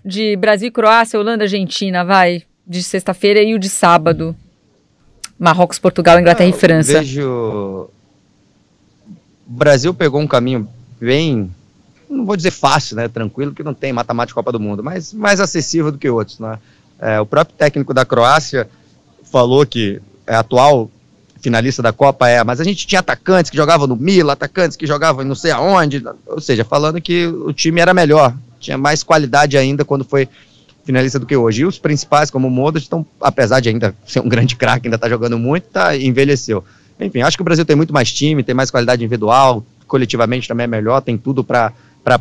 de 0.04 0.36
Brasil, 0.36 0.70
Croácia, 0.72 1.18
Holanda, 1.18 1.44
Argentina, 1.44 2.04
vai, 2.04 2.44
de 2.66 2.82
sexta-feira 2.82 3.42
e 3.42 3.54
o 3.54 3.58
de 3.58 3.68
sábado. 3.68 4.34
Marrocos, 5.38 5.78
Portugal, 5.78 6.18
Inglaterra 6.18 6.50
e 6.50 6.52
França. 6.52 7.00
Vejo. 7.00 7.90
O 9.46 9.50
Brasil 9.50 9.94
pegou 9.94 10.20
um 10.20 10.26
caminho 10.26 10.68
bem 11.00 11.50
não 12.08 12.24
vou 12.24 12.36
dizer 12.36 12.50
fácil, 12.50 12.96
né? 12.96 13.08
Tranquilo, 13.08 13.52
que 13.52 13.62
não 13.62 13.74
tem 13.74 13.92
matemática 13.92 14.34
Copa 14.34 14.50
do 14.50 14.60
Mundo, 14.60 14.82
mas 14.82 15.12
mais 15.12 15.40
acessível 15.40 15.92
do 15.92 15.98
que 15.98 16.08
outros, 16.08 16.38
né? 16.38 16.58
É, 16.98 17.20
o 17.20 17.26
próprio 17.26 17.56
técnico 17.56 17.92
da 17.94 18.04
Croácia 18.04 18.68
falou 19.24 19.64
que 19.66 20.00
é 20.26 20.34
atual 20.34 20.90
finalista 21.40 21.82
da 21.82 21.92
Copa 21.92 22.28
é, 22.28 22.42
mas 22.42 22.60
a 22.60 22.64
gente 22.64 22.86
tinha 22.86 23.00
atacantes 23.00 23.50
que 23.50 23.56
jogavam 23.56 23.86
no 23.86 23.96
Milan, 23.96 24.32
atacantes 24.32 24.76
que 24.76 24.86
jogavam 24.86 25.24
não 25.24 25.34
sei 25.34 25.50
aonde, 25.50 26.02
ou 26.26 26.40
seja, 26.40 26.64
falando 26.64 27.00
que 27.00 27.26
o 27.26 27.52
time 27.52 27.80
era 27.80 27.94
melhor, 27.94 28.34
tinha 28.58 28.76
mais 28.76 29.02
qualidade 29.02 29.56
ainda 29.56 29.84
quando 29.84 30.04
foi 30.04 30.28
finalista 30.84 31.18
do 31.18 31.26
que 31.26 31.36
hoje. 31.36 31.62
E 31.62 31.66
os 31.66 31.78
principais, 31.78 32.30
como 32.30 32.48
o 32.48 32.50
Modric, 32.50 32.84
estão, 32.84 33.04
apesar 33.20 33.60
de 33.60 33.68
ainda 33.68 33.94
ser 34.06 34.20
um 34.20 34.28
grande 34.28 34.56
craque, 34.56 34.86
ainda 34.86 34.96
está 34.96 35.08
jogando 35.08 35.38
muito, 35.38 35.64
tá, 35.64 35.94
envelheceu. 35.96 36.64
Enfim, 36.98 37.20
acho 37.20 37.36
que 37.36 37.42
o 37.42 37.44
Brasil 37.44 37.64
tem 37.64 37.76
muito 37.76 37.92
mais 37.92 38.10
time, 38.10 38.42
tem 38.42 38.54
mais 38.54 38.70
qualidade 38.70 39.04
individual, 39.04 39.64
coletivamente 39.86 40.48
também 40.48 40.64
é 40.64 40.66
melhor, 40.66 41.00
tem 41.02 41.16
tudo 41.16 41.44
para 41.44 41.72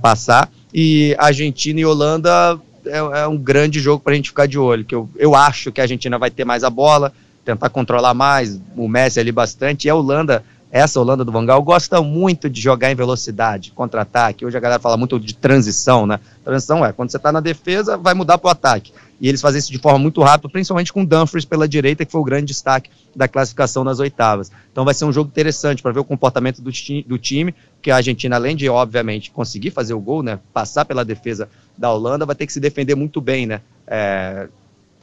passar. 0.02 0.50
E 0.74 1.16
Argentina 1.18 1.80
e 1.80 1.86
Holanda 1.86 2.60
é, 2.86 2.98
é 2.98 3.28
um 3.28 3.38
grande 3.38 3.80
jogo 3.80 4.04
para 4.04 4.14
a 4.14 4.16
gente 4.16 4.30
ficar 4.30 4.48
de 4.48 4.60
olho, 4.60 4.84
que 4.84 4.94
eu, 4.94 5.10
eu 5.16 5.34
acho 5.34 5.72
que 5.72 5.80
a 5.80 5.86
Argentina 5.86 6.20
vai 6.20 6.30
ter 6.30 6.44
mais 6.44 6.64
a 6.64 6.70
bola, 6.70 7.14
tentar 7.48 7.70
controlar 7.70 8.14
mais, 8.14 8.60
o 8.76 8.90
Messi 8.90 9.22
ali 9.22 9.32
bastante, 9.32 9.88
e 9.88 9.90
a 9.90 9.96
Holanda, 9.96 10.44
essa 10.70 11.00
Holanda 11.00 11.24
do 11.24 11.32
Vangal, 11.32 11.64
gosta 11.64 12.02
muito 12.02 12.50
de 12.50 12.60
jogar 12.60 12.92
em 12.92 12.96
velocidade, 12.96 13.72
contra-ataque. 13.72 14.46
Hoje 14.46 14.58
a 14.58 14.60
galera 14.60 14.82
fala 14.82 14.98
muito 14.98 15.18
de 15.18 15.34
transição, 15.34 16.06
né? 16.06 16.20
Transição 16.44 16.86
é, 16.86 16.92
quando 16.92 17.10
você 17.10 17.16
está 17.16 17.32
na 17.32 17.40
defesa, 17.40 17.96
vai 17.96 18.14
mudar 18.14 18.38
para 18.38 18.50
o 18.50 18.52
ataque. 18.52 18.92
E 19.20 19.30
eles 19.30 19.40
fazem 19.40 19.60
isso 19.60 19.72
de 19.72 19.80
forma 19.80 19.98
muito 19.98 20.22
rápida, 20.22 20.52
principalmente 20.52 20.92
com 20.92 21.04
o 21.04 21.06
Dumfries 21.06 21.46
pela 21.46 21.70
direita, 21.70 22.06
que 22.06 22.12
foi 22.12 22.20
o 22.20 22.24
grande 22.24 22.48
destaque 22.48 22.90
da 23.16 23.30
classificação 23.30 23.82
nas 23.82 24.00
oitavas. 24.00 24.52
Então 24.70 24.84
vai 24.84 24.94
ser 24.94 25.06
um 25.06 25.14
jogo 25.14 25.30
interessante 25.30 25.82
para 25.82 25.94
ver 25.94 26.02
o 26.02 26.04
comportamento 26.04 26.62
do, 26.62 26.72
ti 26.72 27.04
do 27.08 27.18
time, 27.18 27.56
que 27.82 27.90
a 27.90 27.96
Argentina, 27.96 28.36
além 28.36 28.56
de, 28.56 28.68
obviamente, 28.68 29.32
conseguir 29.32 29.72
fazer 29.72 29.94
o 29.94 30.02
gol, 30.02 30.22
né? 30.22 30.38
Passar 30.54 30.84
pela 30.84 31.06
defesa 31.06 31.48
da 31.78 31.92
Holanda, 31.92 32.26
vai 32.26 32.36
ter 32.36 32.46
que 32.46 32.52
se 32.52 32.60
defender 32.60 32.94
muito 32.94 33.22
bem, 33.22 33.46
né? 33.46 33.62
É, 33.88 34.50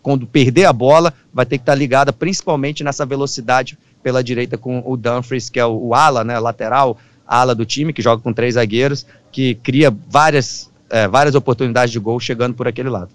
quando 0.04 0.26
perder 0.26 0.66
a 0.66 0.72
bola, 0.72 1.14
vai 1.32 1.46
ter 1.46 1.56
que 1.56 1.62
estar 1.62 1.74
ligada 1.74 2.12
principalmente 2.12 2.84
nessa 2.84 3.06
velocidade 3.06 3.78
pela 4.02 4.22
direita 4.22 4.58
com 4.58 4.82
o 4.84 4.98
Dumfries, 4.98 5.48
que 5.48 5.58
é 5.58 5.64
o, 5.64 5.88
o 5.88 5.94
ala, 5.94 6.22
né, 6.22 6.38
lateral, 6.38 6.98
ala 7.26 7.54
do 7.54 7.64
time, 7.64 7.90
que 7.90 8.02
joga 8.02 8.22
com 8.22 8.30
três 8.30 8.54
zagueiros, 8.54 9.06
que 9.32 9.54
cria 9.54 9.90
várias, 9.90 10.70
é, 10.90 11.08
várias 11.08 11.34
oportunidades 11.34 11.90
de 11.90 11.98
gol 11.98 12.20
chegando 12.20 12.54
por 12.54 12.68
aquele 12.68 12.90
lado. 12.90 13.08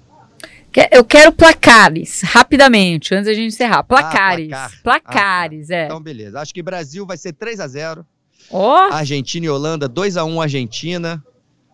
Eu 0.91 1.06
quero 1.06 1.32
placares, 1.32 2.24
rapidamente, 2.24 3.14
antes 3.14 3.28
da 3.28 3.34
gente 3.36 3.53
encerrar. 3.53 3.84
Placares. 3.84 4.52
Ah, 4.52 4.70
placar. 4.82 4.82
Placares, 4.84 5.70
ah, 5.70 5.74
tá. 5.74 5.80
é. 5.80 5.86
Então, 5.86 6.02
beleza. 6.02 6.40
Acho 6.40 6.53
que 6.53 6.64
Brasil 6.64 7.06
vai 7.06 7.18
ser 7.18 7.34
3 7.34 7.60
a 7.60 7.68
0 7.68 8.06
oh. 8.49 8.66
Argentina 8.91 9.45
e 9.45 9.49
Holanda, 9.49 9.88
2 9.88 10.18
a 10.18 10.26
1 10.26 10.41
Argentina. 10.41 11.24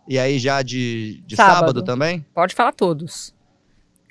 E 0.08 0.20
aí 0.20 0.38
já 0.40 0.62
de, 0.62 1.24
de 1.26 1.36
sábado. 1.38 1.60
sábado 1.60 1.84
também? 1.84 2.26
Pode 2.34 2.54
falar 2.54 2.74
todos. 2.74 3.35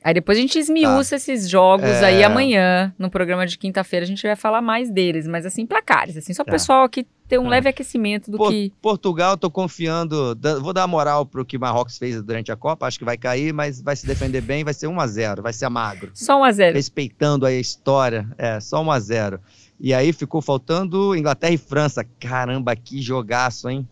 Aí 0.05 0.13
depois 0.13 0.37
a 0.37 0.41
gente 0.43 0.59
esmiuça 0.59 1.11
tá. 1.11 1.17
esses 1.17 1.49
jogos 1.49 1.89
é... 1.89 2.05
aí 2.05 2.23
amanhã, 2.23 2.95
no 2.99 3.09
programa 3.09 3.47
de 3.47 3.57
quinta-feira, 3.57 4.05
a 4.05 4.07
gente 4.07 4.23
vai 4.23 4.37
falar 4.37 4.61
mais 4.61 4.91
deles, 4.91 5.27
mas 5.27 5.47
assim, 5.47 5.65
placares, 5.65 6.15
assim, 6.15 6.35
só 6.35 6.43
o 6.43 6.45
tá. 6.45 6.53
pessoal 6.53 6.85
aqui 6.85 7.07
ter 7.27 7.39
um 7.39 7.47
é. 7.47 7.49
leve 7.49 7.71
aquecimento 7.71 8.31
do 8.31 8.37
Por, 8.37 8.51
que. 8.51 8.71
Portugal, 8.83 9.39
tô 9.39 9.51
confiando, 9.51 10.39
vou 10.61 10.75
dar 10.75 10.87
moral 10.87 11.25
pro 11.25 11.43
que 11.43 11.57
Marrocos 11.57 11.97
fez 11.97 12.23
durante 12.23 12.53
a 12.53 12.57
Copa, 12.57 12.87
acho 12.87 12.99
que 12.99 13.05
vai 13.05 13.17
cair, 13.17 13.55
mas 13.55 13.81
vai 13.81 13.97
se 13.97 14.07
defender 14.07 14.43
bem, 14.43 14.63
vai 14.63 14.75
ser 14.75 14.89
1 14.89 15.01
a 15.01 15.07
0 15.07 15.43
vai 15.43 15.55
ser 15.55 15.71
magro. 15.71 16.11
Só 16.13 16.39
1 16.39 16.45
a 16.45 16.53
0 16.53 16.75
Respeitando 16.75 17.47
aí 17.47 17.57
a 17.57 17.61
história, 17.61 18.29
é, 18.37 18.61
só 18.61 18.83
1 18.83 18.91
a 18.91 19.01
0 19.01 19.41
E 19.81 19.95
aí 19.95 20.13
ficou 20.13 20.43
faltando 20.43 21.17
Inglaterra 21.17 21.55
e 21.55 21.59
França. 21.59 22.05
Caramba, 22.21 22.77
que 22.77 23.01
jogaço, 23.01 23.71
hein? 23.71 23.89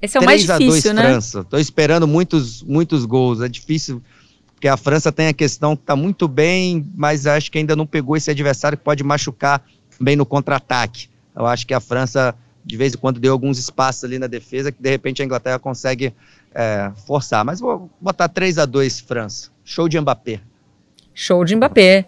Esse 0.00 0.16
é 0.16 0.20
o 0.20 0.24
mais 0.24 0.42
difícil, 0.46 0.94
né? 0.94 1.02
França. 1.02 1.44
Tô 1.44 1.58
esperando 1.58 2.08
muitos, 2.08 2.62
muitos 2.62 3.04
gols. 3.04 3.42
É 3.42 3.48
difícil 3.48 4.02
porque 4.58 4.66
a 4.66 4.76
França 4.76 5.12
tem 5.12 5.28
a 5.28 5.32
questão 5.32 5.76
que 5.76 5.84
está 5.84 5.94
muito 5.94 6.26
bem, 6.26 6.84
mas 6.96 7.28
acho 7.28 7.48
que 7.48 7.58
ainda 7.58 7.76
não 7.76 7.86
pegou 7.86 8.16
esse 8.16 8.28
adversário 8.28 8.76
que 8.76 8.82
pode 8.82 9.04
machucar 9.04 9.62
bem 10.00 10.16
no 10.16 10.26
contra-ataque. 10.26 11.08
Eu 11.34 11.46
acho 11.46 11.64
que 11.64 11.72
a 11.72 11.78
França, 11.78 12.34
de 12.64 12.76
vez 12.76 12.92
em 12.92 12.96
quando, 12.96 13.20
deu 13.20 13.32
alguns 13.32 13.56
espaços 13.56 14.02
ali 14.02 14.18
na 14.18 14.26
defesa 14.26 14.72
que 14.72 14.82
de 14.82 14.90
repente 14.90 15.22
a 15.22 15.24
Inglaterra 15.24 15.60
consegue 15.60 16.12
é, 16.52 16.90
forçar. 17.06 17.44
Mas 17.44 17.60
vou 17.60 17.88
botar 18.00 18.28
3 18.28 18.58
a 18.58 18.66
2 18.66 18.98
França. 18.98 19.48
Show 19.64 19.88
de 19.88 20.00
Mbappé. 20.00 20.40
Show 21.14 21.44
de 21.44 21.54
Mbappé. 21.54 22.06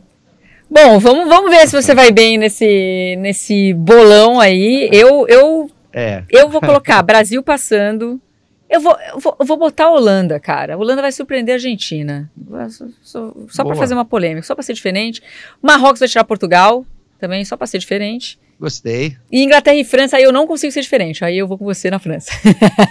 Bom, 0.69 0.99
vamos, 0.99 1.29
vamos 1.29 1.53
ver 1.53 1.69
se 1.69 1.81
você 1.81 1.95
vai 1.95 2.11
bem 2.11 2.37
nesse, 2.37 3.15
nesse 3.21 3.73
bolão 3.75 4.41
aí. 4.41 4.91
Eu, 4.93 5.25
eu, 5.29 5.71
é. 5.93 6.25
eu 6.29 6.49
vou 6.49 6.61
colocar 6.61 7.01
Brasil 7.01 7.45
passando, 7.45 8.21
eu 8.71 8.81
vou, 8.81 8.97
eu 9.13 9.19
vou, 9.19 9.37
eu 9.41 9.45
vou 9.45 9.57
botar 9.57 9.87
a 9.87 9.91
Holanda, 9.91 10.39
cara. 10.39 10.75
A 10.75 10.77
Holanda 10.77 11.03
vai 11.03 11.11
surpreender 11.11 11.55
a 11.55 11.57
Argentina. 11.57 12.31
Só, 12.71 12.85
só, 13.03 13.35
só 13.49 13.65
para 13.65 13.75
fazer 13.75 13.95
uma 13.95 14.05
polêmica, 14.05 14.47
só 14.47 14.55
para 14.55 14.63
ser 14.63 14.75
diferente. 14.75 15.21
Marrocos 15.61 15.99
vai 15.99 16.09
tirar 16.09 16.25
Portugal, 16.25 16.87
também, 17.19 17.45
só 17.45 17.57
para 17.57 17.67
ser 17.67 17.79
diferente. 17.79 18.39
Gostei. 18.61 19.17
E 19.33 19.43
Inglaterra 19.43 19.77
e 19.77 19.85
França, 19.85 20.19
aí 20.19 20.23
eu 20.23 20.33
não 20.33 20.47
consigo 20.47 20.71
ser 20.71 20.83
diferente. 20.83 21.25
Aí 21.25 21.39
eu 21.39 21.49
vou 21.49 21.57
com 21.57 21.65
você 21.65 21.91
na 21.91 21.99
França. 21.99 22.31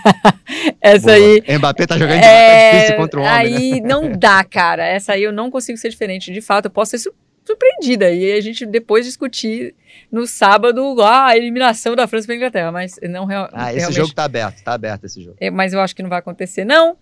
Essa 0.82 1.06
Boa. 1.06 1.16
aí. 1.16 1.58
Mbappé 1.58 1.86
tá 1.86 1.98
jogando 1.98 2.24
é, 2.24 2.72
difícil 2.72 2.96
contra 2.98 3.20
o 3.20 3.24
homem. 3.24 3.36
Aí 3.36 3.72
né? 3.80 3.88
não 3.88 4.12
dá, 4.12 4.44
cara. 4.44 4.86
Essa 4.86 5.14
aí 5.14 5.24
eu 5.24 5.32
não 5.32 5.52
consigo 5.52 5.78
ser 5.78 5.90
diferente. 5.90 6.34
De 6.34 6.42
fato, 6.42 6.66
eu 6.66 6.72
posso 6.72 6.98
ser 6.98 7.12
surpreendida. 7.50 8.12
E 8.12 8.32
a 8.32 8.42
gente 8.42 8.66
depois 8.66 9.06
discutir 9.06 9.74
no 10.12 10.28
sábado 10.28 11.02
a 11.02 11.36
eliminação 11.36 11.96
da 11.96 12.08
França 12.08 12.28
para 12.28 12.36
Inglaterra, 12.36 12.72
mas 12.72 13.00
não 13.04 13.26
real, 13.26 13.50
Ah, 13.52 13.74
esse 13.74 13.92
jogo 13.92 14.14
tá 14.14 14.24
aberto, 14.24 14.64
tá 14.64 14.74
aberto 14.74 15.06
esse 15.06 15.22
jogo. 15.22 15.38
É, 15.40 15.50
mas 15.50 15.74
eu 15.74 15.82
acho 15.82 15.96
que 15.96 16.04
não 16.04 16.10
vai 16.10 16.20
acontecer 16.20 16.64
não. 16.64 16.98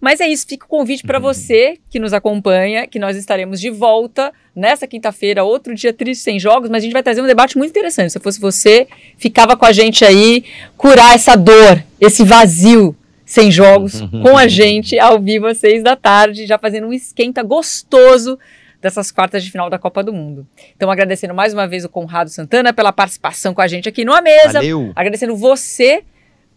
Mas 0.00 0.20
é 0.20 0.26
isso, 0.26 0.46
fica 0.48 0.66
o 0.66 0.68
convite 0.68 1.04
para 1.04 1.18
uhum. 1.18 1.22
você 1.22 1.78
que 1.88 2.00
nos 2.00 2.12
acompanha, 2.12 2.88
que 2.88 2.98
nós 2.98 3.16
estaremos 3.16 3.60
de 3.60 3.70
volta 3.70 4.32
nessa 4.54 4.84
quinta-feira, 4.84 5.44
outro 5.44 5.74
dia 5.76 5.92
triste 5.92 6.24
sem 6.24 6.40
jogos, 6.40 6.68
mas 6.68 6.82
a 6.82 6.84
gente 6.84 6.92
vai 6.92 7.04
trazer 7.04 7.22
um 7.22 7.26
debate 7.26 7.56
muito 7.56 7.70
interessante. 7.70 8.12
Se 8.12 8.18
fosse 8.18 8.40
você, 8.40 8.88
ficava 9.16 9.56
com 9.56 9.64
a 9.64 9.70
gente 9.70 10.04
aí, 10.04 10.44
curar 10.76 11.14
essa 11.14 11.36
dor, 11.36 11.84
esse 12.00 12.24
vazio 12.24 12.96
sem 13.24 13.48
jogos 13.48 14.00
com 14.22 14.36
a 14.36 14.48
gente 14.48 14.98
ao 14.98 15.20
vivo 15.20 15.46
às 15.46 15.58
seis 15.58 15.84
da 15.84 15.94
tarde, 15.94 16.46
já 16.46 16.58
fazendo 16.58 16.88
um 16.88 16.92
esquenta 16.92 17.40
gostoso 17.44 18.36
dessas 18.80 19.10
quartas 19.10 19.44
de 19.44 19.50
final 19.50 19.68
da 19.68 19.78
Copa 19.78 20.02
do 20.02 20.12
Mundo. 20.12 20.46
Então, 20.76 20.90
agradecendo 20.90 21.34
mais 21.34 21.52
uma 21.52 21.66
vez 21.66 21.84
o 21.84 21.88
Conrado 21.88 22.30
Santana 22.30 22.72
pela 22.72 22.92
participação 22.92 23.52
com 23.52 23.60
a 23.60 23.66
gente 23.66 23.88
aqui 23.88 24.04
no 24.04 24.20
Mesa. 24.22 24.54
Valeu. 24.54 24.92
Agradecendo 24.94 25.36
você 25.36 26.02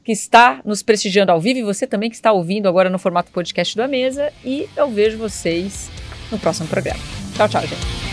que 0.04 0.12
está 0.12 0.62
nos 0.66 0.84
prestigiando 0.84 1.32
ao 1.32 1.40
vivo 1.40 1.60
e 1.60 1.64
você 1.64 1.88
também 1.88 2.10
que 2.10 2.16
está 2.16 2.32
ouvindo 2.32 2.68
agora 2.68 2.90
no 2.90 3.00
formato 3.00 3.32
podcast 3.32 3.76
do 3.76 3.84
A 3.84 3.88
Mesa. 3.88 4.32
E 4.44 4.68
eu 4.76 4.90
vejo 4.90 5.18
vocês 5.18 5.90
no 6.32 6.38
próximo 6.38 6.68
programa. 6.68 7.00
Tchau, 7.36 7.48
tchau, 7.48 7.62
gente. 7.62 8.13